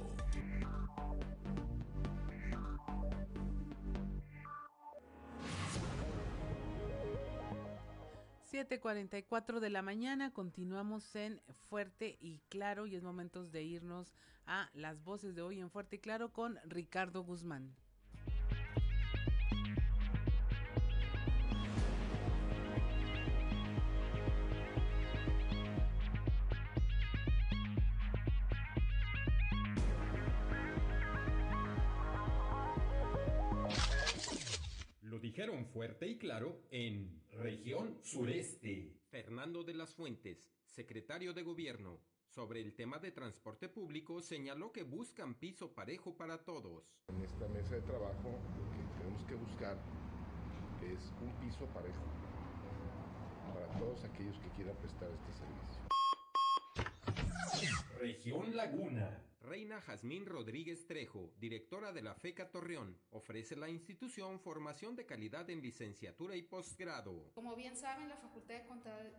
7:44 8.53 9.61
de 9.61 9.71
la 9.71 9.83
mañana, 9.83 10.33
continuamos 10.33 11.17
en 11.17 11.41
Fuerte 11.69 12.17
y 12.21 12.39
Claro 12.49 12.87
y 12.87 12.95
es 12.95 13.03
momento 13.03 13.45
de 13.45 13.65
irnos 13.65 14.15
a 14.47 14.71
las 14.75 15.03
voces 15.03 15.35
de 15.35 15.43
hoy 15.43 15.61
en 15.61 15.71
Fuerte 15.71 15.97
y 15.97 15.99
Claro 15.99 16.33
con 16.33 16.59
Ricardo 16.65 17.23
Guzmán. 17.25 17.75
Fuerte 35.97 36.09
y 36.09 36.19
claro 36.19 36.61
en 36.71 37.23
región 37.33 37.99
sureste. 38.03 38.93
Fernando 39.09 39.65
de 39.65 39.73
las 39.73 39.95
Fuentes, 39.95 40.53
secretario 40.67 41.33
de 41.33 41.43
gobierno, 41.43 42.03
sobre 42.29 42.61
el 42.61 42.75
tema 42.75 42.99
de 42.99 43.13
transporte 43.13 43.71
público, 43.71 44.21
señaló 44.21 44.73
que 44.73 44.83
buscan 44.83 45.37
piso 45.37 45.73
parejo 45.73 46.15
para 46.15 46.45
todos. 46.45 46.85
En 47.09 47.23
esta 47.23 47.49
mesa 47.49 47.77
de 47.77 47.81
trabajo 47.81 48.29
lo 48.59 48.71
que 48.73 48.83
tenemos 48.99 49.25
que 49.25 49.37
buscar 49.37 49.79
es 50.83 51.01
un 51.23 51.33
piso 51.41 51.65
parejo 51.73 52.05
para 53.55 53.67
todos 53.79 54.05
aquellos 54.05 54.39
que 54.39 54.51
quieran 54.51 54.77
prestar 54.77 55.09
este 55.09 55.33
servicio. 55.33 55.81
Región 57.99 58.55
Laguna. 58.55 59.19
Reina 59.47 59.81
Jazmín 59.81 60.27
Rodríguez 60.27 60.89
Trejo, 60.89 61.33
directora 61.39 61.93
de 61.93 62.03
la 62.03 62.17
FECA 62.17 62.51
Torreón, 62.51 62.99
ofrece 63.11 63.55
la 63.55 63.69
institución 63.69 64.41
formación 64.41 64.97
de 64.97 65.07
calidad 65.07 65.49
en 65.51 65.63
licenciatura 65.63 66.35
y 66.35 66.43
posgrado. 66.43 67.31
Como 67.33 67.55
bien 67.55 67.77
saben, 67.77 68.09
la 68.09 68.17
Facultad 68.17 68.57
de 68.57 68.65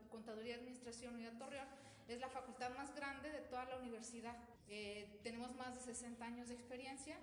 Contaduría 0.10 0.58
y 0.58 0.60
Administración 0.60 1.14
Unidad 1.16 1.38
Torreón 1.38 1.68
es 2.10 2.20
la 2.20 2.28
facultad 2.28 2.76
más 2.76 2.94
grande 2.94 3.32
de 3.32 3.40
toda 3.40 3.64
la 3.66 3.78
universidad. 3.78 4.36
Eh, 4.68 5.18
tenemos 5.24 5.56
más 5.56 5.76
de 5.76 5.94
60 5.94 6.26
años 6.26 6.50
de 6.50 6.56
experiencia. 6.56 7.18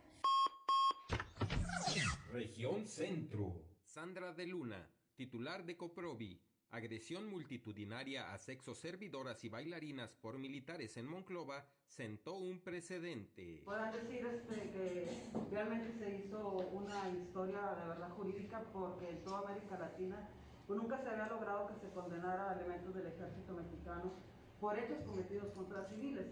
Región 2.33 2.87
Centro. 2.87 3.53
Sandra 3.85 4.33
de 4.33 4.47
Luna, 4.47 4.91
titular 5.15 5.67
de 5.67 5.77
Coprovi, 5.77 6.41
agresión 6.75 7.31
multitudinaria 7.31 8.33
a 8.33 8.39
sexo 8.39 8.75
servidoras 8.75 9.45
y 9.45 9.49
bailarinas 9.49 10.13
por 10.15 10.39
militares 10.39 10.97
en 10.97 11.07
Monclova 11.07 11.65
sentó 11.87 12.35
un 12.35 12.59
precedente. 12.61 13.63
Puedan 13.65 13.93
decir 13.93 14.27
este, 14.27 14.71
que 14.71 15.31
realmente 15.53 15.97
se 15.99 16.17
hizo 16.17 16.57
una 16.73 17.09
historia 17.11 17.61
de 17.75 17.89
verdad 17.89 18.11
jurídica 18.11 18.65
porque 18.73 19.09
en 19.09 19.23
toda 19.23 19.49
América 19.49 19.79
Latina 19.79 20.29
pues, 20.67 20.81
nunca 20.81 21.01
se 21.01 21.09
había 21.09 21.29
logrado 21.29 21.69
que 21.69 21.87
se 21.87 21.93
condenara 21.93 22.51
a 22.51 22.55
elementos 22.55 22.93
del 22.95 23.07
ejército 23.07 23.55
mexicano 23.55 24.13
por 24.61 24.77
hechos 24.77 24.99
cometidos 25.05 25.53
contra 25.53 25.89
civiles. 25.89 26.27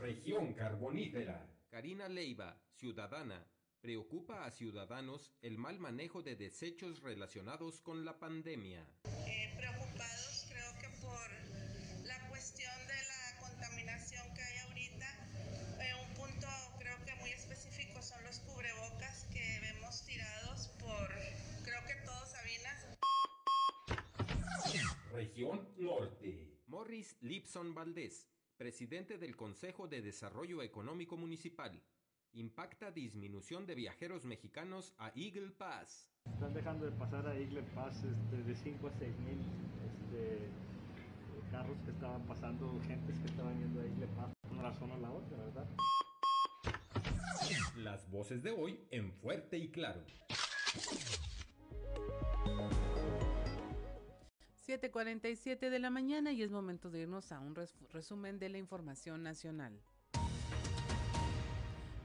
Región 0.00 0.54
carbonífera. 0.54 1.46
Karina 1.68 2.08
Leiva, 2.08 2.56
ciudadana, 2.70 3.44
preocupa 3.86 4.44
a 4.44 4.50
ciudadanos 4.50 5.30
el 5.42 5.58
mal 5.58 5.78
manejo 5.78 6.20
de 6.20 6.34
desechos 6.34 7.02
relacionados 7.02 7.80
con 7.80 8.04
la 8.04 8.18
pandemia. 8.18 8.84
Eh, 9.28 9.54
preocupados 9.56 10.48
creo 10.48 10.72
que 10.80 10.88
por 11.00 12.04
la 12.04 12.28
cuestión 12.28 12.74
de 12.88 13.00
la 13.06 13.48
contaminación 13.48 14.24
que 14.34 14.42
hay 14.42 14.58
ahorita. 14.66 15.06
Eh, 15.78 15.94
un 16.02 16.14
punto 16.14 16.48
creo 16.80 16.96
que 17.06 17.14
muy 17.20 17.30
específico 17.30 18.02
son 18.02 18.24
los 18.24 18.40
cubrebocas 18.40 19.28
que 19.32 19.60
vemos 19.60 20.04
tirados 20.04 20.66
por 20.80 21.08
creo 21.62 21.80
que 21.86 21.94
todos 22.04 22.28
Sabinas. 22.28 22.98
Región 25.12 25.68
Norte. 25.76 26.58
Morris 26.66 27.16
Lipson 27.20 27.72
Valdés, 27.72 28.26
presidente 28.56 29.16
del 29.16 29.36
Consejo 29.36 29.86
de 29.86 30.02
Desarrollo 30.02 30.60
Económico 30.60 31.16
Municipal 31.16 31.80
impacta 32.32 32.90
disminución 32.90 33.66
de 33.66 33.74
viajeros 33.74 34.24
mexicanos 34.24 34.94
a 34.98 35.12
Eagle 35.14 35.50
Pass. 35.50 36.08
Están 36.32 36.54
dejando 36.54 36.84
de 36.84 36.92
pasar 36.92 37.26
a 37.26 37.36
Eagle 37.36 37.62
Pass 37.74 38.04
este, 38.04 38.42
de 38.42 38.54
5 38.54 38.86
a 38.86 38.92
6 38.92 39.18
mil 39.20 39.38
este, 39.86 40.48
carros 41.50 41.78
que 41.84 41.90
estaban 41.90 42.22
pasando, 42.26 42.80
gentes 42.86 43.18
que 43.18 43.26
estaban 43.26 43.58
yendo 43.58 43.80
a 43.80 43.84
Eagle 43.84 44.06
Pass, 44.08 44.32
una 44.50 44.62
razón 44.62 44.90
a 44.92 44.98
la 44.98 45.10
otra, 45.10 45.36
¿verdad? 45.38 45.68
Las 47.76 48.10
voces 48.10 48.42
de 48.42 48.50
hoy 48.50 48.80
en 48.90 49.12
fuerte 49.12 49.58
y 49.58 49.68
claro. 49.68 50.02
7:47 54.66 55.70
de 55.70 55.78
la 55.78 55.90
mañana 55.90 56.32
y 56.32 56.42
es 56.42 56.50
momento 56.50 56.90
de 56.90 57.02
irnos 57.02 57.30
a 57.30 57.38
un 57.38 57.54
resumen 57.92 58.40
de 58.40 58.48
la 58.48 58.58
información 58.58 59.22
nacional. 59.22 59.80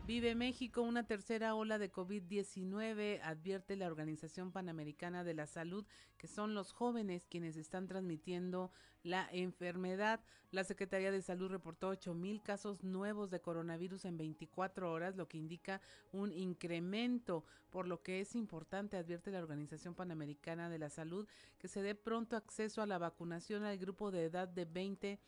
Vive 0.07 0.33
México 0.33 0.81
una 0.81 1.05
tercera 1.05 1.53
ola 1.53 1.77
de 1.77 1.91
COVID-19, 1.91 3.21
advierte 3.23 3.75
la 3.75 3.85
Organización 3.85 4.51
Panamericana 4.51 5.23
de 5.23 5.35
la 5.35 5.45
Salud, 5.45 5.85
que 6.17 6.27
son 6.27 6.55
los 6.55 6.73
jóvenes 6.73 7.27
quienes 7.27 7.55
están 7.55 7.87
transmitiendo 7.87 8.71
la 9.03 9.29
enfermedad. 9.31 10.19
La 10.49 10.63
Secretaría 10.63 11.11
de 11.11 11.21
Salud 11.21 11.51
reportó 11.51 11.89
8 11.89 12.15
mil 12.15 12.41
casos 12.41 12.83
nuevos 12.83 13.29
de 13.29 13.41
coronavirus 13.41 14.05
en 14.05 14.17
24 14.17 14.91
horas, 14.91 15.15
lo 15.15 15.27
que 15.27 15.37
indica 15.37 15.81
un 16.11 16.33
incremento, 16.33 17.45
por 17.69 17.87
lo 17.87 18.01
que 18.01 18.21
es 18.21 18.35
importante, 18.35 18.97
advierte 18.97 19.29
la 19.29 19.39
Organización 19.39 19.93
Panamericana 19.93 20.67
de 20.69 20.79
la 20.79 20.89
Salud, 20.89 21.27
que 21.59 21.67
se 21.67 21.83
dé 21.83 21.93
pronto 21.93 22.35
acceso 22.35 22.81
a 22.81 22.87
la 22.87 22.97
vacunación 22.97 23.63
al 23.63 23.77
grupo 23.77 24.09
de 24.09 24.25
edad 24.25 24.47
de 24.47 24.65
20 24.65 25.19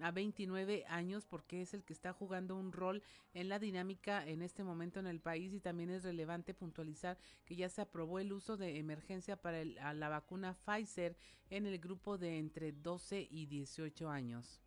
a 0.00 0.10
29 0.10 0.84
años 0.88 1.26
porque 1.26 1.62
es 1.62 1.74
el 1.74 1.84
que 1.84 1.92
está 1.92 2.12
jugando 2.12 2.56
un 2.56 2.72
rol 2.72 3.02
en 3.34 3.48
la 3.48 3.58
dinámica 3.58 4.26
en 4.26 4.42
este 4.42 4.64
momento 4.64 5.00
en 5.00 5.06
el 5.06 5.20
país 5.20 5.52
y 5.52 5.60
también 5.60 5.90
es 5.90 6.04
relevante 6.04 6.54
puntualizar 6.54 7.18
que 7.44 7.56
ya 7.56 7.68
se 7.68 7.80
aprobó 7.80 8.18
el 8.18 8.32
uso 8.32 8.56
de 8.56 8.78
emergencia 8.78 9.36
para 9.36 9.64
la 9.64 10.08
vacuna 10.08 10.54
Pfizer 10.54 11.16
en 11.50 11.66
el 11.66 11.78
grupo 11.78 12.18
de 12.18 12.38
entre 12.38 12.72
12 12.72 13.28
y 13.30 13.46
18 13.46 14.10
años. 14.10 14.60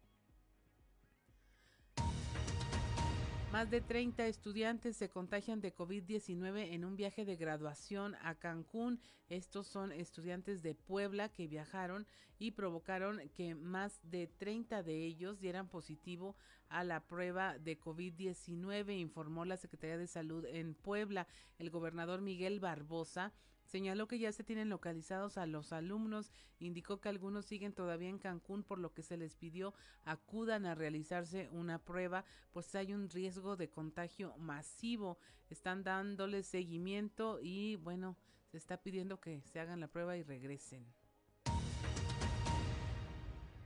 Más 3.51 3.71
de 3.71 3.81
30 3.81 4.27
estudiantes 4.27 4.95
se 4.95 5.09
contagian 5.09 5.59
de 5.59 5.75
COVID-19 5.75 6.71
en 6.71 6.85
un 6.85 6.95
viaje 6.95 7.25
de 7.25 7.35
graduación 7.35 8.15
a 8.21 8.35
Cancún. 8.35 9.01
Estos 9.27 9.65
son 9.65 9.91
estudiantes 9.91 10.61
de 10.61 10.75
Puebla 10.75 11.29
que 11.29 11.47
viajaron 11.47 12.05
y 12.37 12.51
provocaron 12.51 13.19
que 13.33 13.55
más 13.55 13.99
de 14.03 14.27
30 14.27 14.83
de 14.83 15.03
ellos 15.03 15.39
dieran 15.39 15.67
positivo 15.67 16.35
a 16.69 16.83
la 16.83 17.07
prueba 17.07 17.57
de 17.57 17.79
COVID-19, 17.79 18.99
informó 18.99 19.45
la 19.45 19.57
Secretaría 19.57 19.97
de 19.97 20.05
Salud 20.05 20.45
en 20.45 20.75
Puebla. 20.75 21.27
El 21.57 21.71
gobernador 21.71 22.21
Miguel 22.21 22.59
Barbosa 22.59 23.33
Señaló 23.69 24.07
que 24.07 24.17
ya 24.17 24.31
se 24.31 24.43
tienen 24.43 24.67
localizados 24.67 25.37
a 25.37 25.45
los 25.45 25.71
alumnos, 25.73 26.31
indicó 26.57 26.99
que 26.99 27.09
algunos 27.09 27.45
siguen 27.45 27.71
todavía 27.71 28.09
en 28.09 28.17
Cancún, 28.17 28.63
por 28.63 28.79
lo 28.79 28.95
que 28.95 29.03
se 29.03 29.15
les 29.15 29.35
pidió 29.35 29.75
acudan 30.05 30.65
a 30.65 30.73
realizarse 30.73 31.49
una 31.51 31.77
prueba, 31.77 32.25
pues 32.51 32.73
hay 32.73 32.95
un 32.95 33.11
riesgo 33.11 33.57
de 33.57 33.69
contagio 33.69 34.35
masivo. 34.37 35.19
Están 35.51 35.83
dándoles 35.83 36.47
seguimiento 36.47 37.39
y 37.43 37.75
bueno, 37.75 38.17
se 38.47 38.57
está 38.57 38.81
pidiendo 38.81 39.19
que 39.19 39.39
se 39.43 39.59
hagan 39.59 39.81
la 39.81 39.87
prueba 39.87 40.17
y 40.17 40.23
regresen. 40.23 40.91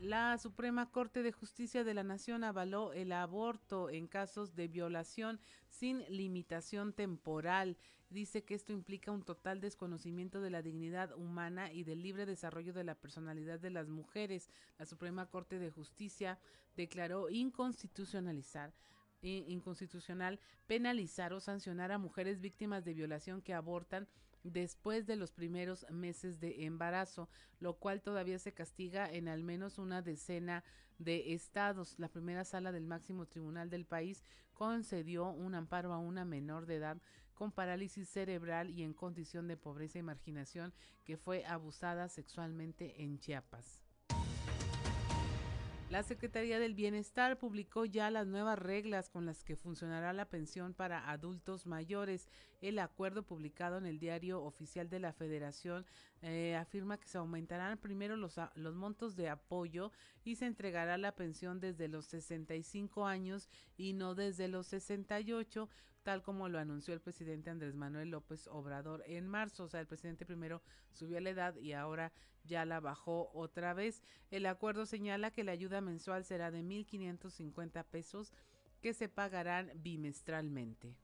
La 0.03 0.38
Suprema 0.38 0.91
Corte 0.91 1.23
de 1.23 1.31
Justicia 1.31 1.85
de 1.85 1.93
la 1.93 2.03
Nación 2.03 2.43
avaló 2.43 2.91
el 2.91 3.13
aborto 3.13 3.89
en 3.89 4.07
casos 4.07 4.53
de 4.53 4.67
violación 4.67 5.39
sin 5.69 6.03
limitación 6.09 6.91
temporal. 6.91 7.77
Dice 8.09 8.43
que 8.43 8.53
esto 8.53 8.73
implica 8.73 9.13
un 9.13 9.23
total 9.23 9.61
desconocimiento 9.61 10.41
de 10.41 10.49
la 10.49 10.61
dignidad 10.61 11.15
humana 11.15 11.71
y 11.71 11.85
del 11.85 12.03
libre 12.03 12.25
desarrollo 12.25 12.73
de 12.73 12.84
la 12.84 12.95
personalidad 12.95 13.61
de 13.61 13.69
las 13.69 13.88
mujeres. 13.88 14.49
La 14.77 14.85
Suprema 14.85 15.27
Corte 15.27 15.57
de 15.57 15.71
Justicia 15.71 16.38
declaró 16.75 17.30
inconstitucionalizar 17.30 18.73
inconstitucional 19.21 20.38
penalizar 20.67 21.31
o 21.31 21.39
sancionar 21.39 21.93
a 21.93 21.97
mujeres 21.97 22.41
víctimas 22.41 22.84
de 22.84 22.93
violación 22.93 23.41
que 23.41 23.53
abortan 23.53 24.09
después 24.43 25.05
de 25.05 25.15
los 25.15 25.31
primeros 25.31 25.85
meses 25.89 26.39
de 26.39 26.65
embarazo, 26.65 27.29
lo 27.59 27.75
cual 27.75 28.01
todavía 28.01 28.39
se 28.39 28.53
castiga 28.53 29.09
en 29.09 29.27
al 29.27 29.43
menos 29.43 29.77
una 29.77 30.01
decena 30.01 30.63
de 30.99 31.33
estados. 31.33 31.97
La 31.97 32.09
primera 32.09 32.43
sala 32.43 32.71
del 32.71 32.85
máximo 32.85 33.25
tribunal 33.25 33.69
del 33.69 33.85
país 33.85 34.23
concedió 34.53 35.29
un 35.29 35.55
amparo 35.55 35.93
a 35.93 35.97
una 35.97 36.25
menor 36.25 36.65
de 36.65 36.75
edad 36.75 37.01
con 37.33 37.51
parálisis 37.51 38.07
cerebral 38.09 38.69
y 38.69 38.83
en 38.83 38.93
condición 38.93 39.47
de 39.47 39.57
pobreza 39.57 39.99
y 39.99 40.03
marginación 40.03 40.73
que 41.03 41.17
fue 41.17 41.45
abusada 41.45 42.07
sexualmente 42.07 43.01
en 43.01 43.19
Chiapas. 43.19 43.82
La 45.93 46.01
Secretaría 46.01 46.57
del 46.57 46.73
Bienestar 46.73 47.37
publicó 47.37 47.85
ya 47.85 48.09
las 48.09 48.25
nuevas 48.25 48.57
reglas 48.57 49.11
con 49.11 49.27
las 49.27 49.43
que 49.43 49.55
funcionará 49.55 50.11
la 50.11 50.27
pensión 50.27 50.73
para 50.73 51.11
adultos 51.11 51.67
mayores. 51.67 52.27
El 52.61 52.79
acuerdo 52.79 53.21
publicado 53.21 53.77
en 53.77 53.85
el 53.85 53.99
diario 53.99 54.41
oficial 54.41 54.89
de 54.89 54.99
la 54.99 55.13
Federación 55.13 55.85
eh, 56.23 56.55
afirma 56.55 56.97
que 56.97 57.07
se 57.07 57.19
aumentarán 57.19 57.77
primero 57.77 58.17
los, 58.17 58.39
los 58.55 58.73
montos 58.73 59.15
de 59.15 59.29
apoyo 59.29 59.91
y 60.23 60.35
se 60.35 60.47
entregará 60.47 60.97
la 60.97 61.15
pensión 61.15 61.59
desde 61.59 61.87
los 61.87 62.07
65 62.07 63.05
años 63.05 63.47
y 63.77 63.93
no 63.93 64.15
desde 64.15 64.47
los 64.47 64.65
68 64.65 65.69
tal 66.03 66.21
como 66.21 66.49
lo 66.49 66.59
anunció 66.59 66.93
el 66.93 67.01
presidente 67.01 67.49
Andrés 67.49 67.75
Manuel 67.75 68.09
López 68.09 68.47
Obrador 68.47 69.03
en 69.07 69.27
marzo. 69.27 69.63
O 69.63 69.69
sea, 69.69 69.80
el 69.80 69.88
presidente 69.88 70.25
primero 70.25 70.61
subió 70.91 71.19
la 71.19 71.31
edad 71.31 71.55
y 71.55 71.73
ahora 71.73 72.11
ya 72.43 72.65
la 72.65 72.80
bajó 72.80 73.31
otra 73.34 73.73
vez. 73.73 74.03
El 74.30 74.45
acuerdo 74.45 74.85
señala 74.85 75.31
que 75.31 75.43
la 75.43 75.53
ayuda 75.53 75.81
mensual 75.81 76.25
será 76.25 76.51
de 76.51 76.61
1.550 76.61 77.84
pesos 77.85 78.34
que 78.81 78.93
se 78.93 79.07
pagarán 79.07 79.71
bimestralmente. 79.75 80.95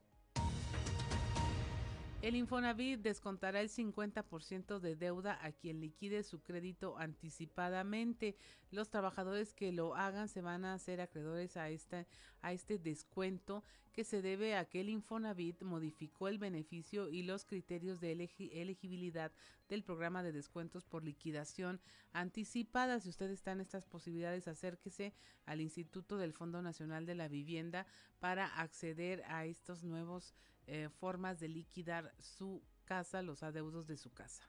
El 2.21 2.35
Infonavit 2.35 2.99
descontará 2.99 3.61
el 3.61 3.69
50% 3.69 4.79
de 4.81 4.97
deuda 4.97 5.39
a 5.41 5.53
quien 5.53 5.79
liquide 5.79 6.23
su 6.23 6.41
crédito 6.41 6.97
anticipadamente. 6.97 8.35
Los 8.71 8.89
trabajadores 8.89 9.53
que 9.53 9.71
lo 9.71 9.95
hagan 9.95 10.27
se 10.27 10.41
van 10.41 10.65
a 10.65 10.73
hacer 10.73 10.99
acreedores 10.99 11.55
a, 11.55 11.69
este 11.69 12.77
descuento 12.77 13.63
que 13.93 14.03
se 14.03 14.21
debe 14.21 14.57
a 14.57 14.65
que 14.65 14.81
el 14.81 14.89
Infonavit 14.89 15.63
modificó 15.63 16.27
el 16.27 16.39
beneficio 16.39 17.07
y 17.07 17.23
los 17.23 17.45
criterios 17.45 18.01
de 18.01 18.11
elegibilidad 18.11 19.31
del 19.69 19.83
programa 19.83 20.21
de 20.21 20.33
descuentos 20.33 20.83
por 20.83 21.05
liquidación 21.05 21.79
anticipada. 22.11 22.99
Si 22.99 23.07
usted 23.07 23.29
está 23.29 23.53
en 23.53 23.61
estas 23.61 23.85
posibilidades, 23.85 24.49
acérquese 24.49 25.13
al 25.45 25.61
Instituto 25.61 26.17
del 26.17 26.33
Fondo 26.33 26.61
Nacional 26.61 27.05
de 27.05 27.15
la 27.15 27.29
Vivienda 27.29 27.87
para 28.19 28.45
acceder 28.59 29.23
a 29.27 29.45
estos 29.45 29.85
nuevos 29.85 30.33
eh, 30.71 30.89
formas 30.89 31.39
de 31.39 31.47
liquidar 31.47 32.13
su 32.19 32.63
casa, 32.85 33.23
los 33.23 33.41
adeudos 33.41 33.87
de 33.87 33.97
su 33.97 34.11
casa. 34.11 34.43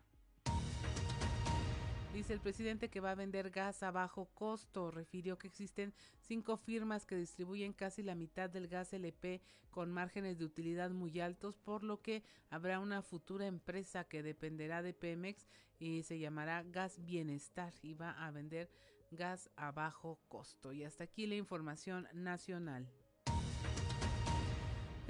Dice 2.12 2.32
el 2.32 2.40
presidente 2.40 2.90
que 2.90 3.00
va 3.00 3.12
a 3.12 3.14
vender 3.14 3.50
gas 3.50 3.82
a 3.82 3.90
bajo 3.90 4.26
costo. 4.34 4.90
Refirió 4.90 5.38
que 5.38 5.46
existen 5.46 5.94
cinco 6.20 6.56
firmas 6.56 7.06
que 7.06 7.16
distribuyen 7.16 7.72
casi 7.72 8.02
la 8.02 8.14
mitad 8.14 8.50
del 8.50 8.68
gas 8.68 8.92
LP 8.92 9.40
con 9.70 9.92
márgenes 9.92 10.36
de 10.38 10.44
utilidad 10.44 10.90
muy 10.90 11.20
altos, 11.20 11.56
por 11.56 11.84
lo 11.84 12.02
que 12.02 12.22
habrá 12.50 12.80
una 12.80 13.00
futura 13.00 13.46
empresa 13.46 14.04
que 14.04 14.22
dependerá 14.22 14.82
de 14.82 14.92
Pemex 14.92 15.46
y 15.78 16.02
se 16.02 16.18
llamará 16.18 16.64
Gas 16.64 17.02
Bienestar 17.02 17.72
y 17.80 17.94
va 17.94 18.10
a 18.10 18.30
vender 18.30 18.68
gas 19.10 19.48
a 19.56 19.70
bajo 19.70 20.18
costo. 20.28 20.72
Y 20.72 20.84
hasta 20.84 21.04
aquí 21.04 21.26
la 21.26 21.36
información 21.36 22.08
nacional. 22.12 22.90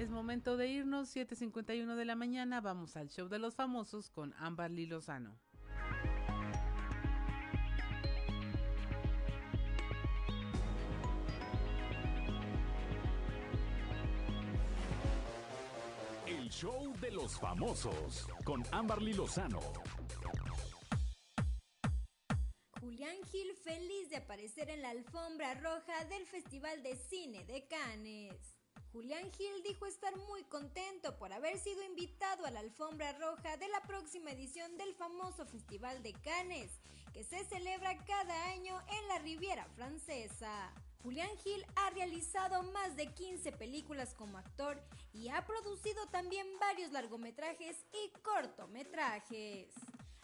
Es 0.01 0.09
momento 0.09 0.57
de 0.57 0.67
irnos, 0.67 1.15
7.51 1.15 1.93
de 1.93 2.05
la 2.05 2.15
mañana, 2.15 2.59
vamos 2.59 2.97
al 2.97 3.11
show 3.11 3.27
de 3.29 3.37
los 3.37 3.53
famosos 3.53 4.09
con 4.09 4.33
Amberly 4.39 4.87
Lozano. 4.87 5.39
El 16.25 16.49
show 16.49 16.91
de 16.99 17.11
los 17.11 17.39
famosos 17.39 18.27
con 18.43 18.63
Amberly 18.71 19.13
Lozano. 19.13 19.59
Julián 22.79 23.17
Gil 23.31 23.53
feliz 23.53 24.09
de 24.09 24.17
aparecer 24.17 24.71
en 24.71 24.81
la 24.81 24.89
alfombra 24.89 25.53
roja 25.53 26.05
del 26.05 26.25
Festival 26.25 26.81
de 26.81 26.95
Cine 26.95 27.45
de 27.45 27.67
Cannes. 27.67 28.60
Julián 28.93 29.31
Gil 29.31 29.63
dijo 29.63 29.85
estar 29.85 30.13
muy 30.27 30.43
contento 30.43 31.17
por 31.17 31.31
haber 31.31 31.57
sido 31.57 31.81
invitado 31.83 32.45
a 32.45 32.51
la 32.51 32.59
alfombra 32.59 33.13
roja 33.13 33.55
de 33.55 33.69
la 33.69 33.81
próxima 33.83 34.31
edición 34.31 34.77
del 34.77 34.93
famoso 34.95 35.45
Festival 35.45 36.03
de 36.03 36.11
Cannes, 36.11 36.69
que 37.13 37.23
se 37.23 37.45
celebra 37.45 37.97
cada 38.03 38.49
año 38.49 38.77
en 38.89 39.07
la 39.07 39.19
Riviera 39.19 39.65
Francesa. 39.75 40.73
Julián 41.03 41.37
Gil 41.37 41.65
ha 41.77 41.89
realizado 41.91 42.63
más 42.63 42.97
de 42.97 43.07
15 43.07 43.53
películas 43.53 44.13
como 44.13 44.37
actor 44.37 44.83
y 45.13 45.29
ha 45.29 45.45
producido 45.45 46.07
también 46.07 46.45
varios 46.59 46.91
largometrajes 46.91 47.77
y 47.93 48.11
cortometrajes. 48.19 49.69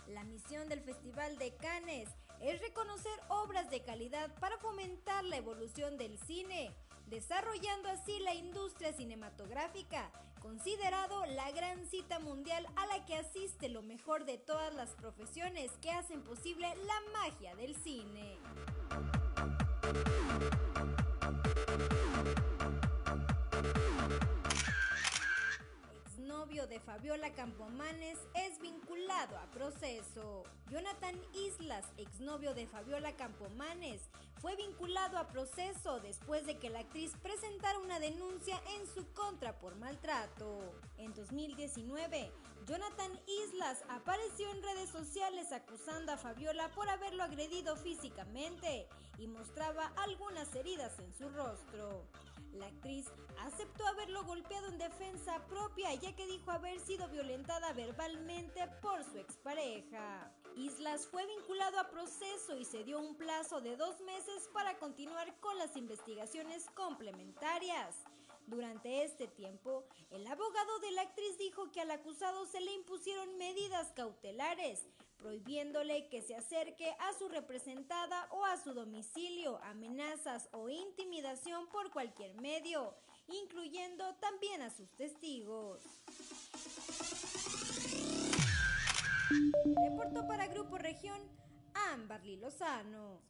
La 0.07 0.25
misión 0.25 0.67
del 0.67 0.81
Festival 0.81 1.37
de 1.37 1.55
Cannes 1.55 2.09
es 2.41 2.59
reconocer 2.59 3.17
obras 3.29 3.69
de 3.69 3.81
calidad 3.81 4.37
para 4.39 4.57
fomentar 4.57 5.23
la 5.23 5.37
evolución 5.37 5.97
del 5.97 6.19
cine, 6.19 6.75
desarrollando 7.07 7.89
así 7.89 8.19
la 8.19 8.33
industria 8.33 8.93
cinematográfica, 8.93 10.11
considerado 10.41 11.25
la 11.27 11.51
gran 11.51 11.85
cita 11.87 12.19
mundial 12.19 12.65
a 12.75 12.85
la 12.87 13.05
que 13.05 13.15
asiste 13.15 13.69
lo 13.69 13.81
mejor 13.81 14.25
de 14.25 14.37
todas 14.37 14.73
las 14.75 14.89
profesiones 14.91 15.71
que 15.81 15.91
hacen 15.91 16.21
posible 16.21 16.67
la 16.85 17.19
magia 17.19 17.55
del 17.55 17.75
cine 17.75 18.37
novio 26.47 26.67
de 26.67 26.79
Fabiola 26.79 27.33
Campomanes, 27.33 28.17
es 28.33 28.59
vinculado 28.61 29.37
a 29.37 29.51
proceso. 29.51 30.43
Jonathan 30.69 31.15
Islas, 31.33 31.85
exnovio 31.97 32.53
de 32.53 32.67
Fabiola 32.67 33.15
Campomanes, 33.17 34.09
fue 34.41 34.55
vinculado 34.55 35.17
a 35.17 35.27
proceso 35.27 35.99
después 35.99 36.45
de 36.45 36.57
que 36.57 36.69
la 36.69 36.79
actriz 36.79 37.13
presentara 37.21 37.79
una 37.79 37.99
denuncia 37.99 38.61
en 38.75 38.87
su 38.87 39.11
contra 39.13 39.57
por 39.59 39.75
maltrato. 39.75 40.75
En 40.97 41.13
2019, 41.13 42.31
Jonathan 42.65 43.19
Islas 43.45 43.83
apareció 43.89 44.49
en 44.51 44.61
redes 44.61 44.89
sociales 44.89 45.51
acusando 45.51 46.11
a 46.11 46.17
Fabiola 46.17 46.69
por 46.71 46.89
haberlo 46.89 47.23
agredido 47.23 47.75
físicamente 47.77 48.87
y 49.17 49.27
mostraba 49.27 49.91
algunas 49.97 50.53
heridas 50.55 50.99
en 50.99 51.13
su 51.13 51.29
rostro. 51.29 52.07
La 52.53 52.67
actriz 52.67 53.05
aceptó 53.39 53.85
haberlo 53.85 54.23
golpeado 54.23 54.67
en 54.67 54.77
defensa 54.77 55.45
propia 55.47 55.93
ya 55.95 56.15
que 56.15 56.27
dijo 56.27 56.51
haber 56.51 56.79
sido 56.79 57.07
violentada 57.07 57.71
verbalmente 57.73 58.67
por 58.81 59.03
su 59.03 59.17
expareja. 59.17 60.31
Islas 60.57 61.05
fue 61.05 61.23
vinculado 61.27 61.79
a 61.79 61.89
proceso 61.89 62.57
y 62.57 62.65
se 62.65 62.83
dio 62.83 62.99
un 62.99 63.15
plazo 63.15 63.61
de 63.61 63.77
dos 63.77 64.01
meses 64.01 64.49
para 64.53 64.77
continuar 64.79 65.39
con 65.39 65.55
las 65.59 65.77
investigaciones 65.77 66.65
complementarias. 66.73 67.95
Durante 68.47 69.03
este 69.03 69.27
tiempo, 69.27 69.83
el 70.09 70.25
abogado 70.25 70.79
de 70.79 70.91
la 70.91 71.03
actriz 71.03 71.37
dijo 71.37 71.71
que 71.71 71.81
al 71.81 71.91
acusado 71.91 72.47
se 72.47 72.59
le 72.59 72.73
impusieron 72.73 73.37
medidas 73.37 73.91
cautelares, 73.91 74.81
prohibiéndole 75.17 76.07
que 76.09 76.23
se 76.23 76.35
acerque 76.35 76.89
a 76.99 77.13
su 77.13 77.27
representada 77.29 78.27
o 78.31 78.43
a 78.43 78.57
su 78.57 78.73
domicilio, 78.73 79.59
amenazas 79.63 80.49
o 80.53 80.69
intimidación 80.69 81.67
por 81.67 81.91
cualquier 81.91 82.33
medio, 82.41 82.95
incluyendo 83.27 84.15
también 84.15 84.63
a 84.63 84.71
sus 84.71 84.89
testigos. 84.95 85.83
Reportó 89.29 90.27
para 90.27 90.47
Grupo 90.47 90.77
Región 90.77 91.19
Amberly 91.93 92.37
Lozano. 92.37 93.21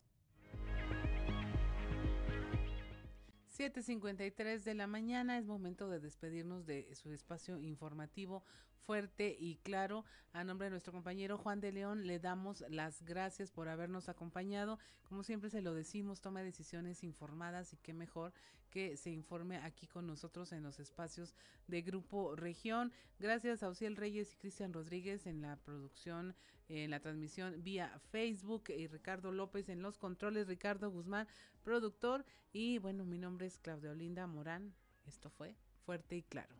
7.53 3.57 4.63
de 4.63 4.75
la 4.75 4.85
mañana 4.85 5.39
es 5.39 5.47
momento 5.47 5.89
de 5.89 5.99
despedirnos 5.99 6.67
de 6.67 6.93
su 6.93 7.11
espacio 7.11 7.57
informativo 7.57 8.43
fuerte 8.85 9.35
y 9.39 9.55
claro. 9.63 10.05
A 10.31 10.43
nombre 10.43 10.65
de 10.65 10.71
nuestro 10.71 10.93
compañero 10.93 11.39
Juan 11.39 11.59
de 11.59 11.71
León 11.71 12.05
le 12.05 12.19
damos 12.19 12.63
las 12.69 13.01
gracias 13.01 13.51
por 13.51 13.67
habernos 13.67 14.09
acompañado. 14.09 14.77
Como 15.09 15.23
siempre 15.23 15.49
se 15.49 15.63
lo 15.63 15.73
decimos, 15.73 16.21
toma 16.21 16.43
decisiones 16.43 17.03
informadas 17.03 17.73
y 17.73 17.77
qué 17.77 17.93
mejor 17.93 18.31
que 18.69 18.95
se 18.95 19.09
informe 19.09 19.57
aquí 19.57 19.88
con 19.88 20.05
nosotros 20.05 20.51
en 20.51 20.61
los 20.61 20.79
espacios 20.79 21.34
de 21.67 21.81
Grupo 21.81 22.35
Región. 22.35 22.91
Gracias 23.17 23.63
a 23.63 23.69
Ociel 23.69 23.95
Reyes 23.95 24.34
y 24.34 24.38
Cristian 24.38 24.71
Rodríguez 24.71 25.25
en 25.25 25.41
la 25.41 25.55
producción, 25.55 26.35
en 26.69 26.91
la 26.91 26.99
transmisión 26.99 27.63
vía 27.63 27.99
Facebook 28.11 28.65
y 28.69 28.88
Ricardo 28.88 29.31
López 29.31 29.69
en 29.69 29.81
los 29.81 29.97
controles, 29.97 30.47
Ricardo 30.47 30.91
Guzmán, 30.91 31.27
productor. 31.68 32.23
Y 32.53 32.80
bueno, 32.80 33.03
mi 33.03 33.18
nombre 33.18 33.45
es 33.45 33.60
Claudia 33.60 33.91
Olinda 33.91 34.26
Morán. 34.26 34.73
Esto 35.06 35.30
fue 35.30 35.53
Fuerte 35.85 36.15
y 36.15 36.23
Claro. 36.23 36.56